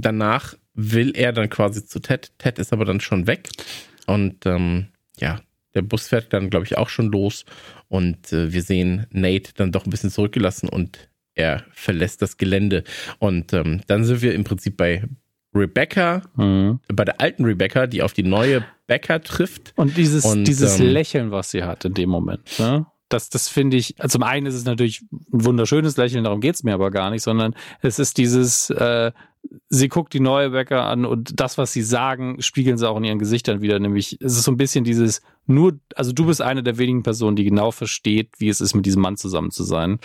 [0.02, 2.32] danach will er dann quasi zu Ted.
[2.38, 3.48] Ted ist aber dann schon weg
[4.06, 4.86] und ähm,
[5.18, 5.40] ja,
[5.74, 7.44] der Bus fährt dann, glaube ich, auch schon los
[7.88, 12.84] und äh, wir sehen Nate dann doch ein bisschen zurückgelassen und er verlässt das Gelände
[13.18, 15.04] und ähm, dann sind wir im Prinzip bei
[15.54, 16.80] Rebecca, Mhm.
[16.88, 19.72] bei der alten Rebecca, die auf die neue Becca trifft.
[19.76, 22.86] Und dieses, Und, dieses ähm, Lächeln, was sie hat in dem Moment, ne?
[23.08, 26.62] Das, das finde ich, also zum einen ist es natürlich ein wunderschönes Lächeln, darum geht's
[26.62, 29.12] mir aber gar nicht, sondern es ist dieses, äh,
[29.68, 33.04] sie guckt die neue Bäcker an und das, was sie sagen, spiegeln sie auch in
[33.04, 33.78] ihren Gesichtern wieder.
[33.78, 37.36] Nämlich, es ist so ein bisschen dieses, nur, also du bist eine der wenigen Personen,
[37.36, 39.98] die genau versteht, wie es ist, mit diesem Mann zusammen zu sein.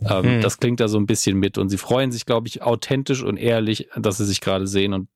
[0.00, 0.40] Ähm, hm.
[0.40, 3.36] Das klingt da so ein bisschen mit und sie freuen sich, glaube ich, authentisch und
[3.36, 5.08] ehrlich, dass sie sich gerade sehen und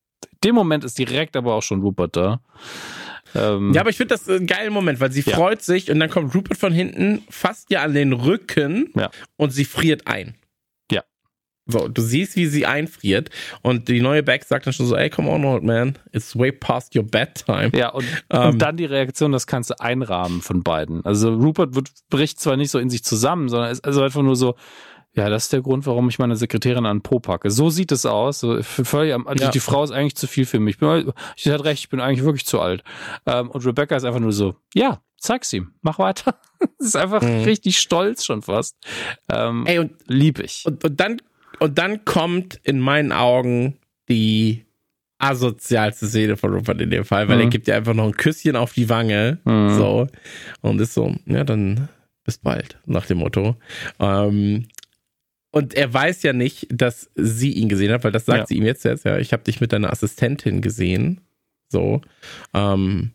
[0.44, 2.40] dem Moment ist direkt aber auch schon Rupert da.
[3.35, 5.36] Ähm, ja, aber ich finde das ein geiler Moment, weil sie ja.
[5.36, 9.10] freut sich und dann kommt Rupert von hinten, fasst ihr an den Rücken ja.
[9.36, 10.35] und sie friert ein.
[11.66, 13.30] So, du siehst, wie sie einfriert
[13.62, 16.50] und die neue Beck sagt dann schon so, ey, come on, old man, it's way
[16.50, 17.70] past your bedtime.
[17.74, 21.04] Ja, und, um, und ähm, dann die Reaktion, das kannst du einrahmen von beiden.
[21.04, 24.36] Also Rupert wird, bricht zwar nicht so in sich zusammen, sondern ist also einfach nur
[24.36, 24.56] so,
[25.12, 27.50] ja, das ist der Grund, warum ich meine Sekretärin an den Po packe.
[27.50, 28.40] So sieht es aus.
[28.40, 29.50] So, völlig, also ja.
[29.50, 30.76] Die Frau ist eigentlich zu viel für mich.
[31.36, 32.84] Sie hat recht, ich bin eigentlich wirklich zu alt.
[33.26, 36.36] Ähm, und Rebecca ist einfach nur so, ja, zeig's ihm, mach weiter.
[36.78, 37.42] ist einfach mhm.
[37.42, 38.76] richtig stolz schon fast.
[39.28, 40.64] Ähm, Ey, und lieb ich.
[40.64, 41.20] Und, und dann
[41.60, 43.76] und dann kommt in meinen Augen
[44.08, 44.64] die
[45.18, 47.42] asozialste Szene von Rupert in dem Fall, weil mhm.
[47.42, 49.76] er gibt ja einfach noch ein Küsschen auf die Wange, mhm.
[49.76, 50.06] so,
[50.62, 51.88] und ist so, ja, dann
[52.24, 53.56] bis bald, nach dem Motto.
[53.98, 54.66] Ähm,
[55.52, 58.46] und er weiß ja nicht, dass sie ihn gesehen hat, weil das sagt ja.
[58.46, 61.20] sie ihm jetzt jetzt, ja, ich habe dich mit deiner Assistentin gesehen,
[61.68, 62.00] so,
[62.54, 63.12] ähm,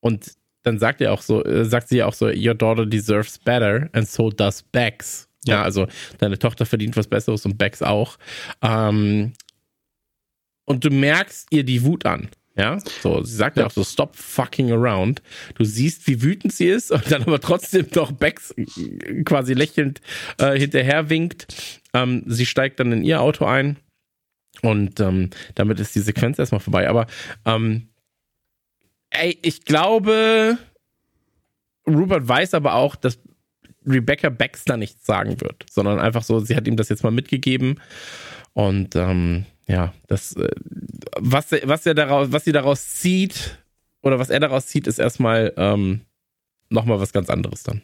[0.00, 0.32] und
[0.62, 4.08] dann sagt er auch so, äh, sagt sie auch so, your daughter deserves better and
[4.08, 5.28] so does Bex.
[5.44, 5.88] Ja, also
[6.18, 8.18] deine Tochter verdient was Besseres und Bex auch.
[8.62, 9.32] Ähm,
[10.64, 12.28] und du merkst ihr die Wut an.
[12.54, 13.62] Ja, so, sie sagt ja.
[13.62, 15.22] ja auch so, stop fucking around.
[15.54, 18.54] Du siehst, wie wütend sie ist und dann aber trotzdem doch Bex
[19.24, 20.00] quasi lächelnd
[20.38, 21.80] äh, hinterher winkt.
[21.94, 23.78] Ähm, sie steigt dann in ihr Auto ein
[24.60, 26.88] und ähm, damit ist die Sequenz erstmal vorbei.
[26.90, 27.06] Aber
[27.46, 27.88] ähm,
[29.08, 30.58] ey, ich glaube,
[31.86, 33.18] Rupert weiß aber auch, dass
[33.86, 37.80] Rebecca Baxter nichts sagen wird, sondern einfach so, sie hat ihm das jetzt mal mitgegeben
[38.52, 40.48] und ähm, ja, das, äh,
[41.18, 43.58] was, was er daraus, was sie daraus zieht
[44.02, 46.02] oder was er daraus zieht, ist erstmal ähm,
[46.68, 47.82] nochmal was ganz anderes dann.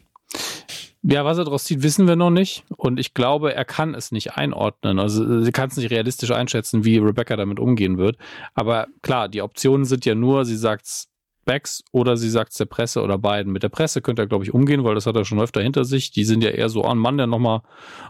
[1.01, 2.65] Ja, was er daraus zieht, wissen wir noch nicht.
[2.75, 4.99] Und ich glaube, er kann es nicht einordnen.
[4.99, 8.17] Also sie kann es nicht realistisch einschätzen, wie Rebecca damit umgehen wird.
[8.53, 11.05] Aber klar, die Optionen sind ja nur, sie sagt
[11.49, 13.51] Specs oder sie sagt es der Presse oder beiden.
[13.51, 15.83] Mit der Presse könnte er, glaube ich, umgehen, weil das hat er schon öfter hinter
[15.83, 16.11] sich.
[16.11, 17.61] Die sind ja eher so, oh, ein Mann, der nochmal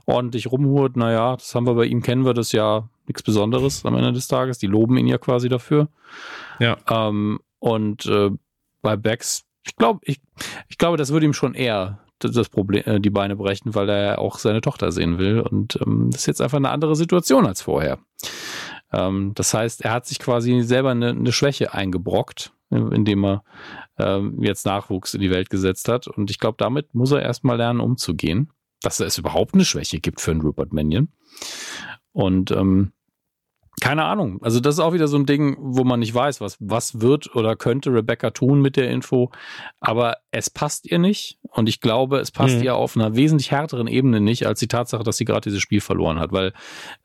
[0.06, 0.98] ordentlich rumhurt.
[0.98, 4.28] Naja, das haben wir bei ihm, kennen wir das ja nichts Besonderes am Ende des
[4.28, 4.58] Tages.
[4.58, 5.88] Die loben ihn ja quasi dafür.
[6.60, 6.78] Ja.
[6.90, 8.32] Ähm, und äh,
[8.82, 10.20] bei Becks, ich glaube, ich,
[10.68, 14.04] ich glaube, das würde ihm schon eher das Problem, äh, die Beine brechen, weil er
[14.04, 15.40] ja auch seine Tochter sehen will.
[15.40, 18.00] Und ähm, das ist jetzt einfach eine andere Situation als vorher.
[18.92, 23.44] Ähm, das heißt, er hat sich quasi selber eine, eine Schwäche eingebrockt indem er
[23.98, 26.08] ähm, jetzt Nachwuchs in die Welt gesetzt hat.
[26.08, 28.52] Und ich glaube, damit muss er erstmal lernen, umzugehen,
[28.82, 31.10] dass es überhaupt eine Schwäche gibt für einen Rupert Mannion.
[32.12, 32.92] Und ähm,
[33.82, 34.42] keine Ahnung.
[34.42, 37.34] Also das ist auch wieder so ein Ding, wo man nicht weiß, was, was wird
[37.34, 39.32] oder könnte Rebecca tun mit der Info.
[39.80, 41.40] Aber es passt ihr nicht.
[41.44, 42.64] Und ich glaube, es passt mhm.
[42.64, 45.82] ihr auf einer wesentlich härteren Ebene nicht, als die Tatsache, dass sie gerade dieses Spiel
[45.82, 46.34] verloren hat.
[46.34, 46.54] Weil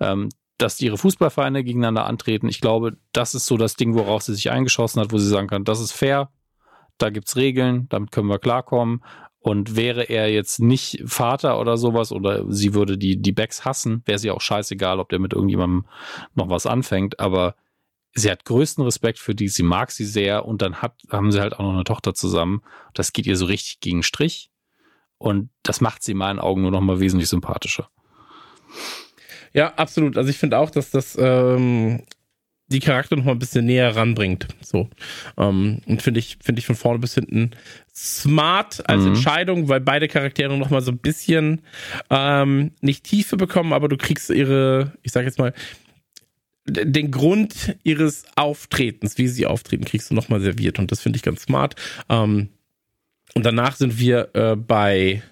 [0.01, 2.49] ähm, dass ihre Fußballvereine gegeneinander antreten.
[2.49, 5.49] Ich glaube, das ist so das Ding, worauf sie sich eingeschossen hat, wo sie sagen
[5.49, 6.31] kann, das ist fair,
[6.99, 9.03] da gibt's Regeln, damit können wir klarkommen.
[9.41, 14.03] Und wäre er jetzt nicht Vater oder sowas oder sie würde die, die Becks hassen,
[14.07, 15.85] wäre sie auch scheißegal, ob der mit irgendjemandem
[16.35, 17.21] noch was anfängt.
[17.21, 17.55] Aber
[18.15, 21.41] sie hat größten Respekt für die, sie mag sie sehr und dann hat, haben sie
[21.41, 22.63] halt auch noch eine Tochter zusammen.
[22.95, 24.51] Das geht ihr so richtig gegen Strich.
[25.19, 27.91] Und das macht sie in meinen Augen nur noch mal wesentlich sympathischer.
[29.55, 30.17] Ja, absolut.
[30.17, 32.03] Also ich finde auch, dass das ähm,
[32.69, 34.49] die Charakter noch mal ein bisschen näher ranbringt.
[34.61, 34.89] So.
[35.37, 37.53] Ähm, und finde ich, finde ich von vorne bis hinten
[37.95, 39.09] smart als mhm.
[39.09, 41.63] Entscheidung, weil beide Charaktere noch mal so ein bisschen
[42.11, 45.53] ähm, nicht Tiefe bekommen, aber du kriegst ihre, ich sag jetzt mal,
[46.67, 51.19] den Grund ihres Auftretens, wie sie auftreten, kriegst du noch mal serviert und das finde
[51.19, 51.77] ich ganz smart.
[52.09, 52.49] Ähm,
[53.35, 55.23] und danach sind wir äh, bei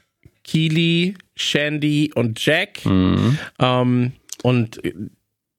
[0.45, 2.85] Keely, Shandy und Jack.
[2.85, 3.39] Mhm.
[3.59, 4.13] Ähm,
[4.43, 4.81] und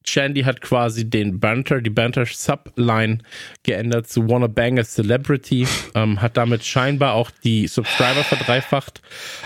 [0.06, 3.20] Shandy hat quasi den Banter, die Banter-Subline
[3.64, 9.02] geändert zu Wanna Bang a Celebrity, ähm, hat damit scheinbar auch die Subscriber verdreifacht,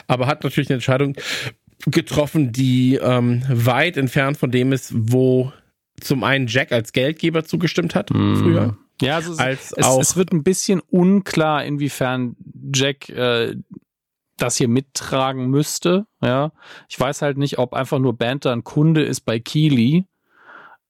[0.07, 1.15] aber hat natürlich eine Entscheidung
[1.85, 5.53] getroffen, die ähm, weit entfernt von dem ist, wo
[6.01, 8.35] zum einen Jack als Geldgeber zugestimmt hat mm.
[8.35, 8.77] früher.
[9.01, 12.35] Ja, also als es, es, wird ein bisschen unklar, inwiefern
[12.73, 13.55] Jack äh,
[14.37, 16.05] das hier mittragen müsste.
[16.21, 16.51] Ja,
[16.87, 20.05] ich weiß halt nicht, ob einfach nur Banter ein Kunde ist bei Keely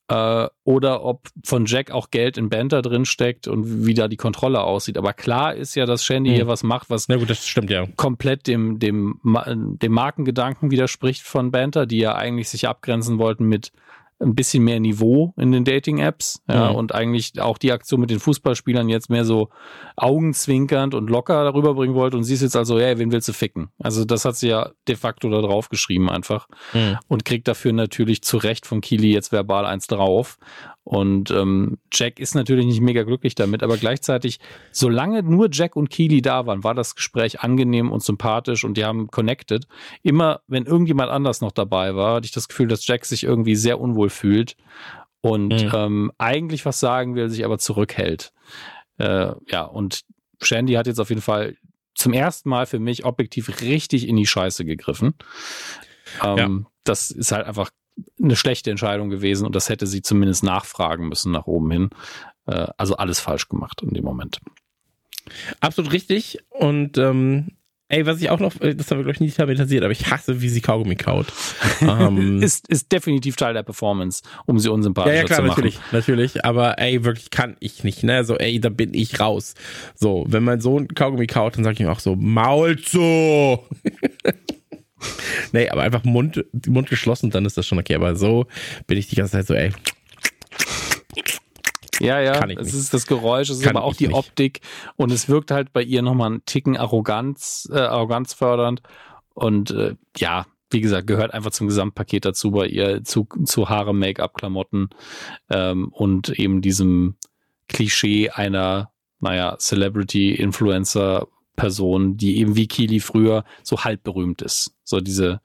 [0.09, 4.17] äh, oder ob von Jack auch Geld in Banter drin steckt und wie da die
[4.17, 4.97] Kontrolle aussieht.
[4.97, 6.35] Aber klar ist ja, dass Shandy hm.
[6.35, 7.85] hier was macht, was gut, das stimmt, ja.
[7.95, 13.71] komplett dem, dem, dem Markengedanken widerspricht von Banter, die ja eigentlich sich abgrenzen wollten mit
[14.19, 16.41] ein bisschen mehr Niveau in den Dating-Apps.
[16.47, 16.75] Ja, mhm.
[16.75, 19.49] und eigentlich auch die Aktion mit den Fußballspielern jetzt mehr so
[19.95, 22.17] augenzwinkernd und locker darüber bringen wollte.
[22.17, 23.69] Und sie ist jetzt also, ja, wen willst du ficken?
[23.79, 26.47] Also das hat sie ja de facto da drauf geschrieben einfach.
[26.73, 26.97] Mhm.
[27.07, 30.37] Und kriegt dafür natürlich zu Recht von Kili jetzt verbal eins drauf.
[30.87, 34.39] Und ähm, Jack ist natürlich nicht mega glücklich damit, aber gleichzeitig,
[34.71, 38.85] solange nur Jack und Keely da waren, war das Gespräch angenehm und sympathisch und die
[38.85, 39.67] haben connected.
[40.01, 43.57] Immer, wenn irgendjemand anders noch dabei war, hatte ich das Gefühl, dass Jack sich irgendwie
[43.57, 44.55] sehr unwohl fühlt
[45.19, 45.71] und mhm.
[45.73, 48.31] ähm, eigentlich was sagen will, sich aber zurückhält.
[48.97, 50.05] Äh, ja, und
[50.41, 51.57] Shandy hat jetzt auf jeden Fall
[51.95, 55.15] zum ersten Mal für mich objektiv richtig in die Scheiße gegriffen.
[56.23, 56.71] Ähm, ja.
[56.85, 57.71] Das ist halt einfach
[58.21, 61.89] eine schlechte Entscheidung gewesen und das hätte sie zumindest nachfragen müssen nach oben hin.
[62.45, 64.39] Äh, also alles falsch gemacht in dem Moment.
[65.59, 66.39] Absolut richtig.
[66.49, 67.47] Und ähm,
[67.89, 70.09] ey, was ich auch noch, äh, das haben wir glaube ich nicht thematisiert, aber ich
[70.09, 71.27] hasse, wie sie Kaugummi kaut.
[71.81, 75.49] ähm, ist, ist definitiv Teil der Performance, um sie unsympathischer ja, ja, klar, zu machen.
[75.49, 78.23] Natürlich, natürlich, aber ey, wirklich kann ich nicht, ne?
[78.23, 79.55] So, ey, da bin ich raus.
[79.95, 83.59] So, wenn mein Sohn Kaugummi kaut, dann sage ich ihm auch so, Maul zu!
[85.51, 87.95] nee, aber einfach Mund, Mund geschlossen, dann ist das schon okay.
[87.95, 88.45] Aber so
[88.85, 89.71] bin ich die ganze Zeit so, ey.
[91.99, 94.15] Ja, ja, es ist das Geräusch, es ist aber auch die nicht.
[94.15, 94.61] Optik
[94.97, 98.81] und es wirkt halt bei ihr nochmal einen Ticken Arroganz, äh, arroganzfördernd
[99.33, 103.93] und äh, ja, wie gesagt, gehört einfach zum Gesamtpaket dazu bei ihr, zu, zu Haare,
[103.93, 104.89] Make-up, Klamotten
[105.49, 107.15] ähm, und eben diesem
[107.69, 114.73] Klischee einer, naja, Celebrity-Influencer Person, die eben wie Kili früher so halb berühmt ist.
[114.85, 115.41] So diese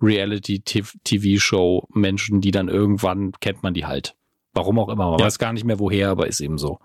[0.00, 4.14] Reality-TV-Show Menschen, die dann irgendwann kennt man die halt.
[4.52, 5.10] Warum auch immer.
[5.10, 5.24] Man ja.
[5.24, 6.78] weiß gar nicht mehr woher, aber ist eben so.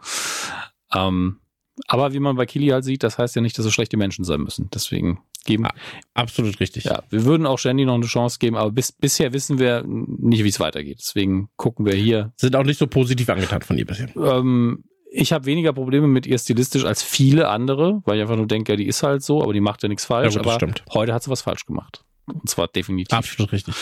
[0.95, 1.39] Ähm,
[1.87, 4.25] aber wie man bei Kili halt sieht, das heißt ja nicht, dass es schlechte Menschen
[4.25, 4.69] sein müssen.
[4.73, 5.67] Deswegen geben.
[6.13, 6.85] Absolut richtig.
[6.85, 10.43] Ja, wir würden auch Shandy noch eine Chance geben, aber bis, bisher wissen wir nicht,
[10.43, 10.99] wie es weitergeht.
[10.99, 12.33] Deswegen gucken wir hier.
[12.37, 14.09] Sind auch nicht so positiv angetan von ihr bisher.
[14.15, 18.47] Ähm, ich habe weniger Probleme mit ihr stilistisch als viele andere, weil ich einfach nur
[18.47, 20.35] denke, ja, die ist halt so, aber die macht ja nichts falsch.
[20.35, 20.83] Ja, gut, aber stimmt.
[20.93, 22.03] heute hat sie was falsch gemacht.
[22.25, 23.17] Und zwar definitiv.
[23.17, 23.73] Absolut richtig.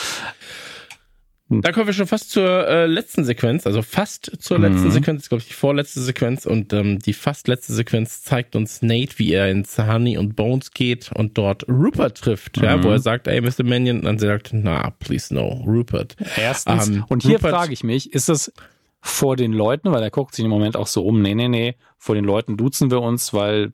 [1.50, 1.62] Hm.
[1.62, 4.92] Da kommen wir schon fast zur äh, letzten Sequenz, also fast zur letzten mhm.
[4.92, 9.18] Sequenz, glaube ich, die vorletzte Sequenz und ähm, die fast letzte Sequenz zeigt uns Nate,
[9.18, 12.64] wie er ins Honey und Bones geht und dort Rupert trifft, mhm.
[12.64, 13.64] ja, wo er sagt, ey, Mr.
[13.64, 16.18] Mannion, und dann sagt, na, please no, Rupert.
[16.36, 18.52] Erstens, ähm, und hier frage ich mich, ist das
[19.02, 21.76] vor den Leuten, weil er guckt sich im Moment auch so um, nee, nee, nee,
[21.98, 23.74] vor den Leuten duzen wir uns, weil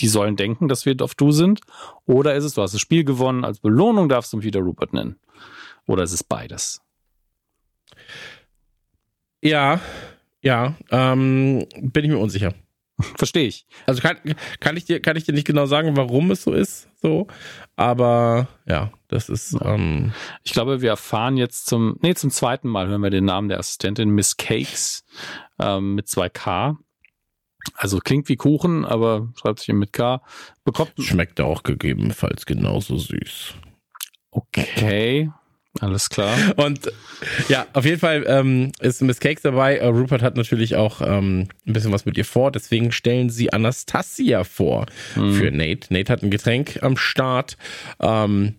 [0.00, 1.60] die sollen denken, dass wir auf du sind.
[2.06, 4.92] Oder ist es, du hast das Spiel gewonnen, als Belohnung darfst du mich wieder Rupert
[4.92, 5.16] nennen.
[5.86, 6.80] Oder ist es beides?
[9.42, 9.80] Ja,
[10.40, 12.54] ja, ähm, bin ich mir unsicher.
[13.16, 13.66] Verstehe ich.
[13.86, 14.16] Also kann,
[14.60, 17.26] kann, ich dir, kann ich dir nicht genau sagen, warum es so ist, so.
[17.76, 19.56] Aber ja, das ist.
[19.62, 20.12] Ähm,
[20.42, 23.58] ich glaube, wir erfahren jetzt zum, nee, zum zweiten Mal hören wir den Namen der
[23.58, 25.04] Assistentin, Miss Cakes,
[25.60, 26.76] ähm, mit zwei K.
[27.74, 30.22] Also klingt wie Kuchen, aber schreibt sich mit K.
[30.64, 30.92] Bekommt.
[30.98, 33.54] Schmeckt auch gegebenenfalls genauso süß.
[34.32, 35.30] Okay.
[35.80, 36.36] Alles klar.
[36.56, 36.92] Und
[37.48, 39.82] ja, auf jeden Fall ähm, ist Miss Cakes dabei.
[39.82, 42.52] Uh, Rupert hat natürlich auch ähm, ein bisschen was mit ihr vor.
[42.52, 44.86] Deswegen stellen sie Anastasia vor
[45.16, 45.32] mhm.
[45.32, 45.92] für Nate.
[45.92, 47.56] Nate hat ein Getränk am Start.
[48.00, 48.56] Ähm,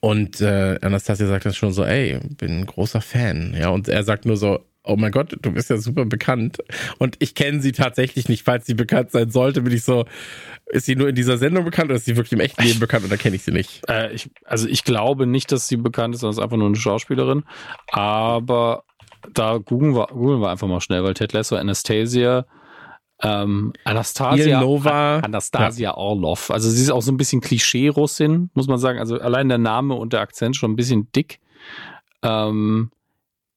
[0.00, 3.54] und äh, Anastasia sagt dann schon so, ey, bin ein großer Fan.
[3.58, 6.58] Ja, und er sagt nur so, oh mein Gott, du bist ja super bekannt.
[6.98, 8.44] Und ich kenne sie tatsächlich nicht.
[8.44, 10.06] Falls sie bekannt sein sollte, bin ich so,
[10.66, 13.04] ist sie nur in dieser Sendung bekannt oder ist sie wirklich im echten Leben bekannt
[13.04, 13.82] oder kenne ich sie nicht?
[13.88, 16.76] Äh, ich, also ich glaube nicht, dass sie bekannt ist, sondern ist einfach nur eine
[16.76, 17.44] Schauspielerin.
[17.90, 18.84] Aber
[19.34, 22.46] da googeln wir, googeln wir einfach mal schnell, weil Ted Lasso, Anastasia,
[23.22, 25.96] ähm, Anastasia, Nova, Anastasia ja.
[25.96, 26.50] Orlov.
[26.50, 28.98] Also sie ist auch so ein bisschen Klischee-Russin, muss man sagen.
[28.98, 31.40] Also allein der Name und der Akzent schon ein bisschen dick.
[32.22, 32.90] Ähm,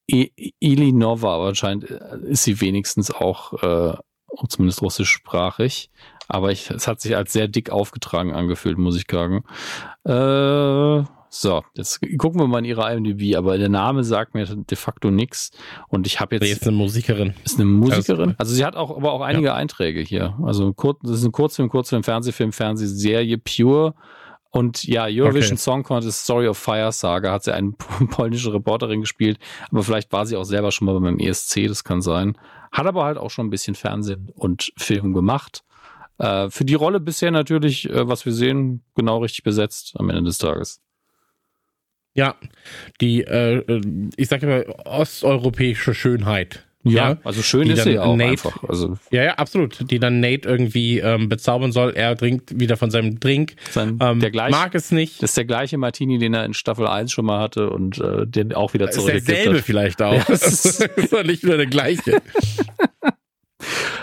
[0.07, 3.97] Ilinova, aber anscheinend äh, ist sie wenigstens auch, äh,
[4.47, 5.91] zumindest russischsprachig.
[6.27, 9.43] Aber ich, es hat sich als sehr dick aufgetragen angefühlt, muss ich sagen.
[10.05, 14.75] Äh, so, jetzt gucken wir mal in ihre IMDb, aber der Name sagt mir de
[14.75, 15.51] facto nichts.
[15.87, 16.47] Und ich habe jetzt.
[16.47, 17.35] Jetzt eine Musikerin.
[17.43, 18.35] Ist eine Musikerin.
[18.37, 19.55] Also sie hat auch, aber auch einige ja.
[19.55, 20.37] Einträge hier.
[20.43, 20.73] Also
[21.03, 23.93] das ist ein Kurzfilm, Kurzfilm, Fernsehfilm, Fernsehserie, Pure
[24.51, 25.61] und ja, Eurovision okay.
[25.61, 27.71] Song Contest Story of Fire Saga hat sie eine
[28.09, 29.37] polnische Reporterin gespielt,
[29.71, 32.37] aber vielleicht war sie auch selber schon mal beim ESC, das kann sein.
[32.71, 35.63] Hat aber halt auch schon ein bisschen Fernsehen und Film gemacht.
[36.17, 40.23] Äh, für die Rolle bisher natürlich, äh, was wir sehen, genau richtig besetzt am Ende
[40.23, 40.81] des Tages.
[42.19, 42.35] Ja,
[43.01, 43.81] die, äh, äh
[44.17, 48.63] ich sage immer, osteuropäische Schönheit Ja, also schön ist sie ja auch Nate- einfach.
[48.67, 49.89] Also Ja, ja, absolut.
[49.91, 51.91] Die dann Nate irgendwie ähm, bezaubern soll.
[51.95, 53.55] Er trinkt wieder von seinem Drink.
[53.71, 55.21] sein, Ähm, der gleich, mag es nicht.
[55.21, 58.25] das ist der gleiche Martini, den er in Staffel 1 schon mal hatte und äh,
[58.27, 60.13] den auch wieder ist zurückgegeben derselbe vielleicht auch.
[60.13, 62.21] Ja, das ist, ist- doch nicht nur der gleiche.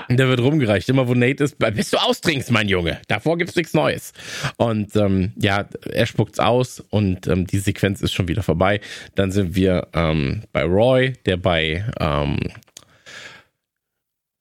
[0.08, 0.88] Der wird rumgereicht.
[0.88, 3.00] Immer wo Nate ist, bis du austrinkst, mein Junge.
[3.08, 4.12] Davor gibt's nichts Neues.
[4.56, 8.80] Und ähm, ja, er spuckt's aus und ähm, die Sequenz ist schon wieder vorbei.
[9.14, 12.38] Dann sind wir ähm, bei Roy, der bei ähm,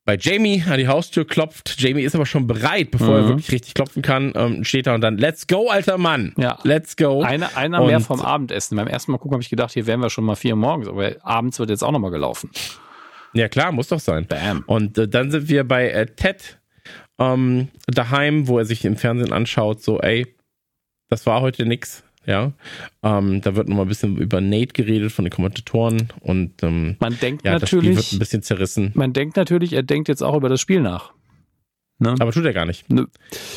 [0.08, 1.77] bei Jamie an die Haustür klopft.
[1.82, 3.27] Jamie ist aber schon bereit, bevor er Mhm.
[3.30, 4.34] wirklich richtig klopfen kann.
[4.35, 6.34] Ähm, steht da und dann, let's go, alter Mann.
[6.38, 6.60] Ja.
[6.61, 7.24] Let's go.
[7.24, 8.76] Einer, einer mehr Und- vom Abendessen.
[8.77, 11.16] Beim ersten Mal gucken habe ich gedacht, hier wären wir schon mal vier morgens, aber
[11.24, 12.52] abends wird jetzt auch nochmal gelaufen.
[13.36, 14.26] Ja, klar, muss doch sein.
[14.28, 14.64] Bam.
[14.66, 16.60] Und äh, dann sind wir bei äh, Ted
[17.20, 20.26] ähm, daheim, wo er sich im Fernsehen anschaut, so, ey,
[21.10, 22.04] das war heute nix.
[22.28, 22.54] Ja,
[23.04, 27.20] ähm, da wird nochmal ein bisschen über Nate geredet von den Kommentatoren und ähm, Man
[27.20, 28.92] denkt ja, das Spiel wird natürlich, ein bisschen zerrissen.
[28.96, 31.14] man denkt natürlich, er denkt jetzt auch über das Spiel nach.
[31.98, 32.14] Ne?
[32.20, 32.90] Aber tut er gar nicht.
[32.90, 33.06] Nö.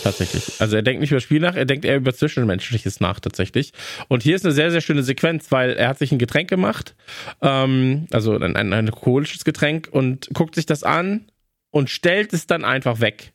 [0.05, 0.60] Tatsächlich.
[0.60, 3.73] Also er denkt nicht über das Spiel nach, er denkt eher über Zwischenmenschliches nach tatsächlich.
[4.07, 6.94] Und hier ist eine sehr, sehr schöne Sequenz, weil er hat sich ein Getränk gemacht,
[7.42, 11.26] ähm, also ein, ein, ein alkoholisches Getränk und guckt sich das an
[11.70, 13.33] und stellt es dann einfach weg.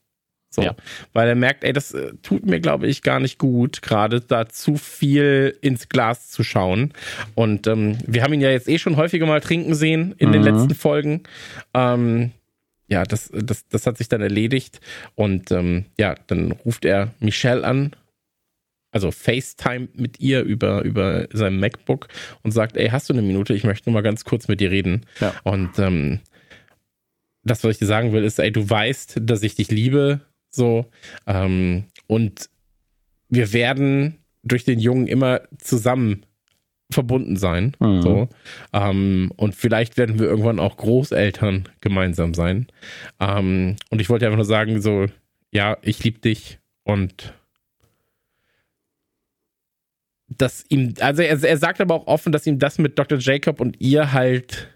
[0.50, 0.62] So.
[0.62, 0.76] Ja.
[1.14, 4.48] Weil er merkt, ey, das äh, tut mir, glaube ich, gar nicht gut, gerade da
[4.48, 6.94] zu viel ins Glas zu schauen.
[7.34, 10.42] Und ähm, wir haben ihn ja jetzt eh schon häufiger mal trinken sehen in den
[10.44, 10.48] Mhm.
[10.48, 11.24] letzten Folgen.
[11.74, 12.32] Ähm,
[12.94, 14.80] ja, das, das, das hat sich dann erledigt.
[15.16, 17.96] Und ähm, ja, dann ruft er Michelle an,
[18.92, 22.08] also FaceTime mit ihr über, über sein MacBook
[22.44, 23.56] und sagt, ey, hast du eine Minute?
[23.56, 25.08] Ich möchte nur mal ganz kurz mit dir reden.
[25.20, 25.34] Ja.
[25.44, 26.20] Und ähm,
[27.44, 30.86] das, was ich dir sagen will, ist, ey, du weißt, dass ich dich liebe, so.
[31.26, 32.52] Ähm, und
[33.28, 36.28] wir werden durch den Jungen immer zusammen
[36.94, 37.76] verbunden sein.
[37.80, 38.02] Mhm.
[38.02, 38.30] So.
[38.72, 42.68] Ähm, und vielleicht werden wir irgendwann auch Großeltern gemeinsam sein.
[43.20, 45.08] Ähm, und ich wollte einfach nur sagen, so,
[45.52, 47.34] ja, ich liebe dich und
[50.28, 53.20] dass ihm, also er, er sagt aber auch offen, dass ihm das mit Dr.
[53.20, 54.70] Jacob und ihr halt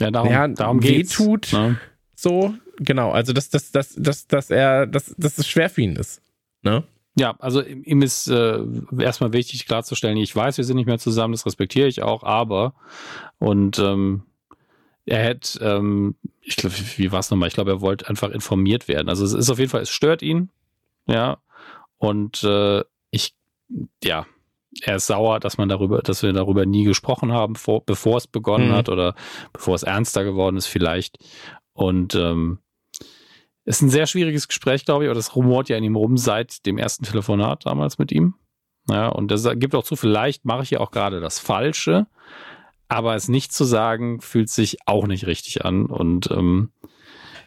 [0.00, 1.14] Ja, darum, Ja, darum weh geht's.
[1.14, 1.52] tut.
[1.52, 1.78] Ne?
[2.14, 5.96] so, genau, also dass, dass, dass, dass, dass er, dass, dass es schwer für ihn
[5.96, 6.20] ist.
[6.62, 6.84] Ne?
[7.16, 8.58] Ja, also ihm ist äh,
[8.98, 12.74] erstmal wichtig klarzustellen, ich weiß, wir sind nicht mehr zusammen, das respektiere ich auch, aber
[13.38, 14.24] und ähm,
[15.06, 17.48] er hätte, ähm, ich glaube, wie war es nochmal?
[17.48, 19.08] Ich glaube, er wollte einfach informiert werden.
[19.08, 20.50] Also es ist auf jeden Fall, es stört ihn,
[21.06, 21.38] ja,
[21.98, 23.34] und äh, ich,
[24.02, 24.26] ja,
[24.82, 28.26] er ist sauer, dass man darüber, dass wir darüber nie gesprochen haben, vor, bevor es
[28.26, 28.74] begonnen Mhm.
[28.74, 29.14] hat oder
[29.52, 31.18] bevor es ernster geworden ist vielleicht.
[31.74, 32.58] Und ähm,
[33.64, 36.66] ist ein sehr schwieriges Gespräch, glaube ich, aber das rumort ja in ihm rum seit
[36.66, 38.34] dem ersten Telefonat damals mit ihm.
[38.88, 42.06] Ja, und das gibt auch zu, vielleicht mache ich ja auch gerade das Falsche,
[42.88, 45.86] aber es nicht zu sagen, fühlt sich auch nicht richtig an.
[45.86, 46.70] Und ähm,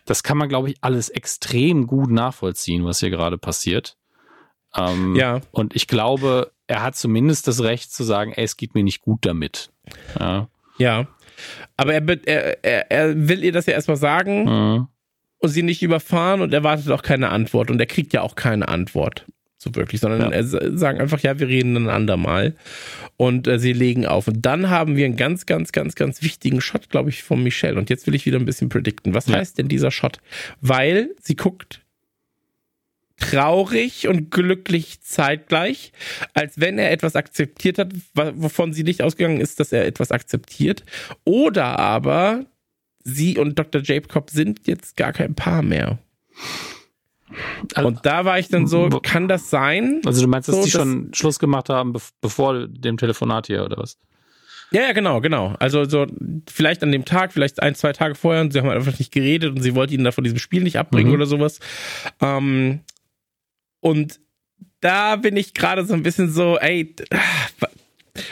[0.06, 3.98] das kann man, glaube ich, alles extrem gut nachvollziehen, was hier gerade passiert.
[4.76, 8.74] Ähm, Ja, Und ich glaube, er hat zumindest das Recht zu sagen, ey, es geht
[8.74, 9.72] mir nicht gut damit.
[10.20, 10.48] Ja.
[10.80, 11.08] ja.
[11.78, 14.88] Aber er, er, er will ihr das ja erstmal sagen Mhm.
[15.40, 17.70] Und sie nicht überfahren und erwartet auch keine Antwort.
[17.72, 19.26] Und er kriegt ja auch keine Antwort.
[19.60, 20.30] So wirklich, sondern Ja.
[20.30, 20.44] er
[20.78, 22.56] sagen einfach, ja, wir reden ein andermal.
[23.18, 24.28] Und äh, sie legen auf.
[24.28, 27.78] Und dann haben wir einen ganz, ganz, ganz, ganz wichtigen Shot, glaube ich, von Michelle.
[27.78, 29.14] Und jetzt will ich wieder ein bisschen predikten.
[29.16, 29.38] Was Ja.
[29.38, 30.20] heißt denn dieser Shot?
[30.62, 31.82] Weil sie guckt
[33.20, 35.92] traurig und glücklich zeitgleich,
[36.36, 40.84] als wenn er etwas akzeptiert hat, wovon sie nicht ausgegangen ist, dass er etwas akzeptiert.
[41.24, 42.46] Oder aber
[43.08, 43.82] sie und Dr.
[43.84, 45.98] Jacob sind jetzt gar kein Paar mehr.
[47.76, 50.02] Also- Und da war ich dann so, kann das sein?
[50.06, 53.48] Also du meinst, dass So, die das- schon Schluss gemacht haben, bev- bevor dem Telefonat
[53.48, 53.98] hier oder was?
[54.72, 55.56] Ja, ja, genau, genau.
[55.60, 56.08] Also so
[56.50, 59.52] vielleicht an dem Tag, vielleicht ein, zwei Tage vorher und sie haben einfach nicht geredet
[59.56, 61.16] und sie wollte ihn da von diesem Spiel nicht abbringen Mhm.
[61.16, 61.60] oder sowas.
[62.22, 62.82] Ähm,
[63.80, 64.20] und
[64.82, 66.94] da bin ich gerade so ein bisschen so, ey,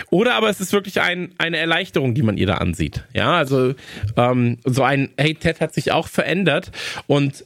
[0.10, 3.04] oder aber es ist wirklich ein, eine Erleichterung, die man ihr da ansieht.
[3.14, 3.74] Ja, also
[4.18, 6.72] ähm, so ein, hey, Ted hat sich auch verändert
[7.08, 7.46] und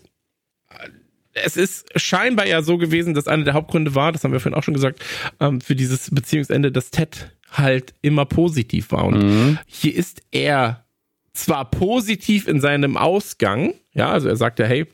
[1.33, 4.57] es ist scheinbar ja so gewesen, dass einer der Hauptgründe war, das haben wir vorhin
[4.57, 4.99] auch schon gesagt,
[5.39, 9.05] ähm, für dieses Beziehungsende, dass Ted halt immer positiv war.
[9.05, 9.59] Und Mhm.
[9.65, 10.85] hier ist er
[11.33, 14.85] zwar positiv in seinem Ausgang, ja, also er sagt ja, hey,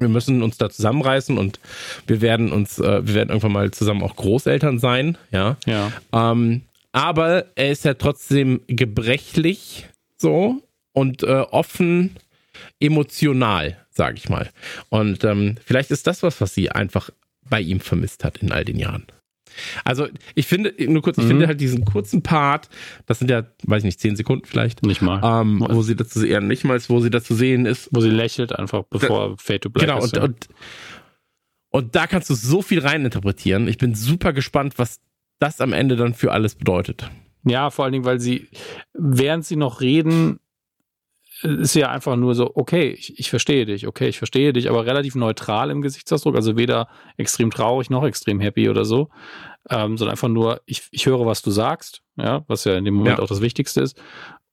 [0.00, 1.60] wir müssen uns da zusammenreißen und
[2.06, 5.56] wir werden uns, äh, wir werden irgendwann mal zusammen auch Großeltern sein, ja.
[5.66, 5.92] Ja.
[6.12, 6.62] Ähm,
[6.92, 10.62] aber er ist ja trotzdem gebrechlich so
[10.92, 12.16] und äh, offen
[12.80, 14.50] emotional, sage ich mal.
[14.88, 17.10] Und ähm, vielleicht ist das was, was sie einfach
[17.48, 19.06] bei ihm vermisst hat in all den Jahren.
[19.84, 21.28] Also ich finde, nur kurz, ich mhm.
[21.28, 22.68] finde halt diesen kurzen Part,
[23.06, 24.84] das sind ja, weiß ich nicht, zehn Sekunden vielleicht.
[24.84, 25.20] Nicht mal.
[25.42, 27.88] Ähm, wo sie dazu eher nicht mal, wo sie dazu sehen ist.
[27.92, 30.12] Wo sie lächelt einfach, bevor da, Fade to Black genau, ist.
[30.12, 30.48] Genau, und, und,
[31.70, 33.68] und da kannst du so viel reininterpretieren.
[33.68, 35.00] Ich bin super gespannt, was
[35.38, 37.10] das am Ende dann für alles bedeutet.
[37.44, 38.48] Ja, vor allen Dingen, weil sie,
[38.92, 40.40] während sie noch reden,
[41.42, 44.86] ist ja einfach nur so, okay, ich, ich verstehe dich, okay, ich verstehe dich, aber
[44.86, 49.08] relativ neutral im Gesichtsausdruck, also weder extrem traurig noch extrem happy oder so,
[49.68, 52.94] ähm, sondern einfach nur, ich, ich höre, was du sagst, ja, was ja in dem
[52.94, 53.24] Moment ja.
[53.24, 54.00] auch das Wichtigste ist.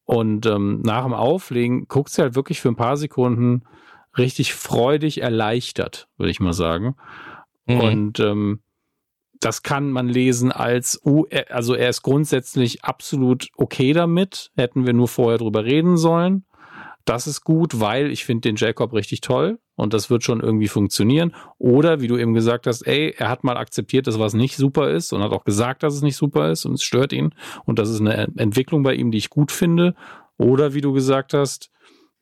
[0.05, 3.63] Und ähm, nach dem Auflegen guckt sie halt wirklich für ein paar Sekunden
[4.17, 6.95] richtig freudig erleichtert, würde ich mal sagen.
[7.65, 7.79] Mhm.
[7.79, 8.59] Und ähm,
[9.39, 14.93] das kann man lesen als, uh, also er ist grundsätzlich absolut okay damit, hätten wir
[14.93, 16.45] nur vorher drüber reden sollen.
[17.07, 20.67] Das ist gut, weil ich finde den Jacob richtig toll und das wird schon irgendwie
[20.67, 21.33] funktionieren.
[21.57, 24.89] Oder wie du eben gesagt hast, ey, er hat mal akzeptiert, dass was nicht super
[24.89, 27.79] ist und hat auch gesagt, dass es nicht super ist und es stört ihn und
[27.79, 29.95] das ist eine Entwicklung bei ihm, die ich gut finde.
[30.37, 31.71] Oder wie du gesagt hast,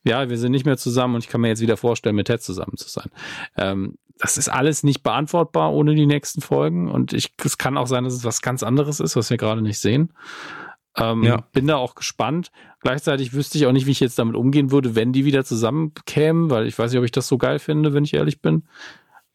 [0.04, 2.44] ja, wir sind nicht mehr zusammen und ich kann mir jetzt wieder vorstellen, mit Ted
[2.44, 3.10] zusammen zu sein.
[3.58, 7.88] Ähm, das ist alles nicht beantwortbar ohne die nächsten Folgen und ich, es kann auch
[7.88, 10.14] sein, dass es was ganz anderes ist, was wir gerade nicht sehen.
[10.98, 11.44] Ähm, ja.
[11.52, 12.52] Bin da auch gespannt.
[12.82, 16.50] Gleichzeitig wüsste ich auch nicht, wie ich jetzt damit umgehen würde, wenn die wieder zusammenkämen,
[16.50, 18.64] weil ich weiß nicht, ob ich das so geil finde, wenn ich ehrlich bin.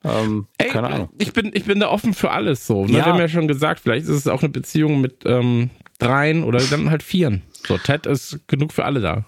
[0.03, 1.11] Ähm, Ey, keine Ahnung.
[1.19, 2.87] Ich bin, ich bin da offen für alles so.
[2.87, 2.93] Ne?
[2.93, 3.05] Ja.
[3.05, 6.61] Wir haben ja schon gesagt, vielleicht ist es auch eine Beziehung mit ähm, dreien oder
[6.61, 7.43] dann halt vieren.
[7.67, 9.27] So, Ted ist genug für alle da.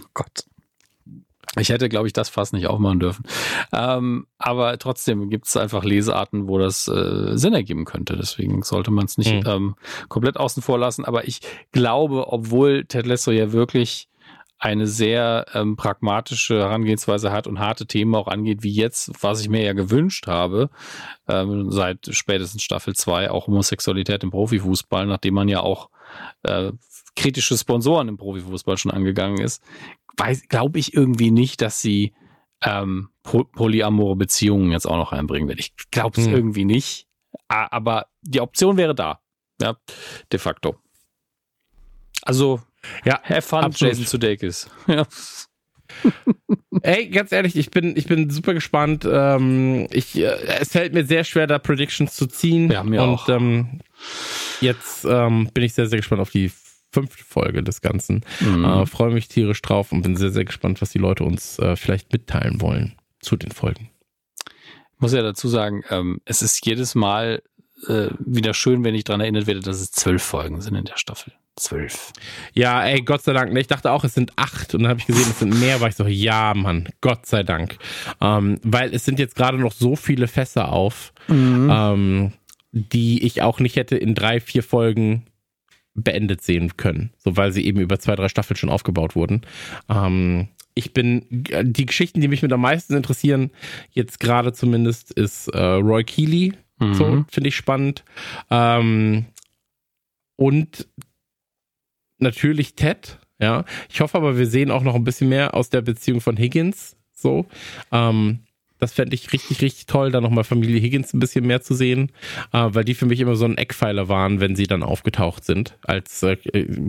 [0.00, 0.44] oh Gott.
[1.58, 3.24] Ich hätte, glaube ich, das fast nicht aufmachen dürfen.
[3.72, 8.16] Ähm, aber trotzdem gibt es einfach Lesearten, wo das äh, Sinn ergeben könnte.
[8.16, 9.50] Deswegen sollte man es nicht mhm.
[9.50, 9.74] ähm,
[10.08, 11.04] komplett außen vor lassen.
[11.04, 11.40] Aber ich
[11.72, 14.08] glaube, obwohl Ted Lasso ja wirklich
[14.58, 19.48] eine sehr ähm, pragmatische Herangehensweise hat und harte Themen auch angeht, wie jetzt, was ich
[19.48, 20.70] mir ja gewünscht habe,
[21.28, 25.90] ähm, seit spätestens Staffel 2, auch Homosexualität im Profifußball, nachdem man ja auch
[26.44, 26.72] äh,
[27.14, 29.62] kritische Sponsoren im Profifußball schon angegangen ist,
[30.48, 32.14] glaube ich irgendwie nicht, dass sie
[32.62, 35.60] ähm, polyamore Beziehungen jetzt auch noch reinbringen wird.
[35.60, 36.34] Ich glaube es hm.
[36.34, 37.06] irgendwie nicht.
[37.48, 39.20] Aber die Option wäre da.
[39.60, 39.76] Ja,
[40.32, 40.76] de facto.
[42.22, 42.60] Also,
[43.04, 43.94] ja, have fun, absolut.
[43.94, 44.70] Jason Sudeikis.
[44.86, 45.06] Ja.
[46.82, 49.06] Ey, ganz ehrlich, ich bin, ich bin super gespannt.
[49.08, 52.70] Ähm, ich, äh, es fällt mir sehr schwer, da Predictions zu ziehen.
[52.70, 53.28] Ja, mir und auch.
[53.28, 53.80] Ähm,
[54.60, 56.50] jetzt ähm, bin ich sehr, sehr gespannt auf die
[56.94, 58.24] fünfte Folge des Ganzen.
[58.40, 58.64] Mhm.
[58.64, 61.76] Äh, Freue mich tierisch drauf und bin sehr, sehr gespannt, was die Leute uns äh,
[61.76, 63.90] vielleicht mitteilen wollen zu den Folgen.
[64.94, 67.42] Ich muss ja dazu sagen, ähm, es ist jedes Mal
[67.88, 70.96] äh, wieder schön, wenn ich daran erinnert werde, dass es zwölf Folgen sind in der
[70.96, 71.32] Staffel.
[71.56, 72.12] Zwölf.
[72.52, 73.52] Ja, ey, Gott sei Dank.
[73.52, 75.80] Ne, ich dachte auch, es sind acht und dann habe ich gesehen, es sind mehr,
[75.80, 77.76] war ich so, ja, Mann, Gott sei Dank.
[78.20, 81.70] Ähm, weil es sind jetzt gerade noch so viele Fässer auf, mhm.
[81.72, 82.32] ähm,
[82.72, 85.26] die ich auch nicht hätte in drei, vier Folgen
[85.94, 89.42] beendet sehen können, so weil sie eben über zwei, drei Staffeln schon aufgebaut wurden.
[89.88, 93.50] Ähm, ich bin, die Geschichten, die mich mit am meisten interessieren,
[93.90, 96.52] jetzt gerade zumindest, ist äh, Roy Keeley.
[96.80, 96.94] Mhm.
[96.94, 98.04] So, finde ich spannend.
[98.50, 99.26] Ähm,
[100.36, 100.88] und
[102.18, 103.20] natürlich Ted.
[103.40, 106.36] Ja, ich hoffe aber, wir sehen auch noch ein bisschen mehr aus der Beziehung von
[106.36, 106.96] Higgins.
[107.12, 107.46] So,
[107.92, 108.40] ähm,
[108.78, 112.10] das fände ich richtig, richtig toll, da nochmal Familie Higgins ein bisschen mehr zu sehen,
[112.52, 115.78] äh, weil die für mich immer so ein Eckpfeiler waren, wenn sie dann aufgetaucht sind,
[115.84, 116.36] als äh,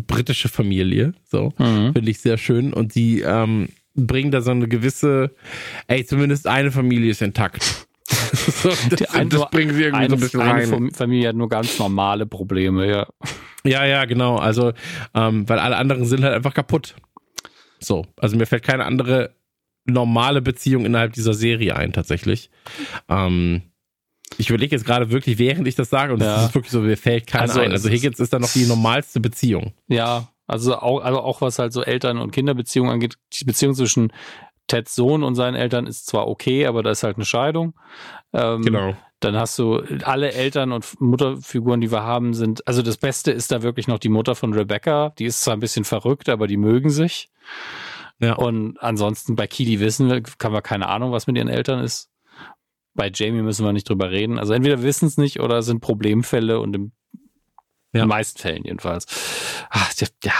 [0.07, 1.13] britische Familie.
[1.23, 1.93] So, mhm.
[1.93, 2.73] finde ich sehr schön.
[2.73, 5.31] Und die ähm, bringen da so eine gewisse,
[5.87, 7.87] ey, zumindest eine Familie ist intakt.
[8.07, 10.73] so, das, ein, das bringen sie irgendwie eine, so ein bisschen rein.
[10.73, 13.07] Eine Familie hat nur ganz normale Probleme, ja.
[13.63, 14.37] Ja, ja, genau.
[14.37, 14.73] Also,
[15.13, 16.95] ähm, weil alle anderen sind halt einfach kaputt.
[17.79, 19.35] So, also mir fällt keine andere
[19.85, 22.49] normale Beziehung innerhalb dieser Serie ein, tatsächlich.
[23.07, 23.61] Ähm,
[24.37, 26.45] ich überlege jetzt gerade wirklich, während ich das sage, und ja.
[26.45, 27.71] ist wirklich so, mir fällt keiner also, ein.
[27.71, 29.73] Also Higgins ist dann noch die normalste Beziehung.
[29.87, 34.11] Ja, also auch, also auch was halt so Eltern- und Kinderbeziehungen angeht, die Beziehung zwischen
[34.67, 37.75] Teds Sohn und seinen Eltern ist zwar okay, aber da ist halt eine Scheidung.
[38.33, 38.95] Ähm, genau.
[39.19, 43.51] Dann hast du alle Eltern- und Mutterfiguren, die wir haben, sind, also das Beste ist
[43.51, 45.13] da wirklich noch die Mutter von Rebecca.
[45.17, 47.29] Die ist zwar ein bisschen verrückt, aber die mögen sich.
[48.19, 48.35] Ja.
[48.35, 52.09] Und ansonsten bei Kili wissen wir, haben wir keine Ahnung, was mit ihren Eltern ist.
[52.93, 54.39] Bei Jamie müssen wir nicht drüber reden.
[54.39, 57.19] Also entweder wissen es nicht oder sind Problemfälle und im, ja.
[57.91, 59.05] in den meisten Fällen jedenfalls.
[59.69, 59.91] Ach,
[60.23, 60.33] ja,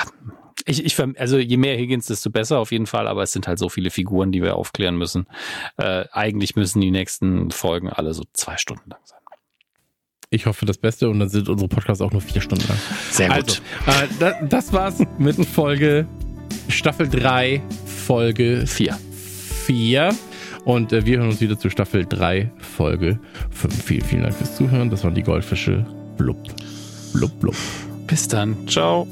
[0.66, 3.60] ich, ich, also je mehr Higgins, desto besser auf jeden Fall, aber es sind halt
[3.60, 5.28] so viele Figuren, die wir aufklären müssen.
[5.78, 9.20] Äh, eigentlich müssen die nächsten Folgen alle so zwei Stunden lang sein.
[10.32, 12.78] Ich hoffe das Beste und dann sind unsere Podcasts auch nur vier Stunden lang.
[13.12, 13.62] Sehr gut.
[13.86, 16.08] Also, äh, das, das war's mit Folge
[16.70, 18.98] Staffel 3, Folge 4.
[19.66, 20.16] 4.
[20.66, 23.20] Und äh, wir hören uns wieder zu Staffel 3, Folge
[23.52, 23.84] 5.
[23.84, 24.90] Vielen, vielen Dank fürs Zuhören.
[24.90, 25.86] Das waren die Goldfische.
[26.18, 26.38] Blub,
[27.14, 27.56] blub, blub.
[28.08, 28.68] Bis dann.
[28.68, 29.08] Ciao.